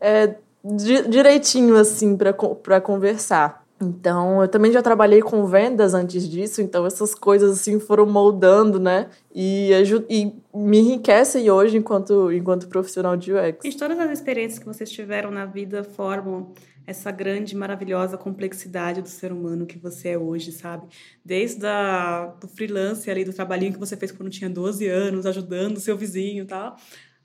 é, 0.00 0.34
direitinho 0.64 1.76
assim 1.76 2.16
para 2.16 2.80
conversar. 2.80 3.65
Então, 3.80 4.40
eu 4.40 4.48
também 4.48 4.72
já 4.72 4.80
trabalhei 4.80 5.20
com 5.20 5.44
vendas 5.44 5.92
antes 5.92 6.26
disso, 6.28 6.62
então 6.62 6.86
essas 6.86 7.14
coisas 7.14 7.58
assim 7.58 7.78
foram 7.78 8.06
moldando, 8.06 8.80
né? 8.80 9.10
E, 9.34 9.70
e 10.08 10.32
me 10.54 10.78
enriquecem 10.78 11.50
hoje 11.50 11.76
enquanto, 11.76 12.32
enquanto 12.32 12.68
profissional 12.68 13.16
de 13.16 13.34
UX. 13.34 13.64
E 13.64 13.76
todas 13.76 13.98
as 13.98 14.10
experiências 14.10 14.58
que 14.58 14.64
vocês 14.64 14.90
tiveram 14.90 15.30
na 15.30 15.44
vida 15.44 15.84
formam 15.84 16.54
essa 16.86 17.10
grande, 17.10 17.56
maravilhosa 17.56 18.16
complexidade 18.16 19.02
do 19.02 19.08
ser 19.08 19.32
humano 19.32 19.66
que 19.66 19.78
você 19.78 20.10
é 20.10 20.18
hoje, 20.18 20.52
sabe? 20.52 20.86
Desde 21.24 21.66
a, 21.66 22.34
do 22.40 22.46
freelance 22.46 23.10
ali, 23.10 23.24
do 23.24 23.32
trabalhinho 23.32 23.72
que 23.72 23.78
você 23.78 23.96
fez 23.96 24.12
quando 24.12 24.30
tinha 24.30 24.48
12 24.48 24.86
anos, 24.86 25.26
ajudando 25.26 25.80
seu 25.80 25.96
vizinho 25.96 26.44
e 26.44 26.46
tal. 26.46 26.76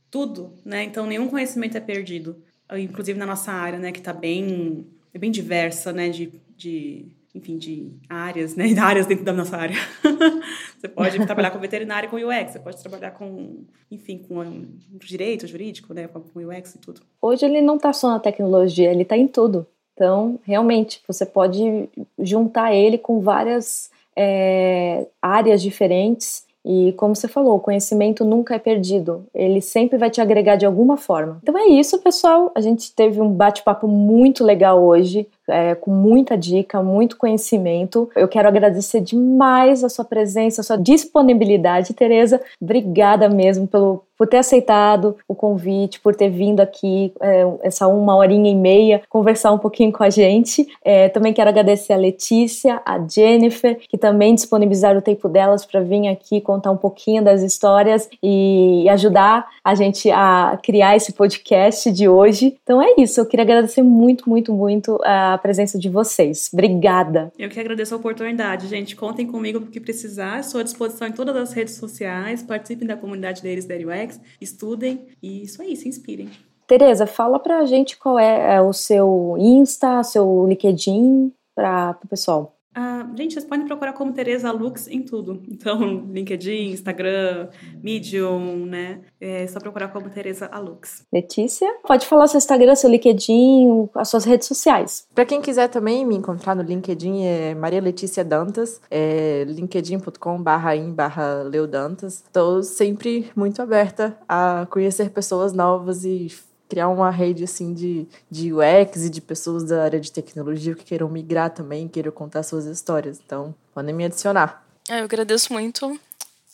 Tudo, 0.09 0.55
né? 0.65 0.83
Então, 0.83 1.05
nenhum 1.05 1.29
conhecimento 1.29 1.77
é 1.77 1.79
perdido. 1.79 2.41
Inclusive 2.73 3.19
na 3.19 3.25
nossa 3.25 3.51
área, 3.51 3.77
né? 3.77 3.91
Que 3.91 3.99
está 3.99 4.11
bem, 4.11 4.87
é 5.13 5.19
bem 5.19 5.31
diversa, 5.31 5.91
né? 5.91 6.09
De, 6.09 6.31
de 6.55 7.05
enfim, 7.33 7.57
de 7.57 7.91
áreas, 8.09 8.55
né? 8.55 8.65
áreas 8.79 9.05
dentro 9.05 9.23
da 9.23 9.33
nossa 9.33 9.57
área. 9.57 9.75
você 10.77 10.87
pode 10.87 11.25
trabalhar 11.25 11.51
com 11.51 11.59
veterinária 11.59 12.09
com 12.09 12.17
UX, 12.17 12.51
você 12.51 12.59
pode 12.59 12.77
trabalhar 12.81 13.11
com, 13.11 13.63
enfim, 13.89 14.17
com 14.17 14.65
direito 14.93 15.47
jurídico, 15.47 15.93
né? 15.93 16.07
Com 16.07 16.21
UX 16.39 16.75
e 16.75 16.79
tudo. 16.79 17.01
Hoje 17.21 17.45
ele 17.45 17.61
não 17.61 17.77
está 17.77 17.93
só 17.93 18.09
na 18.09 18.19
tecnologia, 18.19 18.91
ele 18.91 19.03
está 19.03 19.17
em 19.17 19.27
tudo. 19.27 19.65
Então, 19.93 20.39
realmente, 20.43 21.01
você 21.07 21.25
pode 21.25 21.89
juntar 22.17 22.73
ele 22.73 22.97
com 22.97 23.19
várias 23.19 23.91
é, 24.15 25.05
áreas 25.21 25.61
diferentes 25.61 26.45
e 26.65 26.93
como 26.93 27.15
você 27.15 27.27
falou, 27.27 27.55
o 27.55 27.59
conhecimento 27.59 28.23
nunca 28.23 28.55
é 28.55 28.59
perdido, 28.59 29.25
ele 29.33 29.61
sempre 29.61 29.97
vai 29.97 30.09
te 30.09 30.21
agregar 30.21 30.55
de 30.55 30.65
alguma 30.65 30.95
forma. 30.95 31.39
Então 31.41 31.57
é 31.57 31.65
isso, 31.67 31.99
pessoal. 31.99 32.51
A 32.55 32.61
gente 32.61 32.93
teve 32.93 33.19
um 33.19 33.31
bate-papo 33.31 33.87
muito 33.87 34.43
legal 34.43 34.83
hoje 34.83 35.27
é, 35.47 35.75
com 35.75 35.91
muita 35.91 36.37
dica, 36.37 36.81
muito 36.81 37.17
conhecimento. 37.17 38.09
Eu 38.15 38.27
quero 38.27 38.47
agradecer 38.47 39.01
demais 39.01 39.83
a 39.83 39.89
sua 39.89 40.05
presença, 40.05 40.61
a 40.61 40.63
sua 40.63 40.77
disponibilidade, 40.77 41.93
Tereza. 41.93 42.41
Obrigada 42.61 43.27
mesmo 43.27 43.67
pelo, 43.67 44.03
por 44.21 44.27
ter 44.27 44.37
aceitado 44.37 45.17
o 45.27 45.33
convite, 45.33 45.99
por 45.99 46.15
ter 46.15 46.29
vindo 46.29 46.59
aqui 46.59 47.11
é, 47.19 47.43
essa 47.63 47.87
uma 47.87 48.15
horinha 48.15 48.51
e 48.51 48.55
meia 48.55 49.01
conversar 49.09 49.51
um 49.51 49.57
pouquinho 49.57 49.91
com 49.91 50.03
a 50.03 50.11
gente. 50.11 50.67
É, 50.85 51.09
também 51.09 51.33
quero 51.33 51.49
agradecer 51.49 51.91
a 51.91 51.97
Letícia, 51.97 52.79
a 52.85 52.99
Jennifer, 52.99 53.79
que 53.89 53.97
também 53.97 54.35
disponibilizaram 54.35 54.99
o 54.99 55.01
tempo 55.01 55.27
delas 55.27 55.65
para 55.65 55.81
vir 55.81 56.07
aqui 56.07 56.39
contar 56.39 56.69
um 56.69 56.77
pouquinho 56.77 57.23
das 57.23 57.41
histórias 57.41 58.07
e 58.21 58.87
ajudar 58.89 59.47
a 59.63 59.73
gente 59.73 60.11
a 60.11 60.55
criar 60.61 60.95
esse 60.95 61.13
podcast 61.13 61.91
de 61.91 62.07
hoje. 62.07 62.59
Então 62.61 62.79
é 62.79 62.93
isso, 62.99 63.19
eu 63.19 63.25
queria 63.25 63.43
agradecer 63.43 63.81
muito, 63.81 64.29
muito, 64.29 64.53
muito 64.53 64.99
a 65.03 65.39
presença 65.39 65.79
de 65.79 65.89
vocês. 65.89 66.47
Obrigada. 66.53 67.31
Eu 67.39 67.49
que 67.49 67.59
agradeço 67.59 67.95
a 67.95 67.97
oportunidade, 67.97 68.67
gente. 68.67 68.95
Contem 68.95 69.25
comigo 69.25 69.61
porque 69.61 69.79
precisar. 69.79 70.41
Estou 70.41 70.61
à 70.61 70.63
disposição 70.63 71.07
em 71.07 71.11
todas 71.11 71.35
as 71.35 71.53
redes 71.53 71.73
sociais. 71.73 72.43
Participem 72.43 72.87
da 72.87 72.95
comunidade 72.95 73.41
deles 73.41 73.65
da 73.65 73.73
UX, 73.73 74.10
estudem 74.39 75.07
e 75.21 75.43
isso 75.43 75.61
aí, 75.61 75.75
se 75.75 75.87
inspirem. 75.87 76.29
Tereza, 76.67 77.05
fala 77.05 77.37
pra 77.39 77.65
gente 77.65 77.97
qual 77.97 78.17
é, 78.17 78.55
é 78.55 78.61
o 78.61 78.71
seu 78.71 79.35
Insta, 79.37 80.03
seu 80.03 80.47
LinkedIn 80.47 81.33
para 81.53 81.97
o 82.03 82.07
pessoal. 82.07 82.55
Ah, 82.73 83.05
gente, 83.17 83.33
vocês 83.33 83.45
podem 83.45 83.65
procurar 83.65 83.93
como 83.93 84.13
Tereza 84.13 84.51
Lux 84.51 84.87
em 84.87 85.03
tudo. 85.03 85.41
Então, 85.49 86.05
LinkedIn, 86.11 86.71
Instagram, 86.71 87.49
Medium, 87.83 88.65
né? 88.65 89.01
É 89.19 89.45
só 89.47 89.59
procurar 89.59 89.89
como 89.89 90.09
Tereza 90.09 90.47
Alux. 90.51 91.05
Letícia, 91.11 91.67
pode 91.85 92.05
falar 92.07 92.27
seu 92.27 92.37
Instagram, 92.37 92.75
seu 92.75 92.89
LinkedIn, 92.89 93.89
as 93.95 94.07
suas 94.09 94.23
redes 94.23 94.47
sociais. 94.47 95.07
Para 95.13 95.25
quem 95.25 95.41
quiser 95.41 95.67
também 95.67 96.05
me 96.05 96.15
encontrar 96.15 96.55
no 96.55 96.63
LinkedIn 96.63 97.23
é 97.23 97.53
Maria 97.55 97.81
Letícia 97.81 98.23
Dantas, 98.23 98.81
é 98.89 99.43
linkedin.com/in/barra 99.47 101.43
Leodantas. 101.43 102.23
Estou 102.25 102.63
sempre 102.63 103.29
muito 103.35 103.61
aberta 103.61 104.17
a 104.27 104.65
conhecer 104.69 105.09
pessoas 105.09 105.51
novas 105.53 106.05
e 106.05 106.31
criar 106.71 106.87
uma 106.87 107.09
rede 107.09 107.43
assim 107.43 107.73
de, 107.73 108.07
de 108.29 108.53
UX 108.53 109.03
e 109.03 109.09
de 109.09 109.19
pessoas 109.19 109.65
da 109.65 109.83
área 109.83 109.99
de 109.99 110.09
tecnologia 110.09 110.73
que 110.73 110.85
queiram 110.85 111.09
migrar 111.09 111.49
também, 111.49 111.85
queiram 111.85 112.13
contar 112.13 112.43
suas 112.43 112.65
histórias. 112.65 113.19
Então, 113.25 113.53
podem 113.73 113.93
me 113.93 114.05
adicionar. 114.05 114.65
É, 114.89 115.01
eu 115.01 115.03
agradeço 115.03 115.51
muito. 115.51 115.99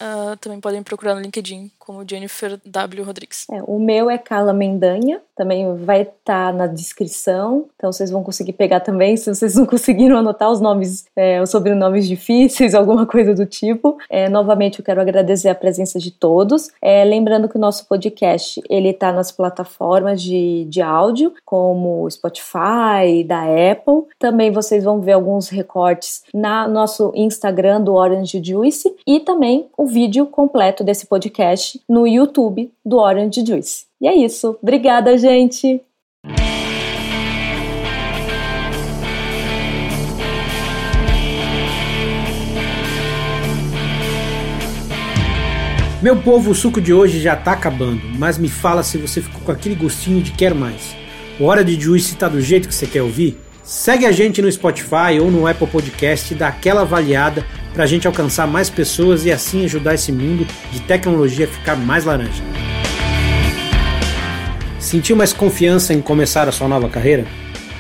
Uh, 0.02 0.38
também 0.38 0.60
podem 0.60 0.84
procurar 0.84 1.16
no 1.16 1.22
LinkedIn 1.22 1.72
como 1.80 2.08
Jennifer 2.08 2.60
W. 2.64 3.04
Rodrigues. 3.04 3.48
É, 3.52 3.64
o 3.66 3.80
meu 3.80 4.10
é 4.10 4.18
Carla 4.18 4.54
Mendanha, 4.54 5.22
também 5.36 5.76
vai 5.78 6.02
estar 6.02 6.52
tá 6.52 6.54
na 6.54 6.68
descrição, 6.68 7.66
então 7.76 7.92
vocês 7.92 8.12
vão 8.12 8.24
conseguir 8.24 8.54
pegar 8.54 8.82
também, 8.82 9.18
se 9.18 9.34
vocês 9.34 9.56
não 9.56 9.66
conseguiram 9.68 10.18
anotar 10.18 10.52
os 10.52 10.62
nomes, 10.62 11.06
é, 11.16 11.42
os 11.42 11.50
sobrenomes 11.50 12.08
difíceis, 12.08 12.74
alguma 12.76 13.08
coisa 13.08 13.34
do 13.34 13.46
tipo. 13.46 13.98
É, 14.10 14.30
novamente, 14.30 14.80
eu 14.80 14.86
quero 14.86 15.02
agradecer 15.02 15.50
a 15.50 15.56
presença 15.56 15.98
de 15.98 16.12
todos. 16.12 16.70
É, 16.82 17.04
lembrando 17.04 17.50
que 17.50 17.58
o 17.58 17.62
nosso 17.62 17.88
podcast, 17.88 18.62
ele 18.70 18.90
está 18.90 19.12
nas 19.12 19.32
plataformas 19.32 20.22
de, 20.22 20.66
de 20.66 20.82
áudio, 20.82 21.34
como 21.44 22.08
Spotify, 22.12 23.24
da 23.26 23.44
Apple. 23.72 24.10
Também 24.20 24.52
vocês 24.52 24.84
vão 24.84 25.02
ver 25.02 25.14
alguns 25.14 25.50
recortes 25.50 26.24
na 26.34 26.68
nosso 26.68 27.12
Instagram 27.16 27.82
do 27.82 27.94
Orange 27.94 28.42
Juice 28.44 28.94
e 29.06 29.20
também 29.22 29.68
o 29.78 29.87
vídeo 29.88 30.26
completo 30.28 30.84
desse 30.84 31.08
podcast 31.08 31.82
no 31.90 32.06
YouTube 32.06 32.72
do 32.86 32.98
Orange 32.98 33.46
Juice. 33.46 33.86
E 34.00 34.08
é 34.08 34.16
isso. 34.16 34.58
Obrigada, 34.62 35.18
gente! 35.18 35.82
Meu 46.00 46.16
povo, 46.16 46.52
o 46.52 46.56
suco 46.56 46.80
de 46.80 46.94
hoje 46.94 47.20
já 47.20 47.36
tá 47.36 47.54
acabando, 47.54 48.02
mas 48.20 48.38
me 48.38 48.48
fala 48.48 48.84
se 48.84 49.00
você 49.00 49.20
ficou 49.20 49.42
com 49.42 49.52
aquele 49.52 49.74
gostinho 49.74 50.22
de 50.22 50.32
quer 50.32 50.54
mais. 50.54 50.96
O 51.40 51.46
Hora 51.46 51.64
de 51.64 51.80
Juice 51.80 52.16
tá 52.16 52.30
do 52.30 52.40
jeito 52.40 52.68
que 52.68 52.76
você 52.76 52.86
quer 52.86 53.02
ouvir? 53.02 53.47
Segue 53.68 54.06
a 54.06 54.14
gente 54.14 54.42
no 54.42 54.50
Spotify 54.50 55.20
ou 55.22 55.30
no 55.30 55.46
Apple 55.46 55.68
Podcast 55.68 56.34
e 56.34 56.38
dá 56.38 56.48
aquela 56.48 56.84
avaliada 56.84 57.46
para 57.74 57.84
a 57.84 57.86
gente 57.86 58.08
alcançar 58.08 58.48
mais 58.48 58.70
pessoas 58.70 59.26
e 59.26 59.32
assim 59.32 59.66
ajudar 59.66 59.94
esse 59.94 60.10
mundo 60.10 60.48
de 60.72 60.80
tecnologia 60.80 61.46
a 61.46 61.50
ficar 61.50 61.76
mais 61.76 62.06
laranja. 62.06 62.42
Sentiu 64.80 65.18
mais 65.18 65.34
confiança 65.34 65.94
em 65.94 66.02
começar 66.02 66.48
a 66.48 66.52
sua 66.54 66.70
nova 66.70 66.88
carreira? 66.88 67.26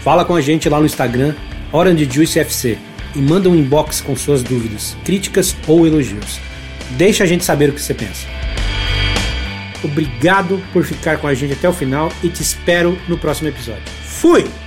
Fala 0.03 0.25
com 0.25 0.35
a 0.35 0.41
gente 0.41 0.67
lá 0.67 0.77
no 0.77 0.85
Instagram, 0.85 1.33
OrangeJuiceFC, 1.71 2.77
e 3.15 3.19
manda 3.19 3.47
um 3.47 3.55
inbox 3.55 4.01
com 4.01 4.13
suas 4.13 4.43
dúvidas, 4.43 4.97
críticas 5.05 5.55
ou 5.65 5.87
elogios. 5.87 6.41
Deixa 6.97 7.23
a 7.23 7.27
gente 7.27 7.45
saber 7.45 7.69
o 7.69 7.73
que 7.73 7.81
você 7.81 7.93
pensa. 7.93 8.27
Obrigado 9.81 10.61
por 10.73 10.83
ficar 10.83 11.17
com 11.17 11.27
a 11.27 11.33
gente 11.33 11.53
até 11.53 11.69
o 11.69 11.73
final 11.73 12.11
e 12.21 12.27
te 12.27 12.41
espero 12.41 12.97
no 13.07 13.17
próximo 13.17 13.47
episódio. 13.47 13.83
Fui! 14.03 14.66